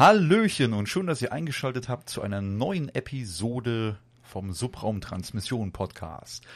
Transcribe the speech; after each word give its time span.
Hallöchen 0.00 0.72
und 0.72 0.88
schön, 0.88 1.06
dass 1.06 1.20
ihr 1.20 1.30
eingeschaltet 1.30 1.90
habt 1.90 2.08
zu 2.08 2.22
einer 2.22 2.40
neuen 2.40 2.88
Episode 2.88 3.98
vom 4.22 4.54
Subraum 4.54 5.02
Transmission 5.02 5.72
Podcast. 5.72 6.46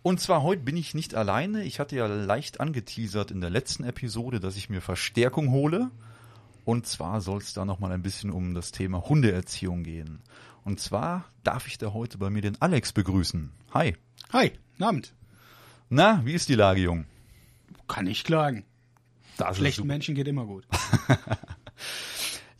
Und 0.00 0.20
zwar 0.20 0.42
heute 0.42 0.62
bin 0.62 0.74
ich 0.74 0.94
nicht 0.94 1.14
alleine. 1.14 1.64
Ich 1.64 1.80
hatte 1.80 1.96
ja 1.96 2.06
leicht 2.06 2.60
angeteasert 2.60 3.30
in 3.30 3.42
der 3.42 3.50
letzten 3.50 3.84
Episode, 3.84 4.40
dass 4.40 4.56
ich 4.56 4.70
mir 4.70 4.80
Verstärkung 4.80 5.50
hole. 5.50 5.90
Und 6.64 6.86
zwar 6.86 7.20
soll 7.20 7.40
es 7.42 7.52
da 7.52 7.66
nochmal 7.66 7.92
ein 7.92 8.00
bisschen 8.00 8.30
um 8.30 8.54
das 8.54 8.72
Thema 8.72 9.06
Hundeerziehung 9.06 9.82
gehen. 9.82 10.22
Und 10.64 10.80
zwar 10.80 11.26
darf 11.44 11.66
ich 11.66 11.76
da 11.76 11.92
heute 11.92 12.16
bei 12.16 12.30
mir 12.30 12.40
den 12.40 12.58
Alex 12.62 12.94
begrüßen. 12.94 13.52
Hi. 13.74 13.96
Hi, 14.32 14.52
Abend. 14.80 15.12
Na, 15.90 16.22
wie 16.24 16.32
ist 16.32 16.48
die 16.48 16.54
Lage, 16.54 16.80
Jung? 16.80 17.04
Kann 17.86 18.06
ich 18.06 18.24
klagen. 18.24 18.64
Das 19.36 19.58
Schlechten. 19.58 19.86
Menschen 19.86 20.14
geht 20.14 20.26
immer 20.26 20.46
gut. 20.46 20.66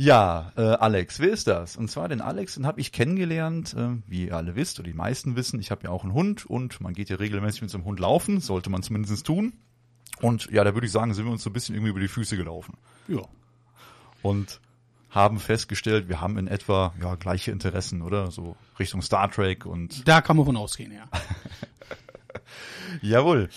Ja, 0.01 0.53
äh, 0.57 0.61
Alex, 0.61 1.19
wer 1.19 1.31
ist 1.31 1.49
das? 1.49 1.77
Und 1.77 1.91
zwar 1.91 2.09
den 2.09 2.21
Alex, 2.21 2.55
den 2.55 2.67
habe 2.67 2.81
ich 2.81 2.93
kennengelernt, 2.93 3.75
äh, 3.75 3.97
wie 4.07 4.27
ihr 4.27 4.37
alle 4.37 4.55
wisst, 4.55 4.79
oder 4.79 4.89
die 4.89 4.95
meisten 4.95 5.35
wissen, 5.35 5.59
ich 5.59 5.73
habe 5.73 5.83
ja 5.85 5.91
auch 5.91 6.05
einen 6.05 6.13
Hund 6.13 6.47
und 6.47 6.81
man 6.81 6.95
geht 6.95 7.09
ja 7.09 7.17
regelmäßig 7.17 7.63
mit 7.63 7.71
so 7.71 7.79
einem 7.79 7.85
Hund 7.85 7.99
laufen, 7.99 8.41
sollte 8.41 8.71
man 8.71 8.85
zumindest 8.85 9.27
tun. 9.27 9.55
Und 10.21 10.49
ja, 10.53 10.63
da 10.63 10.75
würde 10.75 10.87
ich 10.87 10.93
sagen, 10.93 11.15
sind 11.15 11.25
wir 11.25 11.33
uns 11.33 11.43
so 11.43 11.51
ein 11.51 11.53
bisschen 11.53 11.75
irgendwie 11.75 11.91
über 11.91 12.01
die 12.01 12.07
Füße 12.07 12.37
gelaufen. 12.37 12.77
Ja. 13.09 13.23
Und 14.23 14.61
haben 15.11 15.41
festgestellt, 15.41 16.09
wir 16.09 16.21
haben 16.21 16.39
in 16.39 16.47
etwa 16.47 16.95
ja 17.03 17.17
gleiche 17.17 17.51
Interessen, 17.51 18.03
oder? 18.03 18.31
So 18.31 18.57
Richtung 18.79 19.03
Star 19.03 19.29
Trek 19.31 19.67
und 19.67 20.07
Da 20.07 20.21
kann 20.21 20.37
man 20.37 20.47
von 20.47 20.57
ausgehen, 20.57 20.93
ja. 20.93 21.09
Jawohl. 23.03 23.49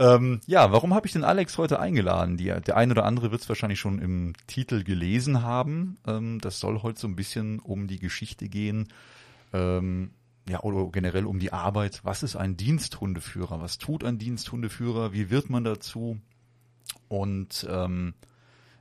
Ähm, 0.00 0.40
ja, 0.46 0.72
warum 0.72 0.94
habe 0.94 1.06
ich 1.06 1.12
den 1.12 1.24
Alex 1.24 1.58
heute 1.58 1.78
eingeladen? 1.78 2.38
Die, 2.38 2.46
der 2.46 2.74
ein 2.74 2.90
oder 2.90 3.04
andere 3.04 3.32
wird 3.32 3.42
es 3.42 3.48
wahrscheinlich 3.50 3.78
schon 3.78 3.98
im 3.98 4.32
Titel 4.46 4.82
gelesen 4.82 5.42
haben. 5.42 5.98
Ähm, 6.06 6.40
das 6.40 6.58
soll 6.58 6.82
heute 6.82 6.98
so 6.98 7.06
ein 7.06 7.16
bisschen 7.16 7.58
um 7.58 7.86
die 7.86 7.98
Geschichte 7.98 8.48
gehen, 8.48 8.88
ähm, 9.52 10.12
ja, 10.48 10.62
oder 10.62 10.90
generell 10.90 11.26
um 11.26 11.38
die 11.38 11.52
Arbeit. 11.52 12.00
Was 12.02 12.22
ist 12.22 12.34
ein 12.34 12.56
Diensthundeführer? 12.56 13.60
Was 13.60 13.76
tut 13.76 14.02
ein 14.02 14.16
Diensthundeführer? 14.16 15.12
Wie 15.12 15.28
wird 15.28 15.50
man 15.50 15.64
dazu? 15.64 16.18
Und 17.08 17.66
ähm, 17.70 18.14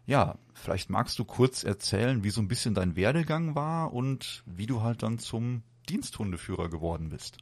ja, 0.05 0.37
vielleicht 0.53 0.89
magst 0.89 1.19
du 1.19 1.25
kurz 1.25 1.65
erzählen, 1.65 2.23
wie 2.23 2.29
so 2.29 2.39
ein 2.39 2.47
bisschen 2.47 2.75
dein 2.75 2.95
Werdegang 2.95 3.55
war 3.55 3.93
und 3.93 4.41
wie 4.45 4.67
du 4.67 4.83
halt 4.83 5.03
dann 5.03 5.19
zum 5.19 5.63
Diensthundeführer 5.89 6.69
geworden 6.69 7.09
bist. 7.09 7.39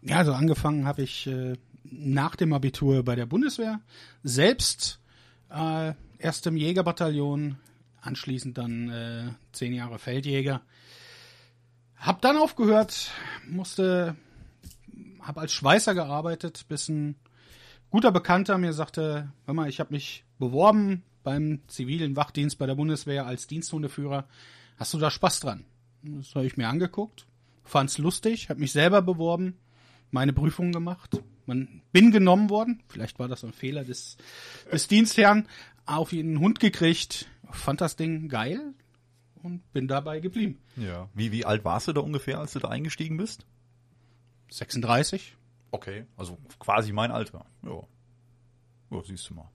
Ja, 0.00 0.16
also 0.16 0.32
angefangen 0.32 0.86
habe 0.86 1.02
ich 1.02 1.26
äh, 1.26 1.56
nach 1.84 2.36
dem 2.36 2.52
Abitur 2.52 3.02
bei 3.04 3.14
der 3.14 3.26
Bundeswehr. 3.26 3.80
Selbst 4.22 5.00
äh, 5.50 5.94
erst 6.18 6.46
im 6.46 6.56
Jägerbataillon, 6.56 7.56
anschließend 8.00 8.56
dann 8.58 8.88
äh, 8.90 9.24
zehn 9.52 9.72
Jahre 9.72 9.98
Feldjäger. 9.98 10.62
Hab 11.96 12.22
dann 12.22 12.38
aufgehört, 12.38 13.10
musste, 13.46 14.16
hab 15.20 15.38
als 15.38 15.52
Schweißer 15.52 15.94
gearbeitet, 15.94 16.64
bis 16.68 16.88
ein 16.88 17.16
guter 17.90 18.12
Bekannter 18.12 18.56
mir 18.56 18.72
sagte, 18.72 19.32
hör 19.44 19.54
mal, 19.54 19.68
ich 19.68 19.80
habe 19.80 19.92
mich 19.92 20.24
beworben 20.38 21.02
beim 21.22 21.60
zivilen 21.68 22.16
Wachdienst 22.16 22.58
bei 22.58 22.66
der 22.66 22.74
Bundeswehr 22.74 23.26
als 23.26 23.46
Diensthundeführer. 23.46 24.26
Hast 24.76 24.94
du 24.94 24.98
da 24.98 25.10
Spaß 25.10 25.40
dran? 25.40 25.64
Das 26.02 26.34
habe 26.34 26.46
ich 26.46 26.56
mir 26.56 26.68
angeguckt, 26.68 27.26
fand's 27.64 27.98
lustig, 27.98 28.48
habe 28.48 28.60
mich 28.60 28.72
selber 28.72 29.02
beworben, 29.02 29.58
meine 30.10 30.32
Prüfungen 30.32 30.72
gemacht. 30.72 31.20
Man 31.50 31.82
bin 31.90 32.12
genommen 32.12 32.48
worden, 32.48 32.80
vielleicht 32.86 33.18
war 33.18 33.26
das 33.26 33.42
ein 33.42 33.52
Fehler 33.52 33.82
des, 33.82 34.16
des 34.70 34.86
Dienstherrn, 34.86 35.48
auf 35.84 36.12
jeden 36.12 36.38
Hund 36.38 36.60
gekriegt, 36.60 37.26
fand 37.50 37.80
das 37.80 37.96
Ding 37.96 38.28
geil 38.28 38.72
und 39.42 39.60
bin 39.72 39.88
dabei 39.88 40.20
geblieben. 40.20 40.60
Ja. 40.76 41.08
Wie, 41.12 41.32
wie 41.32 41.44
alt 41.44 41.64
warst 41.64 41.88
du 41.88 41.92
da 41.92 42.02
ungefähr, 42.02 42.38
als 42.38 42.52
du 42.52 42.60
da 42.60 42.68
eingestiegen 42.68 43.16
bist? 43.16 43.46
36. 44.50 45.36
Okay, 45.72 46.04
also 46.16 46.38
quasi 46.60 46.92
mein 46.92 47.10
Alter. 47.10 47.44
Ja. 47.64 47.82
Ja, 48.92 49.02
siehst 49.04 49.28
du 49.30 49.34
mal. 49.34 49.50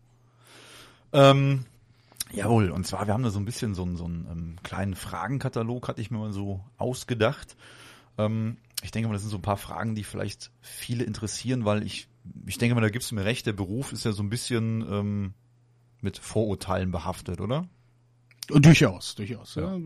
Ähm, 1.14 1.64
jawohl, 2.34 2.72
und 2.72 2.86
zwar, 2.86 3.08
wir 3.08 3.14
haben 3.14 3.24
da 3.24 3.30
so 3.30 3.40
ein 3.40 3.46
bisschen 3.46 3.74
so 3.74 3.84
einen, 3.84 3.96
so 3.96 4.04
einen 4.04 4.28
ähm, 4.30 4.56
kleinen 4.64 4.96
Fragenkatalog, 4.96 5.88
hatte 5.88 6.02
ich 6.02 6.12
mir 6.12 6.18
mal 6.18 6.34
so 6.34 6.60
ausgedacht. 6.76 7.56
Ähm, 8.18 8.58
ich 8.84 8.92
denke 8.92 9.08
mal, 9.08 9.14
das 9.14 9.22
sind 9.24 9.32
so 9.32 9.38
ein 9.38 9.42
paar 9.42 9.58
Fragen, 9.58 9.96
die 9.96 10.04
vielleicht 10.04 10.52
viele 10.62 11.04
interessieren, 11.04 11.66
weil 11.66 11.84
ich, 11.84 12.08
ich 12.46 12.58
denke 12.58 12.76
mal, 12.76 12.82
da 12.82 12.90
gibst 12.90 13.12
du 13.12 13.16
mir 13.16 13.26
recht, 13.26 13.46
der 13.46 13.54
Beruf 13.54 13.92
ist 13.94 14.06
ja 14.06 14.12
so 14.12 14.22
ein 14.24 14.30
bisschen 14.30 14.82
ähm, 14.90 15.34
mit 16.02 16.18
Vorurteilen 16.18 16.92
behaftet, 16.92 17.42
oder? 17.42 17.68
Durchaus, 18.48 19.16
durchaus. 19.16 19.56
Ja. 19.56 19.76
Ja. 19.76 19.82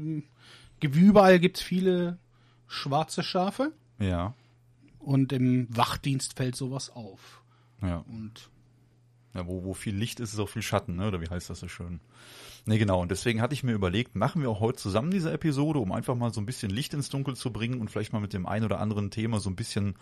Wie 0.81 0.99
Überall 0.99 1.39
gibt's 1.39 1.61
viele 1.61 2.17
schwarze 2.67 3.23
Schafe 3.23 3.73
Ja. 3.99 4.33
und 4.99 5.31
im 5.33 5.67
Wachdienst 5.75 6.35
fällt 6.35 6.55
sowas 6.55 6.89
auf. 6.89 7.41
Ja. 7.81 7.97
Und 8.07 8.49
Ja, 9.33 9.45
wo, 9.45 9.63
wo 9.63 9.73
viel 9.73 9.95
Licht 9.95 10.19
ist, 10.19 10.33
ist 10.33 10.39
auch 10.39 10.49
viel 10.49 10.63
Schatten, 10.63 10.95
ne? 10.95 11.07
Oder 11.07 11.21
wie 11.21 11.29
heißt 11.29 11.49
das 11.49 11.59
so 11.59 11.67
schön? 11.67 11.99
Nee, 12.65 12.77
genau. 12.77 13.01
Und 13.01 13.11
deswegen 13.11 13.41
hatte 13.41 13.53
ich 13.53 13.63
mir 13.63 13.73
überlegt, 13.73 14.15
machen 14.15 14.41
wir 14.41 14.49
auch 14.49 14.59
heute 14.59 14.79
zusammen 14.79 15.11
diese 15.11 15.31
Episode, 15.31 15.79
um 15.79 15.91
einfach 15.91 16.15
mal 16.15 16.33
so 16.33 16.41
ein 16.41 16.45
bisschen 16.45 16.71
Licht 16.71 16.93
ins 16.93 17.09
Dunkel 17.09 17.35
zu 17.35 17.51
bringen 17.51 17.79
und 17.79 17.89
vielleicht 17.91 18.11
mal 18.11 18.19
mit 18.19 18.33
dem 18.33 18.45
ein 18.45 18.63
oder 18.63 18.79
anderen 18.79 19.11
Thema 19.11 19.39
so 19.39 19.49
ein 19.49 19.55
bisschen, 19.55 19.95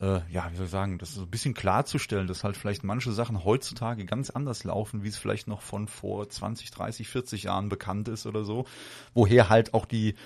äh, 0.00 0.20
ja, 0.30 0.50
wie 0.50 0.56
soll 0.56 0.66
ich 0.66 0.72
sagen, 0.72 0.98
das 0.98 1.14
so 1.14 1.22
ein 1.22 1.30
bisschen 1.30 1.54
klarzustellen, 1.54 2.26
dass 2.26 2.42
halt 2.42 2.56
vielleicht 2.56 2.82
manche 2.82 3.12
Sachen 3.12 3.44
heutzutage 3.44 4.04
ganz 4.04 4.30
anders 4.30 4.64
laufen, 4.64 5.04
wie 5.04 5.08
es 5.08 5.16
vielleicht 5.16 5.46
noch 5.46 5.62
von 5.62 5.86
vor 5.86 6.28
20, 6.28 6.72
30, 6.72 7.08
40 7.08 7.44
Jahren 7.44 7.68
bekannt 7.68 8.08
ist 8.08 8.26
oder 8.26 8.44
so. 8.44 8.66
Woher 9.14 9.48
halt 9.48 9.74
auch 9.74 9.86
die, 9.86 10.16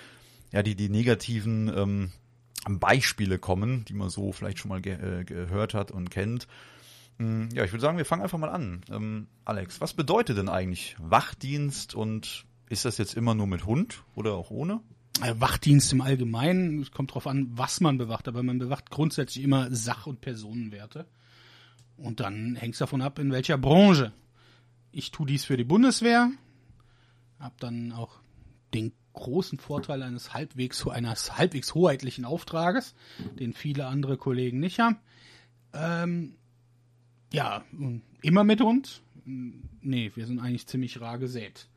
ja, 0.51 0.63
die, 0.63 0.77
die 0.77 0.89
negativen 0.89 1.71
ähm, 1.75 2.13
Beispiele 2.69 3.39
kommen, 3.39 3.85
die 3.85 3.95
man 3.95 4.09
so 4.09 4.33
vielleicht 4.33 4.59
schon 4.59 4.71
mal 4.71 4.81
ge 4.81 4.95
äh, 4.95 5.25
gehört 5.25 5.75
hat 5.75 5.91
und 5.91 6.11
kennt. 6.11 6.49
Mm, 7.19 7.49
Ja, 7.53 7.65
ich 7.65 7.73
würde 7.73 7.83
sagen, 7.83 7.99
wir 7.99 8.05
fangen 8.05 8.23
einfach 8.23 8.39
mal 8.39 8.49
an. 8.51 8.81
Ähm, 8.91 9.27
Alex, 9.45 9.81
was 9.81 9.93
bedeutet 9.95 10.39
denn 10.39 10.49
eigentlich 10.49 10.97
Wachdienst 10.99 11.95
und 11.95 12.45
ist 12.69 12.85
das 12.85 12.99
jetzt 12.99 13.15
immer 13.15 13.35
nur 13.35 13.47
mit 13.47 13.67
Hund 13.67 14.03
oder 14.15 14.35
auch 14.35 14.51
ohne? 14.51 14.81
äh, 15.23 15.35
Wachdienst 15.39 15.93
im 15.93 16.01
Allgemeinen, 16.01 16.81
es 16.81 16.93
kommt 16.93 17.15
drauf 17.15 17.27
an, 17.27 17.49
was 17.51 17.81
man 17.81 17.99
bewacht, 17.99 18.29
aber 18.29 18.43
man 18.45 18.59
bewacht 18.59 18.91
grundsätzlich 18.91 19.43
immer 19.43 19.69
Sach- 19.75 20.07
und 20.07 20.21
Personenwerte. 20.21 21.07
Und 21.97 22.21
dann 22.21 22.55
hängt 22.55 22.75
es 22.75 22.79
davon 22.79 23.03
ab, 23.03 23.19
in 23.19 23.33
welcher 23.33 23.59
Branche. 23.59 24.13
Ich 24.93 25.11
tue 25.11 25.27
dies 25.27 25.45
für 25.45 25.57
die 25.57 25.65
Bundeswehr, 25.65 26.31
habe 27.41 27.55
dann 27.59 27.91
auch 27.93 28.21
den 28.75 28.93
großen 29.15 29.59
Vorteil 29.59 30.03
eines 30.05 30.33
halbwegs 30.35 30.87
eines 30.87 31.37
halbwegs 31.37 31.75
hoheitlichen 31.75 32.25
Auftrages, 32.25 32.95
den 33.41 33.53
viele 33.53 33.87
andere 33.87 34.17
Kollegen 34.17 34.61
nicht 34.61 34.79
haben. 34.79 34.99
Ähm, 35.73 36.37
ja, 37.33 37.65
und 37.73 38.03
immer 38.23 38.45
mit 38.45 38.61
Hund? 38.61 39.03
Nee, 39.25 40.13
wir 40.15 40.27
sind 40.27 40.41
eigentlich 40.41 40.67
ziemlich 40.67 41.01
rar 41.01 41.19
gesät. 41.19 41.69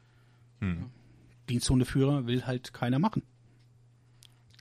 Diensthundeführer 1.49 2.27
will 2.27 2.45
halt 2.45 2.73
keiner 2.73 2.99
machen. 2.99 3.23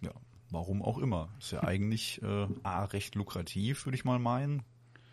Ja, 0.02 0.12
warum 0.50 0.82
auch 0.82 0.98
immer. 0.98 1.28
Ist 1.38 1.52
ja 1.52 1.62
eigentlich 1.62 2.20
äh, 2.22 2.46
A, 2.62 2.84
recht 2.84 3.14
lukrativ, 3.14 3.84
würde 3.86 3.96
ich 3.96 4.04
mal 4.04 4.18
meinen. 4.18 4.62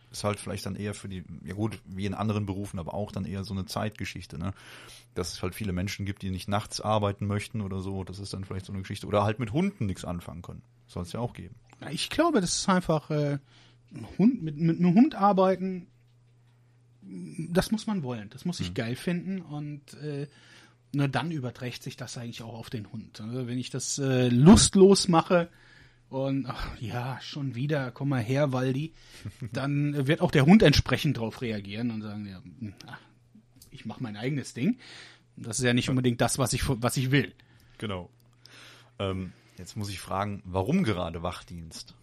Ist 0.10 0.24
halt 0.24 0.40
vielleicht 0.40 0.66
dann 0.66 0.78
eher 0.78 0.94
für 0.94 1.10
die, 1.10 1.26
ja 1.44 1.54
gut, 1.54 1.82
wie 1.86 2.06
in 2.06 2.14
anderen 2.14 2.46
Berufen, 2.46 2.80
aber 2.80 2.94
auch 2.94 3.12
dann 3.12 3.26
eher 3.26 3.44
so 3.44 3.54
eine 3.54 3.66
Zeitgeschichte, 3.66 4.40
ne? 4.40 4.54
Dass 5.14 5.34
es 5.34 5.44
halt 5.44 5.54
viele 5.54 5.74
Menschen 5.74 6.06
gibt, 6.06 6.22
die 6.22 6.30
nicht 6.30 6.48
nachts 6.48 6.80
arbeiten 6.80 7.28
möchten 7.28 7.62
oder 7.62 7.82
so, 7.82 8.06
das 8.06 8.20
ist 8.20 8.34
dann 8.34 8.46
vielleicht 8.46 8.66
so 8.66 8.72
eine 8.72 8.82
Geschichte. 8.82 9.06
Oder 9.06 9.24
halt 9.24 9.40
mit 9.40 9.52
Hunden 9.52 9.86
nichts 9.86 10.06
anfangen 10.06 10.42
können. 10.42 10.64
Soll 10.88 11.04
es 11.04 11.12
ja 11.12 11.20
auch 11.20 11.34
geben. 11.34 11.56
Ich 11.92 12.10
glaube, 12.10 12.40
das 12.40 12.56
ist 12.56 12.70
einfach 12.70 13.12
äh, 13.12 13.40
Hund, 14.18 14.42
mit, 14.42 14.58
mit 14.58 14.80
einem 14.80 14.94
Hund 14.94 15.16
arbeiten. 15.16 15.88
Das 17.50 17.72
muss 17.72 17.88
man 17.88 18.04
wollen. 18.04 18.30
Das 18.32 18.44
muss 18.46 18.60
ich 18.60 18.74
geil 18.74 18.96
finden 18.96 19.42
und 19.42 19.94
äh, 19.96 20.28
nur 20.94 21.08
dann 21.08 21.32
überträgt 21.32 21.84
sich 21.84 21.96
das 21.98 22.18
eigentlich 22.18 22.42
auch 22.42 22.54
auf 22.54 22.70
den 22.70 22.92
Hund. 22.92 23.22
Also 23.22 23.48
wenn 23.48 23.58
ich 23.58 23.70
das 23.70 23.98
äh, 23.98 24.30
lustlos 24.30 25.08
mache 25.08 25.50
und 26.10 26.46
ach, 26.48 26.80
ja, 26.80 27.20
schon 27.22 27.56
wieder, 27.56 27.92
komm 27.92 28.10
mal 28.10 28.22
her, 28.22 28.52
Waldi, 28.54 28.94
dann 29.54 30.08
wird 30.08 30.22
auch 30.22 30.32
der 30.32 30.46
Hund 30.46 30.64
entsprechend 30.64 31.18
darauf 31.18 31.42
reagieren 31.42 31.92
und 31.92 32.02
sagen, 32.02 32.28
ja, 32.28 32.42
ach, 32.88 33.00
ich 33.70 33.86
mache 33.86 34.02
mein 34.02 34.16
eigenes 34.16 34.54
Ding. 34.54 34.78
Das 35.36 35.60
ist 35.60 35.66
ja 35.66 35.74
nicht 35.74 35.90
unbedingt 35.90 36.20
das, 36.20 36.40
was 36.40 36.54
ich 36.54 36.64
was 36.68 36.98
ich 36.98 37.12
will. 37.12 37.34
Genau. 37.78 38.10
Ähm, 38.98 39.34
jetzt 39.58 39.78
muss 39.78 39.90
ich 39.90 40.00
fragen, 40.00 40.42
warum 40.46 40.84
gerade 40.84 41.22
Wachdienst? 41.22 41.94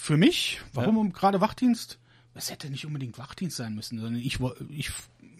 Für 0.00 0.16
mich, 0.16 0.60
warum 0.72 1.12
gerade 1.12 1.40
Wachdienst? 1.40 1.98
Es 2.32 2.50
hätte 2.50 2.70
nicht 2.70 2.86
unbedingt 2.86 3.18
Wachdienst 3.18 3.56
sein 3.56 3.74
müssen, 3.74 3.98
sondern 3.98 4.22
ich, 4.22 4.38
ich 4.70 4.90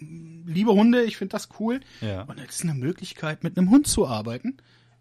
liebe 0.01 0.73
Hunde, 0.73 1.05
ich 1.05 1.17
finde 1.17 1.33
das 1.33 1.49
cool. 1.61 1.81
Ja. 2.01 2.23
Und 2.23 2.39
es 2.39 2.57
ist 2.57 2.63
eine 2.65 2.75
Möglichkeit, 2.75 3.45
mit 3.45 3.57
einem 3.57 3.71
Hund 3.71 3.87
zu 3.87 4.07
arbeiten. 4.07 4.57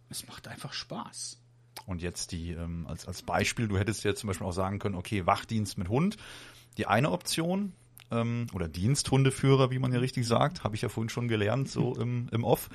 Es 0.09 0.27
macht 0.27 0.47
einfach 0.47 0.73
Spaß. 0.73 1.41
Und 1.85 2.01
jetzt 2.01 2.31
die, 2.31 2.51
ähm, 2.51 2.85
als, 2.87 3.07
als 3.07 3.23
Beispiel, 3.23 3.67
du 3.67 3.77
hättest 3.77 4.03
jetzt 4.03 4.21
zum 4.21 4.27
Beispiel 4.27 4.47
auch 4.47 4.53
sagen 4.53 4.79
können, 4.79 4.95
okay, 4.95 5.25
Wachdienst 5.25 5.77
mit 5.77 5.89
Hund, 5.89 6.17
die 6.77 6.85
eine 6.85 7.11
Option, 7.11 7.73
ähm, 8.11 8.47
oder 8.53 8.67
Diensthundeführer, 8.67 9.71
wie 9.71 9.79
man 9.79 9.91
ja 9.91 9.99
richtig 9.99 10.27
sagt, 10.27 10.63
habe 10.63 10.75
ich 10.75 10.83
ja 10.83 10.89
vorhin 10.89 11.09
schon 11.09 11.27
gelernt, 11.27 11.67
so 11.67 11.95
im, 11.99 12.29
im 12.31 12.43
Off. 12.43 12.69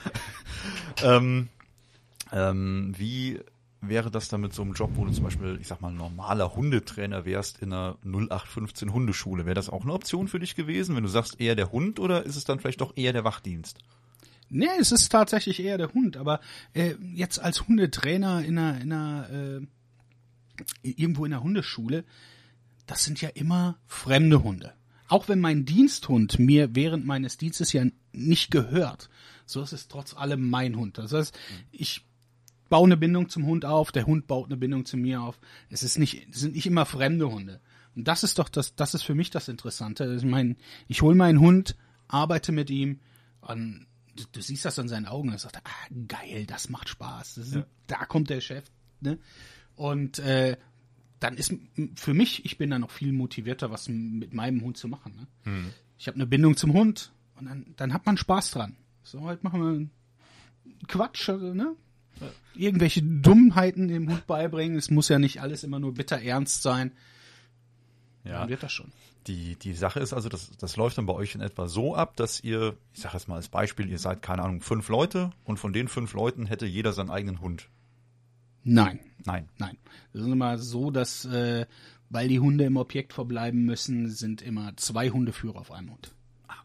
ähm, 1.03 1.49
ähm, 2.33 2.93
wie 2.99 3.41
wäre 3.83 4.11
das 4.11 4.29
dann 4.29 4.41
mit 4.41 4.55
so 4.55 4.63
einem 4.63 4.73
Job, 4.73 4.93
wo 4.95 5.05
du 5.05 5.13
zum 5.13 5.25
Beispiel, 5.25 5.59
ich 5.61 5.67
sag 5.67 5.81
mal, 5.81 5.93
normaler 5.93 6.55
Hundetrainer 6.55 7.25
wärst 7.25 7.59
in 7.59 7.73
einer 7.73 7.99
0815 8.05 8.93
Hundeschule? 8.93 9.45
Wäre 9.45 9.55
das 9.55 9.69
auch 9.69 9.83
eine 9.83 9.93
Option 9.93 10.29
für 10.29 10.39
dich 10.39 10.55
gewesen, 10.55 10.97
wenn 10.97 11.03
du 11.03 11.09
sagst 11.09 11.41
eher 11.41 11.57
der 11.57 11.73
Hund 11.73 11.99
oder 11.99 12.25
ist 12.25 12.37
es 12.37 12.45
dann 12.45 12.61
vielleicht 12.61 12.81
doch 12.81 12.97
eher 12.97 13.13
der 13.13 13.25
Wachdienst? 13.25 13.79
Nee, 14.49 14.69
es 14.79 14.93
ist 14.93 15.11
tatsächlich 15.11 15.61
eher 15.61 15.79
der 15.79 15.93
Hund, 15.93 16.17
aber 16.17 16.41
äh, 16.75 16.95
jetzt 17.15 17.39
als 17.39 17.67
Hundetrainer 17.67 18.45
in 18.45 18.59
einer, 18.59 18.81
in 18.81 18.93
einer 18.93 19.31
äh, 19.31 19.61
irgendwo 20.83 21.25
in 21.25 21.33
einer 21.33 21.43
Hundeschule, 21.43 22.05
das 22.87 23.03
sind 23.05 23.21
ja 23.21 23.31
immer 23.31 23.79
fremde 23.87 24.43
Hunde. 24.43 24.75
Auch 25.09 25.29
wenn 25.29 25.41
mein 25.41 25.65
Diensthund 25.65 26.39
mir 26.39 26.75
während 26.75 27.05
meines 27.05 27.37
Dienstes 27.37 27.73
ja 27.73 27.85
nicht 28.13 28.51
gehört, 28.51 29.11
so 29.47 29.63
ist 29.63 29.73
es 29.73 29.89
trotz 29.89 30.15
allem 30.15 30.49
mein 30.49 30.77
Hund. 30.77 30.99
Das 30.99 31.13
heißt, 31.13 31.37
ich 31.71 32.05
baue 32.73 32.87
eine 32.87 32.97
Bindung 32.97 33.29
zum 33.29 33.45
Hund 33.45 33.67
auf, 33.67 33.93
der 33.93 34.07
Hund 34.07 34.27
baut 34.27 34.47
eine 34.47 34.57
Bindung 34.57 34.87
zu 34.87 34.97
mir 34.97 35.21
auf. 35.21 35.39
Es 35.69 35.83
ist 35.83 35.99
nicht, 35.99 36.27
es 36.31 36.41
sind 36.41 36.55
nicht 36.55 36.65
immer 36.65 36.87
fremde 36.87 37.31
Hunde. 37.31 37.61
Und 37.95 38.09
das 38.09 38.25
ist 38.25 38.39
doch 38.39 38.49
das, 38.49 38.75
das 38.75 38.95
ist 38.95 39.03
für 39.03 39.15
mich 39.15 39.29
das 39.29 39.49
Interessante. 39.49 40.15
Ich 40.17 40.25
meine, 40.25 40.57
ich 40.89 41.03
hole 41.03 41.15
meinen 41.15 41.39
Hund, 41.39 41.77
arbeite 42.09 42.51
mit 42.51 42.71
ihm, 42.71 43.01
und 43.43 43.87
du, 44.17 44.25
du 44.33 44.41
siehst 44.41 44.65
das 44.65 44.79
an 44.79 44.89
seinen 44.89 45.05
Augen, 45.05 45.29
er 45.29 45.37
sagt, 45.37 45.59
ah, 45.59 45.95
geil, 46.09 46.47
das 46.47 46.71
macht 46.71 46.89
Spaß. 46.89 47.35
Das 47.35 47.49
ist, 47.49 47.55
Ja. 47.57 47.67
Da 47.89 48.07
kommt 48.07 48.31
der 48.31 48.41
Chef. 48.41 48.65
Ne? 49.01 49.19
Und 49.77 50.19
äh, 50.21 50.57
dann 51.21 51.37
ist 51.37 51.53
für 51.97 52.15
mich, 52.15 52.47
ich 52.47 52.57
bin 52.57 52.71
da 52.71 52.79
noch 52.79 52.91
viel 52.91 53.13
motivierter, 53.13 53.71
was 53.71 53.91
mit 53.91 54.33
meinem 54.33 54.63
Hund 54.63 54.79
zu 54.79 54.89
machen. 54.89 55.15
Ne? 55.15 55.27
Ich 55.99 56.09
habe 56.09 56.15
eine 56.15 56.27
Bindung 56.27 56.57
zum 56.57 56.73
Hund 56.73 57.13
und 57.37 57.45
dann, 57.45 57.75
dann 57.77 57.93
hat 57.93 58.07
man 58.07 58.17
Spaß 58.17 58.53
dran. 58.53 58.77
So, 59.03 59.21
heute 59.21 59.43
machen 59.43 59.61
wir 59.61 60.87
Quatsch, 60.89 61.29
also, 61.29 61.53
ne? 61.53 61.77
Irgendwelche 62.55 63.03
Dummheiten 63.03 63.89
dem 63.89 64.11
Hund 64.11 64.27
beibringen. 64.27 64.77
Es 64.77 64.91
muss 64.91 65.09
ja 65.09 65.19
nicht 65.19 65.41
alles 65.41 65.65
immer 65.65 65.79
nur 65.79 65.95
bitter 65.95 66.21
ernst 66.21 66.63
sein. 66.63 66.93
Ja. 68.25 68.41
Dann 68.41 68.49
wird 68.49 68.63
das 68.63 68.73
schon. 68.73 68.93
Die, 69.27 69.57
die 69.57 69.75
Sache 69.75 70.01
ist 70.01 70.13
also, 70.13 70.29
das, 70.29 70.51
das 70.59 70.77
läuft 70.77 70.99
dann 70.99 71.07
bei 71.07 71.13
euch 71.13 71.35
in 71.35 71.41
etwa 71.41 71.69
so 71.69 71.95
ab, 71.95 72.17
dass 72.17 72.41
ihr, 72.41 72.77
ich 72.93 73.01
sage 73.01 73.15
jetzt 73.17 73.29
mal 73.29 73.37
als 73.37 73.49
Beispiel, 73.49 73.89
ihr 73.89 73.99
seid, 73.99 74.21
keine 74.21 74.43
Ahnung, 74.43 74.61
fünf 74.61 74.89
Leute 74.89 75.31
und 75.45 75.59
von 75.59 75.73
den 75.73 75.87
fünf 75.87 76.13
Leuten 76.13 76.47
hätte 76.47 76.67
jeder 76.67 76.93
seinen 76.93 77.11
eigenen 77.11 77.41
Hund. 77.41 77.69
Nein, 78.65 79.01
Nein. 79.25 79.49
nein. 79.59 79.77
Es 80.13 80.21
ist 80.21 80.27
immer 80.27 80.59
so, 80.59 80.91
dass, 80.91 81.25
äh, 81.25 81.67
weil 82.11 82.29
die 82.29 82.41
Hunde 82.41 82.65
im 82.65 82.77
Objekt 82.77 83.13
verbleiben 83.13 83.65
müssen, 83.65 84.09
sind 84.11 84.43
immer 84.43 84.77
zwei 84.77 85.11
Hundeführer 85.11 85.61
auf 85.61 85.71
einem 85.71 85.91
Hund. 85.91 86.13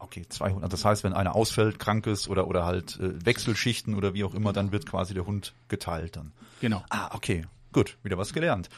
Okay, 0.00 0.26
200. 0.28 0.72
Das 0.72 0.84
heißt, 0.84 1.04
wenn 1.04 1.12
einer 1.12 1.34
ausfällt, 1.34 1.78
krank 1.78 2.06
ist 2.06 2.28
oder, 2.28 2.46
oder 2.46 2.64
halt 2.64 2.98
äh, 3.00 3.24
Wechselschichten 3.24 3.94
oder 3.94 4.14
wie 4.14 4.24
auch 4.24 4.34
immer, 4.34 4.52
dann 4.52 4.72
wird 4.72 4.86
quasi 4.86 5.14
der 5.14 5.26
Hund 5.26 5.54
geteilt 5.68 6.16
dann. 6.16 6.32
Genau. 6.60 6.84
Ah, 6.90 7.14
okay. 7.14 7.46
Gut, 7.72 7.98
wieder 8.02 8.16
was 8.16 8.32
gelernt. 8.32 8.68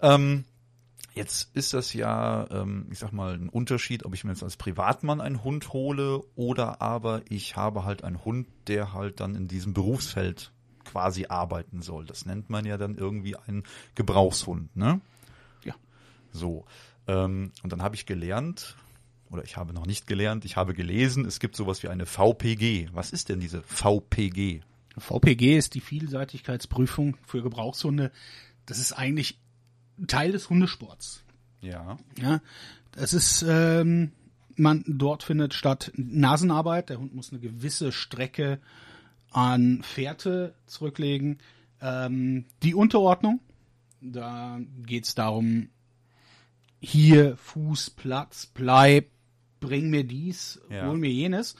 Ähm, 0.00 0.44
jetzt 1.14 1.54
ist 1.54 1.74
das 1.74 1.92
ja, 1.92 2.46
ähm, 2.50 2.86
ich 2.90 2.98
sag 2.98 3.12
mal, 3.12 3.34
ein 3.34 3.48
Unterschied, 3.48 4.04
ob 4.04 4.14
ich 4.14 4.24
mir 4.24 4.30
jetzt 4.30 4.42
als 4.42 4.56
Privatmann 4.56 5.20
einen 5.20 5.44
Hund 5.44 5.72
hole 5.72 6.22
oder 6.34 6.80
aber 6.80 7.22
ich 7.28 7.56
habe 7.56 7.84
halt 7.84 8.02
einen 8.04 8.24
Hund, 8.24 8.48
der 8.66 8.92
halt 8.92 9.20
dann 9.20 9.34
in 9.34 9.48
diesem 9.48 9.74
Berufsfeld 9.74 10.52
quasi 10.84 11.26
arbeiten 11.28 11.82
soll. 11.82 12.04
Das 12.04 12.26
nennt 12.26 12.50
man 12.50 12.64
ja 12.64 12.76
dann 12.76 12.96
irgendwie 12.96 13.36
einen 13.36 13.64
Gebrauchshund, 13.94 14.74
ne? 14.76 15.00
Ja. 15.64 15.74
So. 16.32 16.64
Ähm, 17.06 17.52
und 17.62 17.72
dann 17.72 17.82
habe 17.82 17.94
ich 17.94 18.06
gelernt, 18.06 18.76
oder 19.30 19.44
ich 19.44 19.56
habe 19.56 19.72
noch 19.72 19.86
nicht 19.86 20.06
gelernt, 20.06 20.44
ich 20.44 20.56
habe 20.56 20.74
gelesen, 20.74 21.24
es 21.24 21.38
gibt 21.38 21.56
sowas 21.56 21.82
wie 21.82 21.88
eine 21.88 22.06
VPG. 22.06 22.88
Was 22.92 23.10
ist 23.10 23.28
denn 23.28 23.40
diese 23.40 23.62
VPG? 23.62 24.60
VPG 24.98 25.56
ist 25.56 25.74
die 25.74 25.80
Vielseitigkeitsprüfung 25.80 27.16
für 27.26 27.42
Gebrauchshunde. 27.42 28.10
Das 28.66 28.78
ist 28.78 28.92
eigentlich 28.92 29.38
Teil 30.06 30.32
des 30.32 30.50
Hundesports. 30.50 31.22
Ja. 31.60 31.98
Ja, 32.20 32.40
das 32.92 33.12
ist, 33.12 33.44
ähm, 33.46 34.12
man 34.56 34.84
dort 34.86 35.22
findet 35.22 35.54
statt 35.54 35.92
Nasenarbeit. 35.94 36.88
Der 36.88 36.98
Hund 36.98 37.14
muss 37.14 37.30
eine 37.30 37.40
gewisse 37.40 37.92
Strecke 37.92 38.60
an 39.30 39.82
Fährte 39.82 40.54
zurücklegen. 40.66 41.38
Ähm, 41.80 42.46
die 42.62 42.74
Unterordnung, 42.74 43.40
da 44.00 44.58
geht's 44.84 45.14
darum, 45.14 45.68
hier 46.80 47.36
Fuß, 47.36 47.90
Platz, 47.90 48.46
bleib, 48.46 49.06
bring 49.60 49.90
mir 49.90 50.04
dies, 50.04 50.60
Ja. 50.70 50.86
hol 50.86 50.96
mir 50.98 51.10
jenes. 51.10 51.54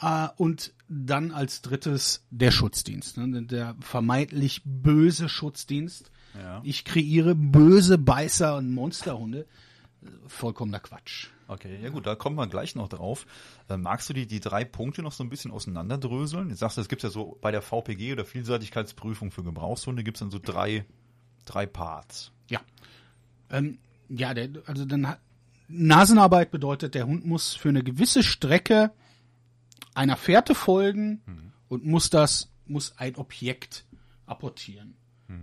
Äh, 0.00 0.28
und 0.36 0.72
dann 0.88 1.30
als 1.30 1.62
drittes 1.62 2.26
der 2.30 2.50
Schutzdienst, 2.50 3.16
ne? 3.18 3.42
der 3.44 3.76
vermeintlich 3.80 4.62
böse 4.64 5.28
Schutzdienst. 5.28 6.10
Ja. 6.34 6.60
Ich 6.64 6.84
kreiere 6.84 7.34
böse 7.34 7.98
Beißer 7.98 8.56
und 8.56 8.72
Monsterhunde. 8.72 9.46
Vollkommener 10.26 10.80
Quatsch. 10.80 11.28
Okay, 11.46 11.78
ja 11.82 11.90
gut, 11.90 12.06
da 12.06 12.14
kommen 12.14 12.36
wir 12.36 12.46
gleich 12.46 12.74
noch 12.74 12.88
drauf. 12.88 13.26
Äh, 13.68 13.76
magst 13.76 14.08
du 14.08 14.14
die, 14.14 14.26
die 14.26 14.40
drei 14.40 14.64
Punkte 14.64 15.02
noch 15.02 15.12
so 15.12 15.22
ein 15.22 15.28
bisschen 15.28 15.50
auseinanderdröseln? 15.50 16.48
Jetzt 16.48 16.60
sagst 16.60 16.76
du, 16.76 16.80
es 16.80 16.88
gibt 16.88 17.02
ja 17.02 17.10
so 17.10 17.38
bei 17.40 17.50
der 17.50 17.62
VPG 17.62 18.12
oder 18.12 18.24
Vielseitigkeitsprüfung 18.24 19.30
für 19.30 19.44
Gebrauchshunde 19.44 20.02
gibt 20.02 20.16
es 20.16 20.20
dann 20.20 20.30
so 20.30 20.40
drei, 20.42 20.86
drei 21.44 21.66
Parts. 21.66 22.32
Ja. 22.48 22.60
Ähm, 23.50 23.78
ja, 24.08 24.34
der, 24.34 24.48
also 24.66 24.84
dann 24.86 25.06
hat, 25.06 25.20
Nasenarbeit 25.72 26.50
bedeutet, 26.50 26.94
der 26.94 27.06
Hund 27.06 27.26
muss 27.26 27.54
für 27.54 27.70
eine 27.70 27.82
gewisse 27.82 28.22
Strecke 28.22 28.92
einer 29.94 30.16
Fährte 30.16 30.54
folgen 30.54 31.22
und 31.68 31.84
muss 31.84 32.10
das, 32.10 32.50
muss 32.66 32.96
ein 32.98 33.16
Objekt 33.16 33.84
apportieren. 34.26 34.94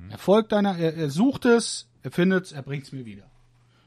Er 0.09 0.17
folgt 0.17 0.53
einer, 0.53 0.77
er, 0.77 0.95
er 0.95 1.09
sucht 1.09 1.45
es, 1.45 1.87
er 2.03 2.11
findet 2.11 2.45
es, 2.45 2.51
er 2.51 2.61
bringt 2.61 2.83
es 2.83 2.91
mir 2.91 3.05
wieder. 3.05 3.29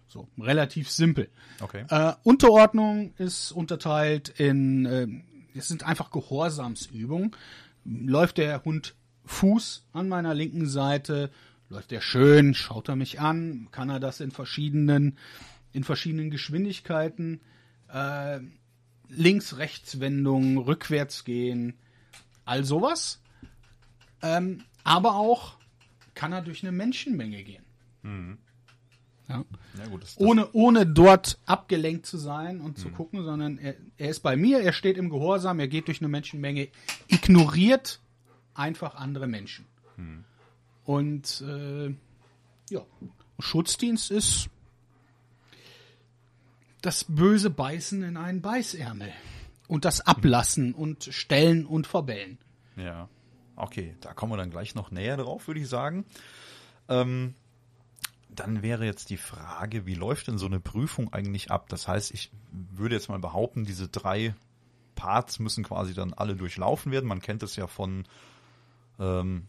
So, 0.09 0.29
relativ 0.39 0.91
simpel. 0.91 1.29
Okay. 1.61 1.85
Äh, 1.89 2.13
Unterordnung 2.23 3.15
ist 3.17 3.53
unterteilt 3.53 4.29
in, 4.29 4.85
äh, 4.85 5.07
es 5.55 5.69
sind 5.69 5.85
einfach 5.85 6.11
Gehorsamsübungen. 6.11 7.35
Läuft 7.85 8.39
der 8.39 8.65
Hund 8.65 8.95
Fuß 9.25 9.87
an 9.93 10.09
meiner 10.09 10.35
linken 10.35 10.69
Seite, 10.69 11.31
läuft 11.69 11.93
er 11.93 12.03
schön, 12.03 12.55
schaut 12.55 12.89
er 12.89 12.97
mich 12.97 13.21
an, 13.21 13.69
kann 13.71 13.89
er 13.89 14.01
das 14.01 14.21
in 14.21 14.33
verschiedenen, 14.33 15.17
in 15.73 15.85
verschiedenen 15.85 16.31
Geschwindigkeiten, 16.31 17.41
äh, 17.88 18.41
Links-Rechts-Wendungen, 19.09 20.59
rückwärts 20.59 21.25
gehen, 21.25 21.75
all 22.45 22.64
sowas. 22.64 23.21
Ähm, 24.23 24.64
aber 24.85 25.17
auch 25.17 25.57
kann 26.14 26.33
er 26.33 26.43
durch 26.43 26.62
eine 26.62 26.73
Menschenmenge 26.73 27.43
gehen. 27.43 27.64
Ja 29.29 29.45
Ja 29.79 29.87
gut, 29.87 30.02
das, 30.02 30.17
das, 30.17 30.26
ohne, 30.26 30.50
ohne 30.52 30.87
dort 30.87 31.38
abgelenkt 31.47 32.07
zu 32.07 32.19
sein 32.19 32.61
und 32.61 32.79
zu 32.79 32.91
gucken, 32.91 33.25
sondern 33.25 33.59
er, 33.59 33.76
er 33.97 34.11
ist 34.11 34.21
bei 34.21 34.37
mir, 34.37 34.61
er 34.61 34.73
steht 34.73 34.97
im 34.97 35.09
Gehorsam, 35.09 35.61
er 35.61 35.69
geht 35.69 35.88
durch 35.88 36.00
eine 36.00 36.09
Menschenmenge, 36.09 36.69
ignoriert 37.09 38.00
einfach 38.55 38.95
andere 38.95 39.26
Menschen. 39.26 39.67
Und 40.85 41.43
äh, 41.47 41.95
ja, 42.71 42.85
Schutzdienst 43.38 44.11
ist 44.11 44.49
das 46.83 47.05
böse 47.05 47.49
Beißen 47.49 48.03
in 48.03 48.17
einen 48.17 48.43
Beißärmel 48.43 49.12
und 49.69 49.85
das 49.85 50.03
Ablassen 50.03 50.75
und 50.75 51.05
Stellen 51.05 51.65
und 51.65 51.87
Verbellen. 51.87 52.39
Ja. 52.77 53.09
Okay, 53.55 53.95
da 54.01 54.12
kommen 54.12 54.33
wir 54.33 54.37
dann 54.37 54.51
gleich 54.51 54.75
noch 54.75 54.91
näher 54.91 55.17
drauf, 55.17 55.47
würde 55.47 55.61
ich 55.61 55.69
sagen. 55.69 56.05
Ähm, 56.89 57.35
dann 58.29 58.62
wäre 58.62 58.85
jetzt 58.85 59.11
die 59.11 59.19
Frage, 59.19 59.87
wie 59.87 59.95
läuft 59.95 60.27
denn 60.27 60.39
so 60.39 60.47
eine 60.47 60.59
Prüfung 60.59 61.12
eigentlich 61.12 61.51
ab? 61.51 61.69
Das 61.69 61.87
heißt, 61.87 62.12
ich 62.12 62.31
würde 62.51 62.95
jetzt 62.95 63.09
mal 63.09 63.19
behaupten, 63.19 63.65
diese 63.65 63.89
drei 63.89 64.35
Parts 64.95 65.39
müssen 65.39 65.65
quasi 65.65 65.95
dann 65.95 66.15
alle 66.15 66.35
durchlaufen 66.35 66.93
werden. 66.93 67.07
Man 67.07 67.21
kennt 67.21 67.43
es 67.43 67.57
ja 67.57 67.67
von, 67.67 68.05
ähm, 68.99 69.49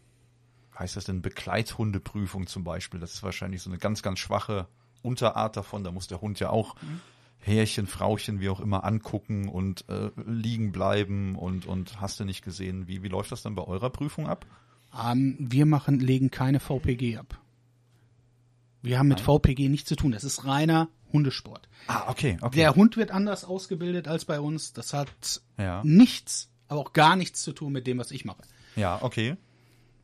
heißt 0.78 0.96
das 0.96 1.04
denn, 1.04 1.22
Begleithundeprüfung 1.22 2.46
zum 2.46 2.62
Beispiel. 2.62 3.00
Das 3.00 3.14
ist 3.14 3.22
wahrscheinlich 3.22 3.62
so 3.62 3.70
eine 3.70 3.78
ganz, 3.78 4.02
ganz 4.02 4.18
schwache 4.18 4.68
Unterart 5.02 5.56
davon. 5.56 5.82
Da 5.82 5.90
muss 5.90 6.06
der 6.06 6.20
Hund 6.20 6.38
ja 6.40 6.50
auch 6.50 6.76
Härchen, 7.44 7.86
Frauchen, 7.86 8.40
wie 8.40 8.48
auch 8.48 8.60
immer, 8.60 8.84
angucken 8.84 9.48
und 9.48 9.84
äh, 9.88 10.10
liegen 10.26 10.72
bleiben 10.72 11.36
und, 11.36 11.66
und 11.66 12.00
hast 12.00 12.18
du 12.18 12.24
nicht 12.24 12.42
gesehen. 12.42 12.88
Wie, 12.88 13.02
wie 13.02 13.08
läuft 13.08 13.32
das 13.32 13.42
dann 13.42 13.54
bei 13.54 13.62
eurer 13.64 13.90
Prüfung 13.90 14.26
ab? 14.26 14.46
Ähm, 14.98 15.36
wir 15.38 15.66
machen, 15.66 16.00
legen 16.00 16.30
keine 16.30 16.58
VPG 16.58 17.18
ab. 17.18 17.38
Wir 18.82 18.98
haben 18.98 19.08
mit 19.08 19.20
VPG 19.20 19.68
nichts 19.68 19.88
zu 19.88 19.96
tun. 19.96 20.12
Das 20.12 20.24
ist 20.24 20.44
reiner 20.46 20.88
Hundesport. 21.12 21.68
Ah, 21.86 22.04
okay, 22.08 22.38
okay. 22.40 22.56
Der 22.56 22.74
Hund 22.74 22.96
wird 22.96 23.10
anders 23.10 23.44
ausgebildet 23.44 24.08
als 24.08 24.24
bei 24.24 24.40
uns. 24.40 24.72
Das 24.72 24.92
hat 24.94 25.08
Ja. 25.58 25.82
nichts, 25.84 26.48
aber 26.68 26.80
auch 26.80 26.92
gar 26.92 27.14
nichts 27.16 27.42
zu 27.42 27.52
tun 27.52 27.72
mit 27.72 27.86
dem, 27.86 27.98
was 27.98 28.10
ich 28.10 28.24
mache. 28.24 28.42
Ja, 28.76 28.98
okay. 29.02 29.36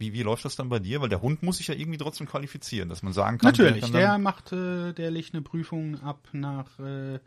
Wie, 0.00 0.14
wie 0.14 0.22
läuft 0.22 0.46
das 0.46 0.56
dann 0.56 0.70
bei 0.70 0.78
dir? 0.78 1.00
Weil 1.02 1.10
der 1.10 1.20
Hund 1.20 1.42
muss 1.42 1.58
sich 1.58 1.68
ja 1.68 1.74
irgendwie 1.74 1.98
trotzdem 1.98 2.26
qualifizieren, 2.26 2.88
dass 2.88 3.02
man 3.02 3.12
sagen 3.12 3.36
kann, 3.38 3.50
Natürlich, 3.50 3.90
der 3.90 4.18
macht, 4.18 4.50
äh, 4.52 4.94
der 4.94 5.10
legt 5.10 5.34
eine 5.34 5.42
Prüfung 5.42 6.00
ab 6.02 6.26
nach, 6.32 6.78
äh, 6.78 7.20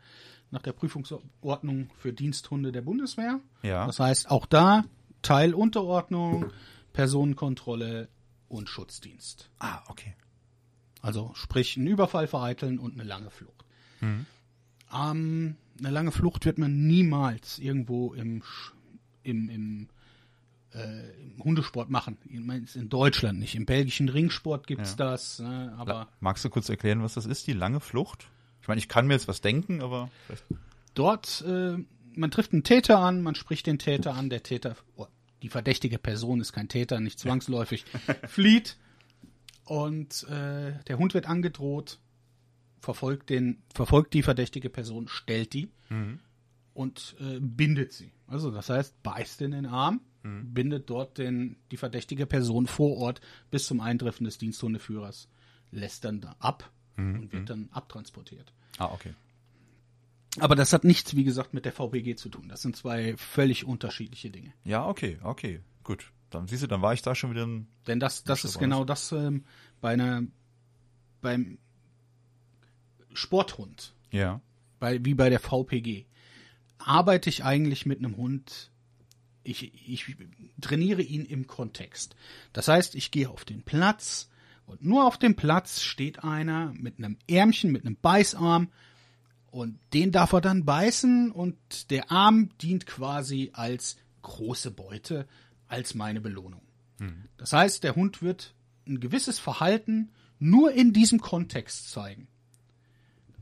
nach 0.50 0.62
der 0.62 0.72
Prüfungsordnung 0.72 1.90
für 1.96 2.12
Diensthunde 2.12 2.72
der 2.72 2.82
Bundeswehr. 2.82 3.38
Ja. 3.62 3.86
Das 3.86 4.00
heißt, 4.00 4.30
auch 4.30 4.44
da 4.44 4.84
Teilunterordnung, 5.22 6.52
Personenkontrolle 6.92 8.08
und 8.48 8.68
Schutzdienst. 8.68 9.50
Ah, 9.60 9.82
okay. 9.88 10.14
Also 11.00 11.30
sprich, 11.34 11.76
einen 11.76 11.86
Überfall 11.86 12.26
vereiteln 12.26 12.78
und 12.78 12.94
eine 12.94 13.04
lange 13.04 13.30
Flucht. 13.30 13.64
Ähm, 14.92 15.56
eine 15.78 15.90
lange 15.90 16.12
Flucht 16.12 16.44
wird 16.44 16.58
man 16.58 16.86
niemals 16.86 17.58
irgendwo 17.58 18.14
im, 18.14 18.42
im, 19.22 19.48
im, 19.48 19.88
äh, 20.74 21.10
im 21.20 21.42
Hundesport 21.42 21.90
machen. 21.90 22.18
Ich 22.24 22.40
meine, 22.40 22.64
es 22.64 22.70
ist 22.70 22.82
in 22.82 22.88
Deutschland 22.88 23.38
nicht. 23.38 23.54
Im 23.54 23.66
belgischen 23.66 24.08
Ringsport 24.08 24.66
gibt's 24.66 24.96
das, 24.96 25.38
ne, 25.38 25.74
aber 25.78 26.08
Magst 26.20 26.44
du 26.44 26.50
kurz 26.50 26.68
erklären, 26.68 27.02
was 27.02 27.14
das 27.14 27.26
ist, 27.26 27.46
die 27.46 27.52
lange 27.52 27.80
Flucht? 27.80 28.28
Ich 28.60 28.68
meine, 28.68 28.78
ich 28.78 28.88
kann 28.88 29.06
mir 29.06 29.14
jetzt 29.14 29.28
was 29.28 29.40
denken, 29.40 29.82
aber 29.82 30.10
dort, 30.94 31.44
äh, 31.46 31.76
man 32.14 32.30
trifft 32.30 32.52
einen 32.52 32.64
Täter 32.64 32.98
an, 32.98 33.22
man 33.22 33.34
spricht 33.34 33.66
den 33.66 33.78
Täter 33.78 34.14
an, 34.14 34.30
der 34.30 34.42
Täter, 34.42 34.76
oh, 34.96 35.06
die 35.42 35.48
verdächtige 35.48 35.98
Person 35.98 36.40
ist 36.40 36.52
kein 36.52 36.68
Täter, 36.68 37.00
nicht 37.00 37.18
zwangsläufig, 37.18 37.84
flieht 38.26 38.76
und 39.64 40.24
äh, 40.28 40.72
der 40.86 40.98
Hund 40.98 41.14
wird 41.14 41.26
angedroht, 41.26 41.98
verfolgt 42.80 43.30
den, 43.30 43.62
verfolgt 43.74 44.14
die 44.14 44.22
verdächtige 44.22 44.70
Person, 44.70 45.08
stellt 45.08 45.52
die 45.52 45.70
und 46.72 47.16
äh, 47.20 47.38
bindet 47.40 47.92
sie. 47.92 48.12
Also 48.26 48.50
das 48.50 48.70
heißt, 48.70 49.02
beißt 49.02 49.42
in 49.42 49.52
den 49.52 49.66
Arm, 49.66 50.00
bindet 50.24 50.88
dort 50.88 51.18
den, 51.18 51.56
die 51.70 51.76
verdächtige 51.76 52.26
Person 52.26 52.66
vor 52.66 52.96
Ort 52.96 53.20
bis 53.50 53.66
zum 53.66 53.80
Eintreffen 53.80 54.24
des 54.24 54.38
Diensthundeführers, 54.38 55.28
lässt 55.70 56.04
dann 56.04 56.20
da 56.20 56.34
ab 56.38 56.70
und 56.96 57.32
wird 57.32 57.50
dann 57.50 57.68
abtransportiert. 57.72 58.52
Ah, 58.78 58.86
okay. 58.86 59.14
Aber 60.40 60.54
das 60.56 60.72
hat 60.72 60.82
nichts, 60.84 61.14
wie 61.14 61.24
gesagt, 61.24 61.52
mit 61.54 61.64
der 61.64 61.72
VPG 61.72 62.16
zu 62.16 62.28
tun. 62.28 62.48
Das 62.48 62.62
sind 62.62 62.74
zwei 62.76 63.16
völlig 63.16 63.64
unterschiedliche 63.66 64.30
Dinge. 64.30 64.52
Ja, 64.64 64.86
okay, 64.86 65.18
okay. 65.22 65.60
Gut. 65.82 66.10
Dann 66.30 66.48
siehst 66.48 66.62
du, 66.62 66.66
dann 66.66 66.82
war 66.82 66.92
ich 66.94 67.02
da 67.02 67.14
schon 67.14 67.30
wieder 67.30 67.46
ein. 67.46 67.68
Denn 67.86 68.00
das, 68.00 68.24
das 68.24 68.44
ist 68.44 68.58
genau 68.58 68.84
das 68.84 69.12
ähm, 69.12 69.44
bei 69.80 69.92
einer 69.92 70.22
beim 71.20 71.58
Sporthund, 73.12 73.94
Ja. 74.10 74.40
bei, 74.80 75.04
wie 75.04 75.14
bei 75.14 75.30
der 75.30 75.38
VPG, 75.40 76.06
arbeite 76.78 77.28
ich 77.30 77.44
eigentlich 77.44 77.86
mit 77.86 77.98
einem 78.00 78.16
Hund. 78.16 78.70
Ich, 79.44 79.72
ich 79.88 80.16
trainiere 80.60 81.02
ihn 81.02 81.24
im 81.24 81.46
Kontext. 81.46 82.16
Das 82.52 82.68
heißt, 82.68 82.94
ich 82.94 83.10
gehe 83.10 83.28
auf 83.28 83.44
den 83.44 83.62
Platz 83.62 84.30
und 84.66 84.82
nur 84.82 85.06
auf 85.06 85.18
dem 85.18 85.36
Platz 85.36 85.82
steht 85.82 86.24
einer 86.24 86.72
mit 86.72 86.98
einem 86.98 87.18
Ärmchen, 87.28 87.70
mit 87.70 87.84
einem 87.84 87.96
Beißarm 87.96 88.68
und 89.50 89.78
den 89.92 90.10
darf 90.10 90.32
er 90.32 90.40
dann 90.40 90.64
beißen 90.64 91.30
und 91.30 91.90
der 91.90 92.10
Arm 92.10 92.50
dient 92.58 92.86
quasi 92.86 93.50
als 93.52 93.96
große 94.22 94.70
Beute, 94.70 95.28
als 95.68 95.94
meine 95.94 96.20
Belohnung. 96.20 96.62
Das 97.36 97.52
heißt, 97.52 97.84
der 97.84 97.94
Hund 97.94 98.22
wird 98.22 98.54
ein 98.86 98.98
gewisses 99.00 99.38
Verhalten 99.38 100.10
nur 100.38 100.72
in 100.72 100.92
diesem 100.92 101.20
Kontext 101.20 101.90
zeigen. 101.90 102.28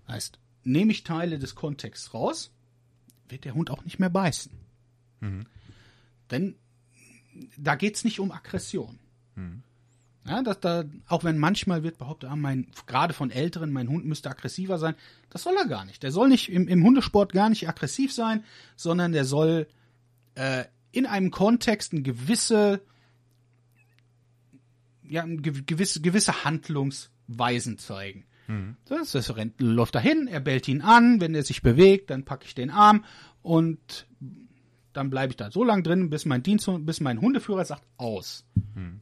Heißt, 0.09 0.39
nehme 0.65 0.93
ich 0.93 1.05
Teile 1.05 1.39
des 1.39 1.55
Kontexts 1.55 2.13
raus, 2.13 2.53
wird 3.29 3.45
der 3.45 3.55
Hund 3.55 3.71
auch 3.71 3.85
nicht 3.85 3.99
mehr 3.99 4.11
beißen. 4.11 4.53
Denn 6.33 6.57
da 7.57 7.77
geht's 7.77 8.03
nicht 8.05 8.19
um 8.19 8.33
Aggression. 8.33 8.99
Ja, 10.25 10.43
dass 10.43 10.61
da, 10.61 10.85
auch 11.09 11.25
wenn 11.25 11.39
manchmal 11.39 11.83
wird 11.83 11.99
behauptet, 11.99 12.31
ah, 12.31 12.37
mein, 12.37 12.69
gerade 12.87 13.13
von 13.13 13.31
Älteren, 13.31 13.73
mein 13.73 13.89
Hund 13.89 14.05
müsste 14.05 14.31
aggressiver 14.31 14.79
sein, 14.79 14.95
das 15.31 15.43
soll 15.43 15.55
er 15.57 15.67
gar 15.67 15.85
nicht. 15.85 16.03
Der 16.03 16.13
soll 16.13 16.29
nicht 16.29 16.49
im, 16.51 16.69
im 16.69 16.85
Hundesport 16.85 17.33
gar 17.33 17.49
nicht 17.49 17.69
aggressiv 17.69 18.13
sein, 18.13 18.45
sondern 18.77 19.13
der 19.13 19.25
soll 19.25 19.67
äh, 20.37 20.65
in 20.93 21.07
einem 21.07 21.31
Kontext 21.33 21.93
eine 21.93 22.03
gewisse, 22.03 22.83
ja, 25.03 25.23
eine 25.23 25.37
gew- 25.41 25.65
gewisse, 25.67 26.01
gewisse 26.01 26.45
Handlungsweisen 26.45 27.79
zeigen. 27.79 28.25
Das, 28.85 29.13
das 29.13 29.35
rennt, 29.37 29.61
läuft 29.61 29.95
dahin, 29.95 30.29
er 30.29 30.41
bellt 30.41 30.69
ihn 30.69 30.83
an, 30.83 31.21
wenn 31.21 31.35
er 31.35 31.43
sich 31.43 31.63
bewegt, 31.63 32.11
dann 32.11 32.25
packe 32.25 32.45
ich 32.47 32.55
den 32.55 32.71
Arm 32.71 33.05
und 33.41 34.07
dann 34.93 35.11
bleibe 35.11 35.33
ich 35.33 35.37
da 35.37 35.51
so 35.51 35.65
lange 35.65 35.83
drin, 35.83 36.11
bis 36.11 36.25
mein 36.25 36.43
Dienst, 36.43 36.71
bis 36.81 37.01
mein 37.01 37.21
Hundeführer 37.21 37.65
sagt, 37.65 37.85
aus. 37.97 38.45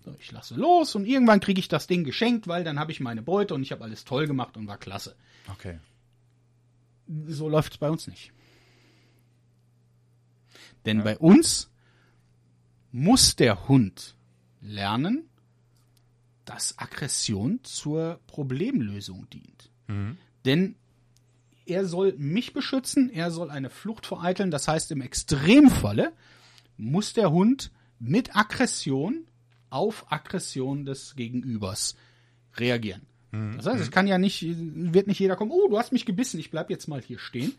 So, 0.05 0.15
ich 0.19 0.33
lasse 0.33 0.55
los 0.55 0.95
und 0.95 1.07
irgendwann 1.07 1.41
kriege 1.41 1.61
ich 1.61 1.69
das 1.69 1.87
Ding 1.87 2.05
geschenkt, 2.05 2.49
weil 2.49 2.65
dann 2.65 2.79
habe 2.79 2.93
ich 2.93 3.01
meine 3.01 3.23
Beute 3.23 3.55
und 3.55 3.63
ich 3.63 3.73
habe 3.73 3.85
alles 3.85 4.05
toll 4.05 4.27
gemacht 4.27 4.57
und 4.57 4.67
war 4.67 4.79
klasse. 4.79 5.17
Okay. 5.49 5.79
So 7.27 7.49
läuft 7.49 7.73
es 7.73 7.79
bei 7.79 7.91
uns 7.91 8.07
nicht. 8.07 8.33
Denn 10.87 11.03
bei 11.03 11.19
uns 11.19 11.71
muss 12.93 13.37
der 13.37 13.69
Hund 13.69 14.17
lernen, 14.61 15.29
dass 16.45 16.79
Aggression 16.79 17.61
zur 17.63 18.21
Problemlösung 18.27 19.29
dient. 19.31 19.71
Denn 20.45 20.77
er 21.71 21.87
soll 21.87 22.15
mich 22.19 22.53
beschützen, 22.53 23.11
er 23.11 23.31
soll 23.31 23.51
eine 23.51 23.71
Flucht 23.71 24.07
vereiteln. 24.07 24.51
Das 24.51 24.69
heißt, 24.69 24.91
im 24.93 25.01
Extremfalle 25.01 26.13
muss 26.77 27.13
der 27.13 27.31
Hund 27.31 27.71
mit 27.99 28.37
Aggression 28.37 29.27
auf 29.71 30.11
Aggression 30.11 30.85
des 30.85 31.15
Gegenübers 31.15 31.97
reagieren. 32.57 33.03
Das 33.33 33.67
heißt, 33.67 33.81
es 33.81 33.91
kann 33.93 34.09
ja 34.09 34.19
nicht, 34.19 34.45
wird 34.45 35.07
nicht 35.07 35.21
jeder 35.21 35.37
kommen, 35.37 35.53
oh, 35.53 35.69
du 35.69 35.79
hast 35.79 35.93
mich 35.93 36.05
gebissen, 36.05 36.41
ich 36.41 36.51
bleib 36.51 36.69
jetzt 36.69 36.89
mal 36.89 37.01
hier 37.01 37.21
stehen. 37.21 37.53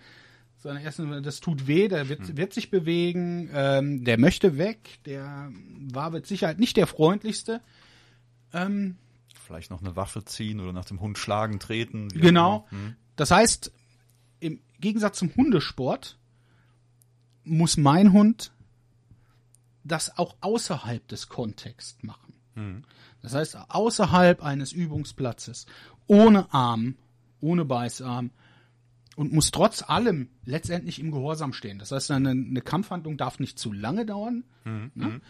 Sondern 0.57 0.83
erstens, 0.83 1.23
das 1.23 1.39
tut 1.39 1.65
weh, 1.65 1.87
der 1.87 2.09
wird, 2.09 2.35
wird 2.37 2.53
sich 2.53 2.69
bewegen, 2.69 3.49
ähm, 3.53 4.03
der 4.03 4.19
möchte 4.19 4.57
weg, 4.57 4.99
der 5.05 5.49
war 5.91 6.11
mit 6.11 6.27
Sicherheit 6.27 6.59
nicht 6.59 6.75
der 6.77 6.87
freundlichste. 6.87 7.61
Ähm, 8.53 8.97
Vielleicht 9.47 9.71
noch 9.71 9.81
eine 9.81 9.95
Waffe 9.95 10.23
ziehen 10.25 10.59
oder 10.59 10.73
nach 10.73 10.85
dem 10.85 10.99
Hund 10.99 11.17
schlagen, 11.17 11.59
treten. 11.59 12.09
Genau. 12.09 12.67
immer. 12.69 12.83
Hm. 12.83 12.95
Das 13.15 13.31
heißt, 13.31 13.71
im 14.41 14.59
Gegensatz 14.79 15.19
zum 15.19 15.33
Hundesport 15.35 16.17
muss 17.43 17.77
mein 17.77 18.11
Hund 18.11 18.51
das 19.83 20.17
auch 20.17 20.35
außerhalb 20.41 21.07
des 21.07 21.29
Kontexts 21.29 22.03
machen. 22.03 22.33
Das 23.21 23.33
heißt, 23.33 23.57
außerhalb 23.69 24.43
eines 24.43 24.73
Übungsplatzes, 24.73 25.65
ohne 26.07 26.53
Arm, 26.53 26.95
ohne 27.39 27.65
Beißarm 27.65 28.31
und 29.15 29.33
muss 29.33 29.51
trotz 29.51 29.83
allem 29.83 30.29
letztendlich 30.45 30.99
im 30.99 31.11
Gehorsam 31.11 31.53
stehen. 31.53 31.79
Das 31.79 31.91
heißt, 31.91 32.11
eine, 32.11 32.31
eine 32.31 32.61
Kampfhandlung 32.61 33.17
darf 33.17 33.39
nicht 33.39 33.57
zu 33.57 33.71
lange 33.71 34.05
dauern, 34.05 34.43
ne? 34.95 35.21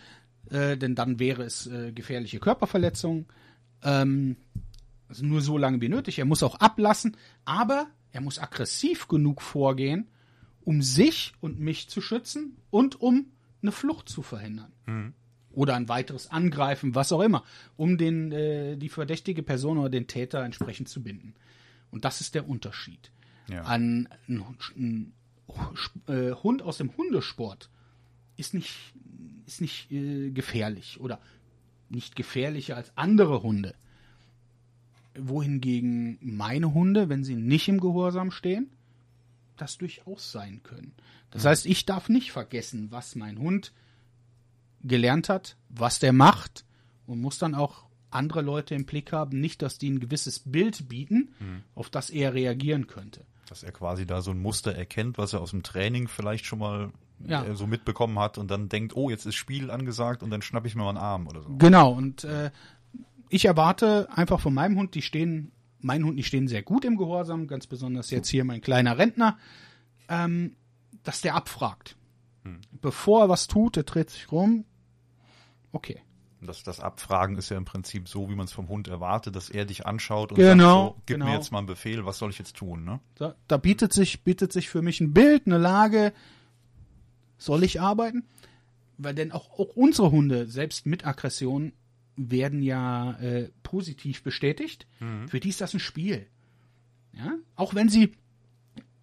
äh, 0.49 0.77
denn 0.77 0.95
dann 0.95 1.19
wäre 1.19 1.43
es 1.43 1.67
äh, 1.67 1.91
gefährliche 1.91 2.39
Körperverletzung. 2.39 3.27
Ähm, 3.83 4.37
also 5.07 5.25
nur 5.25 5.41
so 5.41 5.57
lange 5.57 5.81
wie 5.81 5.89
nötig. 5.89 6.19
Er 6.19 6.25
muss 6.25 6.43
auch 6.43 6.55
ablassen, 6.55 7.17
aber 7.43 7.87
er 8.11 8.21
muss 8.21 8.39
aggressiv 8.39 9.07
genug 9.07 9.41
vorgehen, 9.41 10.07
um 10.63 10.81
sich 10.81 11.33
und 11.39 11.59
mich 11.59 11.89
zu 11.89 12.01
schützen 12.01 12.57
und 12.69 13.01
um 13.01 13.27
eine 13.61 13.71
Flucht 13.71 14.09
zu 14.09 14.21
verhindern. 14.21 14.71
Oder 15.53 15.75
ein 15.75 15.89
weiteres 15.89 16.31
Angreifen, 16.31 16.95
was 16.95 17.11
auch 17.11 17.21
immer, 17.21 17.43
um 17.75 17.97
den, 17.97 18.31
äh, 18.31 18.77
die 18.77 18.89
verdächtige 18.89 19.43
Person 19.43 19.77
oder 19.77 19.89
den 19.89 20.07
Täter 20.07 20.43
entsprechend 20.43 20.87
zu 20.87 21.03
binden. 21.03 21.33
Und 21.89 22.05
das 22.05 22.21
ist 22.21 22.35
der 22.35 22.47
Unterschied. 22.47 23.11
Ja. 23.49 23.63
Ein, 23.65 24.07
ein, 24.27 24.45
ein 24.77 25.13
äh, 26.07 26.31
Hund 26.31 26.61
aus 26.61 26.77
dem 26.77 26.95
Hundesport 26.95 27.69
ist 28.37 28.53
nicht, 28.53 28.93
ist 29.45 29.61
nicht 29.61 29.91
äh, 29.91 30.31
gefährlich 30.31 30.99
oder 31.01 31.19
nicht 31.89 32.15
gefährlicher 32.15 32.77
als 32.77 32.95
andere 32.95 33.43
Hunde. 33.43 33.75
Wohingegen 35.17 36.17
meine 36.21 36.73
Hunde, 36.73 37.09
wenn 37.09 37.23
sie 37.23 37.35
nicht 37.35 37.67
im 37.67 37.79
Gehorsam 37.79 38.31
stehen, 38.31 38.69
das 39.57 39.77
durchaus 39.77 40.31
sein 40.31 40.61
können. 40.63 40.93
Das 41.31 41.45
heißt, 41.45 41.65
ich 41.65 41.85
darf 41.85 42.09
nicht 42.09 42.31
vergessen, 42.31 42.87
was 42.91 43.15
mein 43.15 43.37
Hund 43.39 43.71
gelernt 44.83 45.29
hat, 45.29 45.55
was 45.69 45.99
der 45.99 46.13
macht 46.13 46.65
und 47.05 47.21
muss 47.21 47.37
dann 47.37 47.55
auch 47.55 47.83
andere 48.09 48.41
Leute 48.41 48.75
im 48.75 48.85
Blick 48.85 49.13
haben, 49.13 49.39
nicht, 49.39 49.61
dass 49.61 49.77
die 49.77 49.89
ein 49.89 49.99
gewisses 49.99 50.39
Bild 50.39 50.89
bieten, 50.89 51.29
auf 51.75 51.89
das 51.89 52.09
er 52.09 52.33
reagieren 52.33 52.87
könnte. 52.87 53.21
Dass 53.47 53.63
er 53.63 53.71
quasi 53.71 54.05
da 54.05 54.21
so 54.21 54.31
ein 54.31 54.41
Muster 54.41 54.73
erkennt, 54.75 55.17
was 55.17 55.33
er 55.33 55.41
aus 55.41 55.51
dem 55.51 55.63
Training 55.63 56.07
vielleicht 56.07 56.45
schon 56.45 56.59
mal 56.59 56.91
Ja. 57.25 57.43
äh, 57.45 57.55
so 57.55 57.67
mitbekommen 57.67 58.17
hat 58.17 58.37
und 58.37 58.49
dann 58.49 58.67
denkt, 58.69 58.95
oh, 58.95 59.09
jetzt 59.09 59.25
ist 59.25 59.35
Spiel 59.35 59.69
angesagt 59.69 60.23
und 60.23 60.29
dann 60.31 60.41
schnapp 60.41 60.65
ich 60.65 60.75
mir 60.75 60.83
mal 60.83 60.89
einen 60.89 60.97
Arm 60.97 61.27
oder 61.27 61.43
so. 61.43 61.49
Genau, 61.57 61.91
und 61.91 62.23
äh, 62.23 62.49
ich 63.31 63.45
erwarte 63.45 64.07
einfach 64.15 64.39
von 64.39 64.53
meinem 64.53 64.77
Hund, 64.77 64.93
die 64.95 65.01
stehen, 65.01 65.51
mein 65.79 66.03
Hund, 66.03 66.19
die 66.19 66.23
stehen 66.23 66.47
sehr 66.47 66.63
gut 66.63 66.85
im 66.85 66.97
Gehorsam, 66.97 67.47
ganz 67.47 67.65
besonders 67.67 68.11
jetzt 68.11 68.27
hier 68.29 68.43
mein 68.43 68.61
kleiner 68.61 68.97
Rentner, 68.97 69.37
ähm, 70.09 70.55
dass 71.03 71.21
der 71.21 71.35
abfragt. 71.35 71.95
Bevor 72.81 73.21
er 73.23 73.29
was 73.29 73.47
tut, 73.47 73.75
der 73.75 73.83
dreht 73.83 74.09
sich 74.09 74.31
rum. 74.31 74.65
Okay, 75.71 76.01
Das, 76.41 76.63
das 76.63 76.79
Abfragen 76.79 77.37
ist 77.37 77.49
ja 77.49 77.57
im 77.57 77.65
Prinzip 77.65 78.09
so, 78.09 78.29
wie 78.29 78.35
man 78.35 78.45
es 78.45 78.51
vom 78.51 78.67
Hund 78.67 78.87
erwartet, 78.87 79.35
dass 79.35 79.49
er 79.49 79.65
dich 79.65 79.85
anschaut 79.85 80.31
und 80.31 80.37
Genau, 80.37 80.85
sagt 80.85 80.95
so, 80.95 81.01
gib 81.05 81.15
genau. 81.17 81.25
mir 81.27 81.33
jetzt 81.35 81.51
mal 81.51 81.59
einen 81.59 81.67
Befehl, 81.67 82.03
was 82.05 82.17
soll 82.17 82.31
ich 82.31 82.39
jetzt 82.39 82.55
tun, 82.57 82.83
ne? 82.83 82.99
Da, 83.15 83.35
da 83.47 83.57
bietet 83.57 83.93
sich, 83.93 84.23
bietet 84.23 84.51
sich 84.51 84.69
für 84.69 84.81
mich 84.81 84.99
ein 85.01 85.13
Bild, 85.13 85.45
eine 85.45 85.59
Lage. 85.59 86.13
Soll 87.37 87.63
ich 87.63 87.79
arbeiten? 87.79 88.23
Weil 88.97 89.13
denn 89.15 89.31
auch, 89.31 89.51
auch 89.59 89.75
unsere 89.75 90.11
Hunde, 90.11 90.47
selbst 90.47 90.85
mit 90.87 91.05
Aggression, 91.05 91.73
werden 92.29 92.61
ja 92.61 93.13
äh, 93.19 93.49
positiv 93.63 94.21
bestätigt. 94.21 94.85
Für 95.27 95.39
die 95.39 95.49
ist 95.49 95.61
das 95.61 95.73
ein 95.73 95.79
Spiel. 95.79 96.27
Ja? 97.13 97.35
Auch 97.55 97.73
wenn 97.73 97.89
sie 97.89 98.11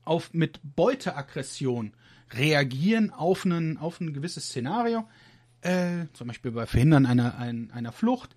auf, 0.05 0.33
mit 0.33 0.61
Beuteaggression 0.63 1.93
reagieren 2.33 3.11
auf, 3.11 3.45
einen, 3.45 3.79
auf 3.79 4.01
ein 4.01 4.13
gewisses 4.13 4.45
Szenario, 4.49 5.09
äh, 5.63 6.07
zum 6.13 6.29
Beispiel 6.29 6.53
bei 6.53 6.67
Verhindern 6.67 7.07
einer, 7.07 7.37
ein, 7.39 7.71
einer 7.73 7.93
Flucht, 7.93 8.37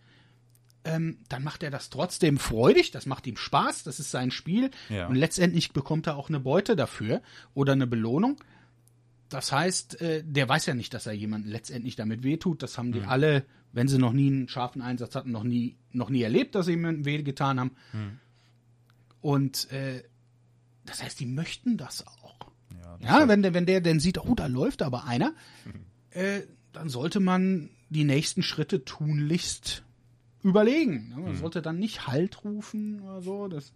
ähm, 0.83 1.19
dann 1.29 1.43
macht 1.43 1.61
er 1.61 1.69
das 1.69 1.89
trotzdem 1.89 2.37
freudig, 2.39 2.89
das 2.91 3.05
macht 3.05 3.27
ihm 3.27 3.37
Spaß, 3.37 3.83
das 3.83 3.99
ist 3.99 4.09
sein 4.09 4.31
Spiel 4.31 4.71
Ja. 4.89 5.07
und 5.07 5.15
letztendlich 5.15 5.73
bekommt 5.73 6.07
er 6.07 6.15
auch 6.15 6.29
eine 6.29 6.39
Beute 6.39 6.75
dafür 6.75 7.21
oder 7.53 7.73
eine 7.73 7.85
Belohnung. 7.85 8.37
Das 9.31 9.53
heißt, 9.53 10.01
äh, 10.01 10.23
der 10.25 10.47
weiß 10.49 10.65
ja 10.65 10.73
nicht, 10.73 10.93
dass 10.93 11.07
er 11.07 11.13
jemanden 11.13 11.47
letztendlich 11.47 11.95
damit 11.95 12.21
wehtut. 12.21 12.61
Das 12.61 12.77
haben 12.77 12.91
die 12.91 13.01
alle, 13.03 13.45
wenn 13.71 13.87
sie 13.87 13.97
noch 13.97 14.11
nie 14.11 14.27
einen 14.27 14.49
scharfen 14.49 14.81
Einsatz 14.81 15.15
hatten, 15.15 15.31
noch 15.31 15.45
nie, 15.45 15.77
noch 15.93 16.09
nie 16.09 16.21
erlebt, 16.21 16.53
dass 16.53 16.65
sie 16.65 16.73
jemandem 16.73 17.05
weh 17.05 17.23
getan 17.23 17.57
haben. 17.57 17.71
Und 19.21 19.71
äh, 19.71 20.03
das 20.85 21.01
heißt, 21.01 21.17
die 21.21 21.25
möchten 21.25 21.77
das 21.77 22.05
auch. 22.05 22.35
Ja, 22.71 22.97
das 22.99 23.09
Ja, 23.09 23.27
wenn 23.29 23.41
der, 23.41 23.53
wenn 23.53 23.65
der 23.65 23.79
dann 23.79 24.01
sieht, 24.01 24.17
oh, 24.17 24.35
da 24.35 24.47
läuft 24.47 24.81
aber 24.81 25.05
einer, 25.05 25.33
äh, 26.11 26.41
dann 26.73 26.89
sollte 26.89 27.21
man 27.21 27.69
die 27.89 28.03
nächsten 28.03 28.43
Schritte 28.43 28.83
tunlichst 28.83 29.83
überlegen. 30.43 31.07
ne? 31.09 31.21
Man 31.21 31.35
sollte 31.37 31.61
dann 31.61 31.79
nicht 31.79 32.07
Halt 32.07 32.43
rufen 32.43 32.99
oder 32.99 33.21
so. 33.21 33.47
Das 33.47 33.71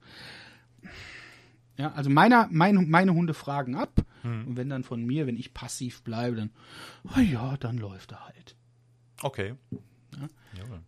ja, 1.77 1.91
also 1.93 2.09
meiner, 2.09 2.47
mein, 2.51 2.89
meine 2.89 3.13
Hunde 3.13 3.33
fragen 3.33 3.75
ab. 3.75 4.05
Und 4.23 4.57
wenn 4.57 4.69
dann 4.69 4.83
von 4.83 5.05
mir, 5.05 5.27
wenn 5.27 5.37
ich 5.37 5.53
passiv 5.53 6.01
bleibe, 6.01 6.35
dann, 6.35 6.49
oh 7.15 7.19
ja, 7.19 7.57
dann 7.57 7.77
läuft 7.77 8.11
er 8.11 8.25
halt. 8.25 8.55
Okay. 9.21 9.55
Jawohl. 10.57 10.81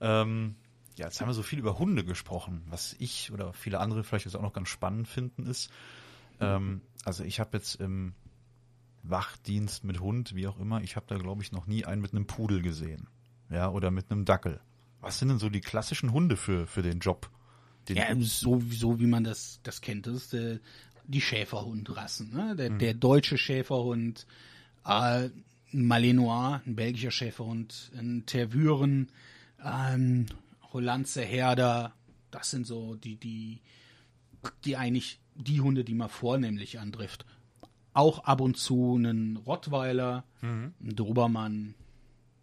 Ähm, 0.00 0.56
ja, 0.96 1.06
jetzt 1.06 1.20
haben 1.20 1.28
wir 1.28 1.34
so 1.34 1.42
viel 1.42 1.58
über 1.58 1.78
Hunde 1.78 2.04
gesprochen. 2.04 2.62
Was 2.68 2.96
ich 2.98 3.30
oder 3.32 3.52
viele 3.52 3.80
andere 3.80 4.02
vielleicht 4.02 4.24
jetzt 4.24 4.34
auch 4.34 4.42
noch 4.42 4.52
ganz 4.52 4.68
spannend 4.68 5.08
finden 5.08 5.46
ist, 5.46 5.70
ähm, 6.40 6.80
also 7.04 7.22
ich 7.22 7.38
habe 7.38 7.56
jetzt 7.56 7.76
im 7.76 8.14
Wachdienst 9.02 9.84
mit 9.84 10.00
Hund, 10.00 10.34
wie 10.34 10.46
auch 10.46 10.58
immer, 10.58 10.82
ich 10.82 10.96
habe 10.96 11.06
da 11.08 11.16
glaube 11.16 11.42
ich 11.42 11.52
noch 11.52 11.66
nie 11.66 11.84
einen 11.84 12.02
mit 12.02 12.12
einem 12.12 12.26
Pudel 12.26 12.62
gesehen. 12.62 13.08
Ja, 13.50 13.70
oder 13.70 13.90
mit 13.90 14.10
einem 14.10 14.24
Dackel. 14.24 14.60
Was 15.00 15.18
sind 15.18 15.28
denn 15.28 15.38
so 15.38 15.48
die 15.48 15.60
klassischen 15.60 16.12
Hunde 16.12 16.36
für, 16.36 16.66
für 16.66 16.82
den 16.82 17.00
Job? 17.00 17.30
Den, 17.88 17.96
Ja, 17.96 18.14
so, 18.20 18.60
so 18.70 19.00
wie 19.00 19.06
man 19.06 19.24
das, 19.24 19.60
das 19.62 19.80
kennt, 19.80 20.06
das 20.06 20.14
ist 20.14 20.34
äh, 20.34 20.58
die 21.04 21.20
Schäferhundrassen. 21.20 22.32
Ne? 22.32 22.56
Der, 22.56 22.70
der 22.70 22.94
deutsche 22.94 23.38
Schäferhund, 23.38 24.26
äh, 24.84 25.28
ein 25.72 25.86
Malinois, 25.86 26.60
ein 26.66 26.76
belgischer 26.76 27.10
Schäferhund, 27.10 27.90
ein 27.96 28.24
Tervuren, 28.26 29.10
ein 29.58 30.26
Hollandse 30.72 31.22
Herder. 31.22 31.94
Das 32.30 32.50
sind 32.50 32.66
so 32.66 32.94
die, 32.94 33.16
die, 33.16 33.60
die 34.64 34.76
eigentlich 34.76 35.20
die 35.34 35.60
Hunde, 35.60 35.84
die 35.84 35.94
man 35.94 36.08
vornehmlich 36.08 36.78
antrifft. 36.78 37.24
Auch 37.92 38.24
ab 38.24 38.40
und 38.40 38.56
zu 38.56 38.94
einen 38.96 39.36
Rottweiler, 39.36 40.24
ein 40.80 40.94
Dobermann. 40.94 41.74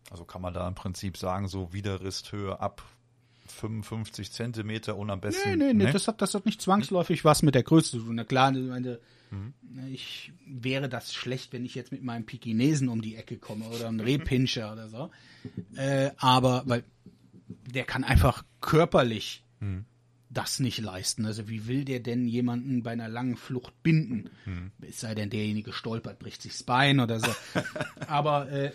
Also 0.09 0.25
kann 0.25 0.41
man 0.41 0.53
da 0.53 0.67
im 0.67 0.75
Prinzip 0.75 1.17
sagen, 1.17 1.47
so 1.47 1.73
Widerristhöhe 1.73 2.59
ab 2.59 2.83
55 3.51 4.31
Zentimeter 4.31 4.97
und 4.97 5.09
am 5.09 5.21
besten. 5.21 5.49
Nee, 5.49 5.55
nee, 5.55 5.73
nee, 5.73 5.85
ne? 5.85 5.91
das 5.91 6.07
hat, 6.07 6.21
das 6.21 6.33
hat 6.33 6.45
nicht 6.45 6.61
zwangsläufig 6.61 7.25
was 7.25 7.43
mit 7.43 7.55
der 7.55 7.63
Größe 7.63 7.91
zu 7.91 7.99
tun. 7.99 8.15
Na 8.15 8.23
klar, 8.23 8.55
ich 8.55 8.67
meine, 8.67 8.99
ich 9.91 10.31
wäre 10.45 10.87
das 10.89 11.13
schlecht, 11.13 11.53
wenn 11.53 11.65
ich 11.65 11.75
jetzt 11.75 11.91
mit 11.91 12.03
meinem 12.03 12.25
Pekinesen 12.25 12.87
um 12.89 13.01
die 13.01 13.15
Ecke 13.15 13.37
komme 13.37 13.65
oder 13.67 13.87
einem 13.87 13.99
Rehpinscher 13.99 14.71
oder 14.71 14.89
so. 14.89 15.11
Äh, 15.75 16.11
aber, 16.17 16.63
weil 16.65 16.83
der 17.73 17.83
kann 17.83 18.03
einfach 18.03 18.43
körperlich 18.61 19.43
das 20.29 20.59
nicht 20.59 20.79
leisten. 20.79 21.25
Also 21.25 21.49
wie 21.49 21.67
will 21.67 21.85
der 21.85 21.99
denn 21.99 22.27
jemanden 22.27 22.83
bei 22.83 22.91
einer 22.91 23.09
langen 23.09 23.37
Flucht 23.37 23.81
binden? 23.83 24.29
Es 24.81 24.99
sei 24.99 25.15
denn, 25.15 25.29
derjenige 25.29 25.73
stolpert, 25.73 26.19
bricht 26.19 26.41
sich 26.41 26.53
das 26.53 26.63
Bein 26.63 26.99
oder 26.99 27.19
so. 27.19 27.33
aber 28.07 28.49
äh, 28.51 28.71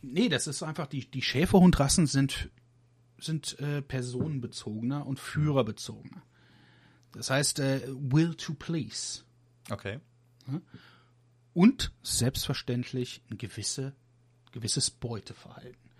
nee, 0.00 0.28
das 0.28 0.46
ist 0.46 0.62
einfach, 0.62 0.86
die, 0.86 1.10
die 1.10 1.22
Schäferhundrassen 1.22 2.06
sind 2.06 2.50
sind 3.22 3.58
äh, 3.60 3.82
personenbezogener 3.82 5.06
und 5.06 5.18
führerbezogener. 5.18 6.22
Das 7.12 7.30
heißt, 7.30 7.58
äh, 7.60 7.82
will 7.88 8.34
to 8.34 8.54
please. 8.54 9.22
Okay. 9.70 10.00
Und 11.54 11.92
selbstverständlich 12.02 13.22
ein 13.30 13.38
gewisse, 13.38 13.94
gewisses 14.52 14.90
Beuteverhalten. 14.90 15.90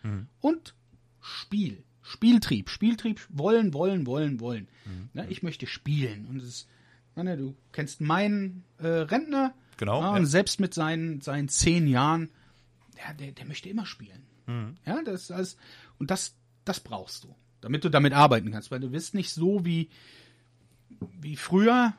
Und 0.40 0.74
Spiel. 1.20 1.84
Spieltrieb. 2.02 2.68
Spieltrieb, 2.68 3.20
wollen, 3.28 3.72
wollen, 3.72 4.06
wollen, 4.06 4.40
wollen. 4.40 4.68
Ne, 5.12 5.26
ich 5.28 5.42
möchte 5.42 5.66
spielen. 5.66 6.26
Und 6.26 6.38
es 6.38 6.48
ist, 6.48 6.68
meine, 7.14 7.36
du 7.36 7.56
kennst 7.70 8.00
meinen 8.00 8.64
äh, 8.78 8.86
Rentner. 8.88 9.54
Genau, 9.76 10.00
Ja, 10.00 10.10
ja. 10.10 10.16
Und 10.16 10.26
selbst 10.26 10.58
mit 10.58 10.74
seinen, 10.74 11.20
seinen 11.20 11.48
zehn 11.48 11.86
Jahren, 11.86 12.30
ja, 12.98 13.12
der, 13.14 13.32
der 13.32 13.46
möchte 13.46 13.68
immer 13.68 13.86
spielen. 13.86 14.26
Ja, 14.84 15.02
das 15.04 15.22
ist 15.22 15.30
alles, 15.30 15.56
und 15.98 16.10
das, 16.10 16.34
das 16.64 16.80
brauchst 16.80 17.24
du, 17.24 17.34
damit 17.60 17.84
du 17.84 17.88
damit 17.90 18.12
arbeiten 18.12 18.50
kannst, 18.50 18.70
weil 18.70 18.80
du 18.80 18.90
bist 18.90 19.14
nicht 19.14 19.30
so 19.30 19.64
wie, 19.64 19.88
wie 21.20 21.36
früher, 21.36 21.94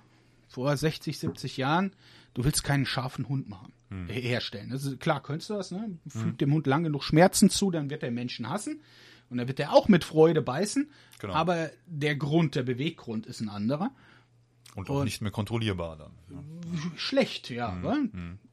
vor 0.47 0.75
60, 0.75 1.17
70 1.17 1.57
Jahren, 1.57 1.91
du 2.33 2.43
willst 2.43 2.63
keinen 2.63 2.85
scharfen 2.85 3.27
Hund 3.27 3.49
machen, 3.49 3.73
äh, 4.07 4.13
herstellen. 4.13 4.71
Ist, 4.71 4.99
klar, 4.99 5.21
könntest 5.21 5.49
du 5.49 5.55
das, 5.55 5.71
ne? 5.71 5.97
Füg 6.07 6.37
dem 6.37 6.53
Hund 6.53 6.67
lang 6.67 6.83
genug 6.83 7.03
Schmerzen 7.03 7.49
zu, 7.49 7.71
dann 7.71 7.89
wird 7.89 8.01
der 8.03 8.11
Menschen 8.11 8.49
hassen. 8.49 8.81
Und 9.29 9.37
dann 9.37 9.47
wird 9.47 9.59
er 9.59 9.73
auch 9.73 9.87
mit 9.87 10.03
Freude 10.03 10.41
beißen. 10.43 10.89
Genau. 11.19 11.33
Aber 11.33 11.71
der 11.87 12.15
Grund, 12.15 12.53
der 12.55 12.61
Beweggrund 12.63 13.25
ist 13.25 13.41
ein 13.41 13.49
anderer. 13.49 13.89
Und 14.75 14.89
auch 14.91 14.99
Und- 14.99 15.05
nicht 15.05 15.21
mehr 15.21 15.31
kontrollierbar 15.31 15.97
dann. 15.97 16.11
ne? 16.29 16.43
schlecht, 16.97 17.49
ja. 17.49 17.77
wa? 17.81 17.97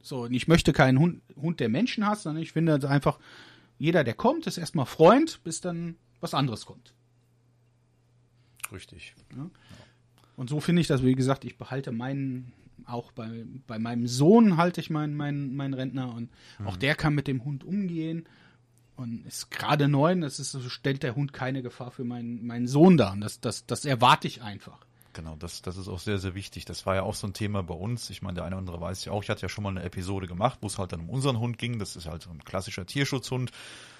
So, 0.01 0.23
und 0.23 0.33
ich 0.33 0.47
möchte 0.47 0.73
keinen 0.73 0.97
Hund, 0.99 1.21
Hund, 1.35 1.59
der 1.59 1.69
Menschen 1.69 2.05
hasst, 2.05 2.23
sondern 2.23 2.41
ich 2.41 2.51
finde 2.51 2.73
also 2.73 2.87
einfach, 2.87 3.19
jeder, 3.81 4.03
der 4.03 4.13
kommt, 4.13 4.45
ist 4.45 4.59
erstmal 4.59 4.85
Freund, 4.85 5.43
bis 5.43 5.59
dann 5.59 5.95
was 6.19 6.35
anderes 6.35 6.67
kommt. 6.67 6.93
Richtig. 8.71 9.15
Und 10.35 10.51
so 10.51 10.59
finde 10.59 10.81
ich 10.81 10.87
das, 10.87 11.03
wie 11.03 11.15
gesagt, 11.15 11.45
ich 11.45 11.57
behalte 11.57 11.91
meinen, 11.91 12.53
auch 12.85 13.11
bei, 13.11 13.43
bei 13.65 13.79
meinem 13.79 14.07
Sohn 14.07 14.55
halte 14.57 14.81
ich 14.81 14.91
meinen, 14.91 15.15
meinen, 15.15 15.55
meinen 15.55 15.73
Rentner 15.73 16.13
und 16.13 16.29
auch 16.63 16.77
der 16.77 16.93
kann 16.93 17.15
mit 17.15 17.27
dem 17.27 17.43
Hund 17.43 17.63
umgehen 17.63 18.29
und 18.97 19.25
ist 19.25 19.49
gerade 19.49 19.87
neun, 19.87 20.21
das 20.21 20.37
ist, 20.39 20.51
so 20.51 20.69
stellt 20.69 21.01
der 21.01 21.15
Hund 21.15 21.33
keine 21.33 21.63
Gefahr 21.63 21.89
für 21.89 22.03
meinen, 22.03 22.45
meinen 22.45 22.67
Sohn 22.67 22.97
dar. 22.97 23.13
Und 23.13 23.21
das, 23.21 23.39
das, 23.39 23.65
das 23.65 23.83
erwarte 23.83 24.27
ich 24.27 24.43
einfach. 24.43 24.85
Genau, 25.13 25.35
das, 25.35 25.61
das 25.61 25.77
ist 25.77 25.87
auch 25.87 25.99
sehr, 25.99 26.19
sehr 26.19 26.35
wichtig. 26.35 26.65
Das 26.65 26.85
war 26.85 26.95
ja 26.95 27.03
auch 27.03 27.15
so 27.15 27.27
ein 27.27 27.33
Thema 27.33 27.63
bei 27.63 27.73
uns. 27.73 28.09
Ich 28.09 28.21
meine, 28.21 28.35
der 28.35 28.45
eine 28.45 28.55
oder 28.55 28.59
andere 28.59 28.81
weiß 28.81 29.03
ja 29.05 29.11
auch, 29.11 29.23
ich 29.23 29.29
hatte 29.29 29.41
ja 29.41 29.49
schon 29.49 29.63
mal 29.63 29.71
eine 29.71 29.83
Episode 29.83 30.27
gemacht, 30.27 30.59
wo 30.61 30.67
es 30.67 30.77
halt 30.77 30.93
dann 30.93 31.01
um 31.01 31.09
unseren 31.09 31.39
Hund 31.39 31.57
ging. 31.57 31.79
Das 31.79 31.95
ist 31.95 32.07
halt 32.07 32.21
so 32.21 32.29
ein 32.29 32.43
klassischer 32.43 32.85
Tierschutzhund, 32.85 33.51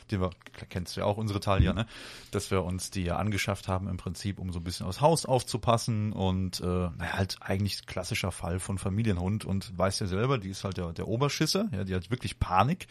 den 0.10 0.22
wir, 0.22 0.30
kennst 0.70 0.96
du 0.96 1.02
ja 1.02 1.06
auch, 1.06 1.18
unsere 1.18 1.40
Talia, 1.40 1.74
ne? 1.74 1.86
Dass 2.32 2.50
wir 2.50 2.64
uns 2.64 2.92
die 2.92 3.04
ja 3.04 3.18
angeschafft 3.18 3.68
haben 3.68 3.88
im 3.88 3.98
Prinzip, 3.98 4.40
um 4.40 4.52
so 4.52 4.60
ein 4.60 4.64
bisschen 4.64 4.86
aufs 4.86 5.02
Haus 5.02 5.26
aufzupassen 5.26 6.14
und 6.14 6.62
äh, 6.62 6.66
naja, 6.66 7.14
halt 7.14 7.38
eigentlich 7.42 7.86
klassischer 7.86 8.32
Fall 8.32 8.60
von 8.60 8.78
Familienhund 8.78 9.44
und 9.44 9.78
weiß 9.78 10.00
ja 10.00 10.08
selber, 10.08 10.38
die 10.38 10.50
ist 10.50 10.64
halt 10.64 10.78
der, 10.78 10.94
der 10.94 11.08
Oberschisser, 11.08 11.68
ja, 11.72 11.84
die 11.84 11.96
hat 11.96 12.10
wirklich 12.10 12.40
Panik. 12.40 12.88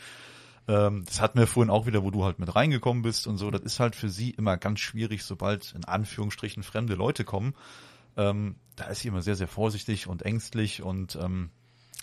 Ähm, 0.69 1.05
das 1.07 1.21
hatten 1.21 1.39
wir 1.39 1.47
vorhin 1.47 1.71
auch 1.71 1.87
wieder, 1.87 2.03
wo 2.03 2.11
du 2.11 2.25
halt 2.25 2.39
mit 2.39 2.55
reingekommen 2.55 3.03
bist 3.03 3.27
und 3.27 3.39
so. 3.39 3.51
Das 3.51 3.63
ist 3.63 3.81
halt 3.81 3.97
für 3.97 4.09
sie 4.09 4.31
immer 4.31 4.57
ganz 4.57 4.81
schwierig, 4.81 5.25
sobald 5.25 5.73
in 5.75 5.85
Anführungsstrichen 5.85 6.63
fremde 6.63 6.95
Leute 6.95 7.25
kommen. 7.25 7.55
Ähm, 8.17 8.57
da 8.77 8.87
ist 8.87 9.01
sie 9.01 9.09
immer 9.09 9.23
sehr, 9.23 9.37
sehr 9.37 9.49
vorsichtig 9.49 10.07
und 10.07 10.23
ängstlich 10.23 10.83
und 10.83 11.17
ähm, 11.17 11.51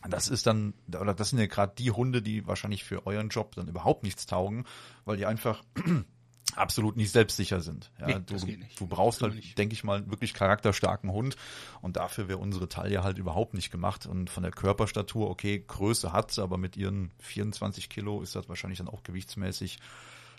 das 0.07 0.27
ist 0.27 0.45
dann, 0.45 0.73
oder 0.87 1.13
das 1.13 1.31
sind 1.31 1.39
ja 1.39 1.47
gerade 1.47 1.73
die 1.77 1.91
Hunde, 1.91 2.21
die 2.21 2.45
wahrscheinlich 2.45 2.83
für 2.83 3.07
euren 3.07 3.29
Job 3.29 3.55
dann 3.55 3.67
überhaupt 3.67 4.03
nichts 4.03 4.25
taugen, 4.25 4.65
weil 5.05 5.17
die 5.17 5.25
einfach 5.25 5.63
absolut 6.55 6.97
nicht 6.97 7.11
selbstsicher 7.11 7.61
sind. 7.61 7.91
Ja, 7.99 8.07
Nee, 8.07 8.19
du, 8.25 8.35
nicht. 8.35 8.79
du 8.79 8.87
brauchst 8.87 9.21
halt, 9.21 9.57
denke 9.57 9.73
ich 9.73 9.83
mal, 9.83 10.09
wirklich 10.09 10.33
charakterstarken 10.33 11.11
Hund 11.11 11.35
und 11.81 11.97
dafür 11.97 12.27
wäre 12.27 12.37
unsere 12.37 12.69
Taille 12.69 13.03
halt 13.03 13.17
überhaupt 13.17 13.53
nicht 13.53 13.71
gemacht 13.71 14.05
und 14.05 14.29
von 14.29 14.43
der 14.43 14.51
Körperstatur, 14.51 15.29
okay, 15.29 15.63
Größe 15.65 16.13
hat 16.13 16.37
aber 16.37 16.57
mit 16.57 16.77
ihren 16.77 17.11
24 17.19 17.89
Kilo 17.89 18.21
ist 18.21 18.35
das 18.35 18.47
wahrscheinlich 18.49 18.77
dann 18.77 18.89
auch 18.89 19.03
gewichtsmäßig 19.03 19.79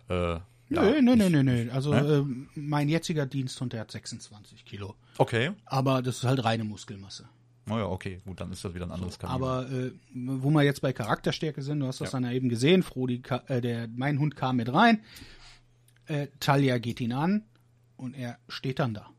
äh, 0.08 0.38
nö, 0.68 1.00
nö, 1.00 1.16
nö, 1.16 1.28
nö, 1.30 1.42
nö. 1.42 1.70
Also 1.72 1.92
Ne? 1.92 2.00
ähm, 2.00 2.48
mein 2.54 2.88
jetziger 2.88 3.26
Diensthund, 3.26 3.72
der 3.72 3.80
hat 3.80 3.90
26 3.90 4.64
Kilo. 4.64 4.94
Okay, 5.16 5.52
Aber 5.64 6.02
das 6.02 6.18
ist 6.18 6.24
halt 6.24 6.44
reine 6.44 6.64
Muskelmasse. 6.64 7.28
Naja, 7.66 7.84
okay, 7.86 8.20
gut, 8.24 8.40
dann 8.40 8.50
ist 8.50 8.64
das 8.64 8.72
wieder 8.74 8.86
ein 8.86 8.92
anderes 8.92 9.18
Kaliber. 9.18 9.34
Aber 9.34 9.70
äh, 9.70 9.92
wo 10.14 10.50
wir 10.50 10.62
jetzt 10.62 10.80
bei 10.80 10.92
Charakterstärke 10.94 11.60
sind, 11.62 11.80
du 11.80 11.86
hast 11.86 12.00
das 12.00 12.08
Ja. 12.12 12.18
dann 12.20 12.24
ja 12.30 12.32
eben 12.34 12.48
gesehen, 12.48 12.82
Frodi, 12.82 13.22
äh, 13.46 13.60
der, 13.60 13.88
mein 13.88 14.18
Hund 14.18 14.36
kam 14.36 14.56
mit 14.56 14.72
rein, 14.72 15.00
äh, 16.06 16.28
Talia 16.40 16.78
geht 16.78 17.00
ihn 17.00 17.12
an 17.12 17.44
und 17.98 18.14
er 18.14 18.38
steht 18.48 18.78
dann 18.78 18.94
da. 18.94 19.10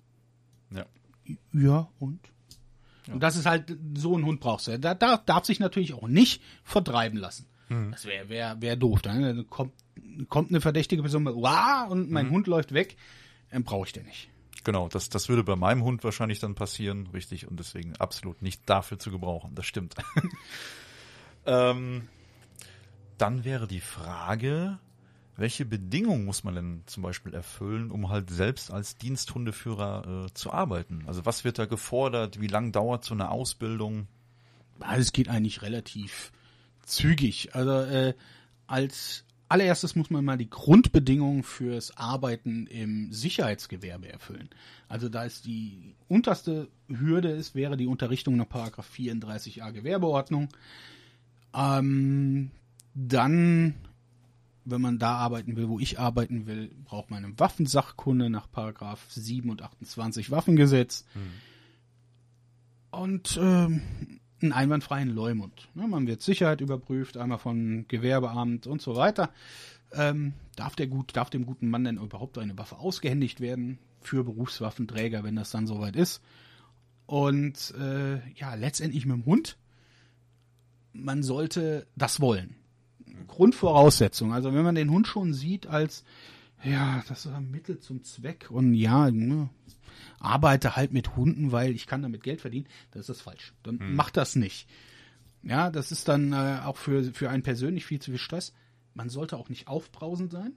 ja. 0.71 0.85
Ja, 1.53 1.89
und? 1.99 2.19
Und 3.11 3.21
das 3.21 3.35
ist 3.35 3.45
halt, 3.45 3.75
so 3.95 4.17
ein 4.17 4.25
Hund 4.25 4.39
brauchst 4.39 4.67
du. 4.67 4.79
Da, 4.79 4.95
da 4.95 5.17
darf 5.17 5.45
sich 5.45 5.59
natürlich 5.59 5.93
auch 5.93 6.07
nicht 6.07 6.41
vertreiben 6.63 7.17
lassen. 7.19 7.45
Das 7.91 8.05
wäre 8.05 8.29
wär, 8.29 8.61
wär 8.61 8.75
doof. 8.75 9.01
Dann 9.01 9.47
kommt, 9.47 9.73
kommt 10.27 10.49
eine 10.49 10.61
verdächtige 10.61 11.01
Person, 11.01 11.25
wow, 11.25 11.89
und 11.89 12.09
mein 12.09 12.29
Hund 12.29 12.47
läuft 12.47 12.73
weg. 12.73 12.97
Dann 13.51 13.63
brauche 13.63 13.87
ich 13.87 13.93
den 13.93 14.05
nicht. 14.05 14.29
Genau, 14.63 14.89
das, 14.89 15.09
das 15.09 15.29
würde 15.29 15.43
bei 15.43 15.55
meinem 15.55 15.83
Hund 15.83 16.03
wahrscheinlich 16.03 16.39
dann 16.39 16.55
passieren, 16.55 17.07
richtig, 17.07 17.47
und 17.47 17.59
deswegen 17.59 17.95
absolut 17.95 18.41
nicht 18.41 18.69
dafür 18.69 18.99
zu 18.99 19.11
gebrauchen, 19.11 19.55
das 19.55 19.65
stimmt. 19.65 19.95
ähm, 21.45 22.07
dann 23.17 23.45
wäre 23.45 23.67
die 23.67 23.79
Frage, 23.79 24.79
welche 25.37 25.65
Bedingungen 25.65 26.25
muss 26.25 26.43
man 26.43 26.55
denn 26.55 26.83
zum 26.85 27.03
Beispiel 27.03 27.33
erfüllen, 27.33 27.91
um 27.91 28.09
halt 28.09 28.29
selbst 28.29 28.71
als 28.71 28.97
Diensthundeführer 28.97 30.25
äh, 30.25 30.33
zu 30.33 30.51
arbeiten? 30.51 31.03
Also 31.07 31.25
was 31.25 31.45
wird 31.45 31.57
da 31.59 31.65
gefordert? 31.65 32.41
Wie 32.41 32.47
lang 32.47 32.73
dauert 32.73 33.05
so 33.05 33.13
eine 33.13 33.31
Ausbildung? 33.31 34.07
Es 34.97 35.13
geht 35.13 35.29
eigentlich 35.29 35.61
relativ 35.61 36.31
zügig. 36.89 37.55
Also 37.55 37.71
äh, 37.81 38.13
als 38.67 39.23
allererstes 39.49 39.95
muss 39.95 40.09
man 40.09 40.23
mal 40.23 40.37
die 40.37 40.49
Grundbedingungen 40.49 41.43
fürs 41.43 41.97
Arbeiten 41.97 42.67
im 42.67 43.11
Sicherheitsgewerbe 43.11 44.07
erfüllen. 44.07 44.49
Also 44.87 45.09
da 45.09 45.23
ist 45.23 45.45
die 45.45 45.95
unterste 46.07 46.69
Hürde 46.87 47.29
ist, 47.29 47.55
wäre 47.55 47.75
die 47.75 47.87
Unterrichtung 47.87 48.37
nach 48.37 48.47
Paragraph 48.47 48.89
34a 48.95 49.71
Gewerbeordnung. 49.71 50.49
Ähm, 51.53 52.51
dann, 52.93 53.75
wenn 54.65 54.81
man 54.81 54.99
da 54.99 55.15
arbeiten 55.15 55.55
will, 55.55 55.67
wo 55.67 55.79
ich 55.79 55.99
arbeiten 55.99 56.45
will, 56.45 56.71
braucht 56.85 57.09
man 57.09 57.25
eine 57.25 57.39
Waffensachkunde 57.39 58.29
nach 58.29 58.51
Paragraph 58.51 59.05
7 59.09 59.49
und 59.49 59.63
28 59.63 60.29
Waffengesetz. 60.29 61.05
Und 62.91 63.39
ähm, 63.41 63.81
einen 64.43 64.53
einwandfreien 64.53 65.09
Leumund. 65.09 65.69
Ne, 65.73 65.87
man 65.87 66.07
wird 66.07 66.21
Sicherheit 66.21 66.61
überprüft, 66.61 67.17
einmal 67.17 67.37
von 67.39 67.85
Gewerbeamt 67.87 68.67
und 68.67 68.81
so 68.81 68.95
weiter. 68.95 69.29
Ähm, 69.91 70.33
darf, 70.55 70.75
der 70.75 70.87
gut, 70.87 71.15
darf 71.15 71.29
dem 71.29 71.45
guten 71.45 71.69
Mann 71.69 71.83
denn 71.83 71.97
überhaupt 71.97 72.37
eine 72.37 72.57
Waffe 72.57 72.77
ausgehändigt 72.77 73.41
werden 73.41 73.79
für 74.01 74.23
Berufswaffenträger, 74.23 75.23
wenn 75.23 75.35
das 75.35 75.51
dann 75.51 75.67
soweit 75.67 75.95
ist? 75.95 76.21
Und 77.05 77.73
äh, 77.79 78.19
ja, 78.35 78.53
letztendlich 78.53 79.05
mit 79.05 79.17
dem 79.17 79.25
Hund, 79.25 79.57
man 80.93 81.23
sollte 81.23 81.87
das 81.95 82.21
wollen. 82.21 82.55
Grundvoraussetzung. 83.27 84.33
Also 84.33 84.53
wenn 84.53 84.63
man 84.63 84.75
den 84.75 84.91
Hund 84.91 85.07
schon 85.07 85.33
sieht 85.33 85.65
als, 85.67 86.03
ja, 86.63 87.03
das 87.07 87.25
ist 87.25 87.31
ein 87.31 87.49
Mittel 87.51 87.79
zum 87.79 88.03
Zweck 88.03 88.49
und 88.51 88.73
ja, 88.73 89.09
ne, 89.11 89.49
arbeite 90.19 90.75
halt 90.75 90.91
mit 90.91 91.15
Hunden, 91.15 91.51
weil 91.51 91.71
ich 91.71 91.87
kann 91.87 92.01
damit 92.01 92.23
Geld 92.23 92.41
verdienen, 92.41 92.67
das 92.91 93.01
ist 93.01 93.09
das 93.09 93.21
falsch. 93.21 93.53
Dann 93.63 93.95
macht 93.95 94.17
das 94.17 94.35
nicht. 94.35 94.67
Ja, 95.43 95.69
das 95.71 95.91
ist 95.91 96.07
dann 96.07 96.33
äh, 96.33 96.59
auch 96.65 96.77
für, 96.77 97.03
für 97.13 97.29
einen 97.29 97.43
persönlich 97.43 97.85
viel 97.85 97.99
zu 97.99 98.11
viel 98.11 98.19
Stress. 98.19 98.53
Man 98.93 99.09
sollte 99.09 99.37
auch 99.37 99.47
nicht 99.49 99.67
aufbrausend 99.67 100.31
sein. 100.31 100.51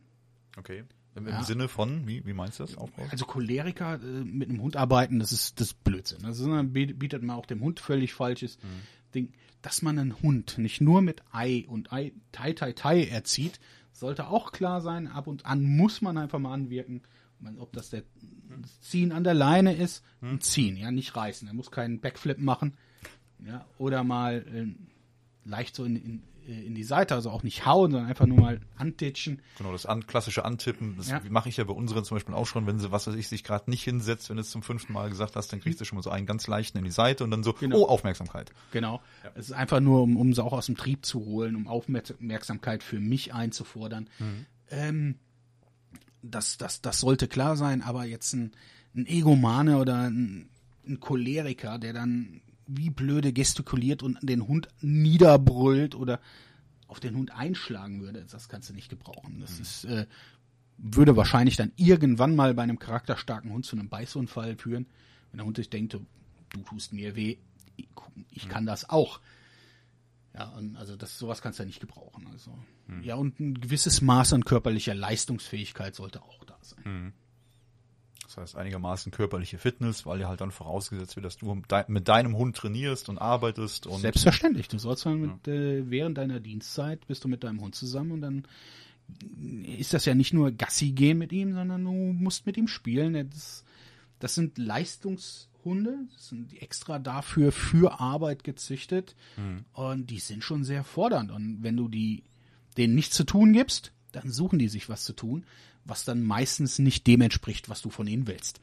Okay. 0.57 0.85
Im, 1.15 1.29
Ja. 1.29 1.43
Sinne 1.45 1.69
von, 1.69 2.09
wie, 2.09 2.25
wie 2.27 2.33
meinst 2.33 2.59
du 2.59 2.65
das? 2.65 2.77
Aufbau? 2.77 3.07
Also 3.11 3.25
Choleriker 3.27 4.01
äh, 4.03 4.25
mit 4.25 4.49
einem 4.49 4.61
Hund 4.63 4.77
arbeiten, 4.77 5.19
das 5.21 5.31
ist 5.31 5.61
das 5.61 5.69
ist 5.69 5.85
Blödsinn. 5.85 6.25
Also 6.25 6.45
sondern 6.45 6.73
biet- 6.73 6.95
bietet 6.95 7.23
man 7.23 7.37
auch 7.37 7.47
dem 7.47 7.61
Hund 7.61 7.79
völlig 7.81 8.13
falsches 8.15 8.59
Ding. 9.15 9.33
Dass 9.61 9.83
man 9.83 9.99
einen 9.99 10.21
Hund 10.23 10.59
nicht 10.59 10.81
nur 10.81 11.03
mit 11.03 11.23
Ei 11.31 11.65
und 11.69 11.93
Ei, 11.93 12.13
Tai, 12.33 12.53
Tai, 12.55 12.73
Tai 12.73 13.05
erzieht, 13.05 13.61
sollte 13.93 14.29
auch 14.29 14.53
klar 14.53 14.81
sein. 14.81 15.07
Ab 15.07 15.27
und 15.27 15.47
an 15.47 15.63
muss 15.63 16.03
man 16.03 16.19
einfach 16.19 16.39
mal 16.39 16.53
anwirken. 16.53 17.03
Ob 17.59 17.73
das 17.73 17.91
der 17.91 18.05
Ziehen 18.81 19.13
an 19.13 19.25
der 19.25 19.35
Leine 19.35 19.75
ist, 19.75 20.05
ein 20.21 20.41
Ziehen, 20.41 20.77
ja, 20.77 20.91
nicht 20.91 21.17
reißen. 21.17 21.49
Er 21.49 21.55
muss 21.55 21.71
keinen 21.71 22.01
Backflip 22.01 22.39
machen. 22.39 22.75
Ja, 23.45 23.67
oder 23.79 24.05
mal 24.05 24.45
äh, 24.55 25.49
leicht 25.49 25.75
so 25.75 25.85
in, 25.85 25.97
in, 25.97 26.23
in 26.47 26.75
die 26.75 26.85
Seite, 26.85 27.15
also 27.15 27.31
auch 27.31 27.43
nicht 27.43 27.67
hauen, 27.67 27.91
sondern 27.93 28.09
einfach 28.09 28.27
nur 28.27 28.39
mal 28.41 28.61
antitschen. 28.77 29.41
Genau, 29.59 29.71
das 29.73 29.87
an, 29.87 30.07
klassische 30.07 30.45
Antippen, 30.45 30.97
das 30.97 31.09
Ja. 31.09 31.21
mache 31.31 31.49
ich 31.49 31.57
ja 31.57 31.65
bei 31.65 31.73
unseren 31.73 32.05
zum 32.05 32.17
Beispiel 32.17 32.35
auch 32.35 32.47
schon, 32.47 32.67
wenn 32.67 32.79
sie, 32.79 32.91
was 32.91 33.07
weiß 33.07 33.15
ich, 33.15 33.29
sich 33.29 33.45
gerade 33.45 33.71
nicht 33.71 33.85
hinsetzt, 33.85 34.29
wenn 34.29 34.37
du 34.37 34.41
es 34.43 34.51
zum 34.51 34.63
fünften 34.63 34.93
Mal 34.93 35.09
gesagt 35.09 35.37
hast, 35.37 35.53
dann 35.53 35.61
kriegst 35.61 35.81
du 35.81 35.85
schon 35.85 35.97
mal 35.97 36.03
so 36.03 36.11
einen 36.11 36.27
ganz 36.27 36.47
leichten 36.47 36.79
in 36.79 36.85
die 36.85 36.91
Seite 36.91 37.25
und 37.25 37.31
dann 37.31 37.43
so, 37.45 37.53
Genau. 37.55 37.79
oh, 37.83 37.87
Aufmerksamkeit. 37.87 38.53
Genau. 38.73 39.01
Es 39.35 39.47
ist 39.47 39.53
einfach 39.53 39.81
nur, 39.81 40.03
um, 40.03 40.17
um 40.17 40.35
sie 40.35 40.43
auch 40.43 40.53
aus 40.53 40.67
dem 40.67 40.77
Trieb 40.77 41.05
zu 41.07 41.25
holen, 41.25 41.55
um 41.57 41.69
Aufmerksamkeit 41.69 42.83
für 42.83 42.99
mich 43.01 43.33
einzufordern. 43.35 44.09
Ähm, 44.71 45.17
das, 46.23 46.57
das, 46.59 46.81
das 46.81 47.01
sollte 47.01 47.29
klar 47.29 47.57
sein, 47.57 47.83
aber 47.83 48.05
jetzt 48.05 48.33
ein, 48.33 48.53
ein 48.95 49.07
Egomane 49.07 49.79
oder 49.79 50.09
ein, 50.11 50.49
ein 50.87 51.01
Choleriker, 51.01 51.79
der 51.79 51.93
dann 51.93 52.41
wie 52.67 52.91
blöde 52.91 53.33
gestikuliert 53.33 54.03
und 54.03 54.19
den 54.23 54.47
Hund 54.47 54.69
niederbrüllt 54.81 55.95
oder 55.95 56.21
auf 56.87 57.01
den 57.01 57.17
Hund 57.17 57.33
einschlagen 57.33 58.03
würde, 58.03 58.25
das 58.31 58.49
kannst 58.49 58.69
du 58.69 58.75
nicht 58.75 58.89
gebrauchen. 58.89 59.41
Das 59.41 59.59
ist, 59.59 59.85
äh, 59.85 60.07
würde 60.77 61.17
wahrscheinlich 61.17 61.57
dann 61.57 61.73
irgendwann 61.77 62.37
mal 62.37 62.55
bei 62.55 62.63
einem 62.63 62.79
charakterstarken 62.79 63.51
Hund 63.51 63.65
zu 63.65 63.77
einem 63.77 63.89
Beißunfall 63.89 64.57
führen, 64.57 64.87
wenn 65.31 65.39
der 65.39 65.47
Hund 65.47 65.57
sich 65.57 65.71
denkt, 65.71 65.95
du, 65.95 66.05
tust 66.65 66.93
mir 66.93 67.17
weh, 67.17 67.39
ich, 68.31 68.49
kann 68.49 68.67
das 68.67 68.91
auch. 68.91 69.21
Ja, 70.35 70.49
und 70.51 70.77
also 70.77 70.97
das 70.97 71.19
sowas 71.19 71.41
kannst 71.41 71.59
du 71.59 71.63
ja 71.63 71.67
nicht 71.67 71.81
gebrauchen. 71.81 72.27
Also 72.31 72.57
ja, 73.03 73.15
und 73.15 73.41
ein 73.41 73.61
gewisses 73.61 74.03
Maß 74.03 74.35
an 74.35 74.45
körperlicher 74.45 74.95
Leistungsfähigkeit 74.95 75.95
sollte 75.95 76.23
auch 76.23 76.45
da 76.45 76.59
sein. 76.61 77.13
Das 78.37 78.43
heißt 78.43 78.57
einigermaßen 78.57 79.13
körperliche 79.13 79.59
Fitness, 79.59 80.07
weil 80.07 80.21
ja 80.21 80.29
halt 80.29 80.41
dann 80.41 80.51
vorausgesetzt 80.51 81.17
wird, 81.17 81.27
dass 81.27 81.37
du 81.37 81.63
mit 81.89 82.09
deinem 82.09 82.37
Hund 82.37 82.57
trainierst 82.57 83.09
und 83.09 83.19
arbeitest 83.19 83.87
und 83.87 84.01
Selbstverständlich. 84.01 84.69
Du 84.69 84.79
sollst 84.79 85.05
dann 85.05 85.21
mit, 85.21 85.49
äh, 85.49 85.91
während 85.91 86.19
deiner 86.19 86.41
Dienstzeit 86.41 87.07
bist 87.07 87.25
du 87.25 87.29
mit 87.29 87.45
deinem 87.45 87.61
Hund 87.61 87.75
zusammen 87.75 88.13
und 88.13 88.21
dann 88.23 88.47
ist 89.79 89.93
das 89.93 90.07
ja 90.07 90.15
nicht 90.15 90.33
nur 90.33 90.51
Gassi 90.53 90.93
gehen 90.93 91.19
mit 91.19 91.33
ihm, 91.33 91.53
sondern 91.53 91.85
du 91.85 91.93
musst 91.93 92.47
mit 92.47 92.57
ihm 92.57 92.69
spielen. 92.69 93.13
Das, 93.31 93.65
das 94.19 94.35
sind 94.35 94.57
Leistungshunde, 94.57 95.99
das 96.15 96.29
sind 96.31 96.63
extra 96.63 96.99
dafür 96.99 97.53
für 97.53 98.01
Arbeit 98.01 98.45
gezüchtet 98.45 99.15
und 99.75 100.07
die 100.09 100.21
sind 100.21 100.43
schon 100.43 100.65
sehr 100.65 100.85
fordernd. 100.85 101.31
Und 101.31 101.59
wenn 101.63 101.77
du 101.77 101.89
die 101.89 102.23
denen 102.79 102.95
nichts 102.95 103.17
zu 103.17 103.25
tun 103.25 103.53
gibst, 103.53 103.93
dann 104.13 104.31
suchen 104.31 104.59
die 104.59 104.69
sich 104.69 104.89
was 104.89 105.05
zu 105.05 105.13
tun, 105.13 105.45
was 105.85 106.05
dann 106.05 106.23
meistens 106.23 106.79
nicht 106.79 107.07
dem 107.07 107.21
entspricht, 107.21 107.69
was 107.69 107.83
du 107.83 107.91
von 107.91 108.07
ihnen 108.07 108.27
willst. 108.27 108.61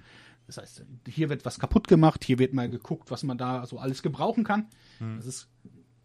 Das 0.48 0.58
heißt, 0.58 0.84
hier 1.08 1.30
wird 1.30 1.46
was 1.46 1.60
kaputt 1.60 1.88
gemacht, 1.88 2.24
hier 2.24 2.40
wird 2.40 2.54
mal 2.54 2.70
geguckt, 2.70 3.12
was 3.12 3.24
man 3.24 3.38
da 3.38 3.66
so 3.68 3.78
alles 3.78 4.02
gebrauchen 4.02 4.44
kann. 4.44 4.68
Das 5.18 5.26
ist 5.26 5.48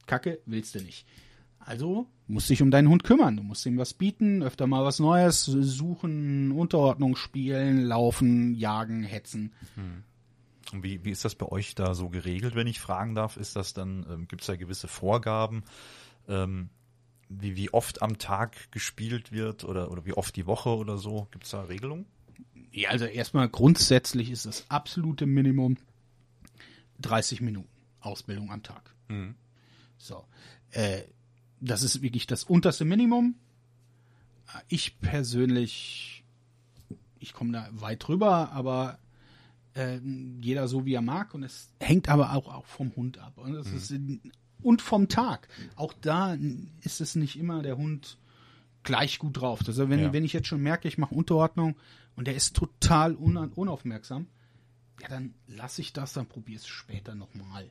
Kacke, 0.06 0.40
willst 0.44 0.74
du 0.74 0.80
nicht. 0.80 1.06
Also 1.58 2.06
musst 2.26 2.50
dich 2.50 2.60
um 2.60 2.70
deinen 2.70 2.88
Hund 2.88 3.04
kümmern. 3.04 3.38
Du 3.38 3.42
musst 3.42 3.64
ihm 3.64 3.78
was 3.78 3.94
bieten, 3.94 4.42
öfter 4.42 4.66
mal 4.66 4.84
was 4.84 4.98
Neues 4.98 5.44
suchen, 5.44 6.52
Unterordnung 6.52 7.16
spielen, 7.16 7.84
laufen, 7.86 8.54
jagen, 8.54 9.02
hetzen. 9.02 9.54
Und 10.72 10.82
Wie, 10.82 11.04
wie 11.04 11.10
ist 11.10 11.24
das 11.24 11.34
bei 11.34 11.46
euch 11.46 11.74
da 11.74 11.94
so 11.94 12.10
geregelt, 12.10 12.54
wenn 12.54 12.66
ich 12.66 12.80
fragen 12.80 13.14
darf? 13.14 13.36
Ist 13.36 13.56
das 13.56 13.72
dann, 13.72 14.04
ähm, 14.10 14.28
gibt 14.28 14.42
es 14.42 14.46
da 14.46 14.56
gewisse 14.56 14.88
Vorgaben, 14.88 15.64
ähm, 16.28 16.68
wie, 17.28 17.56
wie 17.56 17.72
oft 17.72 18.02
am 18.02 18.18
Tag 18.18 18.70
gespielt 18.72 19.32
wird 19.32 19.64
oder, 19.64 19.90
oder 19.90 20.04
wie 20.04 20.12
oft 20.12 20.36
die 20.36 20.46
Woche 20.46 20.70
oder 20.70 20.98
so? 20.98 21.28
Gibt 21.30 21.44
es 21.44 21.50
da 21.50 21.62
Regelungen? 21.62 22.06
Ja, 22.72 22.90
also 22.90 23.04
erstmal 23.04 23.48
grundsätzlich 23.48 24.30
ist 24.30 24.46
das 24.46 24.64
absolute 24.68 25.26
Minimum 25.26 25.76
30 27.00 27.40
Minuten 27.40 27.68
Ausbildung 28.00 28.50
am 28.50 28.62
Tag. 28.62 28.94
So. 29.96 30.24
Äh, 30.70 31.02
das 31.60 31.82
ist 31.82 32.02
wirklich 32.02 32.26
das 32.26 32.44
unterste 32.44 32.84
Minimum. 32.84 33.36
Ich 34.68 35.00
persönlich, 35.00 36.24
ich 37.18 37.32
komme 37.32 37.52
da 37.52 37.68
weit 37.72 38.06
drüber, 38.06 38.52
aber 38.52 38.98
äh, 39.74 39.98
jeder 40.40 40.68
so 40.68 40.84
wie 40.84 40.94
er 40.94 41.02
mag 41.02 41.34
und 41.34 41.42
es 41.42 41.72
hängt 41.80 42.08
aber 42.08 42.34
auch, 42.34 42.52
auch 42.52 42.66
vom 42.66 42.94
Hund 42.96 43.18
ab. 43.18 43.38
Und, 43.38 43.54
es 43.54 43.72
ist, 43.72 43.94
und 44.64 44.82
vom 44.82 45.08
Tag. 45.08 45.48
Auch 45.76 45.92
da 45.92 46.36
ist 46.82 47.00
es 47.00 47.14
nicht 47.14 47.38
immer 47.38 47.62
der 47.62 47.76
Hund 47.76 48.18
gleich 48.82 49.18
gut 49.18 49.36
drauf. 49.40 49.60
Also 49.66 49.88
wenn, 49.88 50.00
Ja. 50.00 50.12
wenn 50.12 50.24
ich 50.24 50.32
jetzt 50.32 50.48
schon 50.48 50.62
merke, 50.62 50.88
ich 50.88 50.98
mache 50.98 51.14
Unterordnung 51.14 51.76
und 52.16 52.26
der 52.26 52.34
ist 52.34 52.56
total 52.56 53.14
un 53.14 53.36
unaufmerksam, 53.36 54.26
ja, 55.00 55.08
dann 55.08 55.34
lasse 55.48 55.80
ich 55.80 55.92
das, 55.92 56.12
dann 56.12 56.26
probiere 56.26 56.58
es 56.60 56.66
später 56.66 57.14
nochmal. 57.14 57.70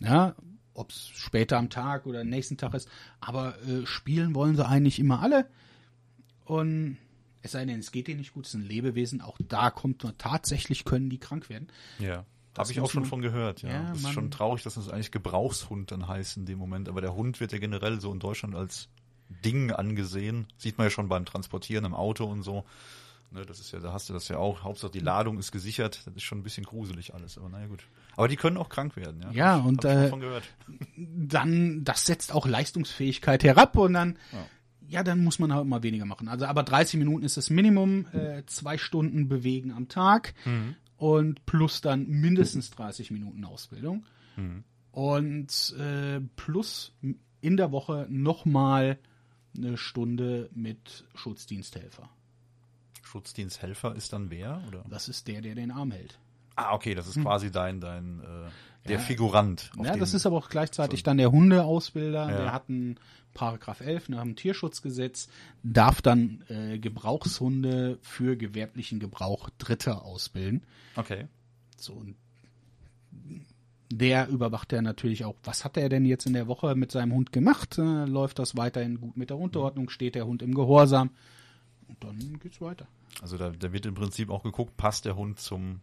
Ja, 0.00 0.34
ob 0.74 0.90
es 0.90 1.08
später 1.14 1.58
am 1.58 1.70
Tag 1.70 2.06
oder 2.06 2.24
nächsten 2.24 2.56
Tag 2.56 2.74
ist. 2.74 2.88
Aber 3.20 3.54
äh, 3.68 3.84
spielen 3.86 4.34
wollen 4.34 4.56
sie 4.56 4.66
eigentlich 4.66 4.98
immer 4.98 5.20
alle. 5.20 5.46
Und 6.44 6.96
es 7.42 7.52
sei 7.52 7.64
denn, 7.64 7.78
es 7.78 7.92
geht 7.92 8.08
denen 8.08 8.18
nicht 8.20 8.32
gut, 8.34 8.46
es 8.46 8.52
sind 8.52 8.66
Lebewesen. 8.66 9.20
Auch 9.20 9.38
da 9.48 9.70
kommt 9.70 10.02
man 10.02 10.16
tatsächlich, 10.18 10.84
können 10.84 11.10
die 11.10 11.18
krank 11.18 11.48
werden. 11.48 11.68
Ja. 11.98 12.24
Habe 12.56 12.70
ich 12.70 12.80
auch 12.80 12.90
schon 12.90 13.04
von 13.06 13.22
gehört, 13.22 13.62
ja. 13.62 13.70
Ja, 13.70 13.82
das 13.88 13.98
ist 13.98 14.02
man- 14.04 14.12
schon 14.12 14.30
traurig, 14.30 14.62
dass 14.62 14.74
das 14.74 14.88
eigentlich 14.88 15.10
Gebrauchshund 15.10 15.90
dann 15.90 16.06
heißt 16.08 16.36
in 16.36 16.44
dem 16.46 16.58
Moment. 16.58 16.88
Aber 16.88 17.00
der 17.00 17.14
Hund 17.14 17.40
wird 17.40 17.52
ja 17.52 17.58
generell 17.58 18.00
so 18.00 18.12
in 18.12 18.18
Deutschland 18.20 18.54
als 18.54 18.88
Ding 19.44 19.70
angesehen. 19.72 20.46
Sieht 20.58 20.76
man 20.76 20.86
ja 20.86 20.90
schon 20.90 21.08
beim 21.08 21.24
Transportieren 21.24 21.84
im 21.86 21.94
Auto 21.94 22.24
und 22.26 22.42
so. 22.42 22.64
Ne, 23.30 23.46
das 23.46 23.60
ist 23.60 23.72
ja, 23.72 23.80
da 23.80 23.94
hast 23.94 24.10
du 24.10 24.12
das 24.12 24.28
ja 24.28 24.36
auch. 24.36 24.62
Hauptsache 24.62 24.90
die 24.92 24.98
Ladung 24.98 25.38
ist 25.38 25.52
gesichert. 25.52 26.02
Das 26.04 26.14
ist 26.14 26.22
schon 26.24 26.38
ein 26.38 26.42
bisschen 26.42 26.64
gruselig 26.64 27.14
alles, 27.14 27.38
aber 27.38 27.48
naja 27.48 27.66
gut. 27.66 27.82
Aber 28.14 28.28
die 28.28 28.36
können 28.36 28.58
auch 28.58 28.68
krank 28.68 28.94
werden, 28.96 29.22
ja. 29.22 29.30
Ja, 29.30 29.54
Hab 29.56 29.64
und, 29.64 29.84
äh, 29.86 30.10
dann, 30.96 31.84
das 31.84 32.06
setzt 32.06 32.32
auch 32.34 32.46
Leistungsfähigkeit 32.46 33.42
herab 33.44 33.76
und 33.76 33.94
dann, 33.94 34.18
Ja. 34.32 34.46
ja, 34.88 35.02
dann 35.02 35.24
muss 35.24 35.38
man 35.38 35.52
halt 35.54 35.66
mal 35.66 35.82
weniger 35.82 36.04
machen. 36.04 36.28
Also, 36.28 36.44
aber 36.46 36.62
30 36.62 36.98
Minuten 36.98 37.24
ist 37.24 37.36
das 37.36 37.50
Minimum, 37.50 38.06
äh, 38.12 38.42
zwei 38.46 38.76
Stunden 38.78 39.28
bewegen 39.28 39.72
am 39.72 39.88
Tag 39.88 40.34
Mhm. 40.44 40.76
Und 41.02 41.44
plus 41.46 41.80
dann 41.80 42.06
mindestens 42.06 42.70
30 42.70 43.10
Minuten 43.10 43.44
Ausbildung. 43.44 44.06
Mhm. 44.36 44.62
Und 44.92 45.74
äh, 45.76 46.20
plus 46.36 46.92
in 47.40 47.56
der 47.56 47.72
Woche 47.72 48.06
nochmal 48.08 49.00
eine 49.56 49.76
Stunde 49.76 50.48
mit 50.54 51.04
Schutzdiensthelfer. 51.16 52.08
Schutzdiensthelfer 53.02 53.96
ist 53.96 54.12
dann 54.12 54.30
wer? 54.30 54.62
Oder? 54.68 54.84
Das 54.88 55.08
ist 55.08 55.26
der, 55.26 55.40
der 55.40 55.56
den 55.56 55.72
Arm 55.72 55.90
hält. 55.90 56.20
Ah, 56.56 56.74
okay, 56.74 56.94
das 56.94 57.06
ist 57.08 57.20
quasi 57.20 57.50
dein, 57.50 57.80
dein 57.80 58.20
äh, 58.20 58.88
der 58.88 58.98
Ja. 58.98 58.98
Figurant. 58.98 59.70
Ja, 59.82 59.96
das 59.96 60.12
ist 60.14 60.26
aber 60.26 60.36
auch 60.36 60.48
gleichzeitig 60.48 61.02
dann 61.02 61.18
der 61.18 61.30
Hundeausbilder. 61.30 62.30
Ja. 62.30 62.36
Der 62.36 62.52
hat 62.52 62.68
einen 62.68 62.98
Paragraph 63.32 63.80
11 63.80 64.10
nach 64.10 64.22
dem 64.22 64.36
Tierschutzgesetz, 64.36 65.28
darf 65.62 66.02
dann 66.02 66.44
äh, 66.48 66.78
Gebrauchshunde 66.78 67.98
für 68.02 68.36
gewerblichen 68.36 69.00
Gebrauch 69.00 69.50
Dritter 69.58 70.04
ausbilden. 70.04 70.66
Okay. 70.96 71.26
So, 71.78 71.94
und 71.94 72.16
der 73.90 74.28
überwacht 74.28 74.72
ja 74.72 74.82
natürlich 74.82 75.24
auch, 75.24 75.36
was 75.44 75.64
hat 75.64 75.76
er 75.76 75.88
denn 75.88 76.04
jetzt 76.04 76.26
in 76.26 76.32
der 76.32 76.46
Woche 76.46 76.74
mit 76.74 76.90
seinem 76.90 77.12
Hund 77.12 77.32
gemacht? 77.32 77.78
Äh, 77.78 78.04
läuft 78.04 78.38
das 78.38 78.56
weiterhin 78.56 79.00
gut 79.00 79.16
mit 79.16 79.30
der 79.30 79.38
Unterordnung? 79.38 79.90
Steht 79.90 80.14
der 80.14 80.26
Hund 80.26 80.42
im 80.42 80.54
Gehorsam? 80.54 81.10
Und 81.88 82.02
dann 82.02 82.38
geht's 82.40 82.60
weiter. 82.60 82.86
Also 83.20 83.36
da, 83.36 83.50
da 83.50 83.72
wird 83.72 83.86
im 83.86 83.94
Prinzip 83.94 84.30
auch 84.30 84.42
geguckt, 84.42 84.76
passt 84.76 85.04
der 85.04 85.16
Hund 85.16 85.38
zum 85.38 85.80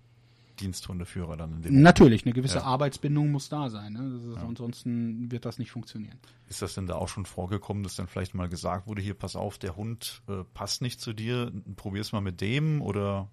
Diensthundeführer 0.60 1.38
dann 1.38 1.54
in 1.54 1.62
dem 1.62 1.82
Natürlich, 1.82 2.26
eine 2.26 2.34
gewisse 2.34 2.58
Ja. 2.60 2.64
Arbeitsbindung 2.64 3.32
muss 3.32 3.50
da 3.50 3.70
sein. 3.70 3.94
Ne? 3.94 4.32
Ist, 4.34 4.38
Ansonsten 4.38 5.32
wird 5.32 5.46
das 5.46 5.58
nicht 5.60 5.72
funktionieren. 5.72 6.20
Ist 6.48 6.62
das 6.62 6.74
denn 6.76 6.88
da 6.88 6.96
auch 6.96 7.08
schon 7.08 7.26
vorgekommen, 7.26 7.84
dass 7.84 7.96
dann 7.96 8.08
vielleicht 8.08 8.34
mal 8.36 8.50
gesagt 8.50 8.88
wurde, 8.88 9.02
hier 9.02 9.14
pass 9.14 9.36
auf, 9.36 9.58
der 9.58 9.76
Hund 9.76 10.22
äh, 10.28 10.44
passt 10.54 10.82
nicht 10.82 11.00
zu 11.02 11.14
dir, 11.14 11.52
probier's 11.76 12.12
mal 12.12 12.22
mit 12.22 12.42
dem 12.42 12.82
oder 12.82 13.30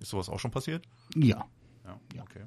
ist 0.00 0.10
sowas 0.10 0.28
auch 0.28 0.40
schon 0.40 0.50
passiert? 0.50 0.86
Ja. 1.14 1.46
Ja, 1.84 2.00
Ja. 2.14 2.22
okay. 2.22 2.44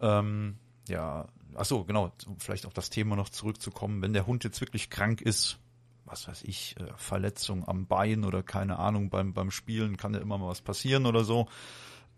Ähm, 0.00 0.56
ja, 0.88 1.28
ach 1.54 1.64
so, 1.64 1.84
genau, 1.84 2.12
um 2.26 2.38
vielleicht 2.40 2.66
auf 2.66 2.72
das 2.74 2.90
Thema 2.90 3.14
noch 3.16 3.28
zurückzukommen, 3.28 4.02
wenn 4.02 4.12
der 4.12 4.26
Hund 4.26 4.42
jetzt 4.44 4.60
wirklich 4.60 4.90
krank 4.90 5.20
ist, 5.20 5.58
was 6.04 6.26
weiß 6.28 6.42
ich, 6.42 6.74
äh, 6.80 6.86
Verletzung 6.96 7.66
am 7.68 7.86
Bein 7.86 8.24
oder 8.24 8.42
keine 8.42 8.78
Ahnung, 8.78 9.10
beim, 9.10 9.32
beim 9.32 9.50
Spielen 9.50 9.96
kann 9.96 10.12
ja 10.14 10.20
immer 10.20 10.38
mal 10.38 10.48
was 10.48 10.60
passieren 10.60 11.06
oder 11.06 11.24
so. 11.24 11.46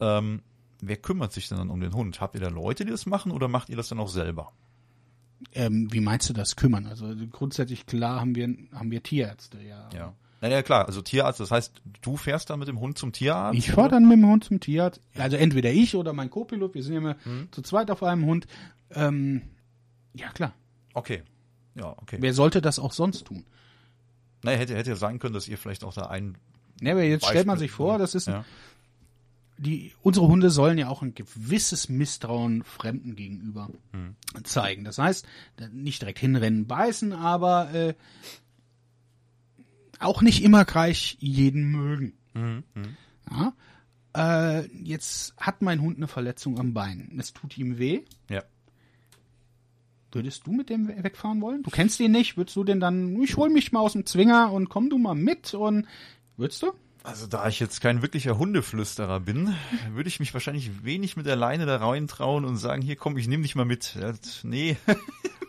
Ähm, 0.01 0.43
wer 0.89 0.97
kümmert 0.97 1.33
sich 1.33 1.49
denn 1.49 1.59
dann 1.59 1.71
um 1.71 1.81
den 1.81 1.95
Hund? 1.95 2.21
Habt 2.21 2.35
ihr 2.35 2.41
da 2.41 2.49
Leute, 2.49 2.85
die 2.85 2.91
das 2.91 3.07
machen 3.07 3.33
oder 3.33 3.49
macht 3.49 3.69
ihr 3.69 3.77
das 3.77 3.89
dann 3.89 3.99
auch 4.01 4.09
selber? 4.09 4.53
Ähm, 5.53 5.89
wie 5.93 6.01
meinst 6.01 6.29
du 6.29 6.33
das 6.33 6.57
kümmern? 6.57 6.87
Also 6.87 7.13
grundsätzlich 7.31 7.87
klar 7.87 8.21
haben 8.21 8.35
wir 8.35 8.49
haben 8.73 8.91
wir 8.91 9.03
Tierärzte, 9.03 9.61
ja. 9.63 9.89
Ja. 9.95 10.15
Naja, 10.41 10.63
klar, 10.63 10.87
also 10.87 11.01
Tierarzt, 11.01 11.41
das 11.41 11.51
heißt, 11.51 11.81
du 12.03 12.17
fährst 12.19 12.51
dann 12.51 12.59
mit 12.59 12.69
dem 12.69 12.79
Hund 12.79 12.99
zum 12.99 13.13
Tierarzt? 13.13 13.57
Ich 13.59 13.71
fahre 13.71 13.89
dann 13.89 14.07
mit 14.07 14.19
dem 14.19 14.27
Hund 14.27 14.45
zum 14.45 14.61
Tierarzt. 14.61 15.01
Also 15.17 15.37
entweder 15.39 15.73
ich 15.73 15.97
oder 15.97 16.13
mein 16.13 16.29
Co-Pilot, 16.29 16.75
wir 16.75 16.83
sind 16.83 16.93
ja 16.93 16.99
immer 16.99 17.17
Hm. 17.25 17.49
zu 17.51 17.63
zweit 17.63 17.91
auf 17.91 18.03
einem 18.03 18.27
Hund. 18.27 18.47
Ähm, 18.91 19.41
ja 20.13 20.29
klar. 20.33 20.53
Okay. 20.93 21.23
Ja, 21.75 21.95
okay. 21.97 22.19
Wer 22.21 22.35
sollte 22.35 22.61
das 22.61 22.79
auch 22.79 22.93
sonst 22.93 23.25
tun? 23.27 23.45
Naja, 24.43 24.59
hätte, 24.59 24.77
hätte 24.77 24.91
ja 24.91 24.97
sein 24.97 25.19
können, 25.19 25.33
dass 25.35 25.49
ihr 25.49 25.57
vielleicht 25.57 25.83
auch 25.83 25.95
da 25.95 26.07
einen. 26.09 26.37
Ja, 26.83 26.93
aber 26.93 27.03
jetzt 27.05 27.25
stellt 27.25 27.47
man 27.47 27.55
Beispiel- 27.55 27.69
sich 27.69 27.75
vor, 27.75 27.99
das 27.99 28.15
ist 28.15 28.29
ein, 28.29 28.35
Ja. 28.35 28.45
Die 29.59 29.93
unsere 30.03 30.27
Hunde 30.29 30.51
sollen 30.51 30.79
ja 30.79 30.89
auch 30.89 31.03
ein 31.03 31.15
gewisses 31.15 31.89
Misstrauen 31.89 32.63
Fremden 32.65 33.15
gegenüber 33.17 33.71
Hm. 33.93 34.17
zeigen. 34.45 34.85
Das 34.85 34.99
heißt, 34.99 35.27
nicht 35.73 36.03
direkt 36.03 36.19
hinrennen, 36.19 36.67
beißen, 36.67 37.13
aber 37.13 37.73
äh, 37.73 37.95
auch 40.01 40.23
nicht 40.23 40.43
immer 40.43 40.65
gleich 40.65 41.17
jeden 41.21 41.71
mögen. 41.71 42.15
Mhm. 42.35 42.65
Mhm. 42.75 42.97
Ja? 43.31 43.55
Äh, 44.17 44.67
jetzt 44.83 45.35
hat 45.37 45.63
mein 45.63 45.81
Hund 45.81 45.97
eine 45.97 46.09
Verletzung 46.09 46.59
am 46.59 46.75
Bein. 46.75 47.17
Es 47.19 47.33
tut 47.33 47.57
ihm 47.59 47.79
weh. 47.79 48.03
Ja. 48.29 48.43
Würdest 50.13 50.47
du 50.47 50.53
mit 50.53 50.69
dem 50.71 50.87
we- 50.89 51.03
wegfahren 51.03 51.41
wollen? 51.41 51.63
Du 51.65 51.71
kennst 51.71 51.99
ihn 52.01 52.13
nicht. 52.13 52.37
Würdest 52.37 52.57
du 52.57 52.63
denn 52.65 52.79
dann, 52.81 53.21
ich 53.23 53.37
hol 53.37 53.51
mich 53.51 53.73
mal 53.73 53.81
aus 53.81 53.95
dem 53.95 54.07
Zwinger 54.07 54.53
und 54.53 54.69
komm 54.69 54.89
du 54.91 54.99
mal 54.99 55.15
mit 55.15 55.55
und 55.55 55.87
würdest 56.37 56.63
du? 56.63 56.73
Also 57.05 57.27
da 57.27 57.47
ich 57.49 57.61
jetzt 57.61 57.83
kein 57.83 58.01
wirklicher 58.01 58.39
Hundeflüsterer 58.39 59.21
bin, 59.21 59.55
würde 59.93 60.09
ich 60.09 60.21
mich 60.21 60.33
wahrscheinlich 60.33 60.85
wenig 60.85 61.17
mit 61.17 61.27
der 61.27 61.37
Leine 61.37 61.67
da 61.67 61.77
reintrauen 61.77 62.47
und 62.47 62.57
sagen, 62.57 62.81
hier 62.81 62.97
komm, 62.97 63.19
ich 63.19 63.29
nehme 63.29 63.43
dich 63.43 63.55
mal 63.55 63.65
mit. 63.65 63.97
Nee. 64.43 64.77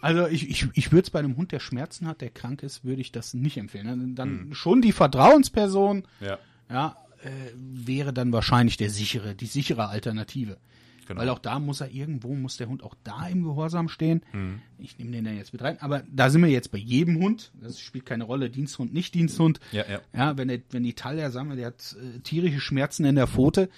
Also 0.02 0.28
ich, 0.28 0.48
ich, 0.52 0.68
ich 0.74 0.92
würde 0.92 1.06
es 1.06 1.10
bei 1.10 1.18
einem 1.18 1.36
Hund, 1.36 1.52
der 1.52 1.60
Schmerzen 1.60 2.06
hat, 2.06 2.22
der 2.22 2.30
krank 2.30 2.62
ist, 2.62 2.84
würde 2.86 3.02
ich 3.02 3.12
das 3.12 3.34
nicht 3.34 3.58
empfehlen. 3.58 4.14
Dann 4.14 4.50
schon 4.54 4.84
die 4.84 4.92
Vertrauensperson, 4.92 6.04
Ja. 6.20 6.38
ja, 6.70 6.96
äh, 7.24 7.30
wäre 7.56 8.14
dann 8.14 8.32
wahrscheinlich 8.32 8.78
der 8.78 8.92
sichere, 8.92 9.34
die 9.34 9.48
sichere 9.48 9.88
Alternative. 9.88 10.58
Genau. 11.06 11.22
Weil 11.22 11.30
auch 11.30 11.40
da 11.40 11.60
muss 11.60 11.82
er 11.82 11.92
irgendwo, 11.92 12.34
muss 12.34 12.58
der 12.58 12.68
Hund 12.68 12.82
auch 12.84 12.96
da 13.04 13.28
im 13.28 13.44
Gehorsam 13.44 13.90
stehen. 13.90 14.24
Mhm. 14.34 14.62
Ich 14.80 14.98
nehme 14.98 15.12
den 15.12 15.26
da 15.26 15.32
jetzt 15.32 15.54
mit 15.54 15.62
rein. 15.62 15.80
Aber 15.82 16.04
da 16.12 16.30
sind 16.30 16.42
wir 16.42 16.50
jetzt 16.50 16.72
bei 16.72 16.78
jedem 16.78 17.20
Hund. 17.20 17.52
Das 17.62 17.80
spielt 17.80 18.06
keine 18.06 18.24
Rolle, 18.24 18.50
Diensthund, 18.50 18.94
nicht 18.94 19.14
Diensthund. 19.14 19.60
Ja, 19.72 19.84
ja. 19.88 20.02
Ja, 20.14 20.38
wenn, 20.38 20.48
der, 20.48 20.62
wenn 20.72 20.84
die 20.84 20.94
Talia, 20.94 21.30
sagen 21.30 21.50
wir, 21.50 21.56
der 21.56 21.68
hat 21.68 21.96
äh, 22.00 22.20
tierische 22.22 22.60
Schmerzen 22.60 23.06
in 23.06 23.16
der 23.16 23.28
Pfote, 23.28 23.70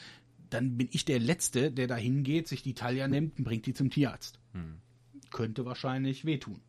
dann 0.49 0.77
bin 0.77 0.87
ich 0.91 1.03
der 1.03 1.19
Letzte, 1.19 1.71
der 1.71 1.87
da 1.87 1.95
hingeht, 1.95 2.47
sich 2.47 2.63
die 2.63 2.73
Talia 2.73 3.07
nimmt 3.07 3.37
und 3.37 3.43
bringt 3.43 3.65
die 3.65 3.73
zum 3.73 3.89
Tierarzt. 3.89 4.39
Hm. 4.53 4.75
Könnte 5.31 5.65
wahrscheinlich 5.65 6.23
wehtun. 6.23 6.61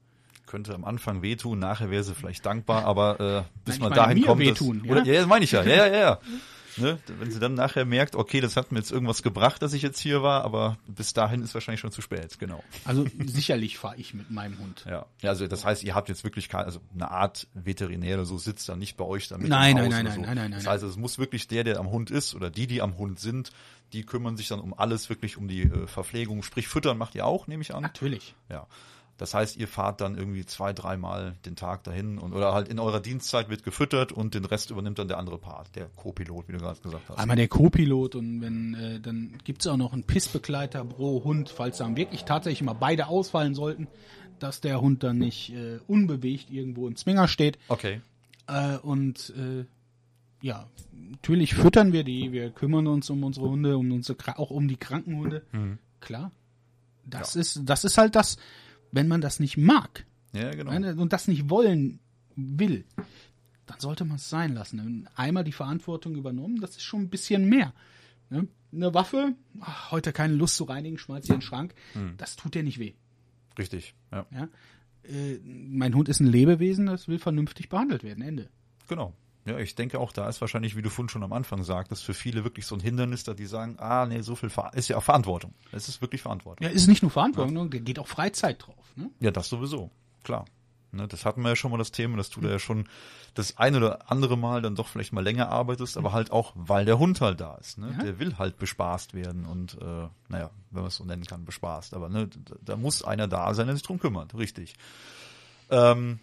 Könnte 0.46 0.74
am 0.74 0.84
Anfang 0.84 1.22
wehtun, 1.22 1.58
nachher 1.58 1.90
wäre 1.90 2.02
sie 2.02 2.14
vielleicht 2.14 2.44
dankbar, 2.46 2.84
aber 2.84 3.46
äh, 3.46 3.60
bis 3.64 3.78
Nein, 3.78 3.90
man 3.90 3.96
dahin 3.96 4.18
mir 4.18 4.26
kommt. 4.26 4.40
wehtun, 4.40 4.78
das, 4.78 4.86
ja? 4.86 4.92
Oder, 4.92 5.04
ja, 5.04 5.20
das 5.20 5.26
meine 5.26 5.44
ich 5.44 5.52
ja. 5.52 5.62
Ja, 5.62 5.86
ja, 5.86 5.96
ja. 5.96 6.20
Ne? 6.80 6.98
Wenn 7.18 7.30
sie 7.30 7.40
dann 7.40 7.54
nachher 7.54 7.84
merkt, 7.84 8.16
okay, 8.16 8.40
das 8.40 8.56
hat 8.56 8.72
mir 8.72 8.78
jetzt 8.78 8.90
irgendwas 8.92 9.22
gebracht, 9.22 9.62
dass 9.62 9.72
ich 9.72 9.82
jetzt 9.82 9.98
hier 9.98 10.22
war, 10.22 10.44
aber 10.44 10.78
bis 10.86 11.12
dahin 11.12 11.42
ist 11.42 11.54
wahrscheinlich 11.54 11.80
schon 11.80 11.92
zu 11.92 12.02
spät, 12.02 12.38
genau. 12.38 12.62
Also 12.84 13.06
sicherlich 13.26 13.78
fahre 13.78 13.96
ich 13.96 14.14
mit 14.14 14.30
meinem 14.30 14.58
Hund. 14.58 14.84
Ja, 14.88 15.06
ja 15.22 15.30
also 15.30 15.46
das 15.46 15.64
heißt, 15.64 15.84
ihr 15.84 15.94
habt 15.94 16.08
jetzt 16.08 16.24
wirklich 16.24 16.48
keine, 16.48 16.64
also 16.64 16.80
eine 16.94 17.10
Art 17.10 17.46
Veterinär 17.54 18.16
oder 18.16 18.24
so 18.24 18.38
sitzt 18.38 18.68
da 18.68 18.76
nicht 18.76 18.96
bei 18.96 19.04
euch 19.04 19.28
damit 19.28 19.48
Nein, 19.48 19.76
im 19.76 19.76
nein, 19.76 19.84
Haus 19.84 19.92
nein, 19.92 20.06
oder 20.06 20.14
so. 20.14 20.20
nein, 20.20 20.28
nein, 20.28 20.36
nein, 20.36 20.50
Das 20.52 20.64
nein. 20.64 20.72
heißt, 20.74 20.84
es 20.84 20.96
muss 20.96 21.18
wirklich 21.18 21.48
der, 21.48 21.64
der 21.64 21.78
am 21.78 21.90
Hund 21.90 22.10
ist 22.10 22.34
oder 22.34 22.50
die, 22.50 22.66
die 22.66 22.82
am 22.82 22.96
Hund 22.98 23.20
sind, 23.20 23.50
die 23.92 24.04
kümmern 24.04 24.36
sich 24.36 24.48
dann 24.48 24.60
um 24.60 24.74
alles, 24.74 25.08
wirklich 25.08 25.36
um 25.36 25.48
die 25.48 25.62
äh, 25.62 25.86
Verpflegung, 25.86 26.42
sprich 26.42 26.68
füttern 26.68 26.98
macht 26.98 27.14
ihr 27.14 27.26
auch, 27.26 27.46
nehme 27.46 27.62
ich 27.62 27.74
an. 27.74 27.82
Natürlich. 27.82 28.34
Ja. 28.48 28.66
Das 29.18 29.34
heißt, 29.34 29.56
ihr 29.56 29.66
fahrt 29.66 30.00
dann 30.00 30.16
irgendwie 30.16 30.46
zwei, 30.46 30.72
dreimal 30.72 31.34
den 31.44 31.56
Tag 31.56 31.82
dahin 31.82 32.18
und 32.18 32.32
oder 32.32 32.54
halt 32.54 32.68
in 32.68 32.78
eurer 32.78 33.00
Dienstzeit 33.00 33.48
wird 33.50 33.64
gefüttert 33.64 34.12
und 34.12 34.34
den 34.34 34.44
Rest 34.44 34.70
übernimmt 34.70 35.00
dann 35.00 35.08
der 35.08 35.18
andere 35.18 35.38
Part, 35.38 35.74
der 35.74 35.86
Co-Pilot, 35.96 36.48
wie 36.48 36.52
du 36.52 36.58
gerade 36.58 36.80
gesagt 36.80 37.02
hast. 37.08 37.18
Einmal 37.18 37.36
der 37.36 37.48
Co-Pilot 37.48 38.14
und 38.14 38.40
wenn, 38.40 38.74
äh, 38.74 39.00
dann 39.00 39.36
gibt's 39.42 39.66
auch 39.66 39.76
noch 39.76 39.92
einen 39.92 40.04
Pissbegleiter 40.04 40.84
pro 40.84 41.24
Hund, 41.24 41.50
falls 41.50 41.78
dann 41.78 41.96
wirklich 41.96 42.24
tatsächlich 42.24 42.62
mal 42.62 42.74
beide 42.74 43.08
ausfallen 43.08 43.56
sollten, 43.56 43.88
dass 44.38 44.60
der 44.60 44.80
Hund 44.80 45.02
dann 45.02 45.18
nicht 45.18 45.52
äh, 45.52 45.80
unbewegt 45.88 46.50
irgendwo 46.50 46.86
im 46.86 46.94
Zwinger 46.94 47.26
steht. 47.26 47.58
Okay. 47.66 48.00
Äh, 48.46 48.76
und 48.78 49.34
äh, 49.36 49.64
ja, 50.40 50.68
natürlich 50.92 51.54
füttern 51.54 51.92
wir 51.92 52.04
die, 52.04 52.30
wir 52.30 52.50
kümmern 52.50 52.86
uns 52.86 53.10
um 53.10 53.24
unsere 53.24 53.48
Hunde, 53.48 53.76
um 53.76 53.90
unsere 53.90 54.38
auch 54.38 54.50
um 54.50 54.68
die 54.68 54.76
kranken 54.76 55.16
Hunde. 55.16 55.42
Mhm. 55.50 55.78
Klar. 56.00 56.30
Das 57.04 57.36
ist, 57.36 57.62
das 57.64 57.84
ist 57.84 57.98
halt 57.98 58.14
das, 58.14 58.36
wenn 58.92 59.08
man 59.08 59.20
das 59.20 59.40
nicht 59.40 59.56
mag 59.56 60.06
Ja, 60.32 60.50
genau. 60.50 60.70
und 61.00 61.12
das 61.12 61.28
nicht 61.28 61.50
wollen 61.50 62.00
will, 62.36 62.84
dann 63.66 63.80
sollte 63.80 64.04
man 64.04 64.16
es 64.16 64.28
sein 64.30 64.54
lassen. 64.54 65.08
Einmal 65.14 65.44
die 65.44 65.52
Verantwortung 65.52 66.14
übernommen, 66.16 66.60
das 66.60 66.70
ist 66.72 66.82
schon 66.82 67.02
ein 67.02 67.10
bisschen 67.10 67.48
mehr. 67.48 67.72
Ne? 68.30 68.46
Eine 68.72 68.92
Waffe, 68.94 69.34
ach, 69.60 69.90
heute 69.90 70.12
keine 70.12 70.34
Lust 70.34 70.56
zu 70.56 70.64
reinigen, 70.64 70.98
schmeiß 70.98 71.24
sie 71.26 71.32
in 71.32 71.38
den 71.38 71.42
Schrank, 71.42 71.74
das 72.16 72.36
tut 72.36 72.54
dir 72.54 72.62
nicht 72.62 72.78
weh. 72.78 72.94
Richtig. 73.58 73.94
Ja. 74.12 74.26
Ja? 74.30 74.48
Äh, 75.04 75.38
mein 75.44 75.94
Hund 75.94 76.08
ist 76.08 76.20
ein 76.20 76.26
Lebewesen, 76.26 76.86
das 76.86 77.08
will 77.08 77.18
vernünftig 77.18 77.68
behandelt 77.68 78.04
werden. 78.04 78.22
Ende. 78.22 78.48
Genau. 78.88 79.14
Ja, 79.48 79.58
ich 79.58 79.74
denke 79.74 79.98
auch, 79.98 80.12
da 80.12 80.28
ist 80.28 80.40
wahrscheinlich, 80.40 80.76
wie 80.76 80.82
du 80.82 80.90
vorhin 80.90 81.08
schon 81.08 81.22
am 81.22 81.32
Anfang 81.32 81.62
sagtest, 81.62 82.04
für 82.04 82.14
viele 82.14 82.44
wirklich 82.44 82.66
so 82.66 82.74
ein 82.74 82.80
Hindernis, 82.80 83.24
da 83.24 83.34
die 83.34 83.46
sagen, 83.46 83.76
ah, 83.78 84.06
nee, 84.06 84.20
so 84.20 84.36
viel 84.36 84.50
Ver 84.50 84.70
ist 84.74 84.88
ja 84.88 84.96
auch 84.96 85.02
Verantwortung. 85.02 85.54
Es 85.72 85.88
ist 85.88 86.00
wirklich 86.02 86.22
Verantwortung. 86.22 86.66
Ja, 86.66 86.72
ist 86.72 86.86
nicht 86.86 87.02
nur 87.02 87.10
Verantwortung, 87.10 87.70
da 87.70 87.78
geht 87.78 87.98
auch 87.98 88.08
Freizeit 88.08 88.66
drauf. 88.66 88.92
Ne? 88.96 89.10
Ja, 89.20 89.30
das 89.30 89.48
sowieso. 89.48 89.90
Klar. 90.22 90.44
Ne, 90.90 91.06
das 91.06 91.26
hatten 91.26 91.42
wir 91.42 91.50
ja 91.50 91.56
schon 91.56 91.70
mal 91.70 91.76
das 91.76 91.92
Thema, 91.92 92.16
dass 92.16 92.30
du 92.30 92.40
da 92.40 92.48
ja 92.48 92.58
schon 92.58 92.88
das 93.34 93.58
ein 93.58 93.76
oder 93.76 94.10
andere 94.10 94.38
Mal 94.38 94.62
dann 94.62 94.74
doch 94.74 94.88
vielleicht 94.88 95.12
mal 95.12 95.22
länger 95.22 95.50
arbeitest, 95.50 95.98
aber 95.98 96.12
halt 96.12 96.30
auch, 96.30 96.52
weil 96.54 96.86
der 96.86 96.98
Hund 96.98 97.20
halt 97.20 97.40
da 97.40 97.56
ist. 97.56 97.76
Ne? 97.76 97.94
Ja. 97.96 98.04
Der 98.04 98.18
will 98.18 98.38
halt 98.38 98.58
bespaßt 98.58 99.12
werden 99.12 99.44
und, 99.44 99.74
äh, 99.74 100.08
naja, 100.28 100.50
wenn 100.70 100.82
man 100.82 100.86
es 100.86 100.96
so 100.96 101.04
nennen 101.04 101.24
kann, 101.24 101.44
bespaßt. 101.44 101.92
Aber 101.92 102.08
ne, 102.08 102.28
da, 102.28 102.56
da 102.62 102.76
muss 102.76 103.02
einer 103.02 103.28
da 103.28 103.52
sein, 103.52 103.66
der 103.66 103.76
sich 103.76 103.84
drum 103.84 103.98
kümmert, 103.98 104.34
richtig. 104.34 104.74
Ähm, 105.68 106.20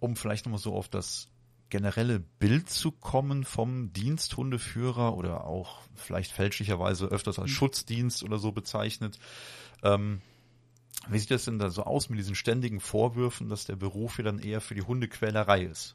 um 0.00 0.16
vielleicht 0.16 0.46
nochmal 0.46 0.60
so 0.60 0.74
auf 0.74 0.88
das 0.88 1.28
generelle 1.68 2.20
Bild 2.20 2.70
zu 2.70 2.92
kommen 2.92 3.44
vom 3.44 3.92
Diensthundeführer 3.92 5.16
oder 5.16 5.44
auch 5.44 5.80
vielleicht 5.94 6.32
fälschlicherweise 6.32 7.06
öfters 7.06 7.38
als 7.38 7.50
Schutzdienst 7.50 8.22
oder 8.22 8.38
so 8.38 8.52
bezeichnet. 8.52 9.18
Ähm, 9.82 10.20
wie 11.08 11.18
sieht 11.18 11.30
das 11.30 11.44
denn 11.44 11.58
da 11.58 11.70
so 11.70 11.82
aus 11.84 12.08
mit 12.08 12.18
diesen 12.18 12.34
ständigen 12.34 12.80
Vorwürfen, 12.80 13.48
dass 13.48 13.64
der 13.64 13.76
Beruf 13.76 14.18
ja 14.18 14.24
dann 14.24 14.38
eher 14.38 14.60
für 14.60 14.74
die 14.74 14.82
Hundequälerei 14.82 15.62
ist? 15.62 15.94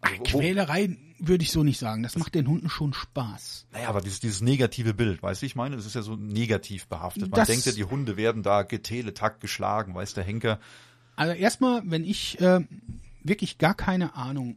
Also, 0.00 0.22
Quälerei 0.24 0.96
würde 1.18 1.44
ich 1.44 1.52
so 1.52 1.62
nicht 1.62 1.78
sagen. 1.78 2.02
Das 2.02 2.16
macht 2.16 2.34
den 2.34 2.48
Hunden 2.48 2.68
schon 2.68 2.92
Spaß. 2.92 3.66
Naja, 3.72 3.88
aber 3.88 4.00
dieses, 4.00 4.18
dieses 4.18 4.40
negative 4.40 4.94
Bild, 4.94 5.22
weißt 5.22 5.42
du, 5.42 5.46
ich 5.46 5.54
meine, 5.54 5.76
das 5.76 5.86
ist 5.86 5.94
ja 5.94 6.02
so 6.02 6.16
negativ 6.16 6.88
behaftet. 6.88 7.22
Man 7.30 7.30
Das- 7.32 7.48
denkt 7.48 7.66
ja, 7.66 7.72
die 7.72 7.84
Hunde 7.84 8.16
werden 8.16 8.42
da 8.42 8.62
geteletakt 8.62 9.40
geschlagen, 9.40 9.94
weiß 9.94 10.14
der 10.14 10.24
Henker. 10.24 10.58
Also 11.14 11.34
erstmal, 11.34 11.82
wenn 11.84 12.04
ich 12.04 12.40
äh, 12.40 12.60
wirklich 13.24 13.58
gar 13.58 13.74
keine 13.74 14.14
Ahnung 14.16 14.56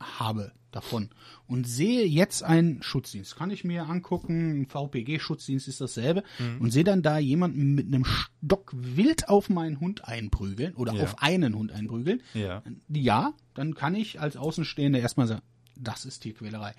habe 0.00 0.52
davon 0.70 1.08
und 1.46 1.66
sehe 1.68 2.04
jetzt 2.04 2.42
einen 2.42 2.82
Schutzdienst, 2.82 3.36
kann 3.36 3.50
ich 3.52 3.62
mir 3.62 3.86
angucken, 3.88 4.62
ein 4.62 4.66
VPG-Schutzdienst 4.66 5.68
ist 5.68 5.80
dasselbe 5.80 6.24
und 6.58 6.72
sehe 6.72 6.82
dann 6.82 7.00
da 7.02 7.18
jemanden 7.18 7.74
mit 7.74 7.86
einem 7.86 8.04
Stock 8.04 8.72
wild 8.74 9.28
auf 9.28 9.48
meinen 9.50 9.78
Hund 9.78 10.04
einprügeln 10.04 10.74
oder 10.74 10.92
Ja. 10.94 11.04
auf 11.04 11.22
einen 11.22 11.54
Hund 11.54 11.70
einprügeln, 11.70 12.22
Ja. 12.34 12.62
ja, 12.88 13.34
dann 13.54 13.74
kann 13.74 13.94
ich 13.94 14.20
als 14.20 14.36
Außenstehender 14.36 14.98
erstmal 14.98 15.28
sagen, 15.28 15.42
das 15.76 16.04
ist 16.04 16.20
Tierquälerei. 16.20 16.74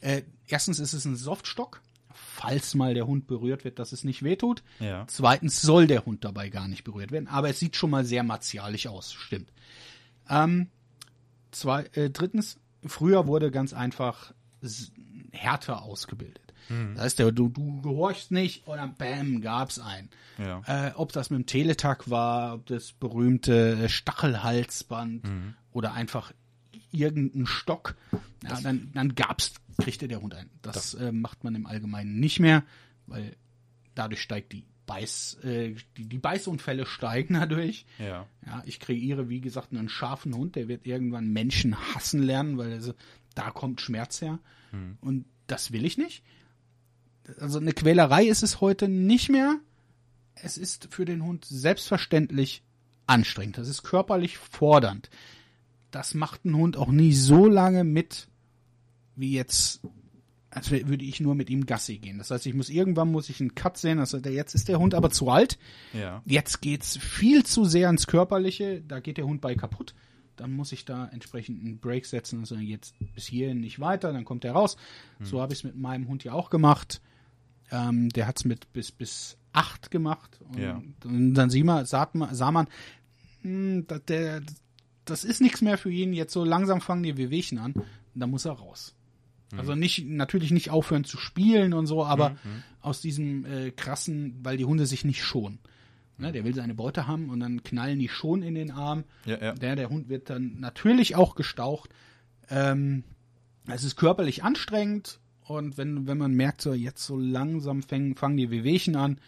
Äh, 0.00 0.22
erstens 0.46 0.78
ist 0.78 0.92
es 0.92 1.04
ein 1.04 1.16
Softstock, 1.16 1.80
falls 2.14 2.74
mal 2.76 2.94
der 2.94 3.06
Hund 3.08 3.26
berührt 3.26 3.64
wird, 3.64 3.78
dass 3.80 3.92
es 3.92 4.04
nicht 4.04 4.22
wehtut. 4.22 4.62
Ja. 4.78 5.04
Zweitens 5.08 5.60
soll 5.62 5.86
der 5.88 6.06
Hund 6.06 6.24
dabei 6.24 6.48
gar 6.48 6.68
nicht 6.68 6.84
berührt 6.84 7.10
werden, 7.10 7.26
aber 7.26 7.48
es 7.50 7.58
sieht 7.58 7.74
schon 7.74 7.90
mal 7.90 8.04
sehr 8.04 8.22
martialisch 8.22 8.86
aus, 8.86 9.12
stimmt. 9.12 9.52
Ähm, 10.32 10.68
zwei, 11.50 11.84
äh, 11.92 12.10
drittens, 12.10 12.58
früher 12.84 13.26
wurde 13.26 13.50
ganz 13.50 13.72
einfach 13.72 14.32
härter 15.30 15.82
ausgebildet. 15.82 16.52
Das 16.94 17.04
heißt, 17.04 17.18
du, 17.18 17.32
du 17.32 17.80
gehorchst 17.82 18.30
nicht 18.30 18.66
und 18.66 18.76
dann 18.76 18.94
bam, 18.94 19.40
gab's 19.40 19.78
einen. 19.78 20.08
Ja. 20.38 20.62
Äh, 20.66 20.92
ob 20.94 21.12
das 21.12 21.30
mit 21.30 21.40
dem 21.40 21.46
Teletag 21.46 22.08
war, 22.08 22.54
ob 22.54 22.66
das 22.66 22.92
berühmte 22.92 23.84
äh, 23.84 23.88
Stachelhalsband 23.88 25.24
oder 25.72 25.92
einfach 25.92 26.32
irgendein 26.92 27.46
Stock, 27.46 27.96
ja, 28.42 28.60
dann, 28.60 28.90
dann 28.94 29.14
gab's, 29.14 29.54
kriegte 29.78 30.08
der 30.08 30.20
Hund 30.20 30.34
ein. 30.34 30.50
Das, 30.62 30.94
äh, 30.94 31.12
macht 31.12 31.44
man 31.44 31.54
im 31.54 31.66
Allgemeinen 31.66 32.20
nicht 32.20 32.38
mehr, 32.38 32.62
weil 33.06 33.36
dadurch 33.94 34.22
steigt 34.22 34.52
die 34.52 34.64
Beiß, 34.86 35.38
äh, 35.44 35.74
die, 35.96 36.08
die 36.08 36.18
Beißunfälle 36.18 36.86
steigen 36.86 37.34
dadurch. 37.40 37.86
Ja. 37.98 38.26
Ja, 38.46 38.62
ich 38.66 38.80
kreiere, 38.80 39.28
wie 39.28 39.40
gesagt, 39.40 39.72
einen 39.72 39.88
scharfen 39.88 40.34
Hund, 40.34 40.56
der 40.56 40.68
wird 40.68 40.86
irgendwann 40.86 41.28
Menschen 41.28 41.76
hassen 41.94 42.22
lernen, 42.22 42.58
weil 42.58 42.72
also, 42.72 42.94
da 43.34 43.50
kommt 43.50 43.80
Schmerz 43.80 44.20
her. 44.20 44.38
Und 45.00 45.26
das 45.46 45.72
will 45.72 45.84
ich 45.84 45.98
nicht. 45.98 46.22
Also 47.38 47.58
eine 47.58 47.72
Quälerei 47.72 48.24
ist 48.24 48.42
es 48.42 48.60
heute 48.60 48.88
nicht 48.88 49.28
mehr. 49.28 49.58
Es 50.34 50.56
ist 50.56 50.88
für 50.90 51.04
den 51.04 51.24
Hund 51.24 51.44
selbstverständlich 51.44 52.62
anstrengend. 53.06 53.58
Das 53.58 53.68
ist 53.68 53.82
körperlich 53.82 54.38
fordernd. 54.38 55.10
Das 55.90 56.14
macht 56.14 56.44
ein 56.44 56.56
Hund 56.56 56.76
auch 56.76 56.90
nie 56.90 57.12
so 57.12 57.46
lange 57.46 57.84
mit, 57.84 58.28
wie 59.14 59.32
jetzt, 59.32 59.82
als 60.54 60.70
wär- 60.70 60.86
würde 60.88 61.04
ich 61.04 61.20
nur 61.20 61.34
mit 61.34 61.50
ihm 61.50 61.66
Gassi 61.66 61.98
gehen. 61.98 62.18
Das 62.18 62.30
heißt, 62.30 62.46
ich 62.46 62.54
muss 62.54 62.68
irgendwann 62.68 63.10
muss 63.10 63.28
ich 63.30 63.40
einen 63.40 63.54
Cut 63.54 63.76
sehen. 63.78 63.98
Also 63.98 64.20
der, 64.20 64.32
jetzt 64.32 64.54
ist 64.54 64.68
der 64.68 64.78
Hund 64.78 64.94
aber 64.94 65.10
zu 65.10 65.28
alt. 65.30 65.58
Ja. 65.92 66.22
Jetzt 66.26 66.60
geht's 66.60 66.96
viel 66.98 67.44
zu 67.44 67.64
sehr 67.64 67.88
ins 67.90 68.06
Körperliche, 68.06 68.82
da 68.86 69.00
geht 69.00 69.16
der 69.16 69.26
Hund 69.26 69.40
bei 69.40 69.54
kaputt. 69.54 69.94
Dann 70.36 70.52
muss 70.52 70.72
ich 70.72 70.84
da 70.84 71.06
entsprechend 71.08 71.62
einen 71.64 71.78
Break 71.78 72.06
setzen, 72.06 72.40
also 72.40 72.56
jetzt 72.56 72.94
bis 73.14 73.26
hierhin 73.26 73.60
nicht 73.60 73.80
weiter, 73.80 74.12
dann 74.12 74.24
kommt 74.24 74.44
er 74.44 74.52
raus. 74.52 74.76
So 75.20 75.40
habe 75.40 75.52
ich 75.52 75.60
es 75.60 75.64
mit 75.64 75.76
meinem 75.76 76.08
Hund 76.08 76.24
ja 76.24 76.32
auch 76.32 76.50
gemacht. 76.50 77.00
Ähm, 77.70 78.08
der 78.10 78.26
hat's 78.26 78.44
mit 78.44 78.72
bis 78.72 78.90
bis 78.92 79.36
acht 79.52 79.90
gemacht. 79.90 80.38
Und, 80.50 80.58
Ja. 80.58 80.82
und 81.04 81.34
dann 81.34 81.50
sah 81.50 81.62
man, 81.64 81.84
sah 81.86 82.08
man, 82.14 82.34
sah 82.34 82.50
man 82.50 82.66
hm, 83.42 83.86
da- 83.86 83.98
der, 83.98 84.42
das 85.04 85.24
ist 85.24 85.40
nichts 85.40 85.60
mehr 85.60 85.78
für 85.78 85.90
ihn. 85.90 86.12
Jetzt 86.12 86.32
so 86.32 86.44
langsam 86.44 86.80
fangen 86.80 87.02
die 87.02 87.16
Wehwehchen 87.16 87.58
an. 87.58 87.72
Und 87.72 87.86
dann 88.14 88.30
muss 88.30 88.44
er 88.44 88.52
raus. 88.52 88.94
Also 89.58 89.74
nicht, 89.74 90.06
natürlich 90.06 90.50
nicht 90.50 90.70
aufhören 90.70 91.04
zu 91.04 91.18
spielen 91.18 91.74
und 91.74 91.86
so, 91.86 92.04
aber 92.04 92.36
aus 92.80 93.00
diesem 93.00 93.44
äh, 93.44 93.70
krassen, 93.70 94.38
weil 94.42 94.56
die 94.56 94.64
Hunde 94.64 94.86
sich 94.86 95.04
nicht 95.04 95.22
schonen. 95.22 95.58
Ne, 96.18 96.30
der 96.30 96.44
will 96.44 96.54
seine 96.54 96.74
Beute 96.74 97.06
haben 97.06 97.30
und 97.30 97.40
dann 97.40 97.62
knallen 97.62 97.98
die 97.98 98.08
schon 98.08 98.42
in 98.42 98.54
den 98.54 98.70
Arm. 98.70 99.04
Ja, 99.24 99.38
ja. 99.40 99.52
Der, 99.54 99.76
der 99.76 99.88
Hund 99.88 100.08
wird 100.08 100.30
dann 100.30 100.60
natürlich 100.60 101.16
auch 101.16 101.34
gestaucht. 101.34 101.90
Ähm, 102.50 103.04
es 103.66 103.82
ist 103.82 103.96
körperlich 103.96 104.44
anstrengend 104.44 105.20
und 105.44 105.78
wenn, 105.78 106.06
wenn 106.06 106.18
man 106.18 106.34
merkt, 106.34 106.60
so 106.60 106.74
jetzt 106.74 107.04
so 107.04 107.16
langsam 107.18 107.82
fangen, 107.82 108.14
fangen 108.14 108.36
die 108.36 108.50
Wehwehchen 108.50 108.94
an, 108.94 109.18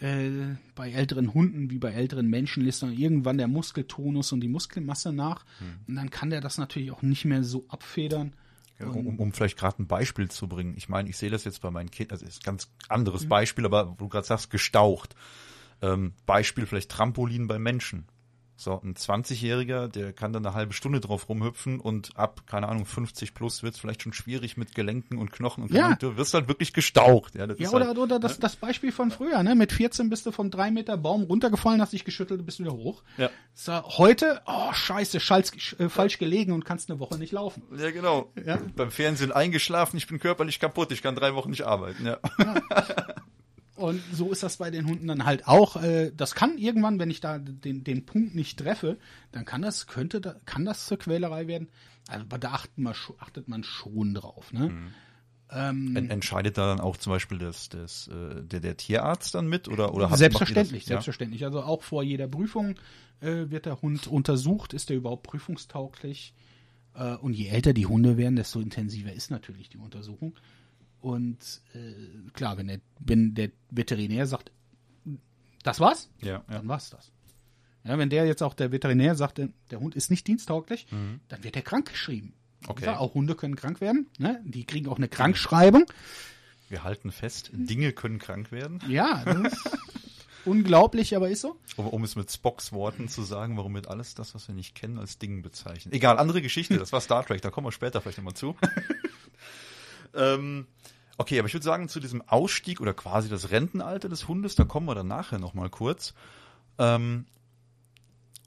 äh, 0.00 0.54
bei 0.74 0.90
älteren 0.92 1.34
Hunden 1.34 1.70
wie 1.70 1.78
bei 1.78 1.90
älteren 1.90 2.28
Menschen 2.28 2.64
lässt 2.64 2.82
dann 2.82 2.92
irgendwann 2.96 3.38
der 3.38 3.48
Muskeltonus 3.48 4.32
und 4.32 4.40
die 4.40 4.48
Muskelmasse 4.48 5.12
nach. 5.12 5.44
Und 5.86 5.96
dann 5.96 6.10
kann 6.10 6.30
der 6.30 6.40
das 6.40 6.58
natürlich 6.58 6.90
auch 6.90 7.02
nicht 7.02 7.24
mehr 7.24 7.42
so 7.42 7.64
abfedern. 7.68 8.32
Um, 8.82 9.06
um, 9.06 9.18
um 9.18 9.32
vielleicht 9.32 9.58
gerade 9.58 9.82
ein 9.82 9.86
Beispiel 9.86 10.30
zu 10.30 10.48
bringen. 10.48 10.74
Ich 10.76 10.88
meine, 10.88 11.08
ich 11.08 11.16
sehe 11.16 11.30
das 11.30 11.44
jetzt 11.44 11.60
bei 11.60 11.70
meinen 11.70 11.90
Kindern, 11.90 12.14
also 12.14 12.26
ist 12.26 12.40
ein 12.40 12.44
ganz 12.44 12.66
Mhm. 12.66 12.70
anderes 12.88 13.28
Beispiel, 13.28 13.64
aber 13.66 13.90
wo 13.90 13.94
du 13.94 14.08
gerade 14.08 14.26
sagst, 14.26 14.50
gestaucht. 14.50 15.14
Ähm, 15.82 16.12
Beispiel 16.26 16.66
vielleicht 16.66 16.90
Trampolin 16.90 17.46
bei 17.46 17.58
Menschen. 17.58 18.06
So, 18.62 18.78
ein 18.84 18.92
20-Jähriger, 18.92 19.88
der 19.88 20.12
kann 20.12 20.34
dann 20.34 20.44
eine 20.44 20.54
halbe 20.54 20.74
Stunde 20.74 21.00
drauf 21.00 21.30
rumhüpfen 21.30 21.80
und 21.80 22.10
ab, 22.18 22.42
keine 22.46 22.68
Ahnung, 22.68 22.84
50 22.84 23.32
plus 23.32 23.62
wird 23.62 23.72
es 23.72 23.80
vielleicht 23.80 24.02
schon 24.02 24.12
schwierig 24.12 24.58
mit 24.58 24.74
Gelenken 24.74 25.16
und 25.16 25.32
Knochen 25.32 25.64
und, 25.64 25.72
Ja. 25.72 25.94
du 25.94 26.18
wirst 26.18 26.34
halt 26.34 26.46
wirklich 26.46 26.74
gestaucht. 26.74 27.34
Ja, 27.36 27.46
Ja, 27.56 27.70
oder, 27.70 27.86
halt, 27.86 27.96
oder 27.96 28.18
das, 28.20 28.38
das 28.38 28.56
Beispiel 28.56 28.92
von 28.92 29.10
früher, 29.10 29.42
ne? 29.42 29.54
Mit 29.54 29.72
14 29.72 30.10
bist 30.10 30.26
du 30.26 30.30
von 30.30 30.50
drei 30.50 30.70
Meter 30.70 30.98
Baum 30.98 31.22
runtergefallen, 31.22 31.80
hast 31.80 31.94
dich 31.94 32.04
geschüttelt 32.04 32.40
und 32.40 32.44
bist 32.44 32.60
wieder 32.60 32.72
hoch. 32.72 33.02
Ja. 33.16 33.30
So, 33.54 33.72
heute, 33.96 34.42
oh 34.44 34.74
scheiße, 34.74 35.20
schalz, 35.20 35.52
äh, 35.78 35.88
falsch 35.88 36.18
gelegen 36.18 36.52
und 36.52 36.66
kannst 36.66 36.90
eine 36.90 37.00
Woche 37.00 37.16
nicht 37.16 37.32
laufen. 37.32 37.62
ja, 37.78 37.90
genau. 37.92 38.30
Ja. 38.44 38.58
Beim 38.76 38.90
Fernsehen 38.90 39.32
eingeschlafen, 39.32 39.96
ich 39.96 40.06
bin 40.06 40.18
körperlich 40.18 40.60
kaputt, 40.60 40.92
ich 40.92 41.00
kann 41.00 41.14
drei 41.14 41.34
Wochen 41.34 41.48
nicht 41.48 41.62
arbeiten. 41.64 42.04
Ja. 42.04 42.18
Und 43.90 44.02
so 44.12 44.30
ist 44.32 44.42
das 44.42 44.56
bei 44.56 44.70
den 44.70 44.86
Hunden 44.86 45.06
dann 45.08 45.24
halt 45.24 45.46
auch. 45.46 45.76
Äh, 45.82 46.12
das 46.16 46.34
kann 46.34 46.58
irgendwann, 46.58 46.98
wenn 46.98 47.10
ich 47.10 47.20
da 47.20 47.38
den, 47.38 47.84
den 47.84 48.06
Punkt 48.06 48.34
nicht 48.34 48.58
treffe, 48.58 48.98
dann 49.32 49.44
kann 49.44 49.62
das, 49.62 49.86
könnte, 49.86 50.20
da, 50.20 50.36
kann 50.46 50.64
das 50.64 50.86
zur 50.86 50.98
Quälerei 50.98 51.46
werden. 51.46 51.68
Also, 52.08 52.24
aber 52.24 52.38
da 52.38 52.52
achtet 52.52 52.78
man, 52.78 52.94
achtet 53.18 53.48
man 53.48 53.62
schon 53.64 54.14
drauf, 54.14 54.52
ne? 54.52 54.72
Ähm, 55.52 55.96
En- 55.96 56.10
Entscheidet 56.10 56.56
da 56.58 56.66
dann 56.66 56.80
auch 56.80 56.96
zum 56.96 57.12
Beispiel 57.12 57.38
das, 57.38 57.68
das, 57.68 58.08
äh, 58.08 58.42
der, 58.44 58.60
der 58.60 58.76
Tierarzt 58.76 59.34
dann 59.34 59.48
mit 59.48 59.66
oder 59.68 59.92
oder 59.94 60.08
hat- 60.10 60.18
selbstverständlich, 60.18 60.84
das? 60.84 60.88
selbstverständlich. 60.88 61.44
Also 61.44 61.62
auch 61.62 61.82
vor 61.82 62.02
jeder 62.04 62.28
Prüfung 62.28 62.76
äh, 63.20 63.50
wird 63.50 63.66
der 63.66 63.82
Hund 63.82 64.06
untersucht, 64.06 64.72
ist 64.74 64.90
er 64.90 64.96
überhaupt 64.96 65.24
prüfungstauglich. 65.24 66.34
Äh, 66.94 67.16
und 67.16 67.34
je 67.34 67.48
älter 67.48 67.72
die 67.72 67.86
Hunde 67.86 68.16
werden, 68.16 68.36
desto 68.36 68.60
intensiver 68.60 69.12
ist 69.12 69.30
natürlich 69.32 69.68
die 69.68 69.78
Untersuchung. 69.78 70.34
Und 71.00 71.62
äh, 71.74 72.30
klar, 72.32 72.56
wenn 72.58 72.68
der, 72.68 72.80
wenn 72.98 73.34
der 73.34 73.50
Veterinär 73.70 74.26
sagt, 74.26 74.52
das 75.62 75.80
war's, 75.80 76.10
Ja, 76.20 76.28
ja. 76.28 76.44
dann 76.48 76.68
war's 76.68 76.90
das. 76.90 77.12
Ja, 77.84 77.96
wenn 77.98 78.10
der 78.10 78.26
jetzt 78.26 78.42
auch 78.42 78.52
der 78.54 78.72
Veterinär 78.72 79.14
sagt, 79.14 79.38
der 79.38 79.48
der 79.70 79.80
Hund 79.80 79.94
ist 79.94 80.10
nicht 80.10 80.26
diensttauglich, 80.26 80.86
dann 81.28 81.44
wird 81.44 81.56
er 81.56 81.62
krank 81.62 81.88
geschrieben. 81.88 82.34
Mhm. 82.60 82.68
Okay. 82.68 82.84
Ja, 82.84 82.98
auch 82.98 83.14
Hunde 83.14 83.34
können 83.34 83.56
krank 83.56 83.80
werden. 83.80 84.06
Ne? 84.18 84.42
Die 84.44 84.64
kriegen 84.64 84.86
auch 84.88 84.98
eine 84.98 85.08
Krankschreibung. 85.08 85.86
Wir 86.68 86.84
halten 86.84 87.10
fest, 87.10 87.50
Dinge 87.54 87.92
können 87.92 88.18
krank 88.18 88.52
werden. 88.52 88.80
Ja, 88.86 89.24
das 89.24 89.54
ist 89.54 89.78
unglaublich, 90.44 91.16
aber 91.16 91.30
ist 91.30 91.40
so. 91.40 91.58
Um, 91.76 91.86
um 91.88 92.04
es 92.04 92.16
mit 92.16 92.30
Spocks 92.30 92.70
Worten 92.72 93.08
zu 93.08 93.22
sagen, 93.22 93.56
warum 93.56 93.74
wir 93.74 93.88
alles 93.90 94.14
das, 94.14 94.34
was 94.34 94.46
wir 94.46 94.54
nicht 94.54 94.74
kennen, 94.74 94.98
als 94.98 95.18
Ding 95.18 95.42
bezeichnen. 95.42 95.92
Egal, 95.94 96.18
andere 96.18 96.42
Geschichte, 96.42 96.76
das 96.78 96.92
war 96.92 97.00
Star 97.00 97.24
Trek, 97.24 97.40
da 97.40 97.50
kommen 97.50 97.66
wir 97.66 97.72
später 97.72 98.00
vielleicht 98.02 98.18
nochmal 98.18 98.34
zu. 98.34 98.54
Ähm, 100.14 100.66
okay, 101.18 101.38
aber 101.38 101.48
ich 101.48 101.54
würde 101.54 101.64
sagen, 101.64 101.88
zu 101.88 102.00
diesem 102.00 102.22
Ausstieg 102.22 102.80
oder 102.80 102.94
quasi 102.94 103.28
das 103.28 103.50
Rentenalter 103.50 104.08
des 104.08 104.28
Hundes, 104.28 104.54
da 104.54 104.64
kommen 104.64 104.86
wir 104.86 104.94
dann 104.94 105.08
nachher 105.08 105.38
nochmal 105.38 105.70
kurz. 105.70 106.14
Ähm, 106.78 107.26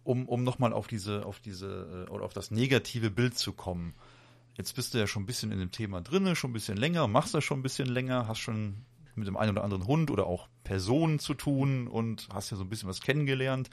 um, 0.04 0.28
um 0.28 0.44
nochmal 0.44 0.74
auf 0.74 0.88
diese, 0.88 1.26
auf 1.26 1.40
diese, 1.40 2.06
äh, 2.08 2.12
oder 2.12 2.26
auf 2.26 2.34
das 2.34 2.52
negative 2.52 3.10
Bild 3.10 3.38
zu 3.38 3.54
kommen. 3.54 3.94
Jetzt 4.56 4.76
bist 4.76 4.94
du 4.94 5.00
ja 5.00 5.08
schon 5.08 5.24
ein 5.24 5.26
bisschen 5.28 5.52
in 5.52 5.60
dem 5.60 5.72
Thema 5.72 6.02
drinne, 6.02 6.36
schon 6.36 6.52
ein 6.52 6.54
bisschen 6.54 6.78
länger, 6.78 7.08
machst 7.08 7.34
das 7.34 7.44
schon 7.44 7.60
ein 7.60 7.64
bisschen 7.64 7.88
länger, 7.88 8.28
hast 8.28 8.40
schon 8.40 8.86
mit 9.16 9.28
dem 9.28 9.38
einen 9.38 9.52
oder 9.52 9.64
anderen 9.64 9.88
Hund 9.88 10.12
oder 10.12 10.28
auch 10.28 10.48
Personen 10.64 11.20
zu 11.20 11.34
tun 11.34 11.88
und 11.88 12.28
hast 12.34 12.52
ja 12.52 12.58
so 12.58 12.64
ein 12.64 12.70
bisschen 12.70 12.90
was 12.90 13.02
kennengelernt. 13.02 13.70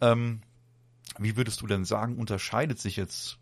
Ähm, 0.00 0.42
wie 1.18 1.36
würdest 1.36 1.60
du 1.60 1.66
denn 1.66 1.84
sagen, 1.84 2.16
unterscheidet 2.16 2.78
sich 2.78 2.96
jetzt 2.96 3.38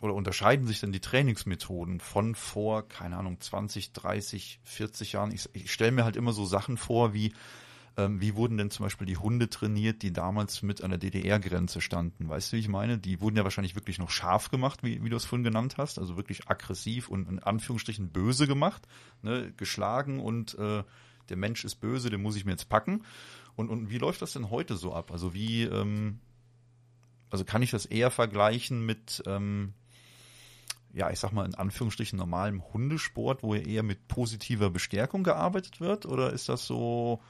oder 0.00 0.14
unterscheiden 0.14 0.66
sich 0.66 0.80
denn 0.80 0.92
die 0.92 1.00
Trainingsmethoden 1.00 2.00
von 2.00 2.34
vor, 2.34 2.86
keine 2.88 3.16
Ahnung, 3.16 3.40
20, 3.40 3.92
30, 3.92 4.60
40 4.62 5.12
Jahren? 5.12 5.32
Ich, 5.32 5.48
ich 5.52 5.72
stelle 5.72 5.92
mir 5.92 6.04
halt 6.04 6.16
immer 6.16 6.32
so 6.32 6.44
Sachen 6.44 6.76
vor, 6.76 7.14
wie 7.14 7.32
ähm, 7.96 8.20
wie 8.20 8.34
wurden 8.34 8.58
denn 8.58 8.70
zum 8.70 8.84
Beispiel 8.84 9.06
die 9.06 9.16
Hunde 9.16 9.48
trainiert, 9.48 10.02
die 10.02 10.12
damals 10.12 10.62
mit 10.62 10.82
an 10.82 10.90
der 10.90 10.98
DDR-Grenze 10.98 11.80
standen? 11.80 12.28
Weißt 12.28 12.52
du, 12.52 12.56
wie 12.56 12.60
ich 12.60 12.68
meine? 12.68 12.98
Die 12.98 13.20
wurden 13.20 13.36
ja 13.36 13.44
wahrscheinlich 13.44 13.74
wirklich 13.74 13.98
noch 13.98 14.10
scharf 14.10 14.50
gemacht, 14.50 14.82
wie, 14.82 15.02
wie 15.02 15.08
du 15.08 15.16
es 15.16 15.24
vorhin 15.24 15.44
genannt 15.44 15.76
hast, 15.78 15.98
also 15.98 16.16
wirklich 16.16 16.48
aggressiv 16.48 17.08
und 17.08 17.28
in 17.28 17.38
Anführungsstrichen 17.38 18.10
böse 18.10 18.46
gemacht, 18.46 18.86
ne? 19.22 19.52
geschlagen 19.56 20.20
und 20.20 20.58
äh, 20.58 20.84
der 21.28 21.36
Mensch 21.36 21.64
ist 21.64 21.76
böse, 21.76 22.10
den 22.10 22.22
muss 22.22 22.36
ich 22.36 22.44
mir 22.44 22.52
jetzt 22.52 22.68
packen. 22.68 23.02
Und, 23.56 23.70
und 23.70 23.90
wie 23.90 23.98
läuft 23.98 24.20
das 24.20 24.34
denn 24.34 24.50
heute 24.50 24.76
so 24.76 24.92
ab? 24.92 25.10
Also 25.10 25.32
wie, 25.32 25.62
ähm, 25.62 26.20
also 27.30 27.44
kann 27.44 27.62
ich 27.62 27.70
das 27.70 27.86
eher 27.86 28.10
vergleichen 28.10 28.84
mit, 28.84 29.22
ähm, 29.26 29.72
ja, 30.96 31.10
ich 31.10 31.18
sag 31.20 31.32
mal 31.32 31.44
in 31.44 31.54
Anführungsstrichen 31.54 32.18
normalem 32.18 32.62
Hundesport, 32.72 33.42
wo 33.42 33.54
eher 33.54 33.82
mit 33.82 34.08
positiver 34.08 34.70
Bestärkung 34.70 35.22
gearbeitet 35.24 35.78
wird? 35.80 36.06
Oder 36.06 36.32
ist 36.32 36.48
das 36.48 36.66
so, 36.66 37.20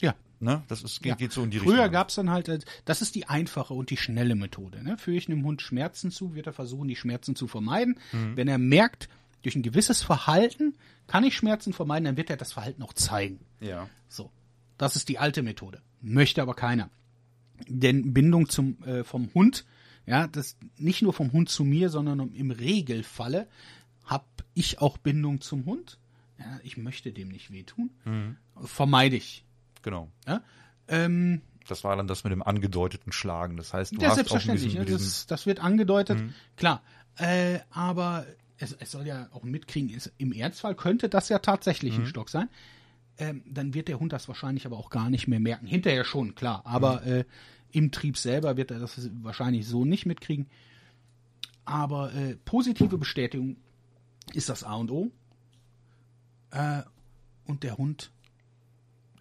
Ja. 0.00 0.14
ne, 0.40 0.62
das 0.68 0.82
ist, 0.82 1.02
geht, 1.02 1.10
Ja. 1.10 1.14
geht 1.16 1.32
so 1.32 1.42
in 1.44 1.50
die 1.50 1.58
Früher 1.58 1.74
Richtung? 1.80 1.92
gab's 1.92 2.14
dann 2.14 2.30
halt, 2.30 2.48
äh, 2.48 2.60
das 2.86 3.02
ist 3.02 3.14
die 3.14 3.26
einfache 3.28 3.74
und 3.74 3.90
die 3.90 3.98
schnelle 3.98 4.34
Methode. 4.34 4.82
Ne? 4.82 4.96
Führe 4.96 5.18
ich 5.18 5.28
einem 5.28 5.44
Hund 5.44 5.60
Schmerzen 5.60 6.10
zu, 6.10 6.34
wird 6.34 6.46
er 6.46 6.54
versuchen, 6.54 6.88
die 6.88 6.96
Schmerzen 6.96 7.36
zu 7.36 7.46
vermeiden. 7.46 7.98
Mhm. 8.12 8.36
Wenn 8.36 8.48
er 8.48 8.58
merkt, 8.58 9.10
durch 9.42 9.54
ein 9.54 9.62
gewisses 9.62 10.02
Verhalten 10.02 10.74
kann 11.08 11.24
ich 11.24 11.36
Schmerzen 11.36 11.72
vermeiden, 11.74 12.04
dann 12.06 12.16
wird 12.16 12.30
er 12.30 12.36
das 12.38 12.52
Verhalten 12.54 12.82
auch 12.82 12.94
zeigen. 12.94 13.40
Ja. 13.60 13.88
So. 14.08 14.30
Das 14.78 14.96
ist 14.96 15.08
die 15.10 15.18
alte 15.18 15.42
Methode. 15.42 15.82
Möchte 16.00 16.40
aber 16.40 16.54
keiner. 16.54 16.88
Denn 17.68 18.14
Bindung 18.14 18.48
zum, 18.48 18.82
äh, 18.84 19.04
vom 19.04 19.28
Hund, 19.34 19.64
ja, 20.06 20.26
das 20.26 20.56
nicht 20.76 21.02
nur 21.02 21.12
vom 21.12 21.32
Hund 21.32 21.48
zu 21.48 21.64
mir, 21.64 21.88
sondern 21.88 22.32
im 22.32 22.50
Regelfalle 22.50 23.46
habe 24.04 24.24
ich 24.54 24.80
auch 24.80 24.98
Bindung 24.98 25.40
zum 25.40 25.64
Hund. 25.64 25.98
Ja, 26.38 26.58
ich 26.64 26.76
möchte 26.76 27.12
dem 27.12 27.28
nicht 27.28 27.52
wehtun. 27.52 27.90
Vermeide 28.60 29.16
ich. 29.16 29.44
Genau. 29.82 30.10
Ja? 30.26 30.42
Ähm, 30.88 31.40
Das 31.68 31.84
war 31.84 31.96
dann 31.96 32.06
das 32.08 32.24
mit 32.24 32.32
dem 32.32 32.42
angedeuteten 32.42 33.12
Schlagen. 33.12 33.56
Das 33.56 33.72
heißt, 33.72 33.92
du 33.96 34.00
ja, 34.00 34.08
hast 34.08 34.16
selbstverständlich. 34.16 34.78
auch 34.80 34.84
diesem 34.84 34.98
das, 34.98 35.26
das 35.26 35.46
wird 35.46 35.60
angedeutet, 35.60 36.22
klar. 36.56 36.82
Äh, 37.16 37.60
aber 37.70 38.26
es, 38.58 38.72
es 38.72 38.90
soll 38.90 39.06
ja 39.06 39.28
auch 39.32 39.44
mitkriegen, 39.44 39.94
es, 39.94 40.12
im 40.18 40.32
Ernstfall 40.32 40.74
könnte 40.74 41.08
das 41.08 41.28
ja 41.28 41.38
tatsächlich 41.38 41.96
Mhm. 41.96 42.04
ein 42.04 42.06
Stock 42.06 42.28
sein. 42.28 42.48
Ähm, 43.18 43.42
dann 43.46 43.74
wird 43.74 43.88
der 43.88 44.00
Hund 44.00 44.12
das 44.12 44.26
wahrscheinlich 44.28 44.66
aber 44.66 44.78
auch 44.78 44.90
gar 44.90 45.10
nicht 45.10 45.28
mehr 45.28 45.38
merken. 45.40 45.66
Hinterher 45.66 46.04
schon, 46.04 46.34
klar. 46.34 46.62
Aber 46.64 47.02
Mhm. 47.02 47.12
äh, 47.12 47.24
im 47.72 47.90
Trieb 47.90 48.16
selber 48.16 48.56
wird 48.56 48.70
er 48.70 48.78
das 48.78 49.10
wahrscheinlich 49.22 49.66
so 49.66 49.84
nicht 49.84 50.06
mitkriegen. 50.06 50.46
Aber 51.64 52.12
äh, 52.14 52.36
positive 52.44 52.98
Bestätigung 52.98 53.56
ist 54.34 54.48
das 54.48 54.64
A 54.64 54.74
und 54.74 54.90
O. 54.90 55.10
Äh, 56.50 56.82
und 57.44 57.62
der 57.62 57.78
Hund 57.78 58.12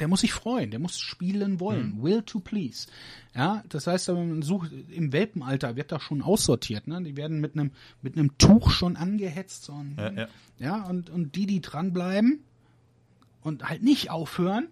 der 0.01 0.07
muss 0.07 0.21
sich 0.21 0.33
freuen, 0.33 0.71
der 0.71 0.79
muss 0.79 0.99
spielen 0.99 1.59
wollen. 1.59 2.01
Will 2.01 2.23
to 2.23 2.39
please. 2.39 2.87
Ja, 3.35 3.63
das 3.69 3.85
heißt, 3.85 4.09
man 4.09 4.41
sucht, 4.41 4.71
im 4.89 5.13
Welpenalter 5.13 5.75
wird 5.75 5.91
das 5.91 6.01
schon 6.01 6.23
aussortiert, 6.23 6.87
ne? 6.87 7.03
Die 7.03 7.15
werden 7.15 7.39
mit 7.39 7.53
einem, 7.53 7.69
mit 8.01 8.17
einem 8.17 8.35
Tuch 8.39 8.71
schon 8.71 8.95
angehetzt 8.95 9.69
und, 9.69 9.97
Ja, 9.99 10.11
ja. 10.11 10.27
ja, 10.57 10.83
und, 10.85 11.11
und 11.11 11.35
die, 11.35 11.45
die 11.45 11.61
dranbleiben 11.61 12.39
und 13.41 13.69
halt 13.69 13.83
nicht 13.83 14.09
aufhören, 14.09 14.69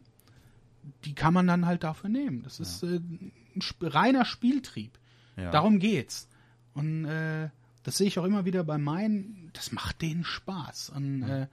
die 1.05 1.13
kann 1.13 1.35
man 1.35 1.45
dann 1.45 1.67
halt 1.67 1.83
dafür 1.83 2.09
nehmen. 2.09 2.41
Das 2.41 2.59
ist 2.59 2.81
äh, 2.81 2.99
reiner 3.81 4.25
Spieltrieb. 4.25 4.97
Ja. 5.37 5.51
Darum 5.51 5.79
geht's. 5.79 6.27
Und 6.73 7.05
äh, 7.05 7.49
das 7.83 7.97
sehe 7.97 8.07
ich 8.07 8.19
auch 8.19 8.25
immer 8.25 8.45
wieder 8.45 8.63
bei 8.63 8.77
meinen, 8.77 9.49
das 9.53 9.71
macht 9.71 10.01
denen 10.01 10.23
Spaß. 10.23 10.89
Und 10.89 11.23
äh, 11.23 11.47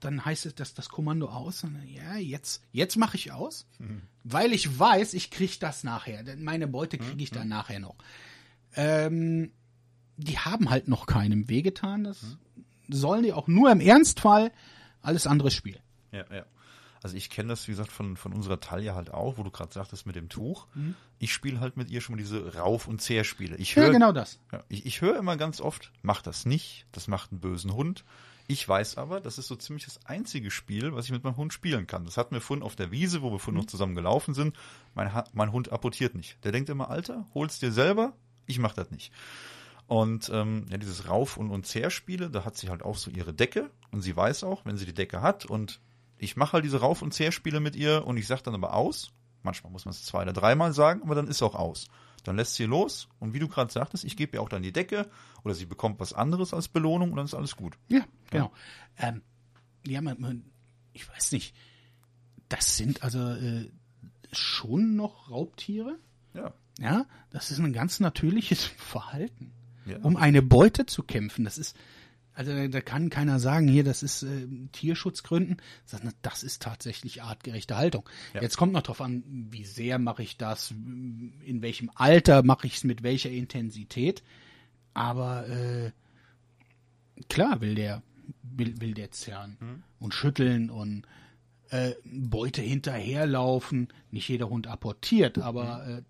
dann 0.00 0.24
heißt 0.24 0.46
es 0.46 0.54
das, 0.54 0.74
das 0.74 0.88
Kommando 0.88 1.28
aus 1.28 1.62
und 1.62 1.78
ja, 1.86 2.16
jetzt, 2.16 2.62
jetzt 2.72 2.96
mache 2.96 3.16
ich 3.16 3.32
aus, 3.32 3.66
weil 4.24 4.52
ich 4.52 4.78
weiß, 4.78 5.14
ich 5.14 5.30
kriege 5.30 5.56
das 5.60 5.84
nachher. 5.84 6.22
Denn 6.22 6.42
Meine 6.42 6.66
Beute 6.66 6.98
kriege 6.98 7.22
ich 7.22 7.30
dann 7.30 7.48
nachher 7.48 7.80
noch. 7.80 7.96
Ähm, 8.74 9.52
die 10.16 10.38
haben 10.38 10.70
halt 10.70 10.88
noch 10.88 11.06
keinem 11.06 11.48
wehgetan. 11.48 12.04
Das 12.04 12.38
sollen 12.88 13.24
die 13.24 13.32
auch 13.32 13.46
nur 13.46 13.70
im 13.70 13.80
Ernstfall. 13.80 14.52
Alles 15.02 15.26
anderes 15.26 15.54
Spiel. 15.54 15.80
Ja, 16.12 16.24
ja. 16.32 16.44
Also 17.02 17.16
ich 17.16 17.30
kenne 17.30 17.48
das, 17.48 17.66
wie 17.66 17.72
gesagt, 17.72 17.90
von, 17.90 18.16
von 18.16 18.32
unserer 18.32 18.60
Taille 18.60 18.94
halt 18.94 19.12
auch, 19.12 19.38
wo 19.38 19.42
du 19.42 19.50
gerade 19.50 19.72
sagtest 19.72 20.06
mit 20.06 20.16
dem 20.16 20.28
Tuch. 20.28 20.66
Ich 21.18 21.32
spiele 21.32 21.60
halt 21.60 21.76
mit 21.76 21.90
ihr 21.90 22.00
schon 22.00 22.14
mal 22.14 22.20
diese 22.22 22.56
Rauf- 22.56 22.88
und 22.88 23.00
Zehrspiele. 23.00 23.56
Ich 23.56 23.74
Ja, 23.74 23.82
höre 23.82 23.90
genau 23.92 24.12
das. 24.12 24.38
ja, 24.52 24.62
ich, 24.68 24.84
ich 24.86 25.00
höre 25.00 25.16
immer 25.18 25.36
ganz 25.36 25.60
oft, 25.60 25.92
mach 26.02 26.20
das 26.22 26.44
nicht, 26.44 26.86
das 26.92 27.08
macht 27.08 27.32
einen 27.32 27.40
bösen 27.40 27.72
Hund. 27.74 28.04
Ich 28.48 28.68
weiß 28.68 28.96
aber, 28.98 29.20
das 29.20 29.38
ist 29.38 29.46
so 29.46 29.54
ziemlich 29.54 29.84
das 29.84 30.04
einzige 30.06 30.50
Spiel, 30.50 30.92
was 30.94 31.04
ich 31.04 31.12
mit 31.12 31.22
meinem 31.22 31.36
Hund 31.36 31.52
spielen 31.52 31.86
kann. 31.86 32.04
Das 32.04 32.16
hatten 32.16 32.34
wir 32.34 32.40
vorhin 32.40 32.64
auf 32.64 32.74
der 32.74 32.90
Wiese, 32.90 33.22
wo 33.22 33.30
wir 33.30 33.38
vorhin 33.38 33.60
noch 33.60 33.68
zusammen 33.68 33.94
gelaufen 33.94 34.34
sind. 34.34 34.56
Mein, 34.94 35.10
mein 35.32 35.52
Hund 35.52 35.72
apportiert 35.72 36.14
nicht. 36.16 36.36
Der 36.44 36.50
denkt 36.52 36.68
immer, 36.68 36.90
Alter, 36.90 37.26
hol's 37.32 37.60
dir 37.60 37.70
selber, 37.70 38.12
ich 38.46 38.58
mach 38.58 38.72
das 38.74 38.90
nicht. 38.90 39.12
Und 39.86 40.30
ähm, 40.34 40.66
ja, 40.68 40.78
dieses 40.78 41.08
Rauf- 41.08 41.36
und, 41.36 41.50
und 41.50 41.64
Zehrspiele, 41.66 42.28
da 42.28 42.44
hat 42.44 42.56
sie 42.56 42.70
halt 42.70 42.82
auch 42.82 42.96
so 42.96 43.10
ihre 43.10 43.32
Decke 43.32 43.70
und 43.92 44.02
sie 44.02 44.16
weiß 44.16 44.44
auch, 44.44 44.64
wenn 44.64 44.76
sie 44.76 44.86
die 44.86 44.94
Decke 44.94 45.22
hat 45.22 45.46
und 45.46 45.80
ich 46.20 46.36
mache 46.36 46.52
halt 46.52 46.64
diese 46.64 46.80
Rauf- 46.80 47.02
und 47.02 47.14
Zehrspiele 47.14 47.60
mit 47.60 47.74
ihr 47.74 48.06
und 48.06 48.16
ich 48.18 48.26
sage 48.26 48.42
dann 48.42 48.54
aber 48.54 48.74
aus. 48.74 49.10
Manchmal 49.42 49.72
muss 49.72 49.86
man 49.86 49.92
es 49.92 50.04
zwei 50.04 50.22
oder 50.22 50.34
dreimal 50.34 50.74
sagen, 50.74 51.02
aber 51.02 51.14
dann 51.14 51.26
ist 51.26 51.42
auch 51.42 51.54
aus. 51.54 51.88
Dann 52.24 52.36
lässt 52.36 52.56
sie 52.56 52.66
los 52.66 53.08
und 53.18 53.32
wie 53.32 53.38
du 53.38 53.48
gerade 53.48 53.72
sagtest, 53.72 54.04
ich 54.04 54.18
gebe 54.18 54.36
ihr 54.36 54.42
auch 54.42 54.50
dann 54.50 54.62
die 54.62 54.72
Decke 54.72 55.10
oder 55.44 55.54
sie 55.54 55.64
bekommt 55.64 55.98
was 55.98 56.12
anderes 56.12 56.52
als 56.52 56.68
Belohnung 56.68 57.10
und 57.10 57.16
dann 57.16 57.24
ist 57.24 57.34
alles 57.34 57.56
gut. 57.56 57.78
Ja, 57.88 58.04
genau. 58.30 58.52
Ähm, 58.98 59.22
ja, 59.86 60.02
man, 60.02 60.20
man, 60.20 60.44
ich 60.92 61.08
weiß 61.08 61.32
nicht. 61.32 61.56
Das 62.50 62.76
sind 62.76 63.02
also 63.02 63.18
äh, 63.18 63.70
schon 64.30 64.96
noch 64.96 65.30
Raubtiere. 65.30 65.98
Ja. 66.34 66.52
Ja, 66.78 67.06
das 67.30 67.50
ist 67.50 67.60
ein 67.60 67.72
ganz 67.72 67.98
natürliches 67.98 68.64
Verhalten. 68.76 69.52
Ja. 69.86 69.98
Um 70.02 70.18
eine 70.18 70.42
Beute 70.42 70.84
zu 70.84 71.02
kämpfen. 71.02 71.46
Das 71.46 71.56
ist, 71.56 71.74
also 72.34 72.68
da, 72.68 72.80
kann 72.80 73.10
keiner 73.10 73.38
sagen, 73.38 73.68
hier, 73.68 73.84
das 73.84 74.02
ist 74.02 74.22
äh, 74.22 74.46
Tierschutzgründen. 74.72 75.56
sondern 75.84 76.14
Das 76.22 76.42
ist 76.42 76.62
tatsächlich 76.62 77.22
artgerechte 77.22 77.76
Haltung. 77.76 78.08
Ja. 78.34 78.42
Jetzt 78.42 78.56
kommt 78.56 78.72
noch 78.72 78.82
drauf 78.82 79.00
an, 79.00 79.22
wie 79.26 79.64
sehr 79.64 79.98
mache 79.98 80.22
ich 80.22 80.36
das, 80.36 80.70
in 80.70 81.58
welchem 81.60 81.90
Alter 81.94 82.42
mache 82.42 82.66
ich 82.66 82.76
es, 82.76 82.84
mit 82.84 83.02
welcher 83.02 83.30
Intensität. 83.30 84.22
Aber 84.94 85.48
äh, 85.48 85.92
klar 87.28 87.60
will 87.60 87.74
der, 87.74 88.02
will, 88.42 88.80
will 88.80 88.94
der 88.94 89.10
zerren 89.10 89.82
und 89.98 90.14
schütteln 90.14 90.70
und 90.70 91.06
äh, 91.70 91.92
Beute 92.04 92.62
hinterherlaufen. 92.62 93.88
Nicht 94.10 94.28
jeder 94.28 94.48
Hund 94.48 94.66
apportiert, 94.66 95.38
aber 95.38 95.86
äh, 95.86 96.02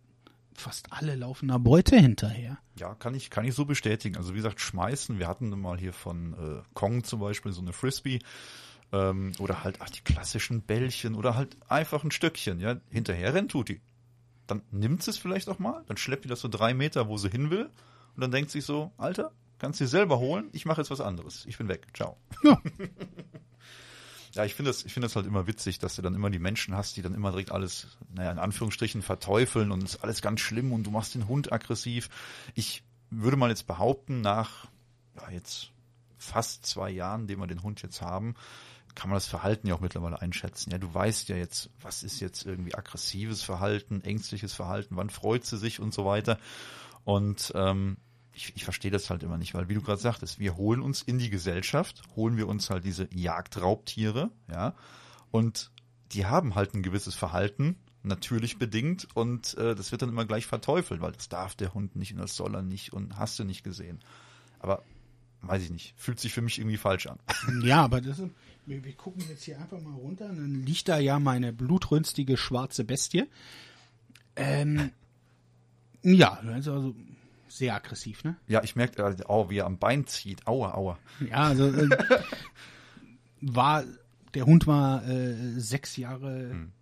fast 0.60 0.92
alle 0.92 1.14
laufen 1.14 1.50
einer 1.50 1.58
Beute 1.58 1.96
hinterher. 1.96 2.58
Ja, 2.78 2.94
kann 2.94 3.14
ich, 3.14 3.30
kann 3.30 3.44
ich 3.44 3.54
so 3.54 3.64
bestätigen. 3.64 4.16
Also 4.16 4.32
wie 4.32 4.38
gesagt, 4.38 4.60
schmeißen. 4.60 5.18
Wir 5.18 5.28
hatten 5.28 5.48
mal 5.60 5.78
hier 5.78 5.92
von 5.92 6.34
äh, 6.34 6.62
Kong 6.74 7.04
zum 7.04 7.20
Beispiel 7.20 7.52
so 7.52 7.60
eine 7.60 7.72
Frisbee. 7.72 8.20
Ähm, 8.92 9.32
oder 9.38 9.64
halt 9.64 9.76
ach, 9.80 9.90
die 9.90 10.00
klassischen 10.00 10.62
Bällchen 10.62 11.14
oder 11.14 11.34
halt 11.34 11.56
einfach 11.68 12.04
ein 12.04 12.10
Stöckchen. 12.10 12.60
Ja, 12.60 12.76
hinterher 12.90 13.34
rennt 13.34 13.50
tut 13.50 13.68
die. 13.68 13.80
Dann 14.46 14.62
nimmt 14.70 15.02
sie 15.02 15.10
es 15.10 15.18
vielleicht 15.18 15.48
auch 15.48 15.58
mal, 15.60 15.84
dann 15.86 15.96
schleppt 15.96 16.24
die 16.24 16.28
das 16.28 16.40
so 16.40 16.48
drei 16.48 16.74
Meter, 16.74 17.08
wo 17.08 17.16
sie 17.16 17.28
hin 17.28 17.50
will. 17.50 17.70
Und 18.16 18.20
dann 18.20 18.32
denkt 18.32 18.50
sich 18.50 18.64
so, 18.64 18.90
Alter, 18.96 19.30
kannst 19.58 19.78
du 19.78 19.84
dir 19.84 19.88
selber 19.88 20.18
holen, 20.18 20.48
ich 20.52 20.66
mache 20.66 20.80
jetzt 20.80 20.90
was 20.90 21.00
anderes. 21.00 21.46
Ich 21.46 21.56
bin 21.56 21.68
weg. 21.68 21.86
Ciao. 21.94 22.16
Ja. 22.42 22.60
Ja, 24.34 24.44
ich 24.44 24.54
finde 24.54 24.70
das, 24.70 24.84
ich 24.84 24.92
finde 24.92 25.06
das 25.06 25.16
halt 25.16 25.26
immer 25.26 25.46
witzig, 25.46 25.78
dass 25.80 25.96
du 25.96 26.02
dann 26.02 26.14
immer 26.14 26.30
die 26.30 26.38
Menschen 26.38 26.76
hast, 26.76 26.96
die 26.96 27.02
dann 27.02 27.14
immer 27.14 27.30
direkt 27.30 27.50
alles, 27.50 27.88
naja, 28.14 28.30
in 28.30 28.38
Anführungsstrichen 28.38 29.02
verteufeln 29.02 29.72
und 29.72 29.82
ist 29.82 30.04
alles 30.04 30.22
ganz 30.22 30.40
schlimm 30.40 30.72
und 30.72 30.84
du 30.84 30.90
machst 30.90 31.14
den 31.14 31.26
Hund 31.26 31.52
aggressiv. 31.52 32.08
Ich 32.54 32.84
würde 33.10 33.36
mal 33.36 33.50
jetzt 33.50 33.66
behaupten, 33.66 34.20
nach, 34.20 34.66
ja, 35.16 35.30
jetzt 35.30 35.72
fast 36.16 36.64
zwei 36.64 36.90
Jahren, 36.90 37.26
den 37.26 37.40
wir 37.40 37.48
den 37.48 37.62
Hund 37.62 37.82
jetzt 37.82 38.02
haben, 38.02 38.36
kann 38.94 39.08
man 39.08 39.16
das 39.16 39.26
Verhalten 39.26 39.66
ja 39.66 39.74
auch 39.74 39.80
mittlerweile 39.80 40.20
einschätzen. 40.20 40.70
Ja, 40.70 40.78
du 40.78 40.92
weißt 40.92 41.28
ja 41.28 41.36
jetzt, 41.36 41.70
was 41.80 42.02
ist 42.02 42.20
jetzt 42.20 42.44
irgendwie 42.44 42.74
aggressives 42.74 43.42
Verhalten, 43.42 44.02
ängstliches 44.02 44.52
Verhalten, 44.52 44.96
wann 44.96 45.10
freut 45.10 45.44
sie 45.44 45.58
sich 45.58 45.80
und 45.80 45.94
so 45.94 46.04
weiter. 46.04 46.38
Und 47.04 47.52
ähm, 47.54 47.96
ich, 48.40 48.56
ich 48.56 48.64
verstehe 48.64 48.90
das 48.90 49.10
halt 49.10 49.22
immer 49.22 49.38
nicht, 49.38 49.54
weil 49.54 49.68
wie 49.68 49.74
du 49.74 49.82
gerade 49.82 50.00
sagtest, 50.00 50.38
wir 50.38 50.56
holen 50.56 50.80
uns 50.80 51.02
in 51.02 51.18
die 51.18 51.30
Gesellschaft, 51.30 52.02
holen 52.16 52.36
wir 52.36 52.48
uns 52.48 52.70
halt 52.70 52.84
diese 52.84 53.08
Jagdraubtiere, 53.14 54.30
ja, 54.50 54.74
und 55.30 55.70
die 56.12 56.26
haben 56.26 56.54
halt 56.54 56.74
ein 56.74 56.82
gewisses 56.82 57.14
Verhalten, 57.14 57.76
natürlich 58.02 58.58
bedingt, 58.58 59.06
und 59.14 59.56
äh, 59.58 59.74
das 59.74 59.92
wird 59.92 60.02
dann 60.02 60.08
immer 60.08 60.24
gleich 60.24 60.46
verteufelt, 60.46 61.00
weil 61.00 61.12
das 61.12 61.28
darf 61.28 61.54
der 61.54 61.74
Hund 61.74 61.96
nicht 61.96 62.12
und 62.12 62.18
das 62.18 62.34
soll 62.34 62.54
er 62.54 62.62
nicht 62.62 62.92
und 62.92 63.18
hast 63.18 63.38
du 63.38 63.44
nicht 63.44 63.62
gesehen. 63.62 64.00
Aber 64.58 64.82
weiß 65.42 65.62
ich 65.62 65.70
nicht, 65.70 65.94
fühlt 65.96 66.18
sich 66.18 66.32
für 66.32 66.42
mich 66.42 66.58
irgendwie 66.58 66.78
falsch 66.78 67.06
an. 67.06 67.18
Ja, 67.62 67.82
aber 67.82 68.00
das 68.00 68.22
wir, 68.66 68.84
wir 68.84 68.92
gucken 68.92 69.24
jetzt 69.28 69.44
hier 69.44 69.58
einfach 69.58 69.80
mal 69.80 69.94
runter. 69.94 70.28
Dann 70.28 70.64
liegt 70.64 70.88
da 70.88 70.98
ja 70.98 71.18
meine 71.18 71.52
blutrünstige 71.52 72.36
schwarze 72.36 72.84
Bestie. 72.84 73.24
Ähm, 74.36 74.92
ja, 76.02 76.34
also, 76.46 76.72
also 76.72 76.94
sehr 77.50 77.74
aggressiv, 77.74 78.24
ne? 78.24 78.36
Ja, 78.46 78.62
ich 78.62 78.76
merke, 78.76 79.14
oh, 79.28 79.50
wie 79.50 79.58
er 79.58 79.66
am 79.66 79.78
Bein 79.78 80.06
zieht. 80.06 80.46
Aua, 80.46 80.74
aua. 80.74 80.98
Ja, 81.28 81.36
also 81.48 81.66
äh, 81.68 81.88
war 83.40 83.84
der 84.34 84.46
Hund 84.46 84.66
war 84.66 85.06
äh, 85.08 85.34
sechs 85.58 85.96
Jahre 85.96 86.50
Hm. 86.50 86.72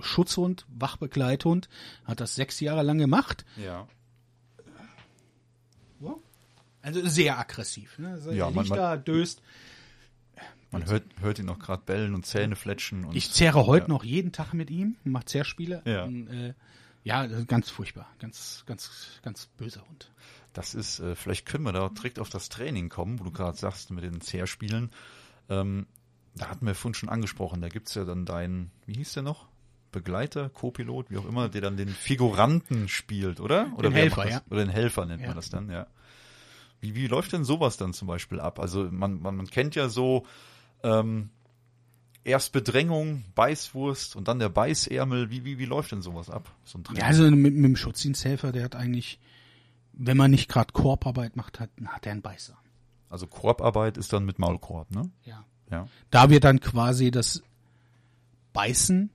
Schutzhund, 0.00 0.66
Wachbegleithund, 0.68 1.68
hat 2.04 2.20
das 2.20 2.34
sechs 2.34 2.60
Jahre 2.60 2.82
lang 2.82 2.98
gemacht. 2.98 3.44
Ja. 3.56 3.86
Also 6.82 7.06
sehr 7.08 7.38
aggressiv. 7.38 7.98
Ne? 7.98 8.10
Also 8.10 8.30
Ja, 8.32 8.50
man- 8.50 8.68
man- 8.68 8.76
da, 8.78 8.96
döst. 8.98 9.40
Man 10.70 10.84
hört, 10.86 11.04
hört 11.20 11.38
ihn 11.38 11.46
noch 11.46 11.58
gerade 11.58 11.82
bellen 11.86 12.14
und 12.14 12.26
Zähne 12.26 12.56
fletschen. 12.56 13.04
Und, 13.06 13.16
Ich 13.16 13.30
zehre 13.30 13.64
heute 13.66 13.86
ja. 13.86 13.88
noch 13.88 14.04
jeden 14.04 14.32
Tag 14.32 14.52
mit 14.52 14.70
ihm, 14.70 14.96
macht 15.04 15.28
Zehrspiele. 15.30 15.80
Ja. 15.86 16.04
Und, 16.04 16.26
äh, 16.28 16.52
ja, 17.04 17.26
ganz 17.44 17.70
furchtbar. 17.70 18.08
Ganz, 18.18 18.64
ganz, 18.66 19.20
ganz 19.22 19.46
böser 19.46 19.86
Hund. 19.88 20.10
Das 20.52 20.74
ist, 20.74 21.00
äh, 21.00 21.14
vielleicht 21.14 21.46
können 21.46 21.64
wir 21.64 21.72
da 21.72 21.88
direkt 21.88 22.18
auf 22.18 22.30
das 22.30 22.48
Training 22.48 22.88
kommen, 22.88 23.20
wo 23.20 23.24
du 23.24 23.30
gerade 23.30 23.56
sagst 23.56 23.90
mit 23.90 24.02
den 24.04 24.20
Zehrspielen. 24.20 24.90
Ähm, 25.48 25.86
da 26.34 26.48
hatten 26.48 26.66
wir 26.66 26.74
vorhin 26.74 26.94
schon 26.94 27.08
angesprochen, 27.08 27.60
da 27.60 27.68
gibt's 27.68 27.94
ja 27.94 28.04
dann 28.04 28.24
deinen, 28.24 28.70
wie 28.86 28.94
hieß 28.94 29.12
der 29.12 29.22
noch? 29.22 29.46
Begleiter, 29.92 30.48
Co-Pilot, 30.48 31.10
wie 31.10 31.18
auch 31.18 31.26
immer, 31.26 31.48
der 31.48 31.60
dann 31.60 31.76
den 31.76 31.88
Figuranten 31.88 32.88
spielt, 32.88 33.38
oder? 33.38 33.72
Oder 33.76 33.90
Den 33.90 33.96
Helfer, 33.96 34.28
ja. 34.28 34.42
Oder 34.50 34.64
den 34.64 34.70
Helfer 34.70 35.06
nennt 35.06 35.20
Ja. 35.20 35.28
man 35.28 35.36
das 35.36 35.50
dann, 35.50 35.70
ja. 35.70 35.86
Wie, 36.80 36.94
wie 36.96 37.06
läuft 37.06 37.32
denn 37.32 37.44
sowas 37.44 37.76
dann 37.76 37.92
zum 37.92 38.08
Beispiel 38.08 38.40
ab? 38.40 38.58
Also 38.58 38.88
man, 38.90 39.20
man, 39.22 39.36
man 39.36 39.46
kennt 39.46 39.76
ja 39.76 39.88
so 39.88 40.26
ähm, 40.82 41.30
erst 42.24 42.52
Bedrängung, 42.52 43.24
Beißwurst 43.34 44.16
und 44.16 44.28
dann 44.28 44.38
der 44.38 44.48
Beißärmel. 44.48 45.30
Wie, 45.30 45.44
wie, 45.44 45.58
wie 45.58 45.64
läuft 45.66 45.92
denn 45.92 46.02
sowas 46.02 46.30
ab? 46.30 46.50
So? 46.64 46.80
Ja, 46.94 47.04
also 47.04 47.24
mit, 47.24 47.54
mit 47.54 47.64
dem 47.64 47.76
Schutzdiensthelfer, 47.76 48.50
der 48.50 48.64
hat 48.64 48.74
eigentlich, 48.74 49.20
wenn 49.92 50.16
man 50.16 50.30
nicht 50.30 50.48
gerade 50.48 50.72
Korbarbeit 50.72 51.36
macht, 51.36 51.60
hat, 51.60 51.70
hat 51.86 52.06
er 52.06 52.12
einen 52.12 52.22
Beißer. 52.22 52.56
Also 53.10 53.26
Korbarbeit 53.26 53.96
ist 53.96 54.12
dann 54.12 54.24
mit 54.24 54.38
Maulkorb, 54.38 54.90
ne? 54.90 55.10
Ja. 55.24 55.44
Ja. 55.70 55.88
Da 56.10 56.30
wird 56.30 56.44
dann 56.44 56.60
quasi 56.60 57.10
das 57.10 57.42
Beißen 58.52 59.10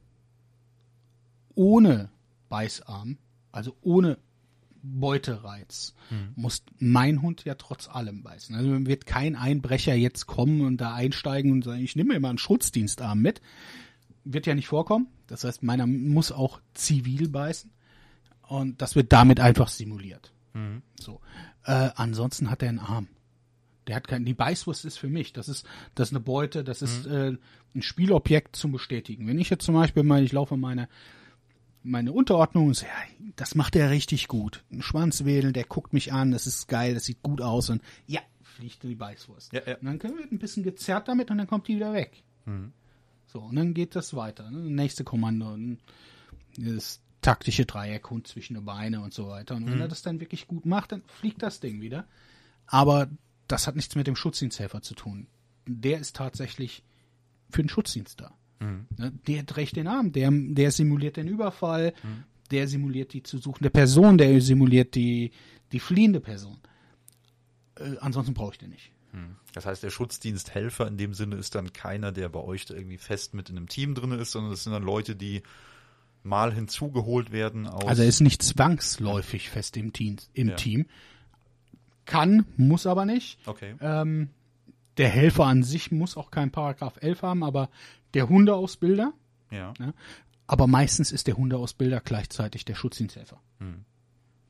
ohne 1.55 2.10
Beißarm, 2.47 3.18
also 3.51 3.76
ohne 3.82 4.18
Beutereiz, 4.82 5.94
muss 6.36 6.64
mein 6.80 7.22
Hund 7.22 7.44
ja 7.46 7.56
trotz 7.56 7.88
allem 7.88 8.24
beißen. 8.24 8.56
Also 8.56 8.86
wird 8.86 9.06
kein 9.06 9.36
Einbrecher 9.36 9.94
jetzt 9.94 10.26
kommen 10.26 10.62
und 10.62 10.78
da 10.78 10.94
einsteigen 10.94 11.52
und 11.52 11.64
sagen, 11.64 11.84
ich 11.84 11.96
nehme 11.96 12.20
mal 12.20 12.30
einen 12.30 12.38
Schutzdienstarm 12.38 13.22
mit. 13.22 13.42
Wird 14.24 14.48
ja 14.48 14.56
nicht 14.56 14.68
vorkommen. 14.68 15.08
Das 15.28 15.44
heißt, 15.44 15.64
meiner 15.64 15.88
muss 15.88 16.32
auch 16.32 16.62
zivil 16.74 17.30
beißen. 17.30 17.72
Und 18.42 18.82
das 18.82 18.96
wird 18.96 19.14
damit 19.14 19.40
einfach 19.40 19.68
simuliert. 19.68 20.34
So. 21.00 21.22
Äh, 21.66 21.90
ansonsten 21.96 22.50
hat 22.50 22.64
er 22.64 22.70
einen 22.70 22.80
Arm. 22.80 23.08
Der 23.88 23.96
hat 23.96 24.08
kein, 24.08 24.26
die 24.26 24.34
Beißwurst 24.34 24.86
ist 24.86 24.98
für 24.98 25.10
mich. 25.10 25.34
Das 25.34 25.50
ist, 25.50 25.66
das 25.96 26.10
ist 26.10 26.14
eine 26.14 26.24
Beute, 26.24 26.64
das 26.64 26.82
ist 26.82 27.06
äh, 27.06 27.38
ein 27.76 27.82
Spielobjekt 27.82 28.56
zum 28.56 28.72
Bestätigen. 28.72 29.28
Wenn 29.28 29.40
ich 29.40 29.50
jetzt 29.50 29.66
zum 29.66 29.76
Beispiel 29.76 30.04
mal, 30.04 30.24
ich 30.24 30.32
laufe 30.32 30.58
meine, 30.58 30.90
meine 31.84 32.12
Unterordnung 32.12 32.68
und 32.68 32.74
so, 32.76 32.86
ja, 32.86 32.92
das 33.36 33.56
macht 33.56 33.76
er 33.76 33.90
richtig 33.90 34.28
gut. 34.28 34.64
Ein 34.72 34.82
Schwanz 34.82 35.24
wedeln, 35.26 35.54
der 35.54 35.64
guckt 35.64 35.94
mich 35.94 36.12
an, 36.14 36.32
das 36.32 36.46
ist 36.48 36.68
geil, 36.68 36.94
das 36.94 37.06
sieht 37.06 37.22
gut 37.24 37.42
aus 37.42 37.70
und 37.70 37.82
ja, 38.06 38.22
fliegt 38.44 38.84
die 38.84 38.96
Beißwurst. 38.96 39.54
Ja, 39.54 39.62
ja. 39.66 39.78
Und 39.78 40.04
dann 40.04 40.18
wird 40.18 40.32
ein 40.32 40.40
bisschen 40.40 40.64
gezerrt 40.64 41.08
damit 41.08 41.32
und 41.32 41.38
dann 41.38 41.48
kommt 41.48 41.68
die 41.68 41.76
wieder 41.78 41.94
weg. 41.94 42.24
Mhm. 42.46 42.74
So, 43.28 43.40
und 43.40 43.56
dann 43.56 43.74
geht 43.74 43.96
das 43.96 44.14
weiter. 44.16 44.50
Ne? 44.52 44.58
Nächste 44.72 45.04
Kommando, 45.04 45.54
ein- 45.56 45.80
das 46.58 47.02
taktische 47.22 47.66
Dreieckhund 47.66 48.28
zwischen 48.28 48.56
den 48.56 48.66
Beine 48.66 49.02
und 49.02 49.14
so 49.14 49.28
weiter. 49.28 49.56
Und 49.56 49.68
wenn 49.68 49.76
Mhm. 49.76 49.82
er 49.82 49.88
das 49.88 50.02
dann 50.02 50.20
wirklich 50.20 50.48
gut 50.48 50.66
macht, 50.66 50.92
dann 50.92 51.04
fliegt 51.06 51.42
das 51.44 51.60
Ding 51.60 51.80
wieder. 51.82 52.08
Aber 52.66 53.10
das 53.48 53.68
hat 53.68 53.76
nichts 53.76 53.96
mit 53.96 54.08
dem 54.08 54.16
Schutzdiensthelfer 54.16 54.82
zu 54.82 54.96
tun. 54.96 55.28
Der 55.68 56.00
ist 56.00 56.16
tatsächlich 56.16 56.84
für 57.52 57.62
den 57.62 57.70
Schutzdienst 57.70 58.20
da. 58.22 58.34
Mhm. 58.60 58.86
Ne, 58.97 59.12
Der 59.28 59.45
trägt 59.45 59.76
den 59.76 59.88
Arm, 59.88 60.12
der, 60.12 60.30
der 60.32 60.72
simuliert 60.72 61.18
den 61.18 61.28
Überfall, 61.28 61.93
der 62.51 62.68
simuliert 62.68 63.14
die 63.14 63.24
zu 63.24 63.38
suchende 63.38 63.70
Person, 63.70 64.18
der 64.18 64.39
simuliert 64.41 64.95
die, 64.95 65.32
die 65.72 65.80
fliehende 65.80 66.20
Person. 66.20 66.57
Äh, 67.76 67.95
ansonsten 68.01 68.34
brauche 68.34 68.53
ich 68.53 68.57
den 68.60 68.70
nicht. 68.72 68.91
Das 69.53 69.66
heißt, 69.66 69.82
der 69.82 69.89
Schutzdiensthelfer 69.89 70.86
in 70.88 70.97
dem 70.97 71.16
Sinne 71.16 71.36
ist 71.38 71.55
dann 71.55 71.74
keiner, 71.74 72.12
der 72.12 72.30
bei 72.30 72.39
euch 72.41 72.66
da 72.66 72.76
irgendwie 72.76 72.99
fest 72.99 73.34
mit 73.34 73.49
in 73.49 73.57
einem 73.57 73.68
Team 73.68 73.95
drin 73.95 74.12
ist, 74.12 74.32
sondern 74.34 74.51
das 74.51 74.64
sind 74.64 74.72
dann 74.74 74.84
Leute, 74.84 75.16
die 75.16 75.41
mal 76.22 76.53
hinzugeholt 76.53 77.32
werden 77.32 77.66
aus. 77.66 77.86
Also 77.86 78.03
er 78.03 78.07
ist 78.07 78.20
nicht 78.22 78.43
zwangsläufig 78.43 79.49
fest 79.49 79.78
im 79.78 79.93
Team. 79.93 80.18
Im 80.34 80.49
Ja. 80.49 80.55
Team. 80.55 80.86
Kann, 82.05 82.45
muss 82.55 82.86
aber 82.86 83.05
nicht. 83.05 83.39
okay. 83.47 83.74
Ähm, 83.82 84.30
der 85.00 85.10
Helfer 85.10 85.45
an 85.45 85.64
sich 85.64 85.91
muss 85.91 86.16
auch 86.16 86.30
kein 86.30 86.52
Paragraph 86.52 86.97
11 87.02 87.24
haben, 87.24 87.43
aber 87.43 87.70
der 88.14 88.30
Hundeausbilder, 88.30 89.14
Ja. 89.50 89.74
ne? 89.80 89.93
aber 90.45 90.68
meistens 90.68 91.12
ist 91.12 91.26
der 91.28 91.38
Hundeausbilder 91.38 92.00
gleichzeitig 92.02 92.66
der 92.66 92.76
Schutzdiensthelfer. 92.76 93.39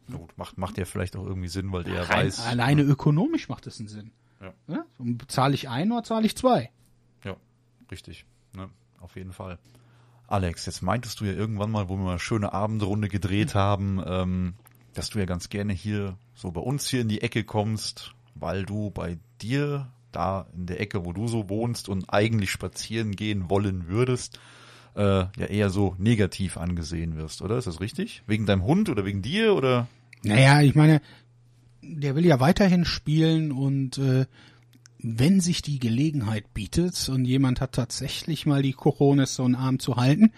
Na 0.07 0.17
Gut, 0.17 0.37
macht, 0.37 0.57
macht 0.57 0.77
ja 0.77 0.85
vielleicht 0.85 1.15
auch 1.15 1.25
irgendwie 1.25 1.47
Sinn, 1.49 1.71
weil 1.71 1.83
der 1.83 2.09
Rein, 2.09 2.25
weiß. 2.27 2.45
alleine 2.47 2.81
ökonomisch 2.81 3.47
macht 3.47 3.67
es 3.67 3.79
einen 3.79 3.87
Sinn. 3.87 4.11
Ja. 4.41 4.53
Ne? 4.67 4.85
Zahle 5.27 5.53
ich 5.53 5.69
ein 5.69 5.91
oder 5.91 6.03
zahle 6.03 6.25
ich 6.25 6.35
zwei? 6.35 6.71
Ja, 7.23 7.35
richtig. 7.91 8.25
Ne? 8.55 8.69
Auf 8.99 9.15
jeden 9.15 9.33
Fall. 9.33 9.59
Alex, 10.27 10.65
jetzt 10.65 10.81
meintest 10.81 11.19
du 11.19 11.25
ja 11.25 11.33
irgendwann 11.33 11.71
mal, 11.71 11.89
wo 11.89 11.95
wir 11.97 12.03
mal 12.03 12.09
eine 12.11 12.19
schöne 12.19 12.53
Abendrunde 12.53 13.07
gedreht 13.09 13.53
haben, 13.55 14.01
ähm, 14.05 14.53
dass 14.93 15.09
du 15.09 15.19
ja 15.19 15.25
ganz 15.25 15.49
gerne 15.49 15.73
hier 15.73 16.17
so 16.33 16.51
bei 16.51 16.61
uns 16.61 16.87
hier 16.87 17.01
in 17.01 17.09
die 17.09 17.21
Ecke 17.21 17.43
kommst, 17.43 18.13
weil 18.35 18.65
du 18.65 18.89
bei 18.91 19.17
dir 19.41 19.91
da 20.11 20.47
in 20.55 20.65
der 20.65 20.79
Ecke, 20.79 21.05
wo 21.05 21.13
du 21.13 21.27
so 21.27 21.49
wohnst 21.49 21.89
und 21.89 22.11
eigentlich 22.11 22.51
spazieren 22.51 23.15
gehen 23.15 23.49
wollen 23.49 23.87
würdest, 23.87 24.39
äh, 24.95 25.01
ja 25.01 25.45
eher 25.47 25.69
so 25.69 25.95
negativ 25.97 26.57
angesehen 26.57 27.15
wirst, 27.15 27.41
oder? 27.41 27.57
Ist 27.57 27.67
das 27.67 27.79
richtig? 27.79 28.23
Wegen 28.27 28.45
deinem 28.45 28.63
Hund 28.63 28.89
oder 28.89 29.05
wegen 29.05 29.21
dir 29.21 29.53
oder? 29.55 29.87
Naja, 30.23 30.61
ich 30.61 30.75
meine, 30.75 31.01
der 31.81 32.15
will 32.15 32.25
ja 32.25 32.39
weiterhin 32.39 32.85
spielen 32.85 33.51
und 33.51 33.97
äh, 33.97 34.25
wenn 35.01 35.39
sich 35.39 35.61
die 35.61 35.79
Gelegenheit 35.79 36.53
bietet 36.53 37.07
und 37.09 37.25
jemand 37.25 37.61
hat 37.61 37.71
tatsächlich 37.73 38.45
mal 38.45 38.61
die 38.61 38.73
Coronis 38.73 39.35
so 39.35 39.45
einen 39.45 39.55
Arm 39.55 39.79
zu 39.79 39.95
halten, 39.95 40.31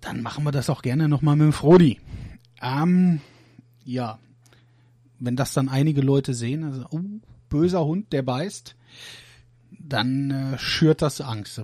dann 0.00 0.22
machen 0.22 0.44
wir 0.44 0.52
das 0.52 0.70
auch 0.70 0.82
gerne 0.82 1.08
nochmal 1.08 1.36
mit 1.36 1.46
dem 1.46 1.52
Frodi. 1.52 1.98
Ähm, 2.62 3.20
ja, 3.84 4.18
wenn 5.18 5.34
das 5.34 5.52
dann 5.54 5.68
einige 5.68 6.02
Leute 6.02 6.34
sehen, 6.34 6.62
also, 6.62 6.86
oh, 6.90 7.00
böser 7.48 7.84
Hund, 7.84 8.12
der 8.12 8.22
beißt, 8.22 8.76
dann 9.70 10.30
äh, 10.30 10.58
schürt 10.58 11.02
das 11.02 11.20
Angst. 11.20 11.62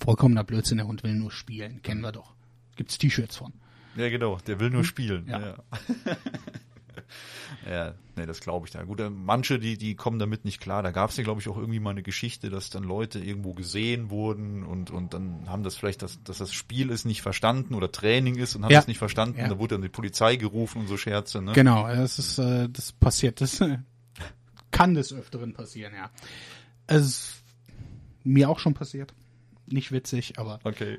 Vollkommener 0.00 0.44
Blödsinn, 0.44 0.78
der 0.78 0.86
Hund 0.86 1.02
will 1.02 1.14
nur 1.14 1.30
spielen, 1.32 1.82
kennen 1.82 2.00
wir 2.00 2.12
doch. 2.12 2.34
Gibt's 2.76 2.98
T-Shirts 2.98 3.36
von. 3.36 3.52
Ja, 3.96 4.08
genau, 4.10 4.38
der 4.46 4.60
will 4.60 4.70
nur 4.70 4.84
spielen. 4.84 5.26
Ja. 5.28 5.40
Ja, 5.40 5.56
ja 7.68 7.94
nee, 8.16 8.26
das 8.26 8.40
glaube 8.40 8.66
ich 8.66 8.72
da. 8.72 8.84
Gut, 8.84 9.00
äh, 9.00 9.10
manche, 9.10 9.58
die, 9.58 9.76
die 9.76 9.96
kommen 9.96 10.20
damit 10.20 10.44
nicht 10.44 10.60
klar. 10.60 10.84
Da 10.84 10.92
gab 10.92 11.10
es 11.10 11.16
ja, 11.16 11.24
glaube 11.24 11.40
ich, 11.40 11.48
auch 11.48 11.56
irgendwie 11.56 11.80
mal 11.80 11.90
eine 11.90 12.04
Geschichte, 12.04 12.48
dass 12.48 12.70
dann 12.70 12.84
Leute 12.84 13.18
irgendwo 13.18 13.54
gesehen 13.54 14.10
wurden 14.10 14.62
und, 14.62 14.92
und 14.92 15.14
dann 15.14 15.48
haben 15.48 15.64
das 15.64 15.74
vielleicht, 15.74 16.02
das, 16.02 16.22
dass 16.22 16.38
das 16.38 16.52
Spiel 16.52 16.90
ist 16.90 17.06
nicht 17.06 17.22
verstanden 17.22 17.74
oder 17.74 17.90
Training 17.90 18.36
ist 18.36 18.54
und 18.54 18.62
haben 18.62 18.70
Ja. 18.70 18.78
das 18.78 18.86
nicht 18.86 18.98
verstanden. 18.98 19.40
Ja. 19.40 19.48
Da 19.48 19.58
wurde 19.58 19.74
dann 19.74 19.82
die 19.82 19.88
Polizei 19.88 20.36
gerufen 20.36 20.82
und 20.82 20.86
so 20.86 20.96
Scherze. 20.96 21.42
Ne? 21.42 21.52
Genau, 21.52 21.88
das 21.88 22.20
ist, 22.20 22.38
äh, 22.38 22.68
das 22.68 22.92
passiert, 22.92 23.40
das 23.40 23.60
kann 24.78 24.94
des 24.94 25.12
Öfteren 25.12 25.54
passieren, 25.54 25.92
ja. 25.92 26.08
Es 26.86 27.02
ist 27.04 27.32
mir 28.22 28.48
auch 28.48 28.60
schon 28.60 28.74
passiert. 28.74 29.12
Nicht 29.66 29.90
witzig, 29.90 30.38
aber. 30.38 30.60
Okay. 30.62 30.98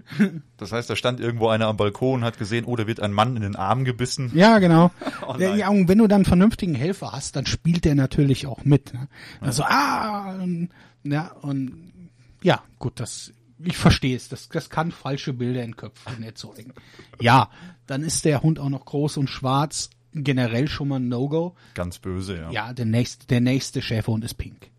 Das 0.58 0.74
heißt, 0.74 0.90
da 0.90 0.98
stand 0.98 1.22
irgendwo 1.22 1.48
einer 1.48 1.68
am 1.68 1.78
Balkon, 1.78 2.26
hat 2.26 2.38
gesehen, 2.38 2.66
oh, 2.66 2.76
da 2.76 2.86
wird 2.88 3.00
ein 3.00 3.14
Mann 3.14 3.38
in 3.38 3.42
den 3.42 3.56
Arm 3.56 3.86
gebissen. 3.86 4.32
Ja, 4.36 4.60
genau. 4.60 4.92
Oh 5.28 5.38
ja, 5.38 5.70
und 5.70 5.88
wenn 5.88 6.00
du 6.00 6.08
dann 6.08 6.18
einen 6.18 6.26
vernünftigen 6.26 6.76
Helfer 6.76 7.12
hast, 7.12 7.36
dann 7.36 7.46
spielt 7.46 7.86
der 7.86 7.94
natürlich 7.94 8.48
auch 8.48 8.66
mit. 8.66 8.94
Ne? 8.94 9.08
Also, 9.42 9.64
ah, 9.64 10.34
und, 10.42 10.70
ja, 11.04 11.32
und 11.42 11.94
ja, 12.42 12.64
gut, 12.80 13.00
das, 13.00 13.32
ich 13.64 13.78
verstehe 13.78 14.16
es. 14.16 14.28
Das, 14.28 14.50
das 14.50 14.70
kann 14.70 14.92
falsche 14.92 15.34
Bilder 15.34 15.64
in 15.64 15.78
Köpfen 15.78 16.24
erzeugen. 16.24 16.74
Ja, 17.22 17.50
dann 17.86 18.02
ist 18.02 18.26
der 18.26 18.42
Hund 18.42 18.60
auch 18.60 18.70
noch 18.70 18.86
groß 18.86 19.18
und 19.18 19.30
schwarz. 19.30 19.92
Generell 20.14 20.68
schon 20.68 20.88
mal 20.88 21.00
ein 21.00 21.08
No-Go. 21.08 21.56
Ganz 21.76 22.00
böse, 22.00 22.38
ja. 22.38 22.52
Ja, 22.52 22.74
der 22.74 22.86
nächste, 22.86 23.28
der 23.28 23.42
nächste 23.42 23.82
Schäferhund 23.82 24.24
ist 24.24 24.36
pink. 24.36 24.70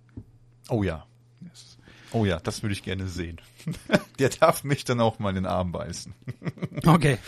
Oh 0.68 0.82
ja. 0.82 1.06
Oh 2.12 2.24
ja, 2.24 2.40
das 2.40 2.62
würde 2.62 2.72
ich 2.72 2.82
gerne 2.82 3.06
sehen. 3.06 3.40
Der 4.18 4.30
darf 4.30 4.64
mich 4.64 4.84
dann 4.84 5.00
auch 5.00 5.20
mal 5.20 5.28
in 5.30 5.36
den 5.36 5.46
Arm 5.46 5.72
beißen. 5.72 6.12
Okay. 6.86 7.18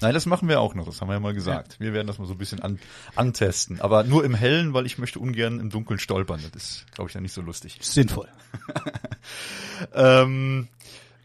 Nein, 0.00 0.14
das 0.14 0.24
machen 0.24 0.48
wir 0.48 0.58
auch 0.58 0.74
noch, 0.74 0.86
das 0.86 1.00
haben 1.00 1.08
wir 1.08 1.14
ja 1.14 1.20
mal 1.20 1.34
gesagt. 1.34 1.78
Wir 1.80 1.92
werden 1.92 2.06
das 2.06 2.18
mal 2.18 2.26
so 2.26 2.32
ein 2.32 2.38
bisschen 2.38 2.60
an, 2.60 2.78
antesten. 3.14 3.78
Aber 3.78 4.04
nur 4.04 4.24
im 4.24 4.32
Hellen, 4.32 4.72
weil 4.72 4.86
ich 4.86 4.96
möchte 4.96 5.18
ungern 5.18 5.60
im 5.60 5.68
Dunkeln 5.68 5.98
stolpern. 5.98 6.40
Das 6.50 6.62
ist, 6.62 6.92
glaube 6.92 7.10
ich, 7.10 7.12
dann 7.12 7.22
nicht 7.24 7.34
so 7.34 7.42
lustig. 7.42 7.78
Sinnvoll. 7.82 8.28
Ähm, 9.92 10.68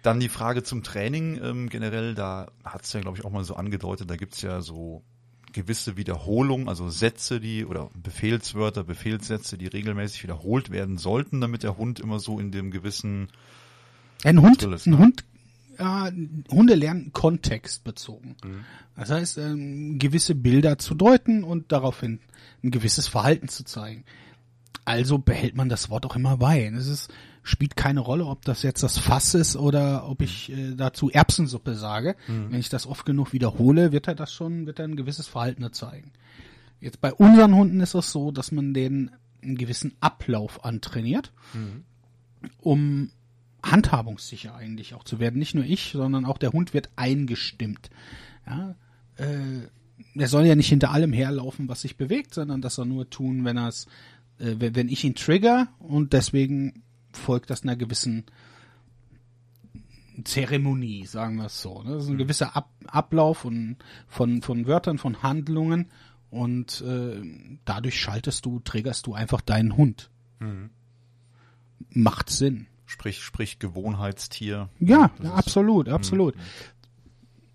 Dann 0.01 0.19
die 0.19 0.29
Frage 0.29 0.63
zum 0.63 0.83
Training 0.83 1.39
ähm, 1.41 1.69
generell, 1.69 2.15
da 2.15 2.47
hat 2.63 2.83
es 2.83 2.93
ja, 2.93 2.99
glaube 2.99 3.17
ich, 3.17 3.25
auch 3.25 3.31
mal 3.31 3.43
so 3.43 3.55
angedeutet, 3.55 4.09
da 4.09 4.15
gibt's 4.15 4.41
ja 4.41 4.61
so 4.61 5.03
gewisse 5.53 5.97
Wiederholungen, 5.97 6.67
also 6.69 6.89
Sätze, 6.89 7.39
die 7.39 7.65
oder 7.65 7.89
Befehlswörter, 8.01 8.83
Befehlssätze, 8.83 9.57
die 9.57 9.67
regelmäßig 9.67 10.23
wiederholt 10.23 10.71
werden 10.71 10.97
sollten, 10.97 11.41
damit 11.41 11.63
der 11.63 11.77
Hund 11.77 11.99
immer 11.99 12.19
so 12.19 12.39
in 12.39 12.51
dem 12.51 12.71
gewissen 12.71 13.29
Ein 14.23 14.41
Hund, 14.41 14.61
Drilles, 14.61 14.85
ein 14.85 14.91
ne? 14.91 14.97
Hund, 14.99 15.23
äh, 15.77 16.11
Hunde 16.51 16.75
lernen 16.75 17.11
kontextbezogen. 17.13 18.35
Das 18.95 19.09
heißt, 19.09 19.37
ähm, 19.37 19.97
gewisse 19.97 20.35
Bilder 20.35 20.77
zu 20.77 20.93
deuten 20.93 21.43
und 21.43 21.71
daraufhin 21.71 22.19
ein 22.63 22.71
gewisses 22.71 23.07
Verhalten 23.07 23.47
zu 23.47 23.63
zeigen. 23.63 24.03
Also 24.85 25.17
behält 25.17 25.55
man 25.55 25.69
das 25.69 25.89
Wort 25.89 26.05
auch 26.05 26.15
immer 26.15 26.37
bei. 26.37 26.65
Es 26.65 26.87
ist, 26.87 27.13
spielt 27.49 27.75
keine 27.75 27.99
Rolle, 27.99 28.25
ob 28.25 28.45
das 28.45 28.63
jetzt 28.63 28.83
das 28.83 28.97
Fass 28.97 29.33
ist 29.33 29.55
oder 29.55 30.07
ob 30.07 30.21
ich 30.21 30.51
äh, 30.51 30.75
dazu 30.75 31.09
Erbsensuppe 31.09 31.75
sage. 31.75 32.15
Wenn 32.49 32.59
ich 32.59 32.69
das 32.69 32.87
oft 32.87 33.05
genug 33.05 33.33
wiederhole, 33.33 33.91
wird 33.91 34.07
er 34.07 34.15
das 34.15 34.31
schon, 34.31 34.65
wird 34.65 34.79
er 34.79 34.85
ein 34.85 34.95
gewisses 34.95 35.27
Verhalten 35.27 35.63
erzeugen. 35.63 36.11
Jetzt 36.79 37.01
bei 37.01 37.13
unseren 37.13 37.55
Hunden 37.55 37.81
ist 37.81 37.93
es 37.93 38.11
so, 38.11 38.31
dass 38.31 38.51
man 38.51 38.73
den 38.73 39.11
einen 39.41 39.57
gewissen 39.57 39.93
Ablauf 39.99 40.63
antrainiert, 40.63 41.31
um 42.59 43.09
handhabungssicher 43.63 44.55
eigentlich 44.55 44.93
auch 44.93 45.03
zu 45.03 45.19
werden. 45.19 45.39
Nicht 45.39 45.55
nur 45.55 45.65
ich, 45.65 45.91
sondern 45.91 46.25
auch 46.25 46.37
der 46.37 46.51
Hund 46.51 46.73
wird 46.73 46.89
eingestimmt. 46.95 47.89
Ja, 48.45 48.75
äh, 49.17 49.67
er 50.15 50.27
soll 50.27 50.45
ja 50.45 50.55
nicht 50.55 50.69
hinter 50.69 50.91
allem 50.91 51.13
herlaufen, 51.13 51.67
was 51.67 51.81
sich 51.81 51.97
bewegt, 51.97 52.33
sondern 52.33 52.61
das 52.61 52.75
soll 52.75 52.85
nur 52.85 53.09
tun, 53.09 53.43
wenn 53.45 53.57
er 53.57 53.67
es, 53.67 53.87
äh, 54.39 54.55
wenn 54.59 54.89
ich 54.89 55.03
ihn 55.03 55.15
trigger 55.15 55.67
und 55.79 56.13
deswegen 56.13 56.83
folgt 57.19 57.49
das 57.49 57.63
einer 57.63 57.75
gewissen 57.75 58.25
Zeremonie, 60.23 61.05
sagen 61.05 61.37
wir 61.37 61.45
es 61.45 61.61
so. 61.61 61.81
Ne? 61.83 61.91
Das 61.95 62.03
ist 62.03 62.09
ein 62.09 62.17
gewisser 62.17 62.55
Ab 62.55 62.69
Ablauf 62.87 63.39
von, 63.39 63.77
von, 64.07 64.41
von 64.41 64.65
Wörtern, 64.67 64.97
von 64.97 65.21
Handlungen 65.23 65.87
und 66.29 66.81
äh, 66.81 67.21
dadurch 67.65 67.99
schaltest 67.99 68.45
du, 68.45 68.59
triggerst 68.59 69.07
du 69.07 69.13
einfach 69.13 69.41
deinen 69.41 69.77
Hund. 69.77 70.09
Macht 71.91 72.29
Sinn. 72.29 72.67
Sprich, 72.85 73.21
sprich 73.21 73.59
Gewohnheitstier. 73.59 74.69
Ja, 74.79 75.11
ja 75.21 75.25
ist- 75.29 75.31
absolut, 75.31 75.89
absolut. 75.89 76.33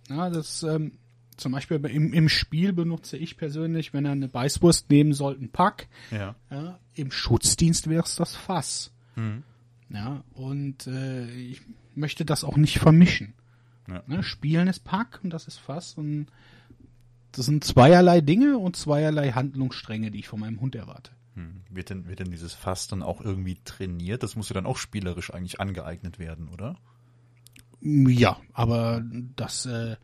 Ja, 0.09 0.31
das 0.31 0.63
ähm, 0.63 0.93
zum 1.37 1.53
Beispiel 1.53 1.79
bei- 1.81 1.91
im, 1.91 2.13
im 2.13 2.29
Spiel 2.29 2.73
benutze 2.73 3.17
ich 3.17 3.37
persönlich, 3.37 3.93
wenn 3.93 4.05
er 4.05 4.13
eine 4.13 4.29
Beißwurst 4.29 4.89
nehmen 4.91 5.13
sollte, 5.13 5.41
einen 5.41 5.51
Pack. 5.51 5.89
Ja. 6.11 6.37
Ja, 6.51 6.79
Im 6.95 7.11
Schutzdienst 7.11 7.89
wäre 7.89 8.05
es 8.05 8.15
das 8.17 8.37
Fass. 8.37 8.93
Mhm. 9.17 9.43
Ja, 9.95 10.25
und 10.35 10.87
äh, 10.89 11.31
ich 11.31 11.63
möchte 11.95 12.25
das 12.25 12.43
auch 12.45 12.57
nicht 12.57 12.79
vermischen. 12.81 13.35
Ja. 13.89 14.03
Ne, 14.07 14.23
Spielen 14.23 14.67
ist 14.67 14.85
Pack 14.85 15.21
und 15.23 15.31
das 15.31 15.47
ist 15.47 15.59
Fass 15.59 15.95
und 15.95 16.27
das 17.33 17.47
sind 17.47 17.65
zweierlei 17.65 18.21
Dinge 18.21 18.59
und 18.59 18.77
zweierlei 18.77 19.33
Handlungsstränge, 19.33 20.11
die 20.11 20.21
ich 20.21 20.29
von 20.29 20.41
meinem 20.41 20.61
Hund 20.61 20.75
erwarte. 20.75 21.13
Hm. 21.35 21.63
Wird 21.71 21.91
denn, 21.91 22.07
wird 22.09 22.21
denn 22.21 22.31
dieses 22.31 22.55
Fass 22.55 22.87
dann 22.89 23.03
auch 23.03 23.21
irgendwie 23.21 23.59
trainiert? 23.65 24.23
Das 24.23 24.37
muss 24.37 24.49
ja 24.49 24.55
dann 24.55 24.67
auch 24.67 24.79
spielerisch 24.79 25.33
eigentlich 25.33 25.61
angeeignet 25.61 26.19
werden, 26.19 26.49
oder? 26.49 26.77
Ja, 27.81 28.39
aber 28.53 29.03
das, 29.37 29.67
äh, 29.67 29.97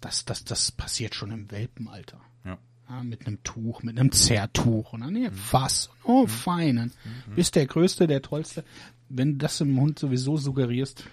das, 0.00 0.24
das, 0.24 0.44
das 0.44 0.72
passiert 0.72 1.14
schon 1.14 1.30
im 1.30 1.50
Welpenalter. 1.50 2.20
Ja. 2.44 2.58
Ja, 2.88 3.02
mit 3.02 3.26
einem 3.26 3.42
Tuch, 3.44 3.82
mit 3.82 3.98
einem 3.98 4.10
Zerrtuch 4.12 4.92
und 4.92 5.00
dann 5.00 5.12
nee, 5.12 5.30
Mhm. 5.30 5.34
Fass. 5.34 5.90
Oh, 6.02 6.26
fein. 6.26 6.76
Dann 6.76 6.92
bist 7.34 7.54
der 7.54 7.66
Größte, 7.66 8.06
der 8.06 8.20
Tollste. 8.20 8.64
Wenn 9.08 9.32
du 9.32 9.38
das 9.38 9.58
dem 9.58 9.78
Hund 9.80 9.98
sowieso 9.98 10.36
suggerierst, 10.36 11.04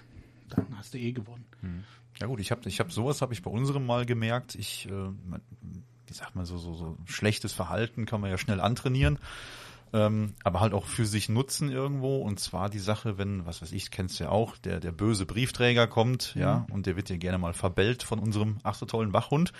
dann 0.50 0.66
hast 0.76 0.94
du 0.94 0.98
eh 0.98 1.12
gewonnen. 1.12 1.44
Ja 2.20 2.26
gut, 2.26 2.40
ich 2.40 2.50
habe 2.50 2.68
ich 2.68 2.80
hab 2.80 2.92
sowas 2.92 3.22
habe 3.22 3.32
ich 3.32 3.42
bei 3.42 3.50
unserem 3.50 3.86
mal 3.86 4.06
gemerkt. 4.06 4.54
Ich, 4.54 4.86
äh, 4.86 4.90
wie 4.90 6.14
sagt 6.14 6.36
man 6.36 6.44
so, 6.44 6.58
so, 6.58 6.74
so 6.74 6.96
schlechtes 7.06 7.52
Verhalten 7.52 8.06
kann 8.06 8.20
man 8.20 8.30
ja 8.30 8.38
schnell 8.38 8.60
antrainieren. 8.60 9.18
Ähm, 9.94 10.32
aber 10.42 10.60
halt 10.60 10.72
auch 10.72 10.86
für 10.86 11.04
sich 11.04 11.28
nutzen 11.28 11.70
irgendwo. 11.70 12.18
Und 12.18 12.40
zwar 12.40 12.70
die 12.70 12.78
Sache, 12.78 13.18
wenn, 13.18 13.44
was 13.44 13.60
weiß 13.60 13.72
ich, 13.72 13.90
kennst 13.90 14.18
du 14.18 14.24
ja 14.24 14.30
auch, 14.30 14.56
der, 14.56 14.80
der 14.80 14.92
böse 14.92 15.26
Briefträger 15.26 15.86
kommt, 15.86 16.34
ja, 16.34 16.66
und 16.70 16.86
der 16.86 16.96
wird 16.96 17.10
dir 17.10 17.18
gerne 17.18 17.38
mal 17.38 17.52
verbellt 17.52 18.02
von 18.02 18.18
unserem 18.18 18.56
ach 18.62 18.74
so 18.74 18.86
tollen 18.86 19.12
Wachhund. 19.12 19.52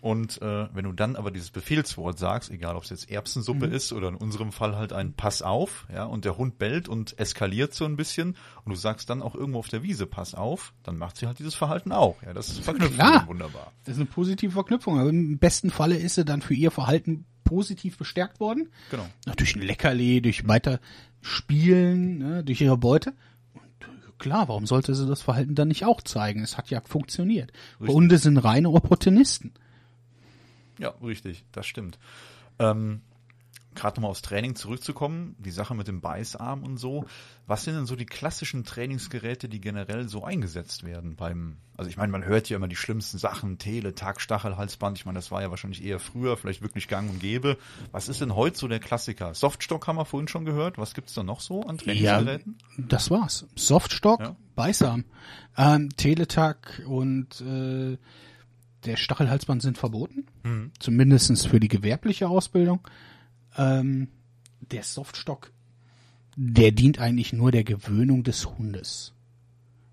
Und 0.00 0.40
äh, 0.42 0.68
wenn 0.72 0.84
du 0.84 0.92
dann 0.92 1.16
aber 1.16 1.30
dieses 1.30 1.50
Befehlswort 1.50 2.18
sagst, 2.18 2.50
egal 2.50 2.76
ob 2.76 2.84
es 2.84 2.90
jetzt 2.90 3.10
Erbsensuppe 3.10 3.66
ist 3.66 3.92
oder 3.92 4.08
in 4.08 4.14
unserem 4.14 4.52
Fall 4.52 4.76
halt 4.76 4.92
ein 4.92 5.12
Pass 5.14 5.42
auf, 5.42 5.86
ja, 5.92 6.04
und 6.04 6.24
der 6.24 6.38
Hund 6.38 6.58
bellt 6.58 6.88
und 6.88 7.18
eskaliert 7.18 7.74
so 7.74 7.84
ein 7.84 7.96
bisschen 7.96 8.36
und 8.64 8.70
du 8.70 8.76
sagst 8.76 9.10
dann 9.10 9.22
auch 9.22 9.34
irgendwo 9.34 9.58
auf 9.58 9.68
der 9.68 9.82
Wiese 9.82 10.06
Pass 10.06 10.34
auf, 10.34 10.72
dann 10.84 10.98
macht 10.98 11.16
sie 11.16 11.26
halt 11.26 11.40
dieses 11.40 11.56
Verhalten 11.56 11.90
auch. 11.90 12.22
Ja, 12.22 12.32
das 12.32 12.58
verknüpft 12.58 12.94
klar. 12.94 13.20
sich 13.20 13.28
wunderbar. 13.28 13.72
Das 13.84 13.94
ist 13.94 14.00
eine 14.00 14.10
positive 14.10 14.52
Verknüpfung. 14.52 15.00
Aber 15.00 15.10
im 15.10 15.38
besten 15.38 15.70
Falle 15.70 15.96
ist 15.96 16.14
sie 16.14 16.24
dann 16.24 16.42
für 16.42 16.54
ihr 16.54 16.70
Verhalten 16.70 17.24
positiv 17.42 17.96
bestärkt 17.96 18.40
worden. 18.40 18.68
Genau. 18.90 19.06
Na, 19.26 19.34
durch 19.34 19.56
ein 19.56 19.62
Leckerli, 19.62 20.20
durch 20.20 20.46
weiter 20.46 20.80
Spielen, 21.22 22.18
ne, 22.18 22.44
durch 22.44 22.60
ihre 22.60 22.76
Beute. 22.76 23.14
Und 23.54 23.62
äh, 23.80 24.12
klar, 24.18 24.48
warum 24.48 24.66
sollte 24.66 24.94
sie 24.94 25.06
das 25.06 25.22
Verhalten 25.22 25.54
dann 25.54 25.68
nicht 25.68 25.84
auch 25.84 26.02
zeigen? 26.02 26.42
Es 26.42 26.56
hat 26.56 26.70
ja 26.70 26.82
funktioniert. 26.84 27.52
Richtig. 27.80 27.94
Hunde 27.94 28.18
sind 28.18 28.36
reine 28.36 28.70
Opportunisten. 28.70 29.54
Ja, 30.78 30.90
richtig, 31.02 31.44
das 31.52 31.66
stimmt. 31.66 31.98
Ähm, 32.58 33.02
Gerade 33.74 33.96
nochmal 33.96 34.10
aufs 34.10 34.22
Training 34.22 34.56
zurückzukommen, 34.56 35.36
die 35.38 35.52
Sache 35.52 35.72
mit 35.74 35.86
dem 35.86 36.00
Beißarm 36.00 36.64
und 36.64 36.78
so. 36.78 37.04
Was 37.46 37.62
sind 37.62 37.76
denn 37.76 37.86
so 37.86 37.94
die 37.94 38.06
klassischen 38.06 38.64
Trainingsgeräte, 38.64 39.48
die 39.48 39.60
generell 39.60 40.08
so 40.08 40.24
eingesetzt 40.24 40.84
werden 40.84 41.14
beim, 41.14 41.58
also 41.76 41.88
ich 41.88 41.96
meine, 41.96 42.10
man 42.10 42.24
hört 42.24 42.48
ja 42.48 42.56
immer 42.56 42.66
die 42.66 42.74
schlimmsten 42.74 43.18
Sachen, 43.18 43.58
Tele, 43.58 43.94
Tag, 43.94 44.20
Stachel, 44.20 44.56
Halsband, 44.56 44.98
ich 44.98 45.06
meine, 45.06 45.18
das 45.18 45.30
war 45.30 45.42
ja 45.42 45.50
wahrscheinlich 45.50 45.84
eher 45.84 46.00
früher, 46.00 46.36
vielleicht 46.36 46.60
wirklich 46.60 46.88
gang 46.88 47.08
und 47.08 47.20
gäbe. 47.20 47.56
Was 47.92 48.08
ist 48.08 48.20
denn 48.20 48.34
heute 48.34 48.58
so 48.58 48.66
der 48.66 48.80
Klassiker? 48.80 49.32
Softstock 49.32 49.86
haben 49.86 49.96
wir 49.96 50.06
vorhin 50.06 50.28
schon 50.28 50.44
gehört. 50.44 50.76
Was 50.76 50.94
gibt's 50.94 51.14
da 51.14 51.22
noch 51.22 51.40
so 51.40 51.62
an 51.62 51.78
Trainingsgeräten? 51.78 52.58
Das 52.78 53.12
war's. 53.12 53.46
Softstock, 53.54 54.20
Ja. 54.20 54.36
Beißarm, 54.56 55.04
ähm, 55.56 55.90
Teletag 55.96 56.82
und 56.88 57.40
äh, 57.42 57.96
der 58.84 58.96
Stachelhalsband 58.96 59.62
sind 59.62 59.78
verboten. 59.78 60.26
Mhm. 60.44 60.72
Zumindestens 60.78 61.46
für 61.46 61.60
die 61.60 61.68
gewerbliche 61.68 62.28
Ausbildung. 62.28 62.80
Ähm, 63.56 64.08
der 64.60 64.82
Softstock, 64.82 65.52
der 66.36 66.72
dient 66.72 66.98
eigentlich 66.98 67.32
nur 67.32 67.50
der 67.50 67.64
Gewöhnung 67.64 68.22
des 68.22 68.46
Hundes. 68.46 69.14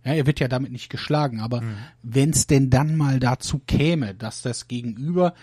Ja, 0.04 0.14
er 0.14 0.28
wird 0.28 0.40
ja 0.40 0.48
damit 0.48 0.72
nicht 0.72 0.90
geschlagen, 0.90 1.40
aber 1.40 1.64
wenn 2.04 2.30
es 2.30 2.46
denn 2.46 2.70
dann 2.70 2.96
mal 2.96 3.20
dazu 3.20 3.60
käme, 3.66 4.14
dass 4.14 4.44
das 4.44 4.68
Gegenüber 4.68 5.34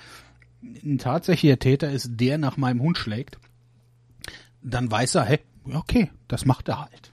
ein 0.63 0.99
tatsächlicher 0.99 1.59
Täter 1.59 1.91
ist, 1.91 2.11
der 2.13 2.39
nach 2.39 2.57
meinem 2.57 2.81
Hund 2.81 2.97
schlägt, 2.97 3.39
dann 4.63 4.89
weiß 4.89 5.17
er, 5.17 5.25
hey, 5.25 5.41
okay, 5.73 6.13
das 6.29 6.45
macht 6.45 6.69
er 6.69 6.81
halt. 6.81 7.13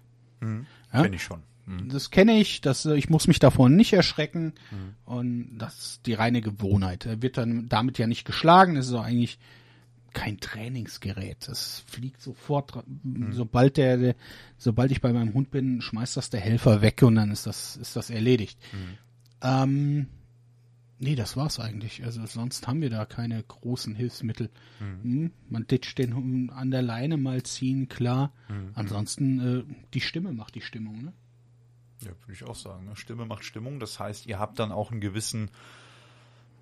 Ja? 0.94 1.02
Kenn 1.02 1.14
ich 1.14 1.24
schon. 1.24 1.42
Mhm. 1.70 1.90
Das 1.90 2.10
kenne 2.12 2.40
ich, 2.40 2.62
das, 2.62 2.86
äh, 2.86 2.96
ich 2.96 3.10
muss 3.10 3.28
mich 3.28 3.40
davon 3.40 3.76
nicht 3.76 3.94
erschrecken 3.94 4.54
und 5.06 5.58
das 5.58 5.78
ist 5.80 6.06
die 6.08 6.14
reine 6.14 6.42
Gewohnheit. 6.42 7.06
Er 7.06 7.22
wird 7.22 7.38
dann 7.38 7.70
damit 7.70 7.98
ja 7.98 8.08
nicht 8.08 8.26
geschlagen, 8.26 8.76
das 8.76 8.88
ist 8.88 8.94
auch 8.94 9.04
eigentlich 9.04 9.38
kein 10.14 10.40
Trainingsgerät. 10.40 11.48
Das 11.48 11.84
fliegt 11.86 12.20
sofort, 12.22 12.72
dra- 12.74 12.84
sobald 13.32 13.78
der, 13.78 13.98
der, 13.98 14.16
sobald 14.58 14.92
ich 14.92 15.02
bei 15.02 15.14
meinem 15.14 15.34
Hund 15.36 15.52
bin, 15.52 15.82
schmeißt 15.82 16.18
das 16.18 16.32
der 16.32 16.40
Helfer 16.40 16.82
weg 16.82 17.04
und 17.04 17.14
dann 17.16 17.30
ist 17.30 17.46
das, 17.46 17.78
ist 17.78 17.96
das 17.96 18.10
erledigt. 18.10 18.58
Ähm, 19.42 20.08
nee, 20.98 21.16
das 21.16 21.38
war's 21.38 21.60
eigentlich. 21.60 22.04
Also 22.04 22.26
sonst 22.26 22.68
haben 22.68 22.82
wir 22.82 22.90
da 22.90 23.06
keine 23.06 23.42
großen 23.44 23.94
Hilfsmittel. 23.96 24.50
Hm, 25.04 25.32
Man 25.48 25.68
ditcht 25.68 25.98
den 26.00 26.16
Hund 26.16 26.52
an 26.52 26.72
der 26.72 26.82
Leine 26.82 27.18
mal 27.18 27.44
ziehen, 27.44 27.88
klar. 27.88 28.34
Ansonsten, 28.74 29.40
äh, 29.40 29.64
die 29.94 30.02
Stimme 30.02 30.34
macht 30.34 30.56
die 30.56 30.62
Stimmung, 30.62 31.04
ne? 31.04 31.14
Ja, 32.02 32.08
würde 32.22 32.34
ich 32.34 32.44
auch 32.44 32.56
sagen. 32.56 32.86
Ne? 32.86 32.96
Stimme 32.96 33.26
macht 33.26 33.44
Stimmung. 33.44 33.80
Das 33.80 34.00
heißt, 34.00 34.26
ihr 34.26 34.40
habt 34.40 34.60
dann 34.60 34.72
auch 34.72 34.92
einen 34.92 35.02
gewissen, 35.02 35.50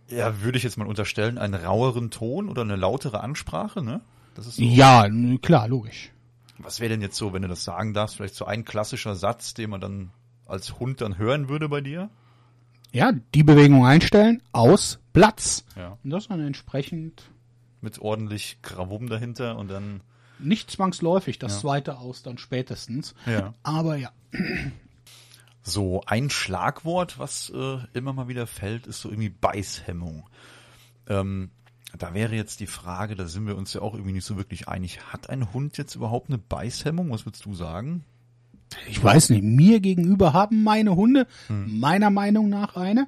ja, 0.10 0.42
würde 0.42 0.58
ich 0.58 0.64
jetzt 0.64 0.78
mal 0.78 0.88
unterstellen, 0.88 1.38
einen 1.38 1.54
raueren 1.54 2.10
Ton 2.12 2.50
oder 2.50 2.62
eine 2.64 2.76
lautere 2.76 3.22
Ansprache, 3.22 3.82
ne? 3.84 4.02
Das 4.36 4.48
ist 4.48 4.56
so. 4.58 4.64
Ja, 4.64 5.08
klar, 5.42 5.68
logisch. 5.68 6.12
Was 6.60 6.80
wäre 6.80 6.90
denn 6.90 7.02
jetzt 7.02 7.18
so, 7.18 7.34
wenn 7.34 7.44
du 7.44 7.48
das 7.48 7.64
sagen 7.64 7.94
darfst, 7.94 8.16
vielleicht 8.16 8.36
so 8.36 8.46
ein 8.46 8.66
klassischer 8.66 9.16
Satz, 9.16 9.54
den 9.54 9.70
man 9.70 9.82
dann 9.82 10.12
als 10.48 10.80
Hund 10.80 11.02
dann 11.02 11.18
hören 11.18 11.50
würde 11.50 11.70
bei 11.70 11.82
dir? 11.82 12.10
Ja, 12.92 13.12
die 13.36 13.44
Bewegung 13.44 13.86
einstellen, 13.86 14.42
aus, 14.54 15.00
Platz. 15.14 15.66
Ja. 15.76 15.98
Und 16.04 16.10
das 16.10 16.30
dann 16.30 16.40
entsprechend 16.40 17.30
Mit 17.82 18.00
ordentlich 18.00 18.58
Gravum 18.64 19.08
dahinter 19.08 19.58
und 19.58 19.68
dann, 19.70 20.02
nicht 20.40 20.72
zwangsläufig, 20.72 21.38
das 21.38 21.54
Ja. 21.56 21.60
zweite 21.60 21.98
aus 22.00 22.24
dann 22.24 22.38
spätestens. 22.40 23.14
ja. 23.28 23.54
Aber 23.62 23.98
ja, 23.98 24.12
So 25.68 26.02
ein 26.06 26.30
Schlagwort, 26.30 27.20
was 27.20 27.50
äh, 27.50 27.80
immer 27.94 28.14
mal 28.14 28.30
wieder 28.30 28.48
fällt, 28.48 28.88
ist 28.88 29.02
so 29.02 29.10
irgendwie 29.10 29.28
Beißhemmung. 29.28 30.30
Ähm, 31.08 31.50
da 31.98 32.14
wäre 32.14 32.36
jetzt 32.36 32.62
die 32.62 32.68
Frage, 32.68 33.16
da 33.16 33.28
sind 33.28 33.48
wir 33.48 33.58
uns 33.58 33.74
ja 33.74 33.82
auch 33.82 33.94
irgendwie 33.94 34.14
nicht 34.14 34.24
so 34.24 34.38
wirklich 34.38 34.70
einig. 34.70 35.02
Hat 35.12 35.30
ein 35.30 35.54
Hund 35.54 35.78
jetzt 35.78 35.96
überhaupt 35.96 36.30
eine 36.30 36.38
Beißhemmung? 36.38 37.12
Was 37.12 37.26
würdest 37.26 37.44
du 37.44 37.54
sagen? 37.54 38.06
Ich 38.88 39.04
weiß 39.04 39.30
nicht, 39.30 39.44
mir 39.44 39.82
gegenüber 39.82 40.32
haben 40.32 40.64
meine 40.64 40.96
Hunde 40.96 41.28
meiner 41.50 42.12
Meinung 42.12 42.48
nach 42.48 42.78
eine. 42.78 43.08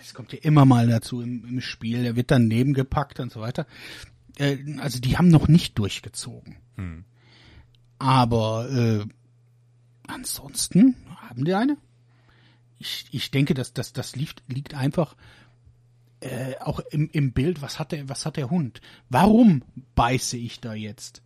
Es 0.00 0.14
kommt 0.14 0.32
ja 0.32 0.38
immer 0.42 0.64
mal 0.64 0.86
dazu 0.86 1.20
im, 1.20 1.44
im 1.48 1.60
Spiel, 1.60 2.04
der 2.04 2.14
wird 2.14 2.30
dann 2.30 2.46
nebengepackt 2.46 3.18
und 3.18 3.32
so 3.32 3.40
weiter. 3.40 3.66
Äh, 4.36 4.58
also 4.78 5.00
die 5.00 5.18
haben 5.18 5.28
noch 5.28 5.48
nicht 5.48 5.78
durchgezogen. 5.78 6.58
Aber 7.98 8.70
äh, 8.70 9.04
ansonsten 10.06 10.94
haben 11.16 11.44
die 11.44 11.54
eine. 11.54 11.76
Ich, 12.78 13.06
ich 13.10 13.30
denke, 13.30 13.54
dass 13.54 13.72
das, 13.72 13.92
das 13.92 14.14
liegt, 14.16 14.42
liegt 14.48 14.74
einfach 14.74 15.16
äh, 16.20 16.56
auch 16.60 16.80
im, 16.90 17.08
im 17.12 17.32
Bild, 17.32 17.62
was 17.62 17.78
hat 17.78 17.92
der, 17.92 18.08
was 18.08 18.26
hat 18.26 18.36
der 18.36 18.50
Hund? 18.50 18.80
Warum 19.08 19.62
beiße 19.94 20.36
ich 20.36 20.60
da 20.60 20.74
jetzt? 20.74 21.22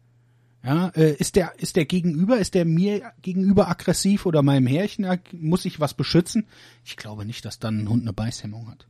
Ja, 0.64 0.88
äh, 0.90 1.14
ist 1.14 1.34
der, 1.36 1.54
ist 1.58 1.76
der 1.76 1.86
Gegenüber, 1.86 2.38
ist 2.38 2.54
der 2.54 2.64
mir 2.64 3.12
gegenüber 3.20 3.68
aggressiv 3.68 4.26
oder 4.26 4.42
meinem 4.42 4.66
Härchen, 4.66 5.04
ag- 5.04 5.32
muss 5.32 5.64
ich 5.64 5.80
was 5.80 5.94
beschützen? 5.94 6.46
Ich 6.84 6.96
glaube 6.96 7.24
nicht, 7.26 7.44
dass 7.44 7.58
dann 7.58 7.80
ein 7.80 7.88
Hund 7.88 8.02
eine 8.02 8.12
Beißhemmung 8.12 8.70
hat. 8.70 8.86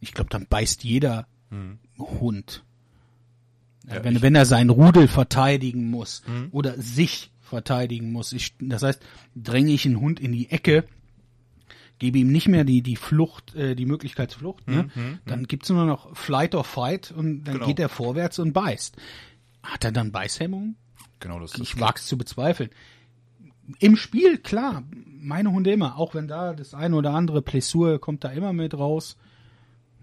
Ich 0.00 0.12
glaube, 0.12 0.28
dann 0.30 0.46
beißt 0.46 0.84
jeder 0.84 1.26
Hund. 1.98 2.64
Ja, 3.88 4.04
wenn, 4.04 4.20
wenn 4.20 4.34
er 4.34 4.44
seinen 4.46 4.70
Rudel 4.70 5.06
verteidigen 5.08 5.88
muss 5.90 6.22
oder 6.50 6.78
sich 6.80 7.30
verteidigen 7.40 8.10
muss. 8.12 8.32
Ich, 8.32 8.54
das 8.60 8.82
heißt, 8.82 9.00
dränge 9.36 9.72
ich 9.72 9.86
einen 9.86 10.00
Hund 10.00 10.18
in 10.20 10.32
die 10.32 10.50
Ecke, 10.50 10.84
gebe 11.98 12.18
ihm 12.18 12.30
nicht 12.30 12.48
mehr 12.48 12.64
die, 12.64 12.82
die 12.82 12.96
Flucht, 12.96 13.54
äh, 13.54 13.74
die 13.74 13.86
Möglichkeit 13.86 14.30
zur 14.30 14.40
Flucht, 14.40 14.68
ne? 14.68 14.90
dann 15.24 15.44
gibt's 15.46 15.68
nur 15.70 15.84
noch 15.86 16.14
Flight 16.16 16.54
or 16.54 16.64
Fight 16.64 17.10
und 17.12 17.44
dann 17.44 17.54
Genau. 17.54 17.66
geht 17.66 17.78
er 17.78 17.88
vorwärts 17.88 18.38
und 18.38 18.52
beißt. 18.52 18.96
Hat 19.62 19.84
er 19.84 19.92
dann 19.92 20.12
Beißhemmungen? 20.12 20.76
Genau, 21.20 21.40
das 21.40 21.54
Ich 21.54 21.72
ist 21.74 21.80
wag's 21.80 22.06
zu 22.06 22.18
bezweifeln. 22.18 22.70
Im 23.80 23.96
Spiel, 23.96 24.38
klar, 24.38 24.84
meine 25.18 25.50
Hunde 25.50 25.72
immer, 25.72 25.96
auch 25.98 26.14
wenn 26.14 26.28
da 26.28 26.52
das 26.52 26.74
eine 26.74 26.94
oder 26.96 27.12
andere 27.14 27.42
Plessur 27.42 27.98
kommt 28.00 28.22
da 28.22 28.30
immer 28.30 28.52
mit 28.52 28.74
raus. 28.74 29.16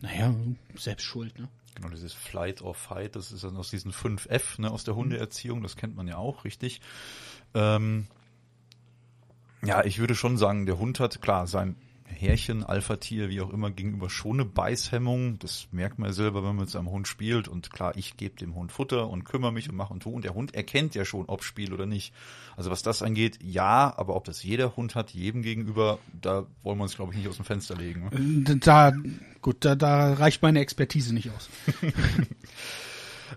Naja, 0.02 0.34
selbst 0.76 1.04
schuld, 1.06 1.38
ne? 1.40 1.48
Genau, 1.76 1.90
dieses 1.90 2.14
Flight 2.14 2.62
or 2.62 2.76
Fight, 2.76 3.16
das 3.16 3.32
ist 3.32 3.44
dann 3.44 3.56
aus 3.56 3.70
diesen 3.70 3.92
5F, 3.94 4.60
ne, 4.62 4.70
aus 4.70 4.84
der 4.84 4.96
Hundeerziehung, 4.96 5.64
das 5.64 5.76
kennt 5.76 5.96
man 5.96 6.08
ja 6.08 6.18
auch, 6.18 6.44
richtig. 6.46 6.82
Ähm, 7.54 8.06
ja, 9.64 9.84
ich 9.84 10.00
würde 10.00 10.16
schon 10.16 10.38
sagen, 10.38 10.66
der 10.66 10.78
Hund 10.78 11.00
hat, 11.00 11.22
klar, 11.22 11.48
sein 11.48 11.76
Härchen, 12.06 12.64
Alpha-Tier, 12.64 13.30
wie 13.30 13.42
auch 13.42 13.50
immer, 13.50 13.72
gegenüber 13.72 14.10
schon 14.10 14.40
eine 14.40 14.46
Beißhemmung. 14.46 15.40
Das 15.40 15.68
merkt 15.72 16.00
man 16.00 16.10
ja 16.10 16.14
selber, 16.14 16.42
wenn 16.42 16.50
man 16.50 16.66
mit 16.66 16.70
seinem 16.70 16.92
Hund 16.92 17.08
spielt. 17.08 17.48
Und 17.48 17.72
klar, 17.72 17.94
ich 17.96 18.18
gebe 18.18 18.36
dem 18.36 18.56
Hund 18.56 18.72
Futter 18.72 19.10
und 19.10 19.24
kümmere 19.24 19.52
mich 19.52 19.70
und 19.70 19.76
mache 19.76 19.94
und 19.94 20.04
tue. 20.04 20.14
Und 20.14 20.24
der 20.24 20.34
Hund 20.34 20.54
erkennt 20.54 20.96
ja 20.96 21.06
schon, 21.06 21.26
ob 21.26 21.44
Spiel 21.44 21.74
oder 21.74 21.86
nicht. 21.86 22.14
Also 22.56 22.70
was 22.70 22.84
das 22.84 23.02
angeht, 23.02 23.40
ja, 23.42 23.94
aber 23.98 24.16
ob 24.16 24.26
das 24.26 24.44
jeder 24.44 24.76
Hund 24.76 24.96
hat, 24.96 25.12
jedem 25.12 25.42
gegenüber, 25.42 25.98
da 26.22 26.46
wollen 26.62 26.78
wir 26.78 26.84
uns, 26.84 26.96
glaube 26.96 27.14
ich, 27.14 27.18
nicht 27.18 27.30
aus 27.30 27.38
dem 27.38 27.46
Fenster 27.46 27.76
legen. 27.76 28.10
Ne? 28.12 28.58
Da, 28.60 28.94
gut, 29.42 29.66
da, 29.66 29.76
da 29.76 30.14
reicht 30.14 30.42
meine 30.42 30.60
Expertise 30.60 31.14
nicht 31.14 31.32
aus. 31.32 31.50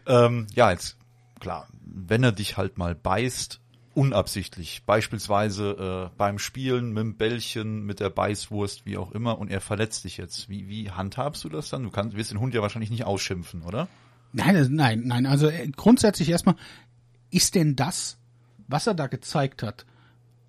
Ähm, 0.07 0.47
ja, 0.55 0.70
jetzt 0.70 0.97
klar, 1.41 1.68
wenn 1.85 2.22
er 2.22 2.33
dich 2.33 2.57
halt 2.57 2.79
mal 2.79 2.95
beißt, 2.95 3.61
unabsichtlich, 3.97 4.82
beispielsweise 4.84 6.11
äh, 6.12 6.16
beim 6.18 6.38
Spielen 6.38 6.92
mit 6.92 7.03
dem 7.03 7.16
Bällchen, 7.16 7.86
mit 7.86 7.99
der 7.99 8.11
Beißwurst, 8.11 8.84
wie 8.84 8.99
auch 8.99 9.11
immer, 9.12 9.38
und 9.38 9.51
er 9.51 9.62
verletzt 9.62 10.05
dich 10.05 10.18
jetzt, 10.18 10.51
wie, 10.51 10.68
wie 10.68 10.90
handhabst 10.90 11.42
du 11.44 11.49
das 11.49 11.70
dann? 11.70 11.82
Du 11.82 11.90
kannst, 11.90 12.14
wirst 12.14 12.30
den 12.30 12.38
Hund 12.38 12.53
ja 12.53 12.61
wahrscheinlich 12.61 12.90
nicht 12.90 13.05
ausschimpfen, 13.05 13.62
oder? 13.62 13.88
Nein, 14.34 14.68
nein, 14.70 15.03
nein. 15.07 15.24
Also 15.24 15.49
äh, 15.49 15.66
grundsätzlich 15.68 16.28
erstmal, 16.28 16.57
ist 17.30 17.55
denn 17.55 17.74
das, 17.74 18.18
was 18.68 18.86
er 18.86 18.92
da 18.92 19.07
gezeigt 19.07 19.62
hat, 19.62 19.86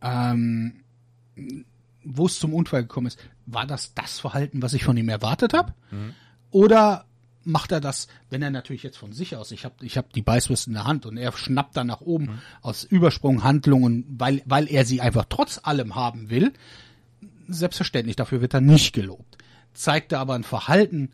ähm, 0.02 0.84
wo 2.04 2.26
es 2.26 2.40
zum 2.40 2.54
Unfall 2.54 2.82
gekommen 2.82 3.08
ist, 3.08 3.18
war 3.46 3.66
das 3.66 3.94
das 3.94 4.20
Verhalten, 4.20 4.62
was 4.62 4.74
ich 4.74 4.84
von 4.84 4.98
ihm 4.98 5.08
erwartet 5.08 5.54
habe? 5.54 5.74
Oder 6.52 7.06
macht 7.48 7.72
er 7.72 7.80
das, 7.80 8.08
wenn 8.30 8.42
er 8.42 8.52
natürlich 8.52 8.84
jetzt 8.84 8.98
von 8.98 9.14
sich 9.14 9.36
aus, 9.36 9.52
ich 9.52 9.66
habe 9.66 9.76
ich 9.82 9.98
hab 9.98 10.12
die 10.14 10.22
Beißwurst 10.22 10.68
in 10.68 10.74
der 10.74 10.84
Hand 10.84 11.06
und 11.06 11.18
er 11.18 11.32
schnappt 11.32 11.78
dann 11.78 11.88
nach 11.88 12.02
oben 12.02 12.42
aus 12.62 12.84
Übersprunghandlungen, 12.84 14.06
weil, 14.18 14.42
weil 14.46 14.70
er 14.70 14.86
sie 14.86 15.02
einfach 15.02 15.26
trotz 15.30 15.60
allem 15.64 15.96
haben 15.96 16.30
will, 16.30 16.54
selbstverständlich, 17.48 18.16
dafür 18.16 18.42
wird 18.42 18.54
er 18.54 18.62
nicht 18.62 18.94
gelobt. 18.94 19.38
Zeigt 19.74 20.12
er 20.12 20.20
aber 20.20 20.36
ein 20.36 20.44
Verhalten, 20.44 21.12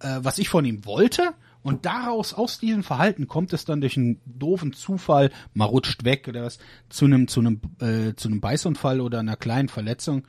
äh, 0.00 0.18
was 0.20 0.38
ich 0.38 0.48
von 0.48 0.64
ihm 0.64 0.84
wollte. 0.84 1.34
Und 1.62 1.84
daraus, 1.84 2.32
aus 2.32 2.60
diesem 2.60 2.84
Verhalten 2.84 3.26
kommt 3.26 3.52
es 3.52 3.64
dann 3.64 3.80
durch 3.80 3.96
einen 3.96 4.20
doofen 4.24 4.72
Zufall, 4.72 5.32
mal 5.52 5.64
rutscht 5.64 6.04
weg 6.04 6.28
oder 6.28 6.44
was, 6.44 6.58
zu 6.88 7.06
einem, 7.06 7.26
zu 7.26 7.40
einem, 7.40 7.60
äh, 7.80 8.14
zu 8.14 8.28
einem 8.28 8.40
Beißunfall 8.40 9.00
oder 9.00 9.18
einer 9.18 9.36
kleinen 9.36 9.68
Verletzung. 9.68 10.22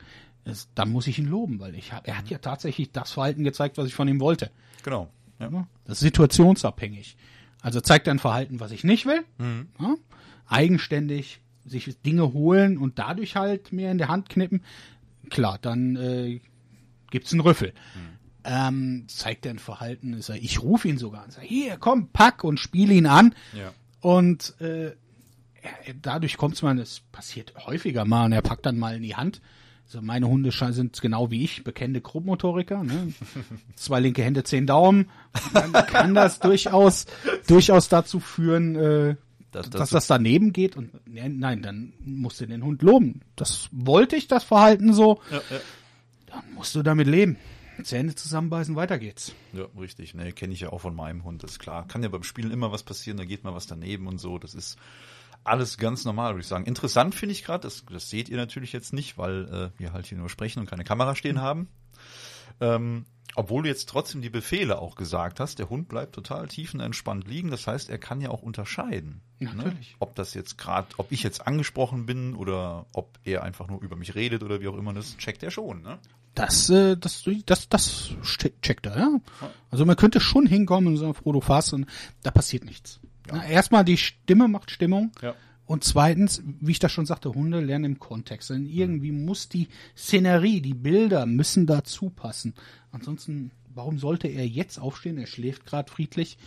Dann 0.74 0.90
muss 0.90 1.06
ich 1.06 1.18
ihn 1.18 1.28
loben, 1.28 1.60
weil 1.60 1.76
ich 1.76 1.92
hab, 1.92 2.08
er 2.08 2.18
hat 2.18 2.28
ja 2.28 2.38
tatsächlich 2.38 2.90
das 2.90 3.12
Verhalten 3.12 3.44
gezeigt, 3.44 3.78
was 3.78 3.86
ich 3.86 3.94
von 3.94 4.08
ihm 4.08 4.18
wollte. 4.18 4.50
Genau. 4.82 5.10
Ja. 5.38 5.66
Das 5.84 5.98
ist 5.98 6.00
situationsabhängig. 6.00 7.16
Also 7.60 7.80
zeigt 7.80 8.06
er 8.06 8.14
ein 8.14 8.18
Verhalten, 8.18 8.60
was 8.60 8.70
ich 8.70 8.84
nicht 8.84 9.06
will. 9.06 9.24
Ja? 9.80 9.94
Eigenständig 10.46 11.40
sich 11.64 12.00
Dinge 12.02 12.32
holen 12.32 12.78
und 12.78 12.98
dadurch 12.98 13.36
halt 13.36 13.72
mir 13.72 13.90
in 13.90 13.98
der 13.98 14.08
Hand 14.08 14.28
knippen. 14.28 14.62
Klar, 15.30 15.58
dann 15.60 15.96
äh, 15.96 16.40
gibt's 17.10 17.32
einen 17.32 17.40
Rüffel. 17.40 17.72
Ähm, 18.44 19.04
zeigt 19.08 19.44
er 19.44 19.52
ein 19.52 19.58
Verhalten, 19.58 20.14
ist 20.14 20.30
er, 20.30 20.36
ich 20.36 20.62
rufe 20.62 20.88
ihn 20.88 20.96
sogar 20.96 21.24
an, 21.24 21.30
sag, 21.30 21.42
hier, 21.42 21.76
komm, 21.76 22.08
pack 22.08 22.44
und 22.44 22.58
spiele 22.58 22.94
ihn 22.94 23.06
an. 23.06 23.34
Ja. 23.52 23.72
Und 24.00 24.58
äh, 24.60 24.92
dadurch 26.00 26.36
kommt's 26.36 26.62
mal, 26.62 26.78
es 26.78 27.00
passiert 27.12 27.54
häufiger 27.66 28.04
mal 28.04 28.26
und 28.26 28.32
er 28.32 28.42
packt 28.42 28.64
dann 28.64 28.78
mal 28.78 28.96
in 28.96 29.02
die 29.02 29.16
Hand. 29.16 29.42
Also 29.88 30.02
meine 30.02 30.28
Hunde 30.28 30.50
sind 30.52 31.00
genau 31.00 31.30
wie 31.30 31.42
ich, 31.44 31.64
bekannte 31.64 32.02
Grobmotoriker. 32.02 32.84
Ne? 32.84 33.14
Zwei 33.74 34.00
linke 34.00 34.22
Hände, 34.22 34.44
zehn 34.44 34.66
Daumen. 34.66 35.08
Dann 35.54 35.72
kann 35.72 36.14
das 36.14 36.38
durchaus, 36.40 37.06
durchaus 37.46 37.88
dazu 37.88 38.20
führen, 38.20 38.76
äh, 38.76 39.16
Das- 39.50 39.70
dass 39.70 39.80
das- 39.80 39.90
das 39.90 40.06
daneben 40.08 40.52
geht. 40.52 40.76
Und 40.76 40.92
ne- 41.08 41.30
nein, 41.30 41.62
dann 41.62 41.94
musst 42.04 42.38
du 42.42 42.46
den 42.46 42.62
Hund 42.62 42.82
loben. 42.82 43.22
Das 43.34 43.70
wollte 43.72 44.14
ich, 44.16 44.28
das 44.28 44.44
Verhalten 44.44 44.92
so. 44.92 45.20
Ja, 45.30 45.38
ja. 45.38 45.60
Dann 46.26 46.42
musst 46.54 46.74
du 46.74 46.82
damit 46.82 47.06
leben. 47.06 47.38
Zähne 47.82 48.14
zusammenbeißen, 48.14 48.76
weiter 48.76 48.98
geht's. 48.98 49.32
Ja, 49.54 49.64
richtig. 49.80 50.12
Ne, 50.12 50.32
kenne 50.32 50.52
ich 50.52 50.60
ja 50.60 50.68
auch 50.70 50.80
von 50.82 50.94
meinem 50.94 51.24
Hund, 51.24 51.42
das 51.44 51.52
ist 51.52 51.58
klar. 51.60 51.86
Kann 51.88 52.02
ja 52.02 52.08
beim 52.10 52.24
Spielen 52.24 52.50
immer 52.50 52.72
was 52.72 52.82
passieren, 52.82 53.16
da 53.16 53.24
geht 53.24 53.42
mal 53.44 53.54
was 53.54 53.66
daneben 53.68 54.06
und 54.06 54.18
so. 54.18 54.36
Das 54.36 54.52
ist 54.54 54.76
alles 55.48 55.78
ganz 55.78 56.04
normal, 56.04 56.32
würde 56.32 56.42
ich 56.42 56.46
sagen. 56.46 56.64
Interessant 56.64 57.14
finde 57.14 57.32
ich 57.32 57.44
gerade, 57.44 57.62
das, 57.62 57.84
das 57.90 58.10
seht 58.10 58.28
ihr 58.28 58.36
natürlich 58.36 58.72
jetzt 58.72 58.92
nicht, 58.92 59.18
weil 59.18 59.72
äh, 59.76 59.80
wir 59.80 59.92
halt 59.92 60.06
hier 60.06 60.18
nur 60.18 60.28
sprechen 60.28 60.60
und 60.60 60.66
keine 60.70 60.84
Kamera 60.84 61.14
stehen 61.14 61.40
haben. 61.40 61.68
Ähm, 62.60 63.04
obwohl 63.34 63.62
du 63.62 63.68
jetzt 63.68 63.88
trotzdem 63.88 64.22
die 64.22 64.30
Befehle 64.30 64.80
auch 64.80 64.96
gesagt 64.96 65.38
hast, 65.38 65.58
der 65.58 65.70
Hund 65.70 65.88
bleibt 65.88 66.14
total 66.14 66.48
tiefenentspannt 66.48 67.28
liegen. 67.28 67.50
Das 67.50 67.66
heißt, 67.66 67.88
er 67.90 67.98
kann 67.98 68.20
ja 68.20 68.30
auch 68.30 68.42
unterscheiden. 68.42 69.20
Natürlich. 69.38 69.90
Ne? 69.90 69.96
Ob 70.00 70.14
das 70.14 70.34
jetzt 70.34 70.58
gerade, 70.58 70.88
ob 70.96 71.12
ich 71.12 71.22
jetzt 71.22 71.46
angesprochen 71.46 72.06
bin 72.06 72.34
oder 72.34 72.86
ob 72.92 73.18
er 73.24 73.44
einfach 73.44 73.68
nur 73.68 73.80
über 73.80 73.96
mich 73.96 74.14
redet 74.14 74.42
oder 74.42 74.60
wie 74.60 74.68
auch 74.68 74.76
immer, 74.76 74.92
das 74.92 75.16
checkt 75.18 75.42
er 75.42 75.50
schon. 75.50 75.82
Ne? 75.82 75.98
Das, 76.34 76.70
äh, 76.70 76.96
das, 76.96 77.22
das, 77.46 77.68
das 77.68 78.10
checkt 78.22 78.86
er, 78.86 78.98
ja. 78.98 79.20
Also 79.70 79.84
man 79.84 79.96
könnte 79.96 80.20
schon 80.20 80.46
hinkommen 80.46 80.88
und 80.88 80.96
sagen, 80.96 81.14
Frodo, 81.14 81.40
fass 81.40 81.72
und 81.72 81.86
da 82.22 82.30
passiert 82.30 82.64
nichts. 82.64 83.00
Na, 83.32 83.46
erstmal 83.46 83.84
die 83.84 83.96
Stimme 83.96 84.48
macht 84.48 84.70
Stimmung. 84.70 85.12
Ja. 85.22 85.34
Und 85.66 85.84
zweitens, 85.84 86.42
wie 86.60 86.72
ich 86.72 86.78
das 86.78 86.92
schon 86.92 87.04
sagte, 87.04 87.34
Hunde 87.34 87.60
lernen 87.60 87.84
im 87.84 87.98
Kontext. 87.98 88.48
Denn 88.50 88.66
irgendwie 88.66 89.12
muss 89.12 89.50
die 89.50 89.68
Szenerie, 89.96 90.62
die 90.62 90.74
Bilder 90.74 91.26
müssen 91.26 91.66
dazu 91.66 92.08
passen. 92.08 92.54
Ansonsten, 92.90 93.50
warum 93.74 93.98
sollte 93.98 94.28
er 94.28 94.46
jetzt 94.46 94.78
aufstehen? 94.78 95.18
Er 95.18 95.26
schläft 95.26 95.66
gerade 95.66 95.90
friedlich 95.92 96.38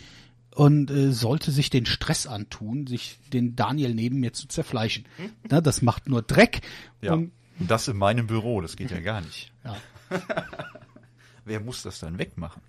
und 0.54 0.90
äh, 0.90 1.12
sollte 1.12 1.52
sich 1.52 1.70
den 1.70 1.86
Stress 1.86 2.26
antun, 2.26 2.88
sich 2.88 3.18
den 3.32 3.54
Daniel 3.54 3.94
neben 3.94 4.18
mir 4.18 4.32
zu 4.32 4.48
zerfleischen. 4.48 5.04
Na, 5.48 5.60
das 5.60 5.82
macht 5.82 6.08
nur 6.08 6.22
Dreck. 6.22 6.60
Ja. 7.00 7.14
Und 7.14 7.30
das 7.58 7.86
in 7.86 7.96
meinem 7.96 8.26
Büro, 8.26 8.60
das 8.60 8.76
geht 8.76 8.90
ja 8.90 9.00
gar 9.00 9.20
nicht. 9.20 9.52
ja. 9.64 9.76
Wer 11.44 11.60
muss 11.60 11.82
das 11.82 11.98
dann 11.98 12.18
wegmachen? 12.18 12.62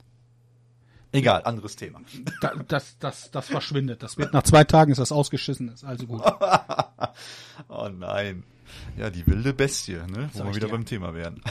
Egal, 1.13 1.43
anderes 1.43 1.75
Thema. 1.75 2.01
Da, 2.41 2.53
das, 2.67 2.97
das, 2.97 3.29
das 3.29 3.45
verschwindet. 3.47 4.01
Das 4.01 4.17
wird 4.17 4.33
nach 4.33 4.41
zwei 4.41 4.63
Tagen 4.63 4.91
ist 4.91 4.97
das 4.97 5.11
ausgeschissen. 5.11 5.69
Ist 5.69 5.83
also 5.83 6.07
gut. 6.07 6.21
Oh 7.67 7.87
nein. 7.87 8.43
Ja, 8.97 9.11
die 9.11 9.25
wilde 9.27 9.53
Bestie, 9.53 9.93
ne? 9.93 10.29
Wo 10.33 10.45
wir 10.45 10.55
wieder 10.55 10.67
dir. 10.67 10.73
beim 10.73 10.85
Thema 10.85 11.13
werden. 11.13 11.43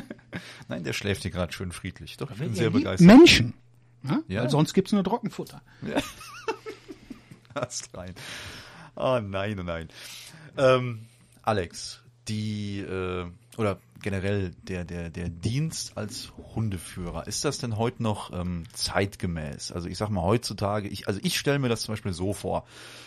nein, 0.68 0.84
der 0.84 0.94
schläft 0.94 1.20
hier 1.22 1.30
gerade 1.30 1.52
schön 1.52 1.70
friedlich. 1.72 2.16
Doch, 2.16 2.30
ich 2.30 2.38
bin 2.38 2.54
sehr 2.54 2.70
begeistert. 2.70 3.06
Menschen. 3.06 3.52
Ja? 4.02 4.20
Ja. 4.28 4.42
Weil 4.42 4.50
sonst 4.50 4.72
gibt's 4.72 4.92
nur 4.92 5.04
Trockenfutter. 5.04 5.60
Hast 7.54 7.94
rein. 7.96 8.14
Oh 8.96 9.20
nein, 9.22 9.58
oh 9.60 9.64
nein. 9.64 9.88
Ähm, 10.56 11.06
Alex, 11.42 12.02
die, 12.28 12.80
äh, 12.80 13.26
oder 13.58 13.78
generell 14.02 14.50
der, 14.62 14.84
der, 14.84 15.10
der 15.10 15.28
Dienst 15.28 15.96
als 15.96 16.32
Hundeführer, 16.54 17.26
ist 17.26 17.44
das 17.44 17.58
denn 17.58 17.78
heute 17.78 18.02
noch 18.02 18.32
ähm, 18.32 18.64
zeitgemäß? 18.72 19.72
Also 19.72 19.88
ich 19.88 19.96
sag 19.96 20.10
mal 20.10 20.22
heutzutage, 20.22 20.88
ich, 20.88 21.08
also 21.08 21.20
ich 21.22 21.38
stelle 21.38 21.58
mir 21.58 21.68
das 21.68 21.82
zum 21.82 21.94
Beispiel 21.94 22.12
so 22.12 22.32
vor, 22.32 22.66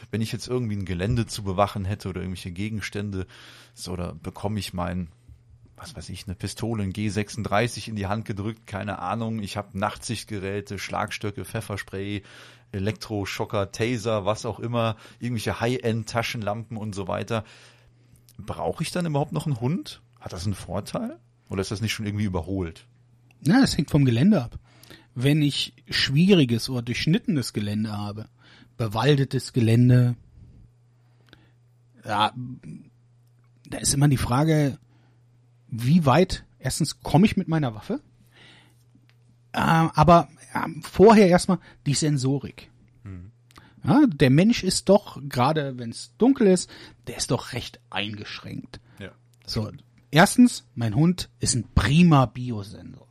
wenn 0.09 0.21
ich 0.21 0.31
jetzt 0.31 0.47
irgendwie 0.47 0.75
ein 0.75 0.85
Gelände 0.85 1.27
zu 1.27 1.43
bewachen 1.43 1.85
hätte 1.85 2.09
oder 2.09 2.21
irgendwelche 2.21 2.51
Gegenstände, 2.51 3.27
so, 3.73 3.95
da 3.95 4.15
bekomme 4.21 4.59
ich 4.59 4.73
mein, 4.73 5.09
was 5.75 5.95
weiß 5.95 6.09
ich, 6.09 6.25
eine 6.25 6.35
Pistole, 6.35 6.81
ein 6.81 6.93
G36 6.93 7.87
in 7.87 7.95
die 7.95 8.07
Hand 8.07 8.25
gedrückt, 8.25 8.65
keine 8.65 8.97
Ahnung, 8.97 9.39
ich 9.39 9.55
habe 9.55 9.77
Nachtsichtgeräte, 9.77 10.79
Schlagstöcke, 10.79 11.45
Pfefferspray, 11.45 12.23
Elektroschocker, 12.71 13.71
Taser, 13.71 14.25
was 14.25 14.45
auch 14.45 14.59
immer, 14.59 14.97
irgendwelche 15.19 15.59
High-End-Taschenlampen 15.61 16.75
und 16.75 16.95
so 16.95 17.07
weiter. 17.07 17.43
Brauche 18.39 18.83
ich 18.83 18.91
dann 18.91 19.05
überhaupt 19.05 19.31
noch 19.31 19.45
einen 19.45 19.59
Hund? 19.61 20.01
Hat 20.19 20.33
das 20.33 20.45
einen 20.45 20.55
Vorteil? 20.55 21.19
Oder 21.49 21.61
ist 21.61 21.71
das 21.71 21.81
nicht 21.81 21.93
schon 21.93 22.05
irgendwie 22.05 22.25
überholt? 22.25 22.85
Na, 23.41 23.61
das 23.61 23.77
hängt 23.77 23.91
vom 23.91 24.05
Gelände 24.05 24.43
ab. 24.43 24.59
Wenn 25.15 25.41
ich 25.41 25.73
schwieriges 25.89 26.69
oder 26.69 26.81
durchschnittenes 26.81 27.53
Gelände 27.53 27.91
habe, 27.91 28.29
bewaldetes 28.77 29.53
Gelände, 29.53 30.15
ja, 32.05 32.33
da 33.69 33.77
ist 33.77 33.93
immer 33.93 34.07
die 34.07 34.17
Frage, 34.17 34.77
wie 35.67 36.05
weit, 36.05 36.45
erstens 36.59 37.01
komme 37.01 37.25
ich 37.25 37.37
mit 37.37 37.47
meiner 37.47 37.73
Waffe, 37.75 38.01
äh, 39.53 39.59
aber 39.59 40.29
äh, 40.53 40.67
vorher 40.81 41.27
erstmal 41.27 41.59
die 41.85 41.95
Sensorik. 41.95 42.69
Ja, 43.87 44.05
der 44.05 44.29
Mensch 44.29 44.63
ist 44.63 44.89
doch, 44.89 45.17
gerade 45.29 45.77
wenn 45.77 45.91
es 45.91 46.11
dunkel 46.17 46.47
ist, 46.47 46.69
der 47.07 47.15
ist 47.15 47.31
doch 47.31 47.53
recht 47.53 47.79
eingeschränkt. 47.89 48.81
Ja. 48.99 49.11
So, 49.45 49.71
erstens, 50.11 50.65
mein 50.75 50.95
Hund 50.95 51.29
ist 51.39 51.55
ein 51.55 51.65
prima 51.75 52.25
Biosensor. 52.25 53.07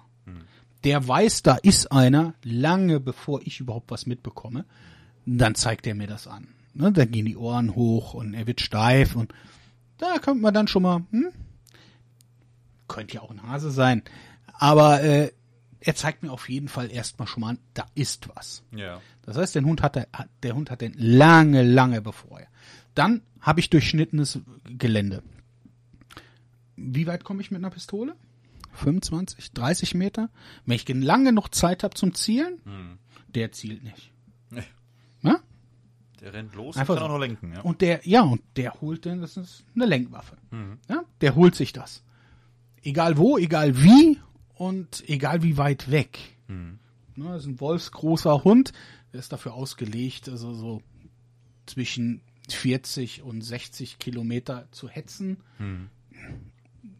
Der 0.85 1.07
weiß, 1.07 1.43
da 1.43 1.57
ist 1.57 1.91
einer, 1.91 2.35
lange 2.45 3.01
bevor 3.01 3.41
ich 3.43 3.59
überhaupt 3.59 3.91
was 3.91 4.07
mitbekomme. 4.07 4.65
Dann 5.25 5.57
zeigt 5.57 5.87
er 5.87 5.97
mir 5.97 6.07
das 6.07 6.29
an. 6.29 6.49
Ne, 6.75 6.93
dann 6.93 7.11
gehen 7.11 7.27
die 7.27 7.37
Ohren 7.37 7.75
hoch 7.75 8.15
und 8.15 8.35
er 8.35 8.47
wird 8.47 8.61
steif 8.61 9.17
und 9.17 9.33
da 9.99 10.19
kommt 10.19 10.43
man 10.43 10.53
dann 10.53 10.69
schon 10.69 10.83
mal, 10.83 11.05
hm? 11.11 11.33
könnte 12.87 13.15
ja 13.15 13.23
auch 13.23 13.31
ein 13.31 13.43
Hase 13.43 13.71
sein, 13.71 14.03
aber 14.53 15.03
äh, 15.03 15.33
er 15.81 15.95
zeigt 15.95 16.23
mir 16.23 16.31
auf 16.31 16.49
jeden 16.49 16.69
Fall 16.69 16.91
erstmal 16.91 17.27
schon 17.27 17.41
mal 17.41 17.51
an, 17.51 17.59
da 17.73 17.87
ist 17.95 18.29
was. 18.35 18.63
Ja. 18.73 19.01
Das 19.23 19.37
heißt, 19.37 19.55
der 19.55 19.65
Hund 19.65 19.83
hat, 19.83 19.97
der, 19.97 20.09
der 20.43 20.55
Hund 20.55 20.71
hat 20.71 20.83
den 20.83 20.95
lange, 20.99 21.63
lange 21.63 22.03
bevor 22.03 22.41
er. 22.41 22.49
Dann 22.95 23.23
habe 23.41 23.61
ich 23.61 23.71
durchschnittenes 23.71 24.41
Gelände. 24.65 25.23
Wie 26.77 27.07
weit 27.07 27.25
komme 27.25 27.41
ich 27.41 27.51
mit 27.51 27.61
einer 27.61 27.71
Pistole? 27.71 28.15
25, 28.73 29.53
30 29.53 29.95
Meter? 29.95 30.29
Wenn 30.67 30.77
ich 30.77 30.89
lange 30.89 31.33
noch 31.33 31.49
Zeit 31.49 31.83
habe 31.83 31.95
zum 31.95 32.15
Zielen, 32.15 32.61
der 33.29 33.53
zielt 33.53 33.83
nicht. 33.83 34.13
Nee. 34.51 34.63
Ja? 35.23 35.41
Der 36.21 36.33
rennt 36.35 36.55
los 36.55 36.77
Einfach 36.77 36.95
und 36.95 37.01
kann 37.01 37.09
so. 37.09 37.15
auch 37.15 37.19
noch 37.19 37.27
lenken, 37.27 37.53
ja. 37.55 37.61
Und 37.63 37.81
der, 37.81 38.01
ja, 38.07 38.23
und 38.23 38.43
der 38.57 38.81
holt 38.81 39.07
dann, 39.07 39.21
das 39.21 39.37
ist 39.37 39.65
eine 39.75 39.87
Lenkwaffe. 39.87 40.37
Ja? 40.89 41.05
Der 41.21 41.35
holt 41.35 41.55
sich 41.55 41.73
das. 41.73 42.03
Egal 42.83 43.17
wo, 43.17 43.39
egal 43.39 43.83
wie 43.83 44.19
und 44.55 45.09
egal 45.09 45.43
wie 45.43 45.57
weit 45.57 45.91
weg. 45.91 46.19
Ne, 46.49 46.79
das 47.17 47.43
ist 47.43 47.49
ein 47.49 47.61
wolfsgroßer 47.61 48.45
Hund, 48.45 48.73
der 49.13 49.21
ist 49.21 49.33
dafür 49.33 49.55
ausgelegt, 49.55 50.29
also 50.29 50.53
so 50.53 50.83
zwischen 51.65 52.21
40 52.49 53.23
und 53.23 53.41
60 53.43 53.99
Kilometer 53.99 54.69
zu 54.71 54.89
hetzen. 54.89 55.39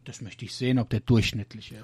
Das 0.07 0.21
möchte 0.21 0.45
ich 0.45 0.55
sehen, 0.55 0.79
ob 0.79 0.89
der 0.89 1.01
durchschnittliche 1.01 1.83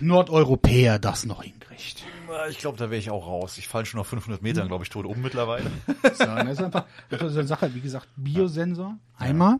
Nordeuropäer 0.00 1.00
das 1.00 1.26
noch 1.26 1.42
hinkriegt. 1.42 2.04
Ich 2.50 2.58
glaube, 2.58 2.78
da 2.78 2.84
wäre 2.84 3.00
ich 3.00 3.10
auch 3.10 3.26
raus. 3.26 3.58
Ich 3.58 3.66
falle 3.66 3.84
schon 3.84 3.98
auf 3.98 4.06
500 4.06 4.40
Metern, 4.40 4.68
glaube 4.68 4.84
ich, 4.84 4.90
tot 4.90 5.06
um 5.06 5.20
mittlerweile. 5.20 5.68
So, 5.86 6.24
das 6.24 6.52
ist 6.52 6.62
einfach 6.62 6.86
das 7.10 7.22
ist 7.22 7.36
eine 7.36 7.48
Sache, 7.48 7.74
wie 7.74 7.80
gesagt, 7.80 8.08
Biosensor, 8.14 8.96
einmal. 9.16 9.56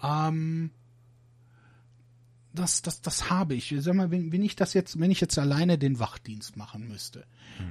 Ähm, 0.00 0.70
das, 2.52 2.82
das, 2.82 3.02
das 3.02 3.30
habe 3.30 3.54
ich. 3.56 3.74
Sag 3.78 3.94
mal, 3.94 4.12
wenn, 4.12 4.30
wenn 4.30 4.44
ich 4.44 4.54
das 4.54 4.74
jetzt, 4.74 5.00
wenn 5.00 5.10
ich 5.10 5.20
jetzt 5.20 5.36
alleine 5.40 5.76
den 5.76 5.98
Wachdienst 5.98 6.56
machen 6.56 6.86
müsste 6.86 7.24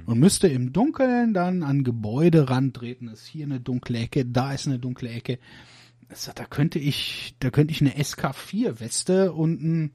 und 0.04 0.18
müsste 0.18 0.48
im 0.48 0.74
Dunkeln 0.74 1.32
dann 1.32 1.62
an 1.62 1.84
Gebäude 1.84 2.50
rantreten, 2.50 3.08
ist 3.08 3.24
hier 3.24 3.46
eine 3.46 3.60
dunkle 3.60 3.98
Ecke, 3.98 4.26
da 4.26 4.52
ist 4.52 4.66
eine 4.66 4.78
dunkle 4.78 5.08
Ecke. 5.08 5.38
Also, 6.14 6.30
da 6.32 6.44
könnte 6.44 6.78
ich, 6.78 7.34
da 7.40 7.50
könnte 7.50 7.72
ich 7.72 7.80
eine 7.80 7.96
SK4-Weste 7.96 9.32
und 9.32 9.60
ein, 9.60 9.92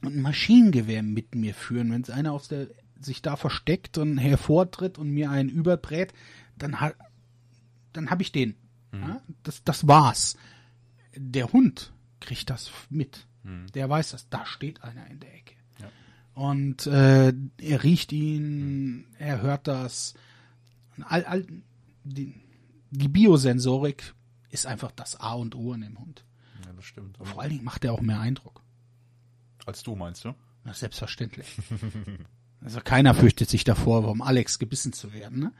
und 0.00 0.14
ein 0.14 0.22
Maschinengewehr 0.22 1.02
mit 1.02 1.34
mir 1.34 1.54
führen. 1.54 1.90
Wenn 1.90 2.02
es 2.02 2.10
einer 2.10 2.32
aus 2.32 2.46
der 2.46 2.68
sich 3.00 3.20
da 3.20 3.34
versteckt 3.34 3.98
und 3.98 4.16
hervortritt 4.16 4.96
und 4.96 5.10
mir 5.10 5.28
einen 5.32 5.48
überbrät, 5.48 6.12
dann 6.56 6.80
hat, 6.80 6.94
dann 7.92 8.10
habe 8.10 8.22
ich 8.22 8.30
den. 8.30 8.54
Ja, 8.92 9.20
das, 9.42 9.64
das 9.64 9.88
war's. 9.88 10.36
Der 11.16 11.52
Hund 11.52 11.92
kriegt 12.20 12.48
das 12.48 12.70
mit. 12.88 13.26
Der 13.74 13.90
weiß 13.90 14.12
das. 14.12 14.28
Da 14.28 14.46
steht 14.46 14.84
einer 14.84 15.04
in 15.08 15.18
der 15.18 15.34
Ecke. 15.34 15.54
Ja. 15.80 15.90
Und 16.34 16.86
äh, 16.86 17.32
er 17.60 17.82
riecht 17.82 18.12
ihn, 18.12 19.06
er 19.18 19.42
hört 19.42 19.66
das. 19.66 20.14
All, 21.02 21.24
all, 21.24 21.44
die, 22.04 22.34
die 22.92 23.08
Biosensorik 23.08 24.14
ist 24.50 24.66
einfach 24.66 24.92
das 24.92 25.16
A 25.20 25.32
und 25.34 25.54
O 25.54 25.72
in 25.72 25.82
dem 25.82 25.98
Hund. 25.98 26.24
Ja, 26.64 26.72
das 26.72 26.84
stimmt. 26.84 27.18
Vor 27.22 27.40
allen 27.40 27.50
Dingen 27.50 27.64
macht 27.64 27.84
er 27.84 27.92
auch 27.92 28.00
mehr 28.00 28.20
Eindruck. 28.20 28.62
Als 29.66 29.82
du 29.82 29.94
meinst 29.94 30.24
du? 30.24 30.34
Ist 30.64 30.80
selbstverständlich. 30.80 31.46
Also 32.60 32.80
keiner 32.80 33.14
fürchtet 33.14 33.48
sich 33.48 33.64
davor, 33.64 34.02
vom 34.02 34.20
Alex 34.20 34.58
gebissen 34.58 34.92
zu 34.92 35.12
werden. 35.12 35.38
Ne? 35.38 35.52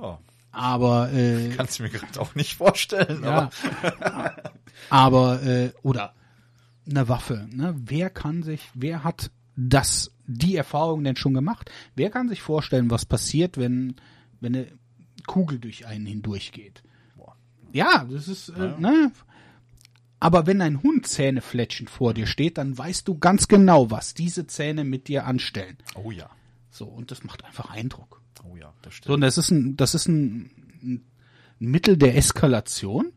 Ja. 0.00 0.18
Aber 0.52 1.12
äh, 1.12 1.50
Kannst 1.56 1.78
du 1.78 1.82
mir 1.82 1.90
gerade 1.90 2.18
auch 2.18 2.34
nicht 2.34 2.54
vorstellen. 2.56 3.22
ja, 3.22 3.50
Aber 4.00 4.52
aber 4.88 5.42
äh, 5.42 5.72
oder 5.82 6.14
eine 6.88 7.08
Waffe. 7.08 7.46
Ne? 7.52 7.74
Wer 7.76 8.08
kann 8.08 8.42
sich, 8.42 8.62
wer 8.72 9.04
hat 9.04 9.30
das, 9.54 10.12
die 10.26 10.56
Erfahrung 10.56 11.04
denn 11.04 11.16
schon 11.16 11.34
gemacht? 11.34 11.70
Wer 11.94 12.10
kann 12.10 12.28
sich 12.28 12.40
vorstellen, 12.40 12.90
was 12.90 13.04
passiert, 13.04 13.58
wenn 13.58 13.96
wenn 14.40 14.54
eine 14.56 14.66
Kugel 15.26 15.58
durch 15.58 15.86
einen 15.86 16.06
hindurchgeht? 16.06 16.82
Ja, 17.76 18.06
das 18.10 18.26
ist 18.26 18.48
äh, 18.48 18.74
ne. 18.78 19.12
Aber 20.18 20.46
wenn 20.46 20.62
ein 20.62 20.82
Hund 20.82 21.06
zähnefletschend 21.06 21.90
vor 21.90 22.14
dir 22.14 22.26
steht, 22.26 22.56
dann 22.56 22.76
weißt 22.76 23.06
du 23.06 23.18
ganz 23.18 23.48
genau, 23.48 23.90
was 23.90 24.14
diese 24.14 24.46
Zähne 24.46 24.82
mit 24.82 25.08
dir 25.08 25.26
anstellen. 25.26 25.76
Oh 25.94 26.10
ja. 26.10 26.30
So, 26.70 26.86
und 26.86 27.10
das 27.10 27.22
macht 27.22 27.44
einfach 27.44 27.70
Eindruck. 27.70 28.22
Oh 28.44 28.56
ja, 28.56 28.72
das 28.80 28.94
stimmt. 28.94 29.08
So, 29.08 29.14
und 29.14 29.20
das 29.20 29.36
ist 29.36 29.50
ein, 29.50 29.76
das 29.76 29.94
ist 29.94 30.08
ein, 30.08 30.50
ein 30.82 31.04
Mittel 31.58 31.98
der 31.98 32.16
Eskalation. 32.16 33.12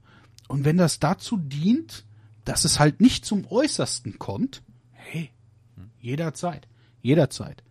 Und 0.50 0.66
wenn 0.66 0.78
das 0.78 1.00
dazu 1.00 1.38
dient, 1.38 2.06
dass 2.44 2.66
es 2.66 2.80
halt 2.80 3.00
nicht 3.00 3.26
zum 3.26 3.46
Äußersten 3.50 4.20
kommt, 4.20 4.62
hey, 4.92 5.32
jederzeit, 6.02 6.68
jederzeit. 7.02 7.64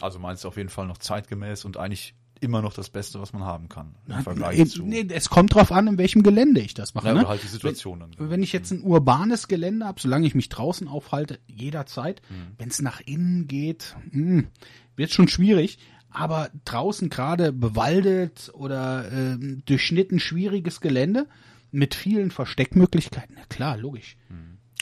Also 0.00 0.18
meinst 0.18 0.42
du 0.42 0.48
auf 0.48 0.56
jeden 0.56 0.68
Fall 0.68 0.86
noch 0.86 0.98
zeitgemäß 0.98 1.64
und 1.64 1.76
eigentlich 1.76 2.14
immer 2.42 2.60
noch 2.62 2.74
das 2.74 2.90
Beste, 2.90 3.20
was 3.20 3.32
man 3.32 3.44
haben 3.44 3.68
kann. 3.68 3.94
Im 4.08 4.22
Vergleich 4.22 4.58
Nee, 4.58 4.66
zu. 4.66 4.82
nee, 4.84 5.06
es 5.10 5.28
kommt 5.30 5.54
drauf 5.54 5.72
an, 5.72 5.86
in 5.86 5.98
welchem 5.98 6.22
Gelände 6.22 6.60
ich 6.60 6.74
das 6.74 6.94
mache. 6.94 7.08
Ja, 7.08 7.14
ne? 7.14 7.28
halt 7.28 7.42
die 7.42 7.48
Situation 7.48 8.00
dann. 8.00 8.10
Wenn 8.18 8.42
ich 8.42 8.52
jetzt 8.52 8.70
ein 8.72 8.82
urbanes 8.82 9.48
Gelände 9.48 9.86
habe, 9.86 10.00
solange 10.00 10.26
ich 10.26 10.34
mich 10.34 10.48
draußen 10.48 10.88
aufhalte, 10.88 11.38
jederzeit. 11.46 12.20
Wenn 12.58 12.68
es 12.68 12.82
nach 12.82 13.00
innen 13.00 13.46
geht, 13.46 13.96
hm, 14.10 14.48
wird 14.96 15.10
schon 15.12 15.28
schwierig. 15.28 15.78
Aber 16.10 16.50
draußen 16.66 17.08
gerade 17.08 17.52
bewaldet 17.52 18.50
oder 18.54 19.10
ähm, 19.10 19.62
durchschnitten 19.64 20.20
schwieriges 20.20 20.80
Gelände 20.82 21.26
mit 21.70 21.94
vielen 21.94 22.30
Versteckmöglichkeiten, 22.30 23.34
na 23.38 23.44
klar, 23.48 23.78
logisch. 23.78 24.16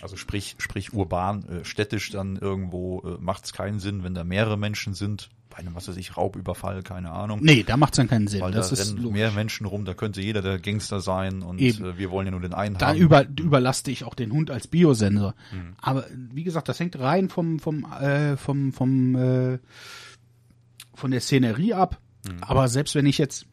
Also 0.03 0.17
sprich, 0.17 0.57
sprich 0.59 0.93
urban, 0.93 1.45
äh, 1.49 1.65
städtisch 1.65 2.11
dann 2.11 2.37
irgendwo 2.37 3.01
äh, 3.03 3.19
macht 3.21 3.45
es 3.45 3.53
keinen 3.53 3.79
Sinn, 3.79 4.03
wenn 4.03 4.15
da 4.15 4.25
mehrere 4.25 4.57
Menschen 4.57 4.95
sind. 4.95 5.29
Bei 5.51 5.59
einem, 5.59 5.75
was 5.75 5.89
weiß 5.89 5.97
ich, 5.97 6.17
Raubüberfall, 6.17 6.83
keine 6.85 7.11
Ahnung. 7.11 7.41
Nee, 7.43 7.65
da 7.65 7.77
macht's 7.77 7.97
dann 7.97 8.07
keinen 8.09 8.29
Sinn. 8.29 8.41
Weil 8.41 8.53
das 8.53 8.69
da 8.69 8.75
ist 8.75 8.91
rennen 8.93 9.03
logisch. 9.03 9.13
mehr 9.19 9.31
Menschen 9.33 9.67
rum, 9.67 9.85
da 9.85 9.95
könnte 9.95 10.21
jeder 10.21 10.43
der 10.43 10.61
Gangster 10.61 11.01
sein 11.01 11.43
und 11.43 11.61
Eben. 11.61 11.85
äh, 11.85 11.99
wir 11.99 12.11
wollen 12.13 12.27
ja 12.27 12.31
nur 12.31 12.41
den 12.41 12.55
einen 12.55 12.79
Da 12.79 12.89
haben. 12.91 12.99
über, 12.99 13.27
überlaste 13.29 13.91
ich 13.91 14.05
auch 14.05 14.15
den 14.15 14.31
Hund 14.33 14.51
als 14.53 14.69
Biosensor. 14.69 15.35
Mhm. 15.53 15.75
Aber 15.81 16.07
wie 16.15 16.45
gesagt, 16.45 16.69
das 16.69 16.79
hängt 16.79 16.99
rein 16.99 17.29
vom 17.29 17.59
vom 17.59 17.85
äh, 18.01 18.37
vom 18.37 18.73
vom 18.73 19.17
äh, 19.17 19.59
von 20.95 21.11
der 21.11 21.21
Szenerie 21.21 21.75
ab. 21.75 21.99
Mhm. 22.29 22.43
Aber 22.43 22.69
selbst 22.69 22.95
wenn 22.95 23.07
ich 23.07 23.19
jetzt 23.19 23.47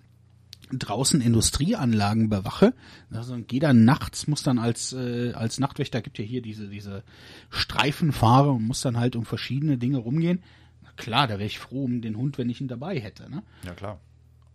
draußen 0.71 1.21
Industrieanlagen 1.21 2.29
bewache, 2.29 2.73
also 3.09 3.37
jeder 3.49 3.73
nachts 3.73 4.27
muss 4.27 4.43
dann 4.43 4.59
als 4.59 4.93
äh, 4.93 5.31
als 5.33 5.59
Nachtwächter 5.59 6.01
gibt 6.01 6.19
ja 6.19 6.25
hier 6.25 6.41
diese 6.41 6.67
diese 6.67 7.03
Streifenfahrer 7.49 8.51
und 8.53 8.67
muss 8.67 8.81
dann 8.81 8.97
halt 8.97 9.15
um 9.15 9.25
verschiedene 9.25 9.77
Dinge 9.77 9.97
rumgehen. 9.97 10.43
Klar, 10.97 11.27
da 11.27 11.35
wäre 11.35 11.45
ich 11.45 11.59
froh 11.59 11.85
um 11.85 12.01
den 12.01 12.17
Hund, 12.17 12.37
wenn 12.37 12.49
ich 12.49 12.59
ihn 12.61 12.67
dabei 12.67 12.99
hätte. 12.99 13.29
Ne? 13.31 13.43
Ja 13.65 13.73
klar. 13.73 13.99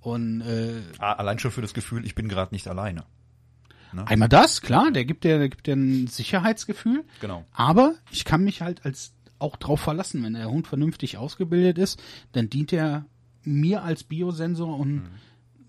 Und 0.00 0.40
äh, 0.42 0.82
Allein 0.98 1.38
schon 1.38 1.50
für 1.52 1.62
das 1.62 1.74
Gefühl, 1.74 2.04
ich 2.04 2.14
bin 2.14 2.28
gerade 2.28 2.54
nicht 2.54 2.66
alleine. 2.68 3.04
Ne? 3.92 4.06
Einmal 4.08 4.28
das, 4.28 4.60
klar, 4.62 4.90
der 4.90 5.04
gibt 5.04 5.22
dir, 5.24 5.38
der 5.38 5.48
gibt 5.48 5.66
dir 5.66 5.74
ein 5.76 6.06
Sicherheitsgefühl. 6.08 7.04
Genau. 7.20 7.44
Aber 7.52 7.94
ich 8.10 8.24
kann 8.24 8.42
mich 8.42 8.62
halt 8.62 8.84
als 8.84 9.12
auch 9.38 9.56
drauf 9.56 9.80
verlassen, 9.80 10.22
wenn 10.22 10.34
der 10.34 10.50
Hund 10.50 10.66
vernünftig 10.66 11.18
ausgebildet 11.18 11.76
ist, 11.78 12.02
dann 12.32 12.48
dient 12.48 12.72
er 12.72 13.06
mir 13.44 13.82
als 13.82 14.04
Biosensor 14.04 14.78
und 14.78 14.94
Mhm. 14.94 15.08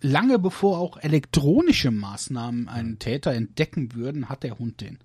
lange 0.02 0.38
bevor 0.40 0.78
auch 0.80 0.98
elektronische 0.98 1.90
Maßnahmen 1.92 2.70
einen 2.70 3.00
Täter 3.00 3.34
entdecken 3.34 3.94
würden, 3.96 4.30
hat 4.30 4.44
der 4.44 4.60
Hund 4.60 4.80
den. 4.82 5.00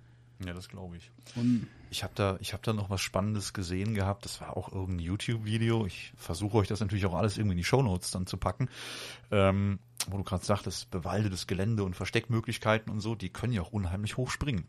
Ja, 0.46 0.52
das 0.52 0.68
glaube 0.68 0.96
ich. 0.98 1.10
Und 1.34 1.66
Ich 1.90 2.02
habe 2.02 2.12
da, 2.14 2.36
ich 2.40 2.52
habe 2.52 2.62
da 2.62 2.72
noch 2.72 2.90
was 2.90 3.00
Spannendes 3.00 3.52
gesehen 3.52 3.94
gehabt. 3.94 4.24
Das 4.24 4.40
war 4.40 4.56
auch 4.56 4.72
irgendein 4.72 5.04
YouTube-Video. 5.06 5.86
Ich 5.86 6.12
versuche 6.16 6.58
euch 6.58 6.68
das 6.68 6.80
natürlich 6.80 7.06
auch 7.06 7.14
alles 7.14 7.38
irgendwie 7.38 7.52
in 7.52 7.58
die 7.58 7.64
Shownotes 7.64 8.10
dann 8.10 8.26
zu 8.26 8.36
packen. 8.36 8.68
Ähm, 9.30 9.78
wo 10.08 10.16
du 10.16 10.24
gerade 10.24 10.44
sagtest, 10.44 10.90
bewaldetes 10.90 11.46
Gelände 11.46 11.84
und 11.84 11.96
Versteckmöglichkeiten 11.96 12.92
und 12.92 13.00
so, 13.00 13.14
die 13.14 13.30
können 13.30 13.52
ja 13.52 13.62
auch 13.62 13.72
unheimlich 13.72 14.16
hoch 14.16 14.30
springen. 14.30 14.66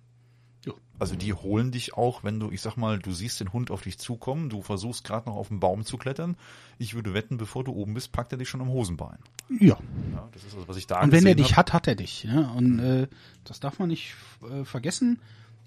Ja. 0.65 0.73
Also 0.97 1.15
die 1.15 1.33
holen 1.33 1.71
dich 1.71 1.93
auch, 1.93 2.23
wenn 2.23 2.39
du, 2.39 2.51
ich 2.51 2.61
sag 2.61 2.75
mal, 2.75 2.99
du 2.99 3.13
siehst 3.13 3.39
den 3.39 3.53
Hund 3.53 3.71
auf 3.71 3.81
dich 3.81 3.97
zukommen, 3.97 4.49
du 4.49 4.61
versuchst 4.61 5.05
gerade 5.05 5.29
noch 5.29 5.37
auf 5.37 5.47
den 5.47 5.61
Baum 5.61 5.85
zu 5.85 5.97
klettern. 5.97 6.35
Ich 6.77 6.93
würde 6.93 7.13
wetten, 7.13 7.37
bevor 7.37 7.63
du 7.63 7.71
oben 7.71 7.93
bist, 7.93 8.11
packt 8.11 8.33
er 8.33 8.37
dich 8.37 8.49
schon 8.49 8.61
am 8.61 8.67
Hosenbein. 8.67 9.17
ja, 9.49 9.77
Ja, 10.13 10.27
das 10.33 10.43
ist 10.43 10.55
also, 10.55 10.67
was 10.67 10.75
ich 10.75 10.87
da 10.87 11.01
und 11.01 11.13
wenn 11.13 11.25
er 11.25 11.35
dich 11.35 11.51
hab. 11.51 11.67
hat, 11.67 11.73
hat 11.73 11.87
er 11.87 11.95
dich. 11.95 12.23
Ja? 12.23 12.51
Und 12.51 12.79
äh, 12.79 13.07
das 13.45 13.61
darf 13.61 13.79
man 13.79 13.87
nicht 13.87 14.15
äh, 14.43 14.65
vergessen. 14.65 15.19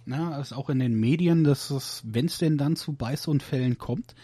Na, 0.05 0.41
ist 0.41 0.53
auch 0.53 0.69
in 0.69 0.79
den 0.81 0.95
Medien, 0.99 1.45
dass 1.45 1.71
es, 1.71 2.03
wenn 2.05 2.27
es 2.27 2.39
denn 2.39 2.59
dann 2.59 2.77
zu 2.77 2.93
Beißunfällen 2.93 3.79
kommt, 3.79 4.15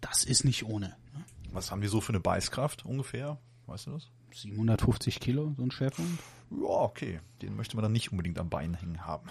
das 0.00 0.24
ist 0.24 0.44
nicht 0.44 0.64
ohne. 0.64 0.88
Ne? 1.14 1.24
Was 1.52 1.70
haben 1.70 1.80
die 1.80 1.88
so 1.88 2.00
für 2.00 2.10
eine 2.12 2.20
Beißkraft 2.20 2.84
ungefähr? 2.84 3.38
Weißt 3.66 3.86
du 3.86 3.92
das? 3.92 4.08
750 4.32 5.20
Kilo, 5.20 5.54
so 5.56 5.62
ein 5.62 5.70
Schäferhund. 5.70 6.20
Ja, 6.50 6.66
okay. 6.68 7.20
Den 7.42 7.56
möchte 7.56 7.76
man 7.76 7.82
dann 7.82 7.92
nicht 7.92 8.10
unbedingt 8.10 8.38
am 8.38 8.48
Bein 8.50 8.74
hängen 8.74 9.04
haben. 9.06 9.28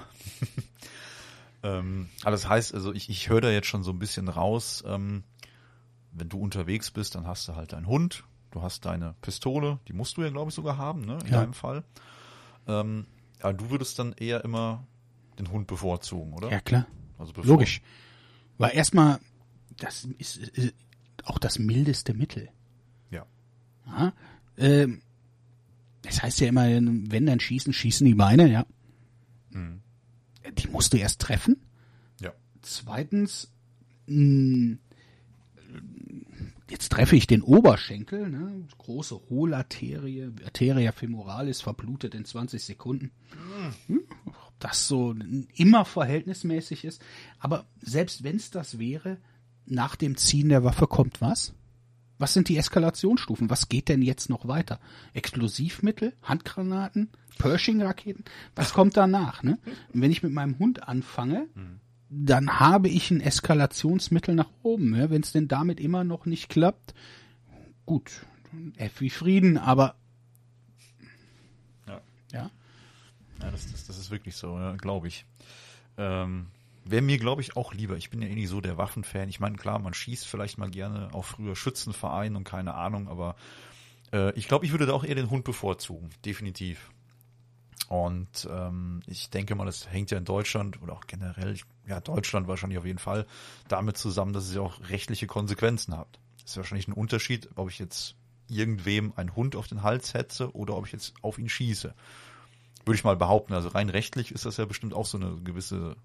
ähm, 1.64 2.10
aber 2.22 2.32
das 2.32 2.48
heißt, 2.48 2.74
also 2.74 2.94
ich, 2.94 3.10
ich 3.10 3.30
höre 3.30 3.42
da 3.42 3.50
jetzt 3.50 3.68
schon 3.68 3.84
so 3.84 3.92
ein 3.92 4.00
bisschen 4.00 4.28
raus, 4.28 4.84
ähm, 4.88 5.24
wenn 6.12 6.30
du 6.30 6.40
unterwegs 6.40 6.92
bist, 6.92 7.16
dann 7.16 7.28
hast 7.28 7.48
du 7.48 7.56
halt 7.56 7.74
deinen 7.74 7.88
Hund, 7.88 8.24
du 8.52 8.62
hast 8.62 8.86
deine 8.86 9.16
Pistole, 9.22 9.80
die 9.88 9.94
musst 9.94 10.18
du 10.18 10.24
ja, 10.24 10.30
glaube 10.30 10.50
ich, 10.50 10.56
sogar 10.56 10.78
haben, 10.78 11.02
ne? 11.02 11.20
In 11.26 11.32
Ja. 11.32 11.40
deinem 11.42 11.54
Fall. 11.54 11.84
Ähm, 12.68 13.06
aber 13.42 13.54
du 13.54 13.70
würdest 13.70 14.00
dann 14.00 14.14
eher 14.14 14.44
immer 14.44 14.86
den 15.40 15.52
Hund 15.52 15.68
bevorzugen, 15.68 16.34
oder? 16.34 16.52
Ja, 16.52 16.60
klar. 16.60 16.88
Also 17.18 17.34
bevor, 17.34 17.50
Logisch. 17.50 17.82
Weil 18.58 18.76
erstmal, 18.76 19.20
das 19.78 20.06
ist 20.18 20.38
äh, 20.58 20.72
auch 21.24 21.40
das 21.40 21.60
mildeste 21.60 22.14
Mittel. 22.14 22.50
Ja. 23.12 23.26
Ja, 23.86 24.14
ähm, 24.58 25.02
es 26.06 26.22
heißt 26.22 26.40
ja 26.40 26.48
immer, 26.48 26.68
wenn 26.68 27.26
dann 27.26 27.40
schießen, 27.40 27.74
schießen 27.74 28.06
die 28.06 28.16
Beine, 28.16 28.50
ja. 28.50 28.66
Mhm. 29.52 29.82
Die 30.58 30.68
musst 30.68 30.94
du 30.94 30.98
erst 30.98 31.20
treffen. 31.20 31.58
Ja. 32.22 32.34
Zweitens, 32.62 33.52
mh, 34.08 34.78
jetzt 36.70 36.92
treffe 36.92 37.16
ich 37.16 37.28
den 37.28 37.42
Oberschenkel, 37.42 38.30
ne? 38.30 38.66
große 38.78 39.20
Hohlarterie, 39.30 40.32
Arteria 40.46 40.92
femoralis 40.92 41.62
verblutet 41.62 42.16
in 42.16 42.26
20 42.26 42.64
Sekunden. 42.64 43.12
Hm? 43.88 44.02
Das 44.60 44.88
so 44.88 45.16
immer 45.56 45.86
verhältnismäßig 45.86 46.84
ist. 46.86 47.02
Aber 47.40 47.66
selbst 47.80 48.24
wenn 48.24 48.38
es 48.38 48.50
das 48.50 48.80
wäre, 48.80 49.18
nach 49.66 49.96
dem 49.96 50.18
Ziehen 50.18 50.50
der 50.50 50.64
Waffe 50.64 50.88
kommt 50.88 51.22
was? 51.22 51.54
Was 52.20 52.34
sind 52.34 52.50
die 52.50 52.58
Eskalationsstufen? 52.58 53.50
Was 53.50 53.70
geht 53.70 53.90
denn 53.90 54.02
jetzt 54.02 54.30
noch 54.30 54.48
weiter? 54.48 54.80
Explosivmittel, 55.14 56.14
Handgranaten, 56.24 57.10
Pershing-Raketen? 57.38 58.24
Was 58.56 58.74
kommt 58.74 58.98
danach? 58.98 59.44
Ne? 59.44 59.60
Und 59.94 60.02
wenn 60.02 60.12
ich 60.12 60.24
mit 60.24 60.32
meinem 60.32 60.58
Hund 60.58 60.88
anfange, 60.88 61.48
dann 62.10 62.60
habe 62.60 62.90
ich 62.90 63.12
ein 63.12 63.22
Eskalationsmittel 63.22 64.34
nach 64.34 64.50
oben. 64.64 64.96
Ja? 64.96 65.12
Wenn 65.12 65.22
es 65.22 65.32
denn 65.32 65.48
damit 65.48 65.80
immer 65.80 66.04
noch 66.04 66.26
nicht 66.26 66.50
klappt, 66.50 66.96
gut, 67.86 68.26
F 68.78 69.02
wie 69.02 69.12
Frieden, 69.12 69.58
aber 69.60 69.96
Ja. 71.88 72.02
ja, 72.32 72.52
Ja, 73.42 73.52
das, 73.52 73.72
das, 73.72 73.88
das 73.88 73.98
ist 73.98 74.12
wirklich 74.12 74.36
so, 74.36 74.58
ja, 74.58 74.76
glaube 74.76 75.08
ich. 75.08 75.26
Ähm, 75.98 76.48
Wäre 76.86 77.02
mir, 77.02 77.18
glaube 77.18 77.42
ich, 77.42 77.58
auch 77.58 77.74
lieber. 77.74 77.98
Ich 77.98 78.10
bin 78.10 78.22
ja 78.22 78.30
eh 78.30 78.36
nicht 78.36 78.48
so 78.48 78.62
der 78.62 78.78
Waffenfan. 78.78 79.28
Ich 79.28 79.40
meine, 79.42 79.58
klar, 79.58 79.78
man 79.80 79.94
schießt 79.94 80.26
vielleicht 80.26 80.58
mal 80.58 80.70
gerne, 80.70 81.14
auch 81.14 81.26
früher 81.26 81.56
Schützenverein 81.56 82.36
und 82.38 82.46
keine 82.46 82.76
Ahnung, 82.76 83.10
aber 83.10 83.36
äh, 84.14 84.32
ich 84.34 84.48
glaube, 84.48 84.66
ich 84.66 84.72
würde 84.72 84.86
da 84.86 84.94
auch 84.94 85.04
eher 85.04 85.16
den 85.16 85.30
Hund 85.30 85.44
bevorzugen. 85.44 86.10
Definitiv. 86.24 86.90
Und 87.90 88.48
ähm, 88.52 89.02
ich 89.06 89.30
denke 89.30 89.56
mal, 89.56 89.66
das 89.66 89.90
hängt 89.90 90.12
ja 90.12 90.18
in 90.18 90.26
Deutschland 90.26 90.82
oder 90.82 90.94
auch 90.94 91.08
generell, 91.08 91.58
ja, 91.88 92.00
Deutschland 92.02 92.48
wahrscheinlich 92.48 92.80
auf 92.80 92.86
jeden 92.86 93.00
Fall, 93.00 93.26
damit 93.68 93.98
zusammen, 93.98 94.34
dass 94.34 94.46
es 94.48 94.56
ja 94.56 94.62
auch 94.62 94.80
rechtliche 94.90 95.28
Konsequenzen 95.28 95.98
hat. 95.98 96.20
Das 96.42 96.52
ist 96.52 96.58
wahrscheinlich 96.58 96.88
ein 96.88 96.94
Unterschied, 96.94 97.50
ob 97.56 97.70
ich 97.70 97.80
jetzt 97.80 98.16
irgendwem 98.50 99.14
einen 99.16 99.36
Hund 99.36 99.56
auf 99.56 99.68
den 99.68 99.84
Hals 99.84 100.14
hetze 100.14 100.54
oder 100.56 100.76
ob 100.76 100.86
ich 100.86 100.94
jetzt 100.94 101.14
auf 101.22 101.38
ihn 101.38 101.50
schieße. 101.50 101.94
Würde 102.88 102.98
ich 102.98 103.04
mal 103.04 103.16
behaupten. 103.16 103.54
Also 103.54 103.70
rein 103.70 103.90
rechtlich 103.90 104.32
ist 104.32 104.46
das 104.46 104.58
ja 104.58 104.66
bestimmt 104.66 104.94
auch 104.94 105.06
so 105.06 105.18
eine 105.18 105.36
gewisse 105.44 105.96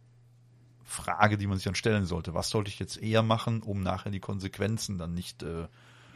Frage, 0.84 1.38
die 1.38 1.46
man 1.46 1.56
sich 1.56 1.64
dann 1.64 1.74
stellen 1.74 2.04
sollte. 2.04 2.34
Was 2.34 2.50
sollte 2.50 2.68
ich 2.68 2.78
jetzt 2.78 3.00
eher 3.00 3.22
machen, 3.22 3.62
um 3.62 3.80
nachher 3.80 4.10
die 4.10 4.20
Konsequenzen 4.20 4.98
dann 4.98 5.14
nicht 5.14 5.42
äh, 5.42 5.66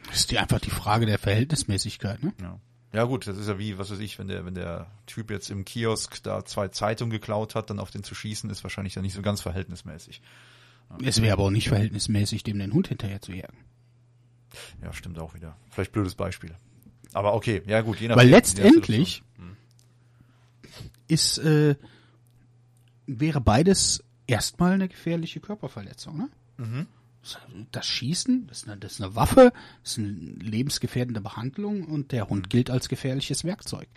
das 0.07 0.19
ist 0.19 0.31
die, 0.31 0.37
einfach 0.37 0.59
die 0.59 0.69
Frage 0.69 1.05
der 1.05 1.17
Verhältnismäßigkeit. 1.17 2.23
Ne? 2.23 2.33
ja. 2.41 2.59
Ja 2.93 3.03
gut, 3.03 3.27
das 3.27 3.37
ist 3.37 3.47
ja 3.47 3.59
wie, 3.59 3.77
was 3.77 3.91
weiß 3.91 3.99
ich, 3.99 4.17
wenn 4.17 4.29
der, 4.29 4.45
wenn 4.45 4.55
der 4.55 4.87
Typ 5.07 5.29
jetzt 5.29 5.49
im 5.49 5.65
Kiosk 5.65 6.23
da 6.23 6.45
zwei 6.45 6.69
Zeitungen 6.69 7.11
geklaut 7.11 7.53
hat, 7.53 7.69
dann 7.69 7.79
auf 7.79 7.91
den 7.91 8.03
zu 8.03 8.15
schießen, 8.15 8.49
ist 8.49 8.63
wahrscheinlich 8.63 8.93
dann 8.93 9.03
nicht 9.03 9.13
so 9.13 9.21
ganz 9.21 9.41
verhältnismäßig. 9.41 10.21
Es 11.03 11.21
wäre 11.21 11.33
aber 11.33 11.43
auch 11.43 11.51
nicht 11.51 11.67
verhältnismäßig, 11.67 12.43
dem 12.43 12.59
den 12.59 12.73
Hund 12.73 12.87
hinterher 12.87 13.21
zu 13.21 13.33
jagen. 13.33 13.57
Ja, 14.81 14.93
stimmt 14.93 15.19
auch 15.19 15.33
wieder. 15.33 15.57
Vielleicht 15.69 15.91
blödes 15.91 16.15
Beispiel. 16.15 16.55
Aber 17.11 17.33
okay, 17.33 17.61
ja 17.67 17.81
gut, 17.81 17.99
je 17.99 18.07
nach 18.07 18.15
Weil 18.15 18.29
letztendlich 18.29 19.21
ist, 21.07 21.37
äh, 21.39 21.75
wäre 23.05 23.41
beides 23.41 24.03
erstmal 24.27 24.73
eine 24.73 24.87
gefährliche 24.89 25.39
Körperverletzung. 25.39 26.17
Ne? 26.17 26.29
Mhm. 26.57 26.87
Das 27.71 27.85
Schießen, 27.85 28.47
das 28.47 28.59
ist, 28.59 28.69
eine, 28.69 28.77
das 28.77 28.93
ist 28.93 29.01
eine 29.01 29.15
Waffe, 29.15 29.51
das 29.83 29.91
ist 29.93 29.97
eine 29.99 30.07
lebensgefährdende 30.09 31.19
Behandlung 31.19 31.83
und 31.85 32.11
der 32.13 32.25
Mhm. 32.25 32.29
Hund 32.29 32.49
gilt 32.49 32.69
als 32.69 32.87
gefährliches 32.87 33.43
Werkzeug. 33.43 33.87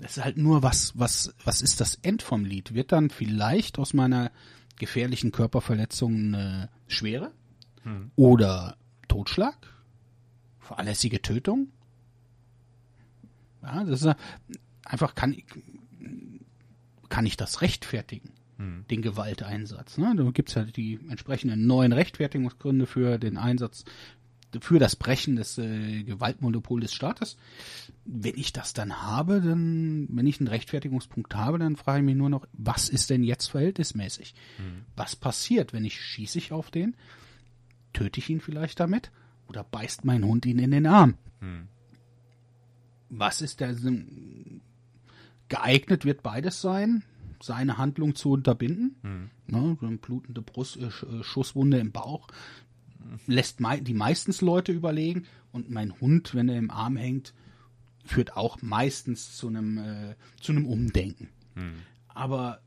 Das 0.00 0.16
ist 0.16 0.24
halt 0.24 0.38
nur 0.38 0.62
was, 0.62 0.98
was, 0.98 1.34
was 1.44 1.60
ist 1.60 1.80
das 1.82 1.96
End 1.96 2.22
vom 2.22 2.44
Lied? 2.46 2.72
Wird 2.72 2.92
dann 2.92 3.10
vielleicht 3.10 3.78
aus 3.78 3.92
meiner 3.92 4.30
gefährlichen 4.78 5.32
Körperverletzung 5.32 6.14
eine 6.34 6.70
schwere 6.88 7.32
Mhm. 7.84 8.10
oder 8.16 8.76
Totschlag, 9.08 9.56
fahrlässige 10.60 11.20
Tötung? 11.20 11.68
Ja, 13.62 13.84
das 13.84 14.02
ist 14.02 14.16
einfach 14.84 15.14
kann 15.14 15.36
kann 17.12 17.26
ich 17.26 17.36
das 17.36 17.60
rechtfertigen, 17.60 18.30
Mhm. 18.56 18.86
den 18.90 19.02
Gewalteinsatz. 19.02 19.98
Ne? 19.98 20.14
Da 20.16 20.30
gibt's 20.30 20.54
ja 20.54 20.64
die 20.64 20.98
entsprechenden 21.10 21.66
neuen 21.66 21.92
Rechtfertigungsgründe 21.92 22.86
für 22.86 23.18
den 23.18 23.36
Einsatz, 23.36 23.84
für 24.60 24.78
das 24.78 24.96
Brechen 24.96 25.36
des 25.36 25.58
äh, 25.58 26.04
Gewaltmonopols 26.04 26.82
des 26.82 26.94
Staates. 26.94 27.36
Wenn 28.06 28.36
ich 28.36 28.52
das 28.54 28.72
dann 28.72 29.02
habe, 29.02 29.42
dann, 29.42 30.06
wenn 30.10 30.26
ich 30.26 30.40
einen 30.40 30.48
Rechtfertigungspunkt 30.48 31.34
habe, 31.34 31.58
dann 31.58 31.76
frage 31.76 31.98
ich 32.00 32.04
mich 32.06 32.16
nur 32.16 32.30
noch, 32.30 32.46
was 32.54 32.88
ist 32.88 33.10
denn 33.10 33.22
jetzt 33.24 33.48
verhältnismäßig? 33.48 34.34
Was 34.96 35.14
passiert, 35.16 35.72
wenn 35.74 35.84
ich 35.84 36.00
schieße 36.00 36.38
ich 36.38 36.52
auf 36.52 36.70
den? 36.70 36.96
Töte 37.92 38.20
ich 38.20 38.30
ihn 38.30 38.40
vielleicht 38.40 38.80
damit? 38.80 39.10
Oder 39.48 39.64
beißt 39.64 40.04
mein 40.06 40.24
Hund 40.24 40.46
ihn 40.46 40.58
in 40.58 40.70
den 40.70 40.86
Arm? 40.86 41.14
Was 43.10 43.42
ist 43.42 43.60
der? 43.60 43.74
Geeignet 45.52 46.06
wird 46.06 46.22
beides 46.22 46.62
sein, 46.62 47.02
seine 47.42 47.76
Handlung 47.76 48.14
zu 48.14 48.30
unterbinden. 48.30 48.96
Ne, 49.46 49.76
so 49.78 49.86
eine 49.86 49.98
blutende 49.98 50.40
Brust, 50.40 50.78
äh, 50.78 50.86
äh, 50.86 51.22
Schusswunde 51.22 51.78
im 51.78 51.92
Bauch 51.92 52.28
lässt 53.26 53.60
mei 53.60 53.78
die 53.80 53.92
meistens 53.92 54.40
Leute 54.40 54.72
überlegen. 54.72 55.26
Und 55.52 55.68
mein 55.70 56.00
Hund, 56.00 56.34
wenn 56.34 56.48
er 56.48 56.56
im 56.56 56.70
Arm 56.70 56.96
hängt, 56.96 57.34
führt 58.02 58.34
auch 58.34 58.62
meistens 58.62 59.36
zu 59.36 59.48
einem, 59.48 59.76
äh, 59.76 60.14
zu 60.40 60.52
einem 60.52 60.64
Umdenken. 60.64 61.28
Aber 62.08 62.62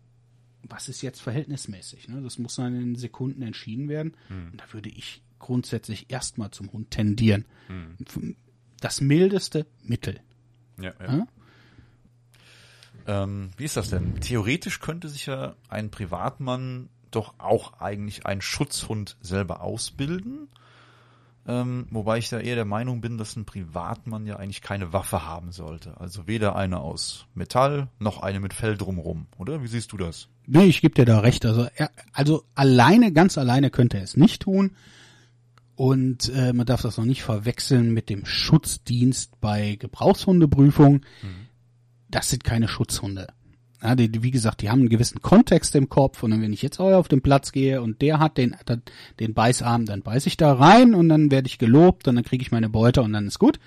was 0.62 0.88
ist 0.88 1.02
jetzt 1.02 1.22
verhältnismäßig? 1.22 2.08
Ne? 2.08 2.22
Das 2.22 2.38
muss 2.38 2.56
dann 2.58 2.80
in 2.80 2.96
Sekunden 2.96 3.42
entschieden 3.42 3.90
werden. 3.90 4.14
Und 4.52 4.62
da 4.62 4.66
würde 4.74 4.90
ich 4.90 5.24
grundsätzlich 5.40 6.12
erstmal 6.12 6.52
zum 6.52 6.72
Hund 6.72 6.92
tendieren. 6.92 7.46
Das 8.80 9.02
mildeste 9.02 9.66
Mittel. 9.84 10.20
Ja, 10.80 10.94
ja. 11.00 11.18
Ja? 11.18 11.28
Ähm, 13.08 13.52
wie 13.58 13.66
ist 13.66 13.78
das 13.78 13.90
denn? 13.90 14.20
Theoretisch 14.22 14.80
könnte 14.80 15.10
sich 15.10 15.26
ja 15.26 15.56
ein 15.70 15.92
Privatmann 15.92 16.90
doch 17.12 17.36
auch 17.38 17.80
eigentlich 17.80 18.26
einen 18.26 18.42
Schutzhund 18.42 19.18
selber 19.22 19.62
ausbilden. 19.62 20.50
Ähm, 21.48 21.86
wobei 21.92 22.18
ich 22.18 22.30
da 22.30 22.40
eher 22.40 22.56
der 22.56 22.66
Meinung 22.66 23.02
bin, 23.02 23.20
dass 23.20 23.36
ein 23.36 23.46
Privatmann 23.46 24.26
ja 24.26 24.38
eigentlich 24.38 24.64
keine 24.64 24.94
Waffe 24.94 25.26
haben 25.26 25.52
sollte. 25.52 26.00
Also 26.02 26.28
weder 26.28 26.56
eine 26.56 26.80
aus 26.80 27.28
Metall 27.36 27.88
noch 28.00 28.22
eine 28.22 28.40
mit 28.40 28.54
Fell 28.54 28.78
drumrum, 28.78 29.28
oder? 29.38 29.62
Wie 29.62 29.68
siehst 29.68 29.92
du 29.92 29.98
das? 29.98 30.28
Nee, 30.48 30.66
ich 30.66 30.82
gebe 30.82 30.96
dir 30.96 31.06
da 31.06 31.20
recht. 31.20 31.46
Also, 31.46 31.68
er, 31.76 31.92
also 32.14 32.44
alleine, 32.56 33.14
ganz 33.14 33.38
alleine 33.38 33.70
könnte 33.70 33.98
er 33.98 34.04
es 34.04 34.18
nicht 34.18 34.42
tun. 34.42 34.72
Und 35.76 36.30
äh, 36.30 36.54
man 36.54 36.66
darf 36.66 36.82
das 36.82 36.98
noch 36.98 37.06
nicht 37.06 37.22
verwechseln 37.22 37.94
mit 37.94 38.10
dem 38.10 38.26
Schutzdienst 38.26 39.40
bei 39.40 39.76
Gebrauchshundeprüfung. 39.76 40.94
Mhm. 40.94 41.45
Das 42.10 42.30
sind 42.30 42.44
keine 42.44 42.68
Schutzhunde. 42.68 43.28
Ja, 43.82 43.96
die, 43.96 44.12
die, 44.12 44.24
wie 44.24 44.32
gesagt, 44.32 44.62
die 44.62 44.70
haben 44.70 44.80
einen 44.80 44.90
gewissen 44.90 45.22
Kontext 45.22 45.76
im 45.76 45.90
Kopf 45.90 46.24
und 46.24 46.32
dann, 46.32 46.42
wenn 46.42 46.54
ich 46.54 46.62
jetzt 46.62 46.80
auf 46.80 47.08
den 47.08 47.22
Platz 47.22 47.52
gehe 47.52 47.82
und 47.82 48.02
der 48.02 48.20
hat 48.20 48.38
den, 48.38 48.56
den 49.20 49.34
Beißarm, 49.34 49.86
dann 49.86 50.02
beiß 50.02 50.26
ich 50.26 50.38
da 50.38 50.54
rein 50.54 50.96
und 50.96 51.10
dann 51.10 51.30
werde 51.30 51.48
ich 51.48 51.60
gelobt 51.60 52.08
und 52.08 52.16
dann 52.16 52.24
kriege 52.24 52.42
ich 52.42 52.52
meine 52.52 52.70
Beute 52.70 53.02
und 53.02 53.14
dann 53.14 53.28
ist 53.28 53.38
gut. 53.38 53.60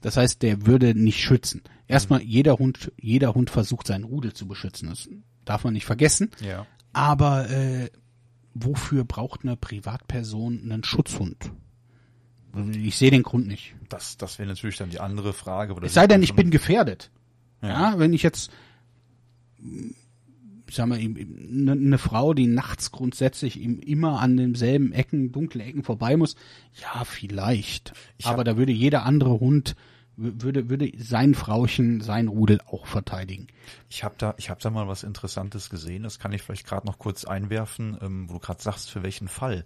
Das 0.00 0.16
heißt, 0.16 0.42
der 0.42 0.66
würde 0.66 0.94
nicht 0.94 1.20
schützen. 1.20 1.62
Erstmal, 1.86 2.20
mhm. 2.20 2.28
jeder 2.28 2.58
Hund, 2.58 2.92
jeder 3.00 3.34
Hund 3.34 3.50
versucht 3.50 3.86
seinen 3.86 4.04
Rudel 4.04 4.32
zu 4.32 4.46
beschützen. 4.46 4.88
Das 4.88 5.08
darf 5.44 5.64
man 5.64 5.74
nicht 5.74 5.86
vergessen. 5.86 6.30
Ja. 6.40 6.66
Aber 6.92 7.50
äh, 7.50 7.90
wofür 8.54 9.04
braucht 9.04 9.42
eine 9.42 9.56
Privatperson 9.56 10.60
einen 10.62 10.84
Schutzhund? 10.84 11.50
Ich 12.72 12.96
sehe 12.96 13.10
den 13.10 13.22
Grund 13.22 13.46
nicht. 13.46 13.74
Das, 13.88 14.16
das 14.16 14.38
wäre 14.38 14.48
natürlich 14.48 14.76
dann 14.76 14.90
die 14.90 15.00
andere 15.00 15.32
Frage. 15.32 15.76
Es 15.82 15.94
sei 15.94 16.06
denn, 16.06 16.22
ich 16.22 16.34
bin 16.34 16.50
gefährdet. 16.50 17.10
Ja. 17.62 17.68
ja, 17.68 17.98
wenn 17.98 18.12
ich 18.12 18.22
jetzt 18.22 18.50
ich 20.68 20.74
sag 20.74 20.86
mal, 20.86 20.98
eine 20.98 21.76
ne 21.76 21.98
Frau, 21.98 22.34
die 22.34 22.46
nachts 22.46 22.92
grundsätzlich 22.92 23.60
immer 23.60 24.20
an 24.20 24.36
denselben 24.36 24.92
Ecken, 24.92 25.32
dunkle 25.32 25.64
Ecken 25.64 25.82
vorbei 25.82 26.16
muss, 26.16 26.36
ja, 26.82 27.04
vielleicht. 27.04 27.92
Aber 28.22 28.44
da 28.44 28.56
würde 28.56 28.72
jeder 28.72 29.04
andere 29.04 29.40
Hund 29.40 29.74
würde 30.20 30.68
würde 30.68 30.90
sein 30.98 31.34
Frauchen, 31.34 32.00
sein 32.00 32.26
Rudel 32.26 32.60
auch 32.66 32.86
verteidigen. 32.86 33.46
Ich 33.88 34.02
habe 34.02 34.16
da 34.18 34.34
ich 34.36 34.50
habe 34.50 34.60
da 34.60 34.68
mal 34.68 34.88
was 34.88 35.04
Interessantes 35.04 35.70
gesehen. 35.70 36.02
Das 36.02 36.18
kann 36.18 36.32
ich 36.32 36.42
vielleicht 36.42 36.66
gerade 36.66 36.86
noch 36.86 36.98
kurz 36.98 37.24
einwerfen, 37.24 37.96
ähm, 38.02 38.28
wo 38.28 38.34
du 38.34 38.40
gerade 38.40 38.60
sagst, 38.60 38.90
für 38.90 39.04
welchen 39.04 39.28
Fall. 39.28 39.64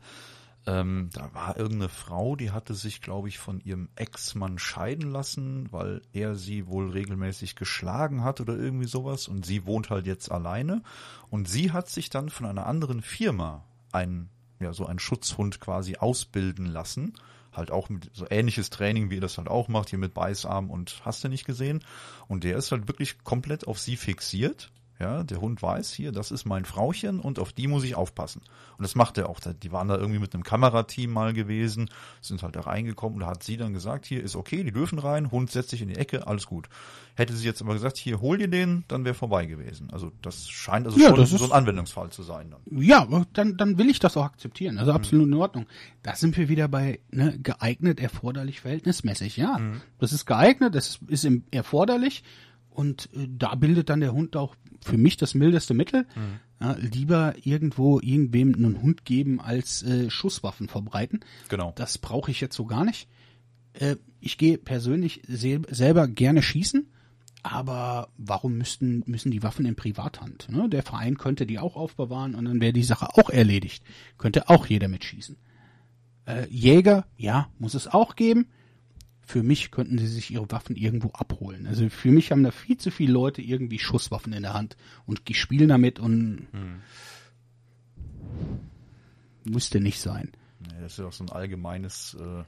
Ähm, 0.64 1.10
da 1.12 1.34
war 1.34 1.56
irgendeine 1.56 1.88
Frau, 1.88 2.36
die 2.36 2.52
hatte 2.52 2.74
sich, 2.74 3.00
glaube 3.00 3.28
ich, 3.28 3.38
von 3.38 3.60
ihrem 3.60 3.88
Ex-Mann 3.96 4.58
scheiden 4.58 5.10
lassen, 5.10 5.72
weil 5.72 6.02
er 6.12 6.36
sie 6.36 6.68
wohl 6.68 6.90
regelmäßig 6.90 7.56
geschlagen 7.56 8.22
hat 8.22 8.40
oder 8.40 8.56
irgendwie 8.56 8.86
sowas. 8.86 9.26
Und 9.26 9.44
sie 9.44 9.66
wohnt 9.66 9.90
halt 9.90 10.06
jetzt 10.06 10.30
alleine. 10.30 10.82
Und 11.30 11.48
sie 11.48 11.72
hat 11.72 11.88
sich 11.88 12.10
dann 12.10 12.28
von 12.28 12.46
einer 12.46 12.66
anderen 12.66 13.02
Firma 13.02 13.64
einen, 13.90 14.28
ja, 14.60 14.72
so 14.72 14.86
einen 14.86 15.00
Schutzhund 15.00 15.58
quasi 15.58 15.96
ausbilden 15.96 16.66
lassen. 16.66 17.14
Halt 17.52 17.72
auch 17.72 17.88
mit 17.88 18.10
so 18.14 18.26
ähnliches 18.30 18.70
Training, 18.70 19.10
wie 19.10 19.16
ihr 19.16 19.20
das 19.20 19.38
halt 19.38 19.48
auch 19.48 19.66
macht, 19.66 19.90
hier 19.90 19.98
mit 19.98 20.14
Beißarm 20.14 20.70
und 20.70 21.02
hast 21.04 21.24
du 21.24 21.28
nicht 21.28 21.44
gesehen. 21.44 21.84
Und 22.28 22.44
der 22.44 22.56
ist 22.56 22.70
halt 22.70 22.86
wirklich 22.86 23.24
komplett 23.24 23.66
auf 23.66 23.80
sie 23.80 23.96
fixiert 23.96 24.70
ja, 25.00 25.24
der 25.24 25.40
Hund 25.40 25.62
weiß 25.62 25.92
hier, 25.92 26.12
das 26.12 26.30
ist 26.30 26.44
mein 26.44 26.64
Frauchen 26.64 27.18
und 27.18 27.38
auf 27.38 27.52
die 27.52 27.66
muss 27.66 27.82
ich 27.82 27.96
aufpassen. 27.96 28.40
Und 28.78 28.84
das 28.84 28.94
macht 28.94 29.18
er 29.18 29.28
auch. 29.28 29.40
Die 29.40 29.72
waren 29.72 29.88
da 29.88 29.96
irgendwie 29.96 30.20
mit 30.20 30.32
einem 30.32 30.44
Kamerateam 30.44 31.10
mal 31.10 31.32
gewesen, 31.32 31.90
sind 32.20 32.42
halt 32.42 32.54
da 32.54 32.60
reingekommen 32.60 33.14
und 33.14 33.20
da 33.20 33.26
hat 33.26 33.42
sie 33.42 33.56
dann 33.56 33.72
gesagt, 33.72 34.06
hier 34.06 34.22
ist 34.22 34.36
okay, 34.36 34.62
die 34.62 34.70
dürfen 34.70 34.98
rein, 34.98 35.30
Hund 35.30 35.50
setzt 35.50 35.70
sich 35.70 35.82
in 35.82 35.88
die 35.88 35.96
Ecke, 35.96 36.26
alles 36.26 36.46
gut. 36.46 36.68
Hätte 37.14 37.34
sie 37.34 37.44
jetzt 37.44 37.60
aber 37.60 37.72
gesagt, 37.72 37.96
hier 37.96 38.20
hol 38.20 38.38
dir 38.38 38.48
den, 38.48 38.84
dann 38.88 39.04
wäre 39.04 39.14
vorbei 39.14 39.46
gewesen. 39.46 39.90
Also 39.90 40.12
das 40.22 40.48
scheint 40.48 40.86
also 40.86 40.98
ja, 40.98 41.14
schon 41.14 41.26
so 41.26 41.44
ein 41.46 41.52
Anwendungsfall 41.52 42.10
zu 42.10 42.22
sein. 42.22 42.50
Dann. 42.50 42.82
Ja, 42.82 43.06
dann, 43.32 43.56
dann 43.56 43.78
will 43.78 43.90
ich 43.90 43.98
das 43.98 44.16
auch 44.16 44.24
akzeptieren. 44.24 44.78
Also 44.78 44.92
absolut 44.92 45.26
mhm. 45.26 45.32
in 45.32 45.38
Ordnung. 45.38 45.66
Da 46.02 46.14
sind 46.14 46.36
wir 46.36 46.48
wieder 46.48 46.68
bei 46.68 47.00
ne, 47.10 47.38
geeignet, 47.38 47.98
erforderlich, 47.98 48.60
verhältnismäßig. 48.60 49.36
Ja, 49.36 49.58
mhm. 49.58 49.80
das 49.98 50.12
ist 50.12 50.26
geeignet, 50.26 50.74
das 50.74 51.00
ist, 51.08 51.24
ist 51.24 51.28
erforderlich 51.50 52.22
und 52.74 53.08
äh, 53.14 53.28
da 53.28 53.54
bildet 53.54 53.90
dann 53.90 54.00
der 54.00 54.12
Hund 54.12 54.36
auch 54.36 54.56
für 54.82 54.98
mich 54.98 55.16
das 55.16 55.34
mildeste 55.34 55.74
Mittel. 55.74 56.06
Mhm. 56.14 56.40
Ja, 56.60 56.76
lieber 56.78 57.34
irgendwo 57.42 58.00
irgendwem 58.00 58.54
einen 58.54 58.82
Hund 58.82 59.04
geben, 59.04 59.40
als 59.40 59.82
äh, 59.82 60.10
Schusswaffen 60.10 60.68
verbreiten. 60.68 61.20
Genau. 61.48 61.72
Das 61.74 61.98
brauche 61.98 62.30
ich 62.30 62.40
jetzt 62.40 62.56
so 62.56 62.66
gar 62.66 62.84
nicht. 62.84 63.08
Äh, 63.74 63.96
ich 64.20 64.38
gehe 64.38 64.58
persönlich 64.58 65.22
sel 65.26 65.62
selber 65.70 66.06
gerne 66.06 66.42
schießen, 66.42 66.92
aber 67.42 68.10
warum 68.16 68.58
müssten, 68.58 69.02
müssen 69.06 69.32
die 69.32 69.42
Waffen 69.42 69.66
in 69.66 69.74
Privathand? 69.74 70.48
Ne? 70.50 70.68
Der 70.68 70.82
Verein 70.82 71.18
könnte 71.18 71.46
die 71.46 71.58
auch 71.58 71.74
aufbewahren 71.74 72.34
und 72.34 72.44
dann 72.44 72.60
wäre 72.60 72.72
die 72.72 72.84
Sache 72.84 73.08
auch 73.14 73.30
erledigt. 73.30 73.82
Könnte 74.18 74.48
auch 74.48 74.66
jeder 74.66 74.88
mitschießen. 74.88 75.36
Äh, 76.26 76.46
Jäger, 76.48 77.06
ja, 77.16 77.48
muss 77.58 77.74
es 77.74 77.88
auch 77.88 78.14
geben 78.14 78.46
für 79.24 79.42
mich 79.42 79.70
könnten 79.70 79.98
sie 79.98 80.06
sich 80.06 80.30
ihre 80.30 80.50
Waffen 80.50 80.76
irgendwo 80.76 81.10
abholen. 81.12 81.66
Also 81.66 81.88
für 81.88 82.10
mich 82.10 82.30
haben 82.30 82.42
da 82.42 82.50
viel 82.50 82.76
zu 82.76 82.90
viele 82.90 83.12
Leute 83.12 83.40
irgendwie 83.40 83.78
Schusswaffen 83.78 84.32
in 84.32 84.42
der 84.42 84.54
Hand 84.54 84.76
und 85.06 85.28
die 85.28 85.34
spielen 85.34 85.68
damit 85.68 85.98
und 85.98 86.48
hm. 86.52 86.82
müsste 89.44 89.80
nicht 89.80 90.00
sein. 90.00 90.32
Das 90.80 90.92
ist 90.92 90.98
ja 90.98 91.06
auch 91.06 91.12
so 91.12 91.24
ein 91.24 91.30
allgemeines, 91.30 92.16
äh, 92.20 92.44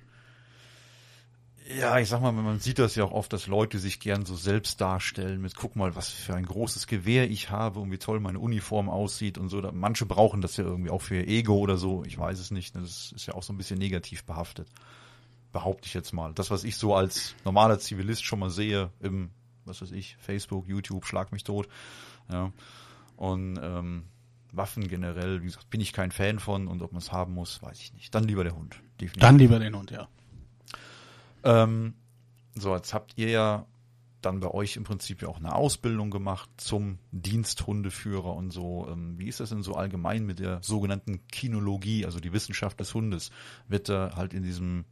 ja, 1.79 1.99
ich 1.99 2.09
sag 2.09 2.21
mal, 2.21 2.33
man 2.33 2.61
sieht 2.61 2.79
das 2.79 2.95
ja 2.95 3.05
auch 3.05 3.13
oft, 3.13 3.33
dass 3.33 3.47
Leute 3.47 3.79
sich 3.79 3.99
gern 3.99 4.27
so 4.27 4.37
selbst 4.37 4.81
darstellen 4.81 5.41
mit, 5.41 5.57
guck 5.57 5.77
mal, 5.77 5.97
was 5.97 6.11
für 6.11 6.35
ein 6.35 6.45
großes 6.45 6.87
Gewehr 6.87 7.31
ich 7.31 7.51
habe 7.51 7.81
und 7.81 7.91
wie 7.91 7.99
toll 7.99 8.21
meine 8.21 8.39
Uniform 8.39 8.91
aussieht 8.91 9.39
und 9.39 9.49
so. 9.49 9.63
Manche 9.73 10.05
brauchen 10.05 10.43
das 10.43 10.59
ja 10.59 10.65
irgendwie 10.65 10.91
auch 10.91 11.01
für 11.01 11.17
ihr 11.17 11.29
Ego 11.29 11.57
oder 11.57 11.79
so. 11.79 12.05
Ich 12.05 12.19
weiß 12.19 12.39
es 12.39 12.51
nicht. 12.51 12.77
Das 12.77 13.13
ist 13.13 13.27
ja 13.27 13.35
auch 13.35 13.43
so 13.43 13.53
ein 13.53 13.57
bisschen 13.57 13.79
negativ 13.79 14.25
behaftet 14.25 14.69
behaupte 15.55 15.87
ich 15.87 15.95
jetzt 15.95 16.13
mal. 16.13 16.35
Das, 16.35 16.51
was 16.51 16.65
ich 16.65 16.77
so 16.77 16.95
als 16.95 17.35
normaler 17.45 17.79
Zivilist 17.79 18.25
schon 18.25 18.41
mal 18.41 18.51
sehe 18.51 18.91
im, 19.01 19.31
was 19.65 19.81
weiß 19.81 19.93
ich, 19.93 20.17
Facebook, 20.19 20.69
YouTube, 20.69 21.07
schlag 21.07 21.33
mich 21.33 21.45
tot. 21.45 21.69
Ja. 22.31 22.53
Und 23.17 23.59
ähm, 23.63 24.05
Waffen 24.53 24.89
generell, 24.89 25.41
wie 25.41 25.47
gesagt, 25.47 25.71
bin 25.71 25.81
ich 25.81 25.93
kein 25.93 26.11
Fan 26.11 26.41
von 26.41 26.67
und 26.67 26.83
ob 26.83 26.93
man 26.93 27.01
es 27.01 27.13
haben 27.13 27.33
muss, 27.33 27.63
weiß 27.63 27.81
ich 27.81 27.95
nicht. 27.95 28.15
Dann 28.15 28.25
lieber 28.25 28.45
der 28.45 28.57
Hund. 28.57 28.81
Definitiv. 29.01 29.21
Dann 29.21 29.39
lieber 29.39 29.59
den 29.61 29.77
Hund, 29.77 29.93
ja. 29.93 30.09
Ähm, 31.45 31.95
so, 32.55 32.75
jetzt 32.75 32.93
habt 32.93 33.13
ihr 33.17 33.31
ja 33.31 33.67
dann 34.21 34.41
bei 34.41 34.49
euch 34.49 34.77
im 34.77 34.85
Prinzip 34.85 35.23
ja 35.23 35.29
auch 35.29 35.39
eine 35.39 35.55
Ausbildung 35.55 36.11
gemacht 36.11 36.51
zum 36.57 36.99
Diensthundeführer 37.13 38.35
und 38.35 38.51
so. 38.51 38.89
Ähm, 38.91 39.19
wie 39.19 39.29
ist 39.29 39.39
das 39.39 39.51
denn 39.51 39.63
so 39.63 39.75
allgemein 39.75 40.27
mit 40.27 40.41
der 40.41 40.63
sogenannten 40.63 41.29
Kinologie, 41.29 42.07
also 42.07 42.19
die 42.19 42.33
Wissenschaft 42.33 42.81
des 42.81 42.93
Hundes? 42.93 43.31
Wird 43.69 43.89
da 43.89 44.17
halt 44.17 44.35
in 44.35 44.43
diesem 44.43 44.85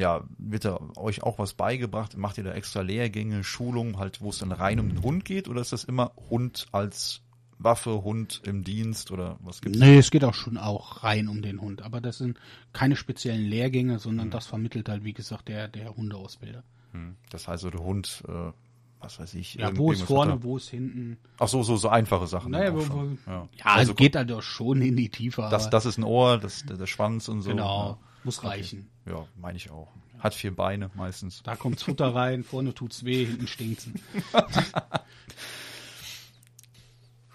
ja, 0.00 0.24
wird 0.38 0.64
da 0.64 0.80
euch 0.96 1.22
auch 1.22 1.38
was 1.38 1.54
beigebracht? 1.54 2.16
Macht 2.16 2.38
ihr 2.38 2.44
da 2.44 2.52
extra 2.52 2.80
Lehrgänge, 2.80 3.44
Schulungen, 3.44 3.98
halt, 3.98 4.20
wo 4.20 4.30
es 4.30 4.38
dann 4.38 4.50
rein 4.50 4.80
um 4.80 4.88
den 4.88 5.02
Hund 5.02 5.24
geht? 5.24 5.48
Oder 5.48 5.60
ist 5.60 5.72
das 5.72 5.84
immer 5.84 6.12
Hund 6.30 6.66
als 6.72 7.20
Waffe, 7.58 8.02
Hund 8.02 8.40
im 8.44 8.64
Dienst 8.64 9.10
oder 9.10 9.36
was 9.40 9.60
gibt's? 9.60 9.78
Nee, 9.78 9.98
es 9.98 10.10
geht 10.10 10.24
auch 10.24 10.34
schon 10.34 10.56
auch 10.56 11.04
rein 11.04 11.28
um 11.28 11.42
den 11.42 11.60
Hund. 11.60 11.82
Aber 11.82 12.00
das 12.00 12.18
sind 12.18 12.38
keine 12.72 12.96
speziellen 12.96 13.44
Lehrgänge, 13.44 13.98
sondern 13.98 14.26
hm. 14.26 14.30
das 14.30 14.46
vermittelt 14.46 14.88
halt, 14.88 15.04
wie 15.04 15.12
gesagt, 15.12 15.48
der, 15.48 15.68
der 15.68 15.94
Hundeausbilder. 15.94 16.64
Hm. 16.92 17.16
Das 17.28 17.46
heißt, 17.46 17.62
so 17.62 17.70
der 17.70 17.82
Hund, 17.82 18.24
äh, 18.26 18.52
was 19.00 19.18
weiß 19.18 19.34
ich. 19.34 19.54
Ja, 19.54 19.76
wo 19.76 19.92
ist 19.92 20.02
vorne, 20.02 20.42
wo 20.42 20.56
ist 20.56 20.70
hinten. 20.70 21.18
Ach 21.38 21.48
so, 21.48 21.62
so, 21.62 21.76
so 21.76 21.90
einfache 21.90 22.26
Sachen. 22.26 22.52
Naja, 22.52 22.74
wo, 22.74 22.88
wo, 22.88 23.08
ja, 23.26 23.48
ja 23.52 23.64
also, 23.64 23.92
es 23.92 23.96
geht 23.96 24.16
halt 24.16 24.32
auch 24.32 24.42
schon 24.42 24.80
in 24.80 24.96
die 24.96 25.10
Tiefe. 25.10 25.46
Das, 25.50 25.68
das 25.68 25.84
ist 25.84 25.98
ein 25.98 26.04
Ohr, 26.04 26.38
das, 26.38 26.64
der, 26.64 26.78
der 26.78 26.86
Schwanz 26.86 27.28
und 27.28 27.42
so. 27.42 27.50
Genau. 27.50 27.90
Ja. 27.90 28.09
Muss 28.24 28.44
reichen. 28.44 28.90
Okay. 29.06 29.16
Ja, 29.16 29.26
meine 29.36 29.56
ich 29.56 29.70
auch. 29.70 29.88
Hat 30.18 30.34
vier 30.34 30.54
Beine 30.54 30.90
meistens. 30.94 31.42
Da 31.42 31.56
kommt's 31.56 31.82
Futter 31.82 32.14
rein, 32.14 32.44
vorne 32.44 32.74
tut's 32.74 33.04
weh, 33.04 33.24
hinten 33.24 33.46
stinkt's. 33.46 33.88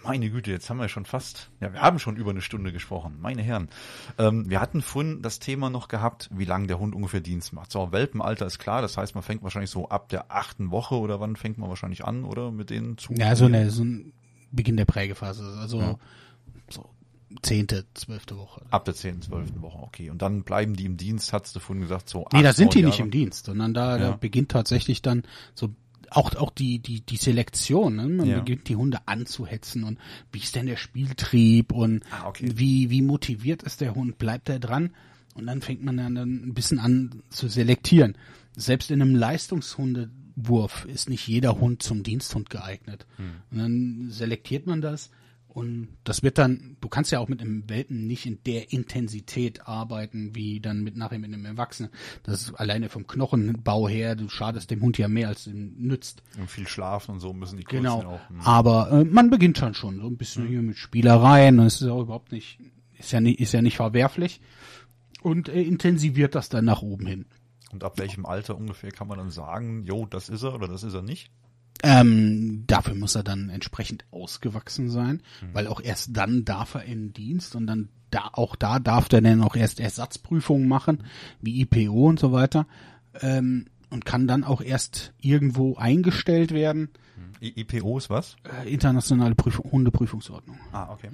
Meine 0.05 0.29
Güte, 0.29 0.51
jetzt 0.51 0.69
haben 0.69 0.77
wir 0.77 0.87
schon 0.87 1.05
fast, 1.05 1.49
ja, 1.59 1.73
wir 1.73 1.81
haben 1.81 1.97
schon 1.97 2.15
über 2.15 2.29
eine 2.29 2.41
Stunde 2.41 2.71
gesprochen, 2.71 3.17
meine 3.19 3.41
Herren. 3.41 3.69
Ähm, 4.19 4.47
wir 4.47 4.61
hatten 4.61 4.83
vorhin 4.83 5.23
das 5.23 5.39
Thema 5.39 5.71
noch 5.71 5.87
gehabt, 5.87 6.29
wie 6.31 6.45
lange 6.45 6.67
der 6.67 6.77
Hund 6.77 6.93
ungefähr 6.93 7.21
Dienst 7.21 7.53
macht. 7.53 7.71
So, 7.71 7.91
Welpenalter 7.91 8.45
ist 8.45 8.59
klar, 8.59 8.83
das 8.83 8.97
heißt, 8.97 9.15
man 9.15 9.23
fängt 9.23 9.41
wahrscheinlich 9.41 9.71
so 9.71 9.89
ab 9.89 10.09
der 10.09 10.31
achten 10.31 10.69
Woche 10.69 10.93
oder 10.93 11.19
wann 11.19 11.35
fängt 11.35 11.57
man 11.57 11.69
wahrscheinlich 11.69 12.05
an, 12.05 12.23
oder 12.23 12.51
mit 12.51 12.69
denen 12.69 12.99
zu? 12.99 13.13
Ja, 13.13 13.35
so, 13.35 13.45
eine, 13.45 13.71
so 13.71 13.83
ein 13.83 14.13
Beginn 14.51 14.77
der 14.77 14.85
Prägephase. 14.85 15.43
Also 15.59 15.79
ja. 15.79 15.97
Zehnte, 17.41 17.85
zwölfte 17.93 18.37
Woche. 18.37 18.61
Ab 18.69 18.85
der 18.85 18.93
zehnten, 18.93 19.21
zwölften 19.21 19.61
Woche, 19.61 19.79
okay. 19.79 20.09
Und 20.09 20.21
dann 20.21 20.43
bleiben 20.43 20.75
die 20.75 20.85
im 20.85 20.97
Dienst, 20.97 21.33
hast 21.33 21.55
du 21.55 21.59
vorhin 21.59 21.81
gesagt, 21.81 22.09
so 22.09 22.27
Nee, 22.33 22.43
da 22.43 22.53
sind 22.53 22.73
die 22.73 22.79
Jahre. 22.79 22.91
nicht 22.91 22.99
im 22.99 23.11
Dienst, 23.11 23.45
sondern 23.45 23.73
da, 23.73 23.97
ja. 23.97 24.09
da 24.09 24.17
beginnt 24.17 24.49
tatsächlich 24.51 25.01
dann 25.01 25.23
so 25.53 25.69
auch 26.11 26.35
auch 26.35 26.51
die 26.51 26.79
die 26.79 27.01
die 27.01 27.17
Selektion, 27.17 27.95
ne? 27.95 28.07
man 28.07 28.27
ja. 28.27 28.39
beginnt 28.39 28.69
die 28.69 28.75
Hunde 28.75 28.99
anzuhetzen 29.07 29.83
und 29.83 29.97
wie 30.31 30.39
ist 30.39 30.55
denn 30.55 30.67
der 30.67 30.77
Spieltrieb 30.77 31.71
und 31.71 32.03
ah, 32.11 32.27
okay. 32.27 32.51
wie 32.55 32.89
wie 32.89 33.01
motiviert 33.01 33.63
ist 33.63 33.81
der 33.81 33.95
Hund, 33.95 34.17
bleibt 34.17 34.49
er 34.49 34.59
dran 34.59 34.91
und 35.33 35.47
dann 35.47 35.61
fängt 35.61 35.83
man 35.83 35.97
dann 35.97 36.15
ein 36.17 36.53
bisschen 36.53 36.79
an 36.79 37.23
zu 37.29 37.47
selektieren. 37.47 38.17
Selbst 38.55 38.89
in 38.89 39.01
einem 39.01 39.15
Leistungshundewurf 39.15 40.85
ist 40.85 41.09
nicht 41.09 41.27
jeder 41.27 41.59
Hund 41.59 41.83
zum 41.83 42.03
Diensthund 42.03 42.49
geeignet. 42.49 43.05
Hm. 43.17 43.31
Und 43.51 43.57
dann 43.57 44.07
selektiert 44.09 44.65
man 44.65 44.81
das 44.81 45.09
Und 45.55 45.87
das 46.03 46.21
wird 46.21 46.37
dann, 46.37 46.75
du 46.81 46.89
kannst 46.89 47.13
ja 47.13 47.19
auch 47.19 47.29
mit 47.29 47.39
einem 47.39 47.69
Welpen 47.69 48.07
nicht 48.07 48.25
in 48.25 48.43
der 48.43 48.73
Intensität 48.73 49.65
arbeiten, 49.69 50.35
wie 50.35 50.59
dann 50.59 50.83
mit 50.83 50.97
nachher 50.97 51.17
mit 51.17 51.33
einem 51.33 51.45
Erwachsenen. 51.45 51.91
Das 52.23 52.41
ist 52.41 52.55
alleine 52.55 52.89
vom 52.89 53.07
Knochenbau 53.07 53.87
her, 53.87 54.17
du 54.17 54.27
schadest 54.27 54.69
dem 54.69 54.81
Hund 54.81 54.97
ja 54.97 55.07
mehr, 55.07 55.29
als 55.29 55.47
ihm 55.47 55.73
nützt. 55.77 56.23
Und 56.37 56.51
viel 56.51 56.67
schlafen 56.67 57.11
und 57.11 57.19
so 57.21 57.31
müssen 57.31 57.55
die 57.55 57.63
Kurzen 57.63 57.83
genau. 57.83 58.03
auch. 58.03 58.29
Hm. 58.29 58.41
Aber 58.41 58.91
äh, 58.91 59.05
man 59.05 59.29
beginnt 59.29 59.61
dann 59.61 59.73
schon 59.73 60.01
so 60.01 60.07
ein 60.07 60.17
bisschen 60.17 60.43
hm. 60.43 60.49
hier 60.49 60.61
mit 60.61 60.75
Spielereien. 60.75 61.55
Das 61.55 61.79
ist 61.79 61.87
auch 61.87 62.01
überhaupt 62.01 62.33
nicht, 62.33 62.59
ist 62.99 63.13
ja 63.13 63.21
nicht, 63.21 63.39
ist 63.39 63.53
ja 63.53 63.61
nicht 63.61 63.77
verwerflich. 63.77 64.41
Und 65.21 65.47
äh, 65.47 65.61
intensiviert 65.61 66.35
das 66.35 66.49
dann 66.49 66.65
nach 66.65 66.81
oben 66.81 67.05
hin. 67.05 67.25
Und 67.71 67.85
ab 67.85 67.97
welchem 67.97 68.25
Alter 68.25 68.57
ungefähr 68.57 68.91
kann 68.91 69.07
man 69.07 69.19
dann 69.19 69.31
sagen, 69.31 69.85
jo, 69.85 70.05
das 70.05 70.27
ist 70.27 70.43
er 70.43 70.53
oder 70.53 70.67
das 70.67 70.83
ist 70.83 70.95
er 70.95 71.01
nicht? 71.01 71.31
Ähm, 71.83 72.63
dafür 72.67 72.95
muss 72.95 73.15
er 73.15 73.23
dann 73.23 73.49
entsprechend 73.49 74.05
ausgewachsen 74.11 74.89
sein, 74.89 75.21
mhm. 75.41 75.53
weil 75.53 75.67
auch 75.67 75.81
erst 75.81 76.15
dann 76.15 76.45
darf 76.45 76.75
er 76.75 76.83
in 76.83 77.13
Dienst 77.13 77.55
und 77.55 77.67
dann 77.67 77.89
da 78.11 78.29
auch 78.33 78.55
da 78.55 78.79
darf 78.79 79.11
er 79.11 79.21
dann 79.21 79.41
auch 79.41 79.55
erst 79.55 79.79
Ersatzprüfungen 79.79 80.67
machen, 80.67 81.03
wie 81.41 81.61
IPO 81.61 82.09
und 82.09 82.19
so 82.19 82.31
weiter. 82.31 82.65
Ähm, 83.21 83.65
und 83.89 84.03
kann 84.03 84.27
dann 84.27 84.43
auch 84.43 84.61
erst 84.61 85.13
irgendwo 85.21 85.75
eingestellt 85.75 86.51
werden. 86.51 86.89
I 87.41 87.53
IPO 87.61 87.97
ist 87.97 88.09
was? 88.09 88.35
Äh, 88.43 88.71
internationale 88.71 89.35
Prüfung, 89.35 89.71
Hundeprüfungsordnung. 89.71 90.57
Ah, 90.71 90.91
okay. 90.91 91.09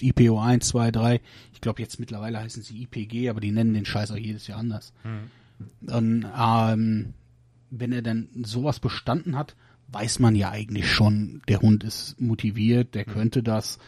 IPO 0.00 0.38
1, 0.38 0.68
2, 0.68 0.90
3. 0.90 1.20
Ich 1.52 1.60
glaube 1.60 1.80
jetzt 1.80 2.00
mittlerweile 2.00 2.38
heißen 2.38 2.62
sie 2.62 2.82
IPG, 2.82 3.28
aber 3.28 3.40
die 3.40 3.52
nennen 3.52 3.74
den 3.74 3.86
Scheiß 3.86 4.10
auch 4.10 4.16
jedes 4.16 4.46
Jahr 4.46 4.58
anders. 4.58 4.92
Mhm. 5.04 5.90
Und 5.90 6.26
ähm, 6.38 7.14
wenn 7.70 7.92
er 7.92 8.02
dann 8.02 8.28
sowas 8.42 8.80
bestanden 8.80 9.36
hat, 9.36 9.56
weiß 9.92 10.18
man 10.18 10.34
ja 10.34 10.50
eigentlich 10.50 10.90
schon, 10.90 11.42
der 11.48 11.60
Hund 11.60 11.84
ist 11.84 12.20
motiviert, 12.20 12.94
der 12.94 13.06
mhm. 13.08 13.12
könnte 13.12 13.42
das 13.42 13.78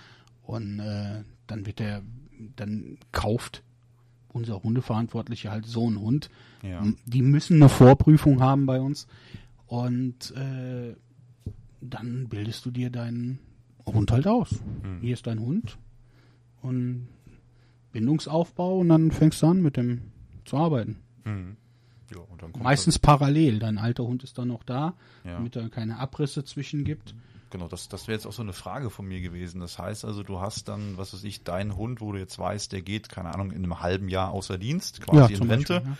und 0.43 0.81
äh, 0.81 1.23
dann 1.47 1.67
wird 1.67 1.81
er, 1.81 2.03
dann 2.57 2.99
kauft 3.13 3.63
unser 4.29 4.63
Hundeverantwortliche 4.63 5.51
halt 5.51 5.67
so 5.67 5.87
einen 5.87 6.01
Hund. 6.01 6.31
Ja. 6.63 6.87
Die 7.07 7.23
müssen 7.23 7.57
eine 7.57 7.69
Vorprüfung 7.69 8.41
haben 8.41 8.67
bei 8.67 8.81
uns 8.81 9.07
und 9.67 10.33
äh, 10.37 10.95
dann 11.81 12.29
bildest 12.29 12.65
du 12.65 12.71
dir 12.71 12.91
deinen 12.91 13.39
Hund 13.87 14.11
halt 14.11 14.27
aus. 14.27 14.53
Mhm. 14.83 15.01
Hier 15.01 15.15
ist 15.15 15.27
dein 15.27 15.41
Hund 15.41 15.79
und 16.63 17.09
Bindungsaufbau 17.93 18.79
und 18.79 18.89
dann 18.89 19.11
fängst 19.11 19.43
du 19.43 19.47
an 19.47 19.61
mit 19.61 19.77
dem 19.77 20.03
zu 20.45 20.57
arbeiten. 20.57 20.97
Mhm. 21.25 21.57
Ja, 22.15 22.63
Meistens 22.63 22.99
parallel. 22.99 23.59
Dein 23.59 23.79
alter 23.79 24.05
Hund 24.05 24.25
ist 24.25 24.39
dann 24.39 24.49
noch 24.49 24.63
da, 24.65 24.95
ja. 25.25 25.35
damit 25.35 25.57
er 25.57 25.69
keine 25.69 25.99
Abrisse 25.99 26.45
zwischen 26.45 26.85
gibt. 26.85 27.15
Genau, 27.51 27.69
das, 27.69 27.89
das 27.89 28.09
wäre 28.09 28.17
jetzt 28.17 28.27
auch 28.27 28.33
so 28.33 28.43
eine 28.43 28.55
Frage 28.55 28.89
von 28.89 29.07
mir 29.07 29.21
gewesen. 29.21 29.61
Das 29.61 29.79
heißt 29.79 30.07
also, 30.07 30.23
du 30.23 30.41
hast 30.41 30.69
dann, 30.69 30.97
was 30.97 31.13
weiß 31.13 31.23
ich, 31.25 31.45
deinen 31.45 31.77
Hund, 31.77 32.01
wo 32.01 32.13
du 32.13 32.19
jetzt 32.19 32.39
weißt, 32.39 32.73
der 32.73 32.81
geht, 32.81 33.11
keine 33.11 33.35
Ahnung, 33.35 33.51
in 33.51 33.63
einem 33.63 33.81
halben 33.81 34.09
Jahr 34.09 34.31
außer 34.31 34.57
Dienst, 34.57 35.03
quasi 35.03 35.35
ja, 35.35 35.39
in 35.39 35.51
Rente. 35.51 35.75
Beispiel, 35.75 35.91
ja. 35.93 35.97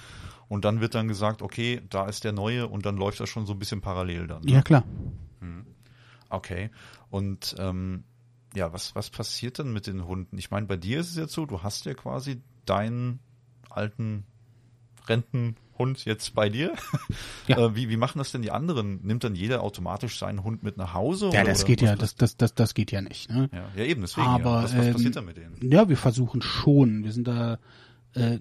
Und 0.49 0.65
dann 0.65 0.81
wird 0.81 0.95
dann 0.95 1.09
gesagt, 1.09 1.43
okay, 1.43 1.83
da 1.91 2.07
ist 2.07 2.25
der 2.25 2.33
neue 2.33 2.69
und 2.69 2.87
dann 2.87 2.97
läuft 2.97 3.21
das 3.21 3.29
schon 3.29 3.47
so 3.47 3.53
ein 3.53 3.59
bisschen 3.59 3.81
parallel 3.81 4.27
dann. 4.27 4.43
Ne? 4.43 4.53
Ja, 4.53 4.63
klar. 4.63 4.85
Hm. 5.41 5.67
Okay. 6.31 6.71
Und 7.11 7.55
ähm, 7.59 8.05
ja, 8.55 8.73
was, 8.73 8.95
was 8.95 9.11
passiert 9.11 9.59
dann 9.59 9.73
mit 9.73 9.87
den 9.87 10.07
Hunden? 10.07 10.37
Ich 10.39 10.51
meine, 10.51 10.67
bei 10.67 10.77
dir 10.77 11.01
ist 11.01 11.11
es 11.11 11.17
jetzt 11.17 11.33
so, 11.33 11.47
du 11.47 11.63
hast 11.63 11.85
ja 11.85 11.95
quasi 11.95 12.41
deinen 12.65 13.21
alten 13.71 14.25
Renten 15.09 15.57
Hund 15.79 16.05
jetzt 16.05 16.35
bei 16.35 16.49
dir. 16.49 16.73
Ja. 17.49 17.59
Äh, 17.59 17.75
wie, 17.75 17.89
wie 17.89 17.97
machen 17.97 18.19
das 18.19 18.31
denn 18.31 18.43
die 18.43 18.53
anderen? 18.53 19.01
Nimmt 19.03 19.25
dann 19.25 19.35
jeder 19.35 19.63
automatisch 19.63 20.17
seinen 20.17 20.45
Hund 20.45 20.63
mit 20.63 20.77
nach 20.77 20.95
Hause? 20.95 21.31
Ja, 21.33 21.43
das 21.43 21.65
geht 21.65 21.81
ja, 21.81 21.97
das, 21.97 22.15
das, 22.15 22.37
das, 22.37 22.55
das 22.55 22.73
geht 22.73 22.93
ja 22.93 23.01
nicht. 23.01 23.31
Ne? 23.31 23.51
Ja, 23.53 23.69
ja 23.75 23.85
eben, 23.85 24.03
deswegen. 24.03 24.29
Aber, 24.29 24.51
ja. 24.51 24.63
Was, 24.63 24.77
was 24.77 24.93
passiert 24.93 25.07
ähm, 25.07 25.13
da 25.13 25.23
mit 25.23 25.37
denen? 25.37 25.73
Ja, 25.73 25.89
wir 25.89 25.97
versuchen 25.97 26.41
schon. 26.41 27.03
Wir 27.03 27.11
sind 27.11 27.27
da 27.27 27.59
äh, 28.15 28.39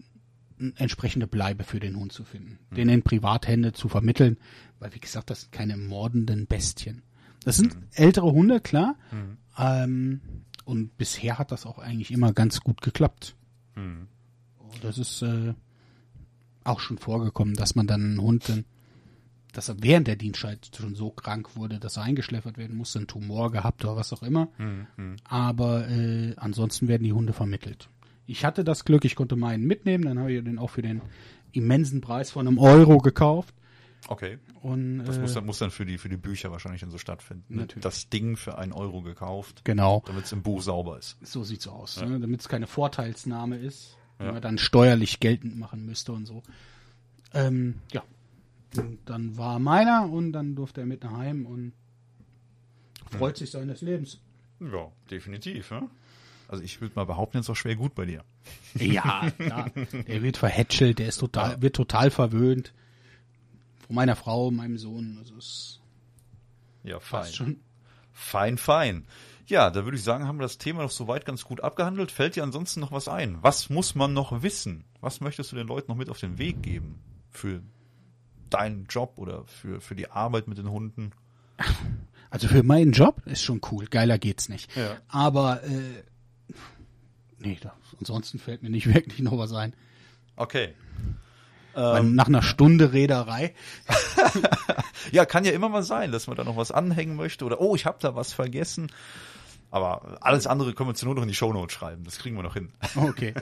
entsprechende 0.75 1.25
Bleibe 1.25 1.63
für 1.63 1.79
den 1.79 1.95
Hund 1.95 2.11
zu 2.11 2.23
finden, 2.23 2.59
mhm. 2.69 2.75
den 2.75 2.89
in 2.89 3.01
Privathände 3.01 3.73
zu 3.73 3.89
vermitteln, 3.89 4.37
weil 4.79 4.93
wie 4.93 4.99
gesagt, 4.99 5.31
das 5.31 5.41
sind 5.41 5.51
keine 5.51 5.77
mordenden 5.77 6.45
Bestien. 6.45 7.01
Das 7.43 7.57
sind 7.57 7.75
mhm. 7.75 7.87
ältere 7.93 8.31
Hunde, 8.31 8.59
klar. 8.59 8.95
Mhm. 9.11 9.37
Ähm, 9.57 10.21
und 10.63 10.97
bisher 10.97 11.39
hat 11.39 11.51
das 11.51 11.65
auch 11.65 11.79
eigentlich 11.79 12.11
immer 12.11 12.33
ganz 12.33 12.61
gut 12.61 12.81
geklappt. 12.81 13.35
Mhm. 13.75 14.07
Das 14.81 14.97
ist 14.97 15.21
äh, 15.21 15.53
auch 16.63 16.79
schon 16.79 16.97
vorgekommen, 16.97 17.55
dass 17.55 17.75
man 17.75 17.87
dann 17.87 18.01
einen 18.01 18.21
Hund, 18.21 18.63
dass 19.53 19.69
er 19.69 19.81
während 19.81 20.07
der 20.07 20.15
Dienstzeit 20.15 20.71
schon 20.75 20.95
so 20.95 21.11
krank 21.11 21.55
wurde, 21.55 21.79
dass 21.79 21.97
er 21.97 22.03
eingeschläfert 22.03 22.57
werden 22.57 22.77
musste, 22.77 22.99
einen 22.99 23.07
Tumor 23.07 23.51
gehabt 23.51 23.83
oder 23.83 23.95
was 23.95 24.13
auch 24.13 24.23
immer. 24.23 24.47
Mhm. 24.57 25.17
Aber 25.23 25.89
äh, 25.89 26.33
ansonsten 26.37 26.87
werden 26.87 27.03
die 27.03 27.13
Hunde 27.13 27.33
vermittelt. 27.33 27.89
Ich 28.25 28.45
hatte 28.45 28.63
das 28.63 28.85
Glück, 28.85 29.03
ich 29.03 29.15
konnte 29.15 29.35
meinen 29.35 29.65
mitnehmen, 29.65 30.05
dann 30.05 30.19
habe 30.19 30.31
ich 30.31 30.43
den 30.43 30.59
auch 30.59 30.69
für 30.69 30.81
den 30.81 31.01
immensen 31.51 32.01
Preis 32.01 32.31
von 32.31 32.47
einem 32.47 32.59
Euro 32.59 32.99
gekauft. 32.99 33.53
Okay. 34.07 34.39
Und, 34.61 34.99
das 35.05 35.19
muss, 35.19 35.31
äh, 35.31 35.35
dann, 35.35 35.45
muss 35.45 35.59
dann 35.59 35.71
für 35.71 35.85
die, 35.85 35.97
für 35.97 36.09
die 36.09 36.17
Bücher 36.17 36.51
wahrscheinlich 36.51 36.81
dann 36.81 36.91
so 36.91 36.97
stattfinden. 36.97 37.55
Ne? 37.55 37.61
Natürlich. 37.61 37.83
Das 37.83 38.09
Ding 38.09 38.35
für 38.35 38.57
einen 38.57 38.71
Euro 38.71 39.01
gekauft. 39.01 39.61
Genau. 39.63 40.03
Damit 40.05 40.25
es 40.25 40.31
im 40.31 40.43
Buch 40.43 40.61
sauber 40.61 40.97
ist. 40.97 41.17
So 41.21 41.43
sieht's 41.43 41.67
aus. 41.67 41.97
Ja. 41.97 42.07
Ne? 42.07 42.19
Damit 42.19 42.41
es 42.41 42.47
keine 42.47 42.67
Vorteilsnahme 42.67 43.57
ist 43.57 43.97
ja. 44.25 44.31
man 44.31 44.41
dann 44.41 44.57
steuerlich 44.57 45.19
geltend 45.19 45.57
machen 45.57 45.85
müsste 45.85 46.13
und 46.13 46.25
so. 46.25 46.43
Ähm, 47.33 47.75
ja. 47.91 48.03
Und 48.77 48.99
dann 49.05 49.37
war 49.37 49.59
meiner 49.59 50.09
und 50.09 50.31
dann 50.31 50.55
durfte 50.55 50.81
er 50.81 50.87
mit 50.87 51.03
nach 51.03 51.17
Heim 51.17 51.45
und 51.45 51.73
freut 53.09 53.37
sich 53.37 53.51
seines 53.51 53.81
Lebens. 53.81 54.19
Ja, 54.59 54.91
definitiv. 55.09 55.71
Ja? 55.71 55.89
Also 56.47 56.63
ich 56.63 56.79
würde 56.81 56.95
mal 56.95 57.05
behaupten, 57.05 57.37
jetzt 57.37 57.49
auch 57.49 57.55
schwer 57.55 57.75
gut 57.75 57.95
bei 57.95 58.05
dir. 58.05 58.23
Ja, 58.75 59.29
ja. 59.39 59.65
Der 60.07 60.23
wird 60.23 60.37
verhätschelt, 60.37 60.99
der 60.99 61.07
ist 61.07 61.17
total, 61.17 61.51
ja. 61.51 61.61
wird 61.61 61.75
total 61.75 62.11
verwöhnt. 62.11 62.73
Von 63.87 63.95
meiner 63.95 64.15
Frau, 64.15 64.51
meinem 64.51 64.77
Sohn. 64.77 65.17
Also 65.19 65.35
es 65.37 65.81
ja, 66.83 66.99
fein. 66.99 67.31
Schon. 67.31 67.59
Fein, 68.13 68.57
fein. 68.57 69.05
Ja, 69.51 69.69
da 69.69 69.83
würde 69.83 69.97
ich 69.97 70.03
sagen, 70.03 70.29
haben 70.29 70.37
wir 70.37 70.43
das 70.43 70.59
Thema 70.59 70.81
noch 70.81 70.91
soweit 70.91 71.25
ganz 71.25 71.43
gut 71.43 71.59
abgehandelt. 71.59 72.09
Fällt 72.09 72.37
dir 72.37 72.43
ansonsten 72.43 72.79
noch 72.79 72.93
was 72.93 73.09
ein? 73.09 73.37
Was 73.41 73.69
muss 73.69 73.95
man 73.95 74.13
noch 74.13 74.43
wissen? 74.43 74.85
Was 75.01 75.19
möchtest 75.19 75.51
du 75.51 75.57
den 75.57 75.67
Leuten 75.67 75.91
noch 75.91 75.97
mit 75.97 76.09
auf 76.09 76.19
den 76.19 76.37
Weg 76.37 76.63
geben 76.63 77.01
für 77.29 77.61
deinen 78.49 78.85
Job 78.85 79.15
oder 79.17 79.43
für, 79.47 79.81
für 79.81 79.93
die 79.93 80.09
Arbeit 80.09 80.47
mit 80.47 80.57
den 80.57 80.71
Hunden? 80.71 81.11
Also 82.29 82.47
für 82.47 82.63
meinen 82.63 82.93
Job 82.93 83.21
ist 83.25 83.43
schon 83.43 83.59
cool. 83.73 83.87
Geiler 83.87 84.17
geht's 84.17 84.47
nicht. 84.47 84.73
Ja. 84.73 84.95
Aber 85.09 85.61
äh, 85.63 86.55
nee, 87.39 87.57
da, 87.59 87.73
ansonsten 87.99 88.39
fällt 88.39 88.63
mir 88.63 88.69
nicht 88.69 88.87
wirklich 88.93 89.19
noch 89.19 89.37
was 89.37 89.51
ein. 89.51 89.75
Okay. 90.37 90.75
Ähm, 91.75 92.15
nach 92.15 92.27
einer 92.27 92.41
Stunde 92.41 92.93
Reederei. 92.93 93.53
ja, 95.11 95.25
kann 95.25 95.43
ja 95.43 95.51
immer 95.51 95.67
mal 95.67 95.83
sein, 95.83 96.13
dass 96.13 96.27
man 96.27 96.37
da 96.37 96.45
noch 96.45 96.55
was 96.55 96.71
anhängen 96.71 97.17
möchte 97.17 97.43
oder 97.43 97.59
oh, 97.59 97.75
ich 97.75 97.85
habe 97.85 97.97
da 97.99 98.15
was 98.15 98.31
vergessen. 98.31 98.89
Aber 99.71 100.17
alles 100.19 100.47
andere 100.47 100.73
können 100.73 100.87
wir 100.87 100.91
uns 100.91 101.01
nur 101.03 101.15
noch 101.15 101.21
in 101.21 101.29
die 101.29 101.33
Shownotes 101.33 101.73
schreiben. 101.73 102.03
Das 102.03 102.19
kriegen 102.19 102.35
wir 102.35 102.43
noch 102.43 102.55
hin. 102.55 102.73
Okay. 102.93 103.33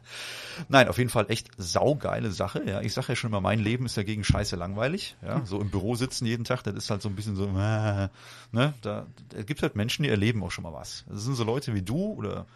Nein, 0.68 0.88
auf 0.88 0.96
jeden 0.96 1.10
Fall 1.10 1.26
echt 1.28 1.50
saugeile 1.58 2.32
Sache. 2.32 2.62
Ja, 2.66 2.80
ich 2.80 2.94
sage 2.94 3.08
ja 3.08 3.16
schon 3.16 3.30
immer, 3.30 3.42
mein 3.42 3.60
Leben 3.60 3.84
ist 3.84 3.96
dagegen 3.98 4.24
scheiße 4.24 4.56
langweilig. 4.56 5.16
Ja, 5.22 5.44
so 5.44 5.60
im 5.60 5.70
Büro 5.70 5.94
sitzen 5.94 6.24
jeden 6.24 6.44
Tag, 6.44 6.62
das 6.62 6.74
ist 6.74 6.90
halt 6.90 7.02
so 7.02 7.10
ein 7.10 7.14
bisschen 7.14 7.36
so, 7.36 7.44
äh, 7.44 8.08
ne, 8.50 8.74
da, 8.80 9.06
da 9.28 9.42
gibt 9.42 9.62
halt 9.62 9.76
Menschen, 9.76 10.04
die 10.04 10.08
erleben 10.08 10.42
auch 10.42 10.50
schon 10.50 10.64
mal 10.64 10.72
was. 10.72 11.04
Das 11.06 11.24
sind 11.24 11.34
so 11.34 11.44
Leute 11.44 11.74
wie 11.74 11.82
du 11.82 12.14
oder 12.14 12.46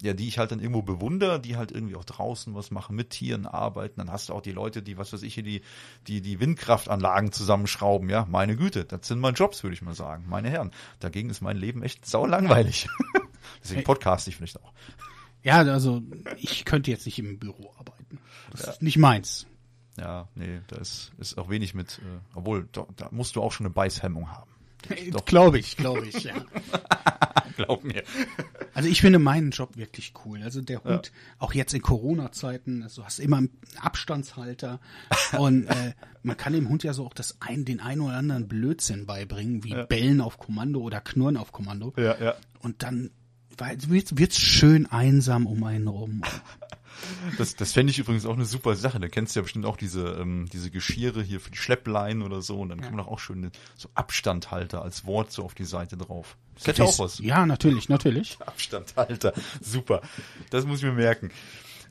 ja, 0.00 0.12
die 0.14 0.28
ich 0.28 0.38
halt 0.38 0.52
dann 0.52 0.60
irgendwo 0.60 0.82
bewundere, 0.82 1.40
die 1.40 1.56
halt 1.56 1.72
irgendwie 1.72 1.96
auch 1.96 2.04
draußen 2.04 2.54
was 2.54 2.70
machen, 2.70 2.94
mit 2.94 3.10
Tieren 3.10 3.46
arbeiten. 3.46 3.94
Dann 3.96 4.12
hast 4.12 4.28
du 4.28 4.32
auch 4.32 4.40
die 4.40 4.52
Leute, 4.52 4.82
die, 4.82 4.96
was 4.96 5.12
weiß 5.12 5.22
ich, 5.22 5.34
hier 5.34 5.42
die, 5.42 5.62
die, 6.06 6.20
die 6.20 6.38
Windkraftanlagen 6.38 7.32
zusammenschrauben. 7.32 8.08
Ja, 8.08 8.26
meine 8.28 8.56
Güte, 8.56 8.84
das 8.84 9.08
sind 9.08 9.18
mal 9.18 9.32
Jobs, 9.32 9.62
würde 9.62 9.74
ich 9.74 9.82
mal 9.82 9.94
sagen. 9.94 10.24
Meine 10.28 10.50
Herren, 10.50 10.70
dagegen 11.00 11.30
ist 11.30 11.40
mein 11.40 11.56
Leben 11.56 11.82
echt 11.82 12.06
sau 12.06 12.26
langweilig. 12.26 12.88
Deswegen 13.62 13.84
podcast 13.84 14.28
ich 14.28 14.36
vielleicht 14.36 14.62
auch. 14.62 14.72
Ja, 15.42 15.58
also 15.58 16.02
ich 16.36 16.64
könnte 16.64 16.90
jetzt 16.90 17.06
nicht 17.06 17.18
im 17.18 17.38
Büro 17.38 17.72
arbeiten. 17.78 18.18
Das 18.50 18.62
ja. 18.62 18.70
ist 18.72 18.82
nicht 18.82 18.98
meins. 18.98 19.46
Ja, 19.96 20.28
nee, 20.36 20.60
da 20.68 20.76
ist, 20.76 21.12
ist 21.18 21.38
auch 21.38 21.50
wenig 21.50 21.74
mit, 21.74 21.98
äh, 21.98 22.20
obwohl, 22.34 22.68
da, 22.70 22.86
da 22.96 23.08
musst 23.10 23.34
du 23.34 23.42
auch 23.42 23.50
schon 23.50 23.66
eine 23.66 23.74
Beißhemmung 23.74 24.30
haben. 24.30 24.50
Glaube 25.26 25.58
ich, 25.58 25.76
glaube 25.76 26.06
ich, 26.06 26.24
ja. 26.24 26.34
Glaub 27.56 27.82
mir. 27.82 28.04
Also 28.72 28.88
ich 28.88 29.00
finde 29.00 29.18
meinen 29.18 29.50
Job 29.50 29.76
wirklich 29.76 30.12
cool. 30.24 30.42
Also 30.42 30.62
der 30.62 30.84
Hund, 30.84 31.06
ja. 31.06 31.12
auch 31.40 31.52
jetzt 31.52 31.74
in 31.74 31.82
Corona-Zeiten, 31.82 32.84
also 32.84 33.04
hast 33.04 33.18
immer 33.18 33.38
einen 33.38 33.50
Abstandshalter 33.80 34.80
und 35.38 35.66
äh, 35.66 35.94
man 36.22 36.36
kann 36.36 36.52
dem 36.52 36.68
Hund 36.68 36.84
ja 36.84 36.92
so 36.92 37.04
auch 37.04 37.14
das 37.14 37.38
ein, 37.40 37.64
den 37.64 37.80
einen 37.80 38.02
oder 38.02 38.14
anderen 38.14 38.46
Blödsinn 38.46 39.06
beibringen, 39.06 39.64
wie 39.64 39.70
ja. 39.70 39.86
Bellen 39.86 40.20
auf 40.20 40.38
Kommando 40.38 40.80
oder 40.80 41.00
Knurren 41.00 41.36
auf 41.36 41.50
Kommando. 41.50 41.92
Ja, 41.96 42.16
ja. 42.20 42.34
Und 42.60 42.82
dann 42.82 43.10
wird 43.58 44.30
es 44.30 44.38
schön 44.38 44.86
einsam 44.86 45.46
um 45.46 45.64
einen 45.64 45.88
rum. 45.88 46.22
Das, 47.36 47.56
das 47.56 47.72
fände 47.72 47.90
ich 47.90 47.98
übrigens 47.98 48.26
auch 48.26 48.34
eine 48.34 48.44
super 48.44 48.74
Sache. 48.74 49.00
Da 49.00 49.08
kennst 49.08 49.34
du 49.34 49.40
ja 49.40 49.42
bestimmt 49.42 49.66
auch 49.66 49.76
diese, 49.76 50.18
ähm, 50.20 50.48
diese 50.52 50.70
Geschirre 50.70 51.22
hier 51.22 51.40
für 51.40 51.50
die 51.50 51.58
Schleppleinen 51.58 52.22
oder 52.22 52.42
so. 52.42 52.60
Und 52.60 52.68
dann 52.70 52.80
kann 52.80 52.94
man 52.94 53.04
doch 53.04 53.10
auch 53.10 53.18
schön 53.18 53.50
so 53.76 53.88
Abstandhalter 53.94 54.82
als 54.82 55.06
Wort 55.06 55.32
so 55.32 55.44
auf 55.44 55.54
die 55.54 55.64
Seite 55.64 55.96
drauf. 55.96 56.36
Das 56.56 56.66
hätte 56.66 56.84
auch 56.84 56.98
was. 56.98 57.18
Ja, 57.18 57.46
natürlich, 57.46 57.88
natürlich. 57.88 58.38
Abstandhalter. 58.46 59.32
Super. 59.60 60.02
Das 60.50 60.66
muss 60.66 60.78
ich 60.78 60.84
mir 60.84 60.92
merken. 60.92 61.30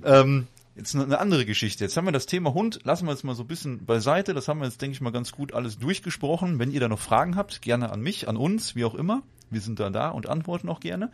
Ähm, 0.03 0.47
Jetzt 0.77 0.93
eine 0.95 1.17
andere 1.17 1.43
Geschichte. 1.43 1.83
Jetzt 1.83 1.97
haben 1.97 2.05
wir 2.05 2.11
das 2.11 2.27
Thema 2.27 2.53
Hund, 2.53 2.81
lassen 2.83 3.07
wir 3.07 3.11
jetzt 3.11 3.23
mal 3.23 3.33
so 3.33 3.43
ein 3.43 3.47
bisschen 3.47 3.83
beiseite. 3.87 4.35
Das 4.35 4.47
haben 4.47 4.59
wir 4.59 4.65
jetzt, 4.65 4.79
denke 4.79 4.93
ich 4.93 5.01
mal, 5.01 5.11
ganz 5.11 5.31
gut 5.31 5.51
alles 5.55 5.79
durchgesprochen. 5.79 6.59
Wenn 6.59 6.69
ihr 6.69 6.79
da 6.79 6.87
noch 6.87 6.99
Fragen 6.99 7.35
habt, 7.35 7.63
gerne 7.63 7.91
an 7.91 7.99
mich, 8.01 8.29
an 8.29 8.37
uns, 8.37 8.75
wie 8.75 8.85
auch 8.85 8.93
immer. 8.93 9.23
Wir 9.49 9.59
sind 9.59 9.79
da 9.79 9.89
da 9.89 10.09
und 10.09 10.29
antworten 10.29 10.69
auch 10.69 10.79
gerne. 10.79 11.11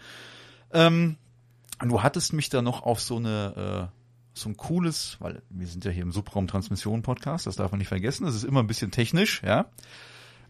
Ähm, 0.74 1.16
du 1.90 2.04
hattest 2.04 2.34
mich 2.34 2.50
da 2.50 2.62
noch 2.62 2.84
auf 2.84 3.02
so 3.02 3.18
eine, 3.18 3.90
äh, 3.92 4.00
so 4.34 4.50
ein 4.50 4.58
cooles, 4.58 5.18
weil 5.20 5.42
wir 5.50 5.68
sind 5.68 5.86
ja 5.86 5.92
hier 5.92 6.04
im 6.04 6.12
Subraum 6.12 6.48
Transmission 6.48 7.02
Podcast, 7.02 7.46
das 7.48 7.56
darf 7.56 7.72
man 7.72 7.78
nicht 7.80 7.88
vergessen. 7.88 8.26
Das 8.26 8.36
ist 8.36 8.44
immer 8.44 8.62
ein 8.62 8.68
bisschen 8.68 8.92
technisch, 8.92 9.42
ja. 9.44 9.66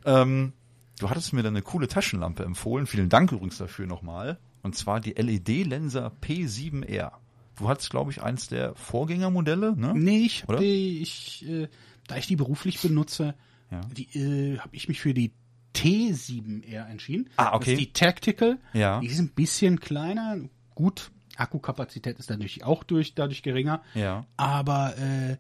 Ähm, 0.06 0.54
du 1.00 1.10
hattest 1.10 1.34
mir 1.34 1.44
da 1.44 1.50
eine 1.50 1.62
coole 1.62 1.88
Taschenlampe 1.88 2.44
empfohlen. 2.44 2.86
Vielen 2.88 3.10
Dank 3.10 3.32
übrigens 3.32 3.58
dafür 3.58 3.88
nochmal. 3.88 4.38
Und 4.62 4.76
zwar 4.76 5.00
die 5.02 5.12
LED 5.12 5.66
Lenser 5.66 6.12
P7R. 6.22 7.12
Du 7.58 7.68
hattest, 7.70 7.90
glaube 7.90 8.12
ich, 8.12 8.22
eins 8.22 8.48
der 8.48 8.74
Vorgängermodelle, 8.76 9.76
ne? 9.76 9.94
Nee, 9.96 10.26
ich, 10.26 10.44
hab 10.48 10.58
die, 10.60 11.02
ich 11.02 11.46
äh, 11.48 11.68
da 12.08 12.18
ich 12.18 12.28
die 12.28 12.36
beruflich 12.36 12.82
benutze, 12.82 13.36
Ja. 13.72 13.82
äh, 14.14 14.58
habe 14.58 14.76
ich 14.76 14.88
mich 14.88 15.02
für 15.02 15.14
die 15.14 15.32
T7R 15.76 16.88
entschieden. 16.90 17.30
Ah, 17.38 17.54
okay. 17.56 17.72
Das 17.72 17.74
ist 17.74 17.80
die 17.80 17.94
Tactical. 17.94 18.60
Ja. 18.74 19.00
Die 19.00 19.08
ist 19.08 19.20
ein 19.20 19.30
bisschen 19.30 19.80
kleiner. 19.80 20.38
Gut, 20.76 21.12
Akkukapazität 21.38 22.20
ist 22.20 22.30
dadurch 22.30 22.64
auch 22.64 22.84
durch, 22.84 23.16
dadurch 23.16 23.44
geringer. 23.44 23.82
Ja. 23.96 24.26
Aber 24.38 24.98
äh, 24.98 25.38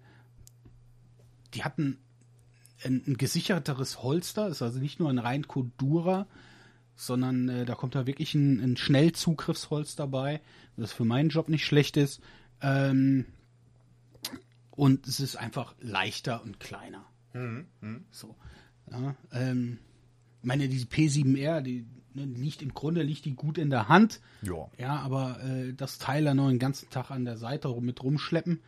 die 1.54 1.64
hatten 1.64 2.00
ein, 2.84 3.04
ein 3.08 3.18
gesicherteres 3.18 4.04
Holster, 4.04 4.48
ist 4.48 4.62
also 4.62 4.80
nicht 4.80 5.00
nur 5.00 5.10
ein 5.10 5.20
rein 5.20 5.48
Kodura, 5.48 6.28
sondern 6.96 7.50
äh, 7.50 7.66
da 7.66 7.76
kommt 7.76 7.96
da 7.96 8.08
wirklich 8.08 8.34
ein, 8.36 8.60
ein 8.60 8.78
Schnellzugriffsholster 8.78 10.08
bei, 10.08 10.42
das 10.78 10.92
für 10.92 11.06
meinen 11.06 11.30
Job 11.30 11.50
nicht 11.50 11.66
schlecht 11.66 11.98
ist. 11.98 12.22
Ähm, 12.62 13.26
und 14.72 15.08
es 15.08 15.20
ist 15.20 15.36
einfach 15.36 15.76
leichter 15.80 16.44
und 16.44 16.60
kleiner. 16.60 17.06
So. 18.12 18.36
Ja, 18.92 19.16
ähm, 19.32 19.80
ich 20.42 20.48
meine, 20.48 20.68
diese 20.68 20.88
P7R, 20.88 21.62
die 21.62 21.86
ne, 22.16 22.26
liegt 22.26 22.62
im 22.62 22.74
Grunde 22.74 23.02
liegt 23.04 23.26
die 23.26 23.36
gut 23.36 23.58
in 23.58 23.70
der 23.70 23.88
Hand. 23.90 24.22
Ja. 24.42 24.70
Ja, 24.78 24.98
aber 25.00 25.42
äh, 25.44 25.74
das 25.74 25.98
Teil 26.00 26.24
dann 26.26 26.38
noch 26.38 26.50
den 26.50 26.60
ganzen 26.60 26.90
Tag 26.90 27.12
an 27.12 27.26
der 27.26 27.38
Seite 27.38 27.68
rum- 27.70 27.86
mit 27.86 28.02
rumschleppen 28.04 28.60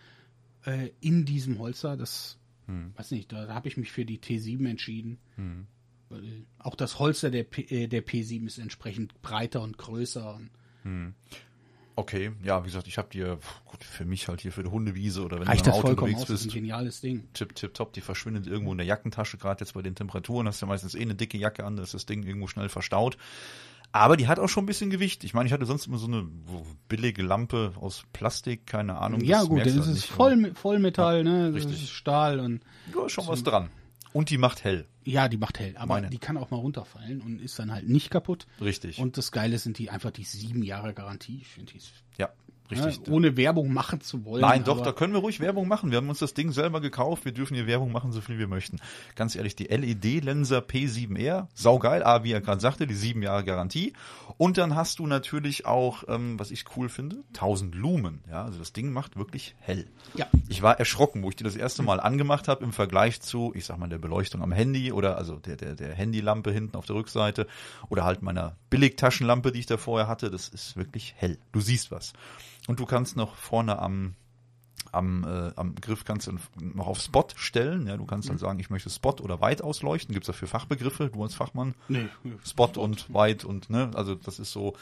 äh, 0.66 0.90
in 1.02 1.26
diesem 1.26 1.60
Holster, 1.60 1.98
das 1.98 2.38
weiß 2.98 3.12
nicht, 3.12 3.32
da, 3.32 3.48
habe 3.54 3.68
ich 3.68 3.78
mich 3.78 3.92
für 3.92 4.06
die 4.06 4.18
T7 4.18 4.68
entschieden. 4.68 5.20
Weil, 6.10 6.24
äh, 6.24 6.44
auch 6.58 6.74
das 6.76 6.98
Holster 6.98 7.30
der, 7.30 7.44
P, 7.44 7.62
äh, 7.62 7.88
der 7.88 8.04
P7 8.04 8.46
ist 8.48 8.58
entsprechend 8.58 9.22
breiter 9.22 9.62
und 9.62 9.78
größer. 9.78 10.36
Und 10.36 10.50
Okay, 11.98 12.34
ja, 12.44 12.62
wie 12.64 12.68
gesagt, 12.68 12.88
ich 12.88 12.98
habe 12.98 13.08
dir, 13.10 13.40
gut, 13.66 13.84
für 13.84 14.04
mich 14.04 14.28
halt 14.28 14.42
hier 14.42 14.52
für 14.52 14.64
die 14.64 14.70
Hundewiese 14.70 15.24
oder 15.24 15.40
wenn 15.40 15.48
reicht 15.48 15.66
du 15.66 15.70
im 15.70 15.78
Auto 15.78 15.88
unterwegs 15.90 16.22
aus, 16.22 16.28
das 16.28 16.42
ist 16.42 16.42
ein 16.42 16.48
bist, 16.48 16.56
geniales 16.56 17.02
Ding. 17.02 17.28
tipp, 17.34 17.56
tipp, 17.56 17.74
top, 17.74 17.94
die 17.94 18.02
verschwindet 18.02 18.48
irgendwo 18.48 18.74
in 18.74 18.78
der 18.78 18.86
Jackentasche, 18.86 19.38
gerade 19.38 19.64
jetzt 19.64 19.74
bei 19.74 19.82
den 19.82 19.96
Temperaturen, 19.96 20.48
hast 20.48 20.62
du 20.62 20.66
ja 20.66 20.70
meistens 20.70 20.94
eh 20.94 21.02
eine 21.02 21.16
dicke 21.16 21.38
Jacke 21.38 21.64
an, 21.64 21.78
da 21.78 21.84
ist 21.84 21.94
das 21.94 22.06
Ding 22.06 22.24
irgendwo 22.24 22.48
schnell 22.48 22.68
verstaut. 22.68 23.18
Aber 23.94 24.18
die 24.18 24.28
hat 24.28 24.40
auch 24.40 24.50
schon 24.50 24.64
ein 24.64 24.68
bisschen 24.68 24.90
Gewicht. 24.90 25.24
Ich 25.24 25.34
meine, 25.34 25.48
ich 25.48 25.54
hatte 25.54 25.66
sonst 25.66 25.88
immer 25.88 25.98
so 25.98 26.08
eine 26.08 26.28
billige 26.90 27.24
Lampe 27.24 27.72
aus 27.80 28.04
Plastik, 28.12 28.68
keine 28.68 28.98
Ahnung. 28.98 29.22
Ja 29.22 29.44
gut, 29.44 29.66
das 29.66 29.74
halt 29.74 29.88
ist 29.88 30.06
voll, 30.06 30.52
Vollmetall, 30.54 31.24
ne? 31.24 31.54
Das 31.54 31.64
richtig. 31.66 31.90
Stahl 31.94 32.42
und 32.42 32.62
ist 33.06 33.14
schon 33.14 33.26
was 33.28 33.42
dran. 33.42 33.70
Und 34.16 34.30
die 34.30 34.38
macht 34.38 34.64
hell. 34.64 34.86
ja, 35.04 35.28
die 35.28 35.36
macht 35.36 35.60
hell, 35.60 35.76
aber 35.76 35.96
Meine. 35.96 36.10
die 36.10 36.20
kann 36.20 36.38
auch 36.38 36.50
mal 36.50 36.56
runterfallen 36.58 37.20
und 37.22 37.42
ist 37.42 37.60
dann 37.60 37.74
halt 37.74 37.90
nicht 37.90 38.10
kaputt. 38.10 38.48
Richtig. 38.62 38.98
Und 38.98 39.18
das 39.18 39.34
Geile 39.34 39.58
sind 39.58 39.78
die 39.78 39.90
einfach 39.90 40.12
die 40.12 40.24
sieben 40.24 40.64
Jahre 40.64 40.94
Garantie. 40.94 41.40
Ich 41.42 41.50
finde 41.50 41.74
die 41.74 41.80
ist 41.80 41.92
ja, 42.18 42.30
richtig. 42.72 43.08
Ja, 43.08 43.14
ohne 43.14 43.38
Werbung 43.38 43.74
machen 43.74 44.02
zu 44.02 44.26
wollen. 44.26 44.42
Nein, 44.42 44.64
doch, 44.64 44.82
da 44.82 44.92
können 44.92 45.14
wir 45.14 45.20
ruhig 45.20 45.40
Werbung 45.40 45.68
machen. 45.68 45.92
Wir 45.92 45.98
haben 45.98 46.10
uns 46.10 46.20
das 46.20 46.34
Ding 46.34 46.52
selber 46.52 46.82
gekauft. 46.82 47.26
Wir 47.26 47.32
dürfen 47.32 47.56
hier 47.56 47.68
Werbung 47.68 47.92
machen, 47.92 48.12
so 48.12 48.22
viel 48.22 48.40
wir 48.40 48.48
möchten. 48.48 48.78
Ganz 49.16 49.36
ehrlich, 49.36 49.56
die 49.56 49.66
LED-Lenser 49.66 50.60
P7R, 50.60 51.48
saugeil. 51.54 52.04
A, 52.04 52.24
wie 52.24 52.32
er 52.32 52.42
gerade 52.42 52.62
sagte, 52.62 52.88
die 52.88 52.94
sieben 52.94 53.22
Jahre 53.22 53.44
Garantie. 53.44 53.94
Und 54.38 54.58
dann 54.58 54.76
hast 54.76 55.00
du 55.00 55.08
natürlich 55.08 55.66
auch, 55.66 56.04
ähm, 56.08 56.40
was 56.40 56.52
ich 56.52 56.66
cool 56.76 56.90
finde, 56.90 57.24
1000 57.34 57.76
Lumen. 57.76 58.24
Ja, 58.30 58.44
also 58.44 58.60
das 58.60 58.74
Ding 58.74 58.92
macht 58.92 59.16
wirklich 59.16 59.56
hell. 59.60 59.88
Ja. 60.16 60.28
Ich 60.50 60.62
war 60.62 60.80
erschrocken, 60.80 61.24
wo 61.24 61.30
ich 61.30 61.36
die 61.36 61.44
das 61.44 61.56
erste 61.56 61.84
Mal 61.84 62.00
angemacht 62.00 62.48
habe 62.48 62.64
im 62.64 62.74
Vergleich 62.74 63.22
zu, 63.22 63.54
ich 63.56 63.66
sag 63.66 63.78
mal, 63.78 63.88
der 63.88 63.98
Beleuchtung 63.98 64.42
am 64.42 64.52
Handy 64.52 64.92
oder 64.92 65.18
also 65.18 65.38
der, 65.38 65.56
der, 65.56 65.76
der 65.76 65.94
Handylampe 65.94 66.52
hinten 66.52 66.76
auf 66.76 66.86
der 66.86 66.96
Rückseite 66.96 67.48
oder 67.90 68.04
halt 68.04 68.22
meiner 68.22 68.56
Billigtaschenlampe, 68.70 69.52
die 69.52 69.60
ich 69.60 69.66
da 69.66 69.78
vorher 69.78 70.08
hatte. 70.08 70.30
Das 70.30 70.50
ist 70.50 70.76
wirklich 70.76 71.14
hell. 71.18 71.38
Du 71.52 71.62
siehst 71.62 71.92
was. 71.92 72.14
Und 72.68 72.80
du 72.80 72.86
kannst 72.86 73.16
noch 73.16 73.36
vorne 73.36 73.80
am 73.80 74.16
am, 74.92 75.24
äh, 75.24 75.52
am 75.56 75.76
Griff 75.76 76.06
kannst 76.06 76.28
du 76.28 76.38
noch 76.60 76.88
auf 76.88 77.00
Spot 77.00 77.28
stellen. 77.36 77.88
Ja, 77.88 77.98
du 77.98 78.06
kannst 78.06 78.30
dann 78.30 78.38
sagen, 78.38 78.60
ich 78.60 78.70
möchte 78.70 78.90
Spot 78.90 79.16
oder 79.22 79.42
weit 79.42 79.62
ausleuchten. 79.62 80.14
Gibt's 80.14 80.28
dafür 80.28 80.48
Fachbegriffe, 80.48 81.10
du 81.10 81.24
als 81.24 81.36
Fachmann? 81.36 81.76
Nee, 81.88 82.08
Spot, 82.46 82.72
und 82.78 83.14
weit 83.14 83.44
und 83.44 83.70
ne, 83.70 83.92
also 83.94 84.16
das 84.16 84.40
ist 84.40 84.52
so 84.52 84.76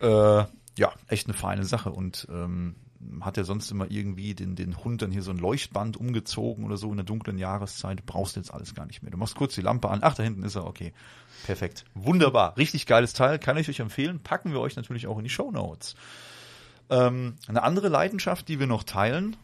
äh, 0.00 0.44
ja 0.78 0.92
echt 1.08 1.26
eine 1.26 1.34
feine 1.34 1.64
Sache 1.64 1.90
und 1.90 2.26
ähm, 2.30 2.76
hat 3.20 3.36
ja 3.36 3.42
sonst 3.42 3.70
immer 3.70 3.90
irgendwie 3.90 4.34
den 4.34 4.54
den 4.54 4.82
Hund 4.84 5.02
dann 5.02 5.10
hier 5.10 5.22
so 5.22 5.32
ein 5.32 5.38
Leuchtband 5.38 5.96
umgezogen 5.96 6.64
oder 6.64 6.76
so 6.76 6.90
in 6.90 6.96
der 6.96 7.04
dunklen 7.04 7.38
Jahreszeit. 7.38 8.06
Brauchst 8.06 8.36
du 8.36 8.40
jetzt 8.40 8.54
alles 8.54 8.74
gar 8.74 8.86
nicht 8.86 9.02
mehr. 9.02 9.10
Du 9.10 9.18
machst 9.18 9.34
kurz 9.34 9.54
die 9.54 9.60
Lampe 9.60 9.90
an. 9.90 10.00
Ach, 10.02 10.14
da 10.14 10.22
hinten 10.22 10.44
ist 10.44 10.54
er. 10.54 10.66
Okay, 10.66 10.92
perfekt, 11.44 11.84
wunderbar, 11.94 12.56
richtig 12.56 12.86
geiles 12.86 13.12
Teil. 13.12 13.38
Kann 13.38 13.56
ich 13.56 13.68
euch 13.68 13.80
empfehlen. 13.80 14.20
Packen 14.20 14.52
wir 14.52 14.60
euch 14.60 14.76
natürlich 14.76 15.06
auch 15.08 15.18
in 15.18 15.24
die 15.24 15.30
Show 15.30 15.50
Notes. 15.50 15.96
Ähm, 16.92 17.36
eine 17.48 17.62
andere 17.62 17.88
Leidenschaft, 17.88 18.48
die 18.48 18.60
wir 18.60 18.66
noch 18.66 18.84
teilen, 18.84 19.36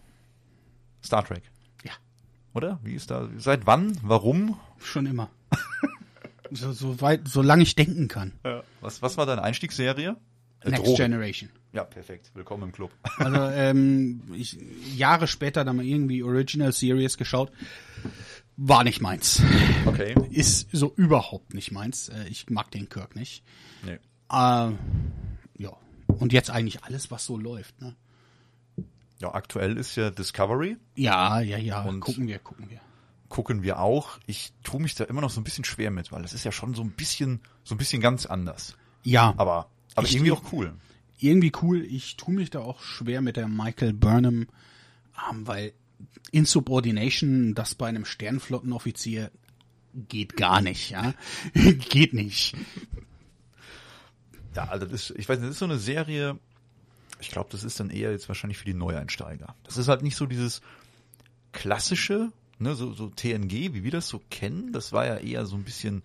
Star 1.03 1.25
Trek. 1.25 1.43
Ja. 1.83 1.93
Oder? 2.55 2.79
Wie 2.83 2.95
ist 2.95 3.11
da? 3.11 3.29
Seit 3.39 3.67
wann? 3.67 3.97
Warum? 4.03 4.59
schon 4.79 5.07
immer. 5.07 5.31
so, 6.51 6.73
so 6.73 7.01
weit, 7.01 7.27
solange 7.27 7.63
ich 7.63 7.75
denken 7.75 8.07
kann. 8.09 8.33
Was, 8.81 9.03
was 9.03 9.17
war 9.17 9.27
deine 9.27 9.43
Einstiegsserie? 9.43 10.17
Next 10.65 10.85
Drogen. 10.85 10.97
Generation. 10.97 11.51
Ja, 11.73 11.85
perfekt. 11.85 12.31
Willkommen 12.35 12.65
im 12.65 12.73
Club. 12.73 12.91
Also 13.19 13.37
ähm, 13.39 14.23
ich, 14.35 14.59
Jahre 14.97 15.27
später 15.27 15.65
dann 15.65 15.77
mal 15.77 15.85
irgendwie 15.85 16.23
Original 16.23 16.73
Series 16.73 17.17
geschaut. 17.17 17.51
War 18.57 18.83
nicht 18.85 19.01
meins. 19.01 19.41
Okay. 19.87 20.15
Ist 20.31 20.69
so 20.73 20.93
überhaupt 20.97 21.55
nicht 21.55 21.71
meins. 21.71 22.09
Äh, 22.09 22.27
Ich 22.29 22.51
mag 22.51 22.71
den 22.73 22.89
Kirk 22.89 23.15
nicht. 23.17 23.43
Nee. 23.85 23.99
Äh, 24.31 24.73
ja. 25.59 25.77
Und 26.19 26.33
jetzt 26.33 26.51
eigentlich 26.51 26.85
alles, 26.85 27.11
was 27.11 27.25
so 27.25 27.37
läuft. 27.37 27.81
Ne? 27.81 27.95
Ja, 29.21 29.35
aktuell 29.35 29.77
ist 29.77 29.97
ja 29.97 30.11
Discovery. 30.11 30.77
Ja, 30.95 31.41
ja, 31.41 31.59
ja. 31.59 31.83
Und- 31.83 32.01
gucken 32.01 32.27
wir, 32.27 32.39
gucken 32.39 32.69
wir. 32.71 32.81
Gucken 33.29 33.63
wir 33.63 33.79
auch. 33.81 34.19
Ich 34.27 34.53
tue 34.63 34.81
mich 34.81 34.95
da 34.95 35.05
immer 35.05 35.21
noch 35.21 35.31
so 35.31 35.41
ein 35.41 35.45
bisschen 35.45 35.65
schwer 35.65 35.91
mit, 35.91 36.13
weil 36.13 36.23
das 36.23 36.33
ist 36.33 36.45
ja 36.45 36.53
schon 36.53 36.75
so 36.75 36.83
ein 36.83 36.91
bisschen, 36.93 37.41
so 37.63 37.75
ein 37.75 37.79
bisschen 37.79 38.01
ganz 38.01 38.25
anders. 38.27 38.75
Ja, 39.03 39.35
Aber, 39.37 39.69
aber 39.95 40.07
Ich- 40.07 40.15
irgendwie 40.15 40.33
auch 40.33 40.53
cool. 40.53 40.75
irgendwie 41.19 41.53
cool. 41.63 41.85
Ich 41.85 42.17
tue 42.17 42.35
mich 42.35 42.49
da 42.51 42.61
auch 42.61 42.81
schwer 42.81 43.21
mit 43.21 43.37
der 43.37 43.49
Michael 43.49 43.93
Burnham, 43.93 44.47
ähm, 45.31 45.47
weil 45.47 45.73
Insubordination, 46.31 47.55
das 47.55 47.75
bei 47.75 47.89
einem 47.89 48.05
Sternflottenoffizier 48.07 49.31
geht 50.09 50.37
gar 50.37 50.61
nicht, 50.63 50.91
ja. 50.91 51.13
geht 51.91 52.15
nicht. 52.15 52.55
Ja, 54.55 54.65
also 54.65 54.87
das 54.87 55.11
ist, 55.11 55.19
ich 55.19 55.29
weiß 55.29 55.39
nicht, 55.39 55.49
das 55.49 55.57
ist 55.57 55.61
so 55.61 55.65
eine 55.65 55.79
Serie, 55.79 56.39
ich 57.21 57.31
glaube, 57.31 57.49
das 57.53 57.65
ist 57.65 57.81
dann 57.81 57.91
eher 57.91 58.11
jetzt 58.11 58.29
wahrscheinlich 58.29 58.59
für 58.59 58.65
die 58.65 58.75
Neueinsteiger. 58.75 59.55
Das 59.65 59.77
ist 59.77 59.89
halt 59.89 60.03
nicht 60.03 60.17
so 60.17 60.27
dieses 60.27 60.63
klassische, 61.53 62.33
ne, 62.59 62.75
so, 62.75 62.93
so 62.93 63.09
TNG, 63.09 63.73
wie 63.75 63.85
wir 63.85 63.91
das 63.91 64.09
so 64.09 64.21
kennen. 64.31 64.73
Das 64.73 64.93
war 64.93 65.07
ja 65.07 65.17
eher 65.17 65.47
so 65.47 65.57
ein 65.57 65.65
bisschen, 65.65 66.03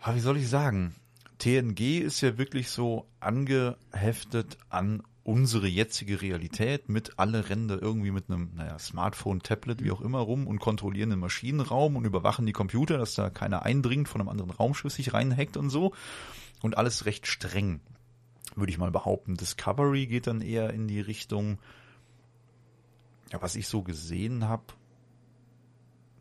ah, 0.00 0.14
wie 0.14 0.20
soll 0.20 0.36
ich 0.36 0.48
sagen? 0.48 0.94
TNG 1.38 2.00
ist 2.00 2.22
ja 2.22 2.38
wirklich 2.38 2.70
so 2.70 3.06
angeheftet 3.20 4.56
an 4.70 5.02
unsere 5.26 5.66
jetzige 5.66 6.22
Realität 6.22 6.88
mit 6.88 7.18
alle 7.18 7.42
da 7.42 7.74
irgendwie 7.74 8.12
mit 8.12 8.30
einem, 8.30 8.50
naja, 8.54 8.78
Smartphone, 8.78 9.40
Tablet, 9.42 9.82
wie 9.82 9.90
auch 9.90 10.00
immer 10.00 10.20
rum 10.20 10.46
und 10.46 10.60
kontrollieren 10.60 11.10
den 11.10 11.18
Maschinenraum 11.18 11.96
und 11.96 12.04
überwachen 12.04 12.46
die 12.46 12.52
Computer, 12.52 12.96
dass 12.96 13.14
da 13.14 13.28
keiner 13.28 13.64
eindringt 13.64 14.08
von 14.08 14.20
einem 14.20 14.30
anderen 14.30 14.52
Raumschiff 14.52 14.92
sich 14.92 15.12
reinhackt 15.12 15.56
und 15.56 15.70
so. 15.70 15.92
Und 16.66 16.76
alles 16.76 17.06
recht 17.06 17.26
streng, 17.26 17.80
würde 18.56 18.70
ich 18.70 18.78
mal 18.78 18.90
behaupten. 18.90 19.36
Discovery 19.36 20.06
geht 20.06 20.26
dann 20.26 20.40
eher 20.40 20.72
in 20.74 20.88
die 20.88 21.00
Richtung, 21.00 21.58
ja, 23.32 23.40
was 23.40 23.54
ich 23.54 23.68
so 23.68 23.82
gesehen 23.82 24.48
habe, 24.48 24.64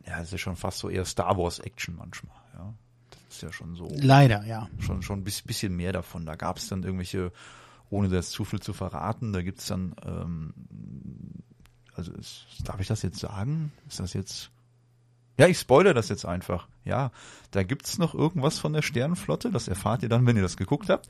ja, 0.06 0.20
ist 0.20 0.32
ja 0.32 0.38
schon 0.38 0.56
fast 0.56 0.78
so 0.78 0.90
eher 0.90 1.04
Star 1.04 1.38
Wars 1.38 1.58
Action 1.60 1.96
manchmal, 1.96 2.36
ja. 2.54 2.74
Das 3.28 3.38
ist 3.38 3.42
ja 3.42 3.52
schon 3.52 3.76
so 3.76 3.90
Leider, 3.98 4.46
ja. 4.46 4.70
schon 4.80 5.02
schon 5.02 5.20
ein 5.20 5.24
bis- 5.24 5.42
bisschen 5.42 5.76
mehr 5.76 5.92
davon. 5.92 6.26
Da 6.26 6.36
gab 6.36 6.58
es 6.58 6.68
dann 6.68 6.84
irgendwelche 6.84 7.32
ohne 7.90 8.08
das 8.10 8.30
zu 8.30 8.46
viel 8.46 8.60
zu 8.60 8.74
verraten, 8.74 9.34
da 9.34 9.42
gibt's 9.42 9.66
dann, 9.68 9.96
ähm, 10.06 10.54
also 11.94 12.14
ist, 12.14 12.46
darf 12.66 12.80
ich 12.80 12.88
das 12.88 13.02
jetzt 13.02 13.20
sagen? 13.20 13.72
Ist 13.88 14.00
das 14.00 14.14
jetzt 14.14 14.52
ja, 15.38 15.48
ich 15.48 15.60
spoilere 15.60 15.94
das 15.94 16.10
jetzt 16.10 16.26
einfach. 16.26 16.68
Ja, 16.84 17.12
da 17.52 17.64
gibt's 17.64 17.98
noch 17.98 18.14
irgendwas 18.14 18.60
von 18.60 18.74
der 18.74 18.82
Sternenflotte, 18.82 19.52
das 19.52 19.68
erfahrt 19.68 20.04
ihr 20.04 20.10
dann, 20.10 20.26
wenn 20.26 20.36
ihr 20.36 20.42
das 20.42 20.58
geguckt 20.58 20.90
habt. 20.90 21.08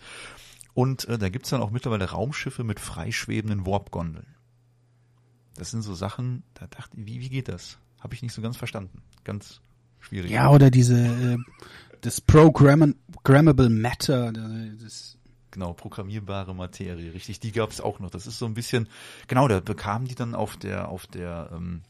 Und 0.73 1.07
äh, 1.07 1.17
da 1.17 1.29
gibt's 1.29 1.49
dann 1.49 1.61
auch 1.61 1.71
mittlerweile 1.71 2.09
Raumschiffe 2.09 2.63
mit 2.63 2.79
freischwebenden 2.79 3.65
Warp-Gondeln. 3.65 4.27
Das 5.55 5.71
sind 5.71 5.83
so 5.83 5.93
Sachen, 5.93 6.43
da 6.53 6.67
dachte 6.67 6.97
ich, 6.97 7.05
wie, 7.05 7.21
wie 7.21 7.29
geht 7.29 7.47
das? 7.47 7.77
Habe 7.99 8.13
ich 8.13 8.21
nicht 8.21 8.33
so 8.33 8.41
ganz 8.41 8.57
verstanden. 8.57 9.01
Ganz 9.23 9.61
schwierig. 9.99 10.31
Ja, 10.31 10.49
oder 10.49 10.69
diese, 10.69 10.97
äh, 10.97 11.37
das 12.01 12.19
Programmable 12.19 13.69
Matter, 13.69 14.31
das 14.31 15.17
Genau, 15.55 15.71
programmierbare 15.71 16.53
Materie, 16.53 17.13
richtig, 17.13 17.39
die 17.39 17.53
gab's 17.53 17.79
auch 17.79 17.99
noch. 17.99 18.09
Das 18.09 18.27
ist 18.27 18.39
so 18.39 18.45
ein 18.45 18.55
bisschen, 18.55 18.89
genau, 19.29 19.47
da 19.47 19.61
bekamen 19.61 20.05
die 20.05 20.13
dann 20.13 20.35
auf 20.35 20.57
der, 20.57 20.89
auf 20.89 21.07
der, 21.07 21.49
ähm, 21.53 21.81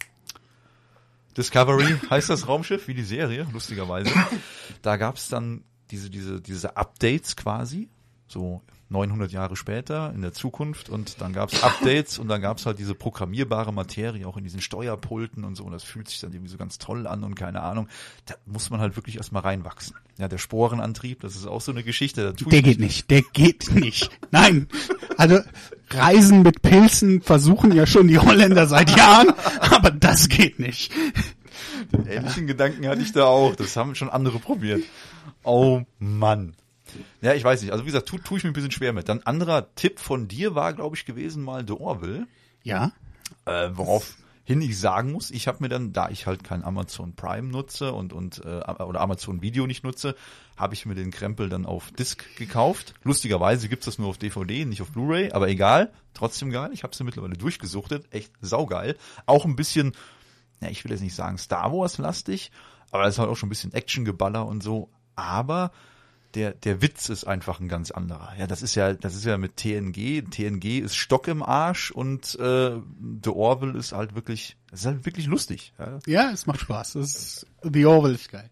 Discovery 1.37 1.95
heißt 2.09 2.29
das 2.29 2.47
Raumschiff, 2.47 2.87
wie 2.87 2.93
die 2.93 3.03
Serie, 3.03 3.47
lustigerweise. 3.51 4.11
Da 4.81 4.97
gab's 4.97 5.29
dann 5.29 5.63
diese, 5.91 6.09
diese, 6.09 6.41
diese 6.41 6.77
Updates 6.77 7.35
quasi, 7.35 7.89
so 8.27 8.61
900 8.89 9.31
Jahre 9.31 9.55
später 9.55 10.11
in 10.13 10.21
der 10.21 10.31
Zukunft 10.31 10.89
und 10.89 11.19
dann 11.19 11.33
gab's 11.33 11.63
Updates 11.63 12.19
und 12.19 12.27
dann 12.27 12.41
gab's 12.41 12.65
halt 12.65 12.77
diese 12.77 12.93
programmierbare 12.93 13.73
Materie 13.73 14.27
auch 14.27 14.37
in 14.37 14.43
diesen 14.43 14.61
Steuerpulten 14.61 15.43
und 15.43 15.55
so 15.55 15.63
und 15.63 15.71
das 15.71 15.83
fühlt 15.83 16.07
sich 16.07 16.19
dann 16.19 16.33
irgendwie 16.33 16.51
so 16.51 16.57
ganz 16.57 16.77
toll 16.77 17.07
an 17.07 17.23
und 17.23 17.35
keine 17.35 17.61
Ahnung. 17.61 17.87
Da 18.25 18.35
muss 18.45 18.69
man 18.69 18.79
halt 18.79 18.95
wirklich 18.95 19.17
erstmal 19.17 19.41
reinwachsen. 19.41 19.95
Ja, 20.17 20.27
der 20.27 20.37
Sporenantrieb, 20.37 21.21
das 21.21 21.35
ist 21.35 21.47
auch 21.47 21.61
so 21.61 21.71
eine 21.71 21.83
Geschichte. 21.83 22.33
der 22.33 22.61
geht 22.61 22.79
nicht, 22.79 23.09
der 23.09 23.21
geht 23.33 23.71
nicht. 23.73 24.11
Nein, 24.31 24.67
also 25.17 25.39
Reisen 25.89 26.43
mit 26.43 26.61
Pilzen 26.61 27.21
versuchen 27.21 27.71
ja 27.71 27.87
schon 27.87 28.07
die 28.07 28.19
Holländer 28.19 28.67
seit 28.67 28.95
Jahren, 28.95 29.33
aber 29.59 29.91
das 29.91 30.29
geht 30.29 30.59
nicht. 30.59 30.91
Den 31.91 32.07
ähnlichen 32.07 32.47
Gedanken 32.47 32.87
hatte 32.87 33.01
ich 33.01 33.11
da 33.11 33.25
auch. 33.25 33.55
Das 33.55 33.75
haben 33.75 33.95
schon 33.95 34.09
andere 34.09 34.39
probiert. 34.39 34.83
Oh 35.43 35.81
Mann. 35.99 36.53
Ja, 37.21 37.33
ich 37.33 37.43
weiß 37.43 37.61
nicht. 37.61 37.71
Also 37.71 37.83
wie 37.83 37.89
gesagt, 37.89 38.07
tue 38.07 38.21
tu 38.21 38.37
ich 38.37 38.43
mir 38.43 38.49
ein 38.49 38.53
bisschen 38.53 38.71
schwer 38.71 38.93
mit. 38.93 39.09
Dann 39.09 39.21
anderer 39.23 39.73
Tipp 39.75 39.99
von 39.99 40.27
dir 40.27 40.55
war, 40.55 40.73
glaube 40.73 40.95
ich, 40.95 41.05
gewesen 41.05 41.43
mal 41.43 41.65
The 41.67 41.73
Orville. 41.73 42.27
Ja. 42.63 42.91
Äh, 43.45 43.69
woraufhin 43.73 44.61
ich 44.61 44.79
sagen 44.79 45.11
muss, 45.11 45.31
ich 45.31 45.47
habe 45.47 45.57
mir 45.61 45.69
dann, 45.69 45.93
da 45.93 46.09
ich 46.09 46.27
halt 46.27 46.43
kein 46.43 46.63
Amazon 46.63 47.15
Prime 47.15 47.47
nutze 47.47 47.93
und 47.93 48.13
und 48.13 48.43
äh, 48.45 48.61
oder 48.83 49.01
Amazon 49.01 49.41
Video 49.41 49.65
nicht 49.67 49.83
nutze, 49.83 50.15
habe 50.55 50.73
ich 50.73 50.85
mir 50.85 50.95
den 50.95 51.11
Krempel 51.11 51.49
dann 51.49 51.65
auf 51.65 51.91
Disc 51.91 52.23
gekauft. 52.37 52.93
Lustigerweise 53.03 53.69
gibt's 53.69 53.85
das 53.85 53.97
nur 53.97 54.09
auf 54.09 54.17
DVD, 54.17 54.65
nicht 54.65 54.81
auf 54.81 54.91
Blu-ray, 54.91 55.31
aber 55.31 55.47
egal, 55.47 55.91
trotzdem 56.13 56.51
geil. 56.51 56.69
Ich 56.73 56.83
habe 56.83 56.95
sie 56.95 57.03
mittlerweile 57.03 57.35
durchgesuchtet, 57.35 58.05
echt 58.11 58.31
saugeil. 58.41 58.97
Auch 59.25 59.45
ein 59.45 59.55
bisschen, 59.55 59.93
ja, 60.61 60.69
ich 60.69 60.83
will 60.83 60.91
jetzt 60.91 61.01
nicht 61.01 61.15
sagen 61.15 61.37
Star 61.37 61.71
Wars 61.71 61.97
lastig, 61.97 62.51
aber 62.91 63.05
es 63.05 63.15
ist 63.15 63.19
halt 63.19 63.29
auch 63.29 63.37
schon 63.37 63.47
ein 63.47 63.49
bisschen 63.49 63.73
Actiongeballer 63.73 64.45
und 64.45 64.61
so. 64.61 64.89
Aber 65.15 65.71
der, 66.35 66.53
der 66.53 66.81
Witz 66.81 67.09
ist 67.09 67.23
einfach 67.23 67.59
ein 67.59 67.69
ganz 67.69 67.91
anderer. 67.91 68.33
Ja, 68.37 68.45
das 68.45 68.61
ist 68.61 68.75
ja, 68.75 68.93
das 68.93 69.15
ist 69.15 69.25
ja 69.25 69.37
mit 69.37 69.55
TNG. 69.55 70.23
TNG 70.29 70.79
ist 70.79 70.95
Stock 70.95 71.27
im 71.27 71.41
Arsch 71.41 71.91
und 71.91 72.35
äh, 72.35 72.77
The 73.23 73.29
Orville 73.29 73.77
ist 73.77 73.93
halt 73.93 74.15
wirklich, 74.15 74.57
ist 74.71 74.85
halt 74.85 75.05
wirklich 75.05 75.27
lustig. 75.27 75.73
Ja, 75.79 75.99
ja 76.05 76.31
es 76.31 76.45
macht 76.45 76.59
Spaß. 76.59 76.93
Das 76.93 77.15
ist, 77.15 77.47
The 77.63 77.85
Orville 77.85 78.15
ist 78.15 78.29
geil. 78.29 78.49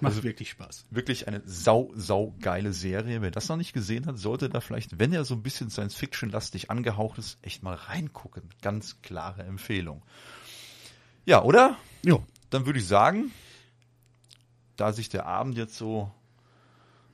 Macht 0.00 0.12
also 0.12 0.24
wirklich 0.24 0.50
Spaß. 0.50 0.86
Wirklich 0.90 1.28
eine 1.28 1.42
sau, 1.44 1.92
sau 1.94 2.34
geile 2.40 2.72
Serie. 2.72 3.22
Wer 3.22 3.30
das 3.30 3.48
noch 3.48 3.56
nicht 3.56 3.72
gesehen 3.72 4.06
hat, 4.06 4.18
sollte 4.18 4.48
da 4.48 4.60
vielleicht, 4.60 4.98
wenn 4.98 5.12
er 5.12 5.24
so 5.24 5.34
ein 5.34 5.42
bisschen 5.42 5.70
Science-Fiction-lastig 5.70 6.70
angehaucht 6.70 7.18
ist, 7.18 7.38
echt 7.42 7.62
mal 7.62 7.74
reingucken. 7.74 8.42
Ganz 8.62 9.02
klare 9.02 9.42
Empfehlung. 9.42 10.02
Ja, 11.24 11.42
oder? 11.42 11.76
Jo. 12.04 12.24
Dann 12.48 12.66
würde 12.66 12.78
ich 12.80 12.86
sagen, 12.86 13.30
da 14.76 14.92
sich 14.92 15.08
der 15.08 15.26
Abend 15.26 15.56
jetzt 15.56 15.76
so 15.76 16.10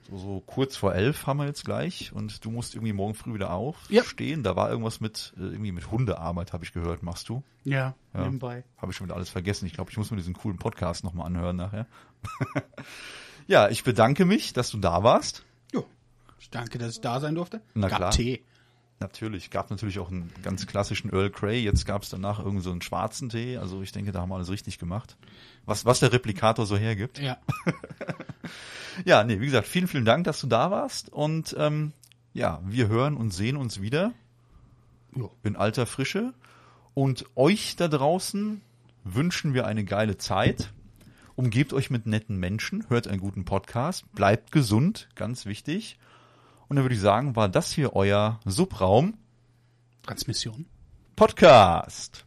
so, 0.09 0.19
so 0.19 0.43
kurz 0.47 0.77
vor 0.77 0.95
elf 0.95 1.27
haben 1.27 1.39
wir 1.39 1.47
jetzt 1.47 1.65
gleich 1.65 2.13
und 2.13 2.45
du 2.45 2.51
musst 2.51 2.75
irgendwie 2.75 2.93
morgen 2.93 3.15
früh 3.15 3.35
wieder 3.35 3.53
aufstehen. 3.53 4.41
Ja. 4.41 4.51
Da 4.51 4.57
war 4.57 4.71
irgendwas 4.71 5.01
mit 5.01 5.33
äh, 5.37 5.43
irgendwie 5.43 5.73
mit 5.73 5.91
Hundearbeit, 5.91 6.53
habe 6.53 6.65
ich 6.65 6.73
gehört, 6.73 7.03
machst 7.03 7.29
du? 7.29 7.43
Ja, 7.65 7.95
ja. 8.15 8.21
nebenbei. 8.23 8.65
Habe 8.79 8.93
ich 8.93 8.97
schon 8.97 9.07
wieder 9.07 9.17
alles 9.17 9.31
vergessen. 9.31 9.67
Ich 9.67 9.73
glaube, 9.73 9.91
ich 9.91 9.97
muss 9.97 10.11
mir 10.11 10.17
diesen 10.17 10.35
coolen 10.35 10.59
Podcast 10.59 11.05
nochmal 11.05 11.27
anhören 11.27 11.57
nachher. 11.57 11.87
ja, 13.47 13.69
ich 13.69 13.85
bedanke 13.85 14.25
mich, 14.25 14.53
dass 14.53 14.71
du 14.71 14.79
da 14.79 15.03
warst. 15.03 15.45
Jo. 15.73 15.85
Ich 16.39 16.51
danke, 16.51 16.79
dass 16.79 16.93
ich 16.93 17.01
da 17.01 17.21
sein 17.21 17.35
durfte. 17.35 17.61
Na 17.75 17.89
Gab 17.89 17.99
klar. 17.99 18.11
Tee. 18.13 18.45
Natürlich, 18.99 19.51
gab 19.51 19.71
natürlich 19.71 19.99
auch 19.99 20.11
einen 20.11 20.33
ganz 20.43 20.67
klassischen 20.67 21.13
Earl 21.13 21.29
Grey, 21.29 21.61
jetzt 21.61 21.85
gab 21.85 22.03
es 22.03 22.09
danach 22.09 22.39
irgend 22.39 22.63
so 22.63 22.71
einen 22.71 22.81
schwarzen 22.81 23.29
Tee, 23.29 23.59
also 23.59 23.83
ich 23.83 23.93
denke, 23.93 24.11
da 24.11 24.23
haben 24.23 24.31
wir 24.31 24.37
alles 24.37 24.51
richtig 24.51 24.79
gemacht. 24.79 25.19
Was, 25.67 25.85
was 25.85 26.01
der 26.01 26.13
Replikator 26.13 26.65
so 26.65 26.79
hergibt. 26.79 27.19
Ja. 27.19 27.37
ja, 29.05 29.23
nee, 29.23 29.39
wie 29.41 29.47
gesagt, 29.47 29.67
vielen, 29.67 29.87
vielen 29.87 30.07
Dank, 30.07 30.25
dass 30.25 30.41
du 30.41 30.47
da 30.47 30.71
warst 30.71 31.13
und 31.13 31.55
ähm, 31.59 31.93
ja, 32.33 32.63
wir 32.65 32.89
hören 32.89 33.19
und 33.19 33.33
sehen 33.33 33.59
uns 33.59 33.83
wieder 33.83 34.13
jo. 35.15 35.31
in 35.43 35.57
alter 35.57 35.85
Frische 35.85 36.33
und 36.95 37.27
euch 37.35 37.77
da 37.77 37.89
draußen 37.89 38.63
wünschen 39.05 39.53
wir 39.53 39.67
eine 39.67 39.85
geile 39.85 40.17
Zeit. 40.17 40.73
Umgebt 41.35 41.75
euch 41.75 41.91
mit 41.91 42.07
netten 42.07 42.39
Menschen, 42.39 42.89
hört 42.89 43.09
einen 43.09 43.21
guten 43.21 43.45
Podcast, 43.45 44.11
bleibt 44.15 44.53
gesund, 44.53 45.09
ganz 45.15 45.45
wichtig. 45.45 45.99
Und 46.69 46.77
dann 46.77 46.85
würde 46.85 46.95
ich 46.95 47.01
sagen, 47.01 47.37
war 47.37 47.49
das 47.49 47.73
hier 47.73 47.95
euer 47.95 48.41
Subraum 48.45 49.15
Transmission 50.03 50.67
Podcast. 51.15 52.25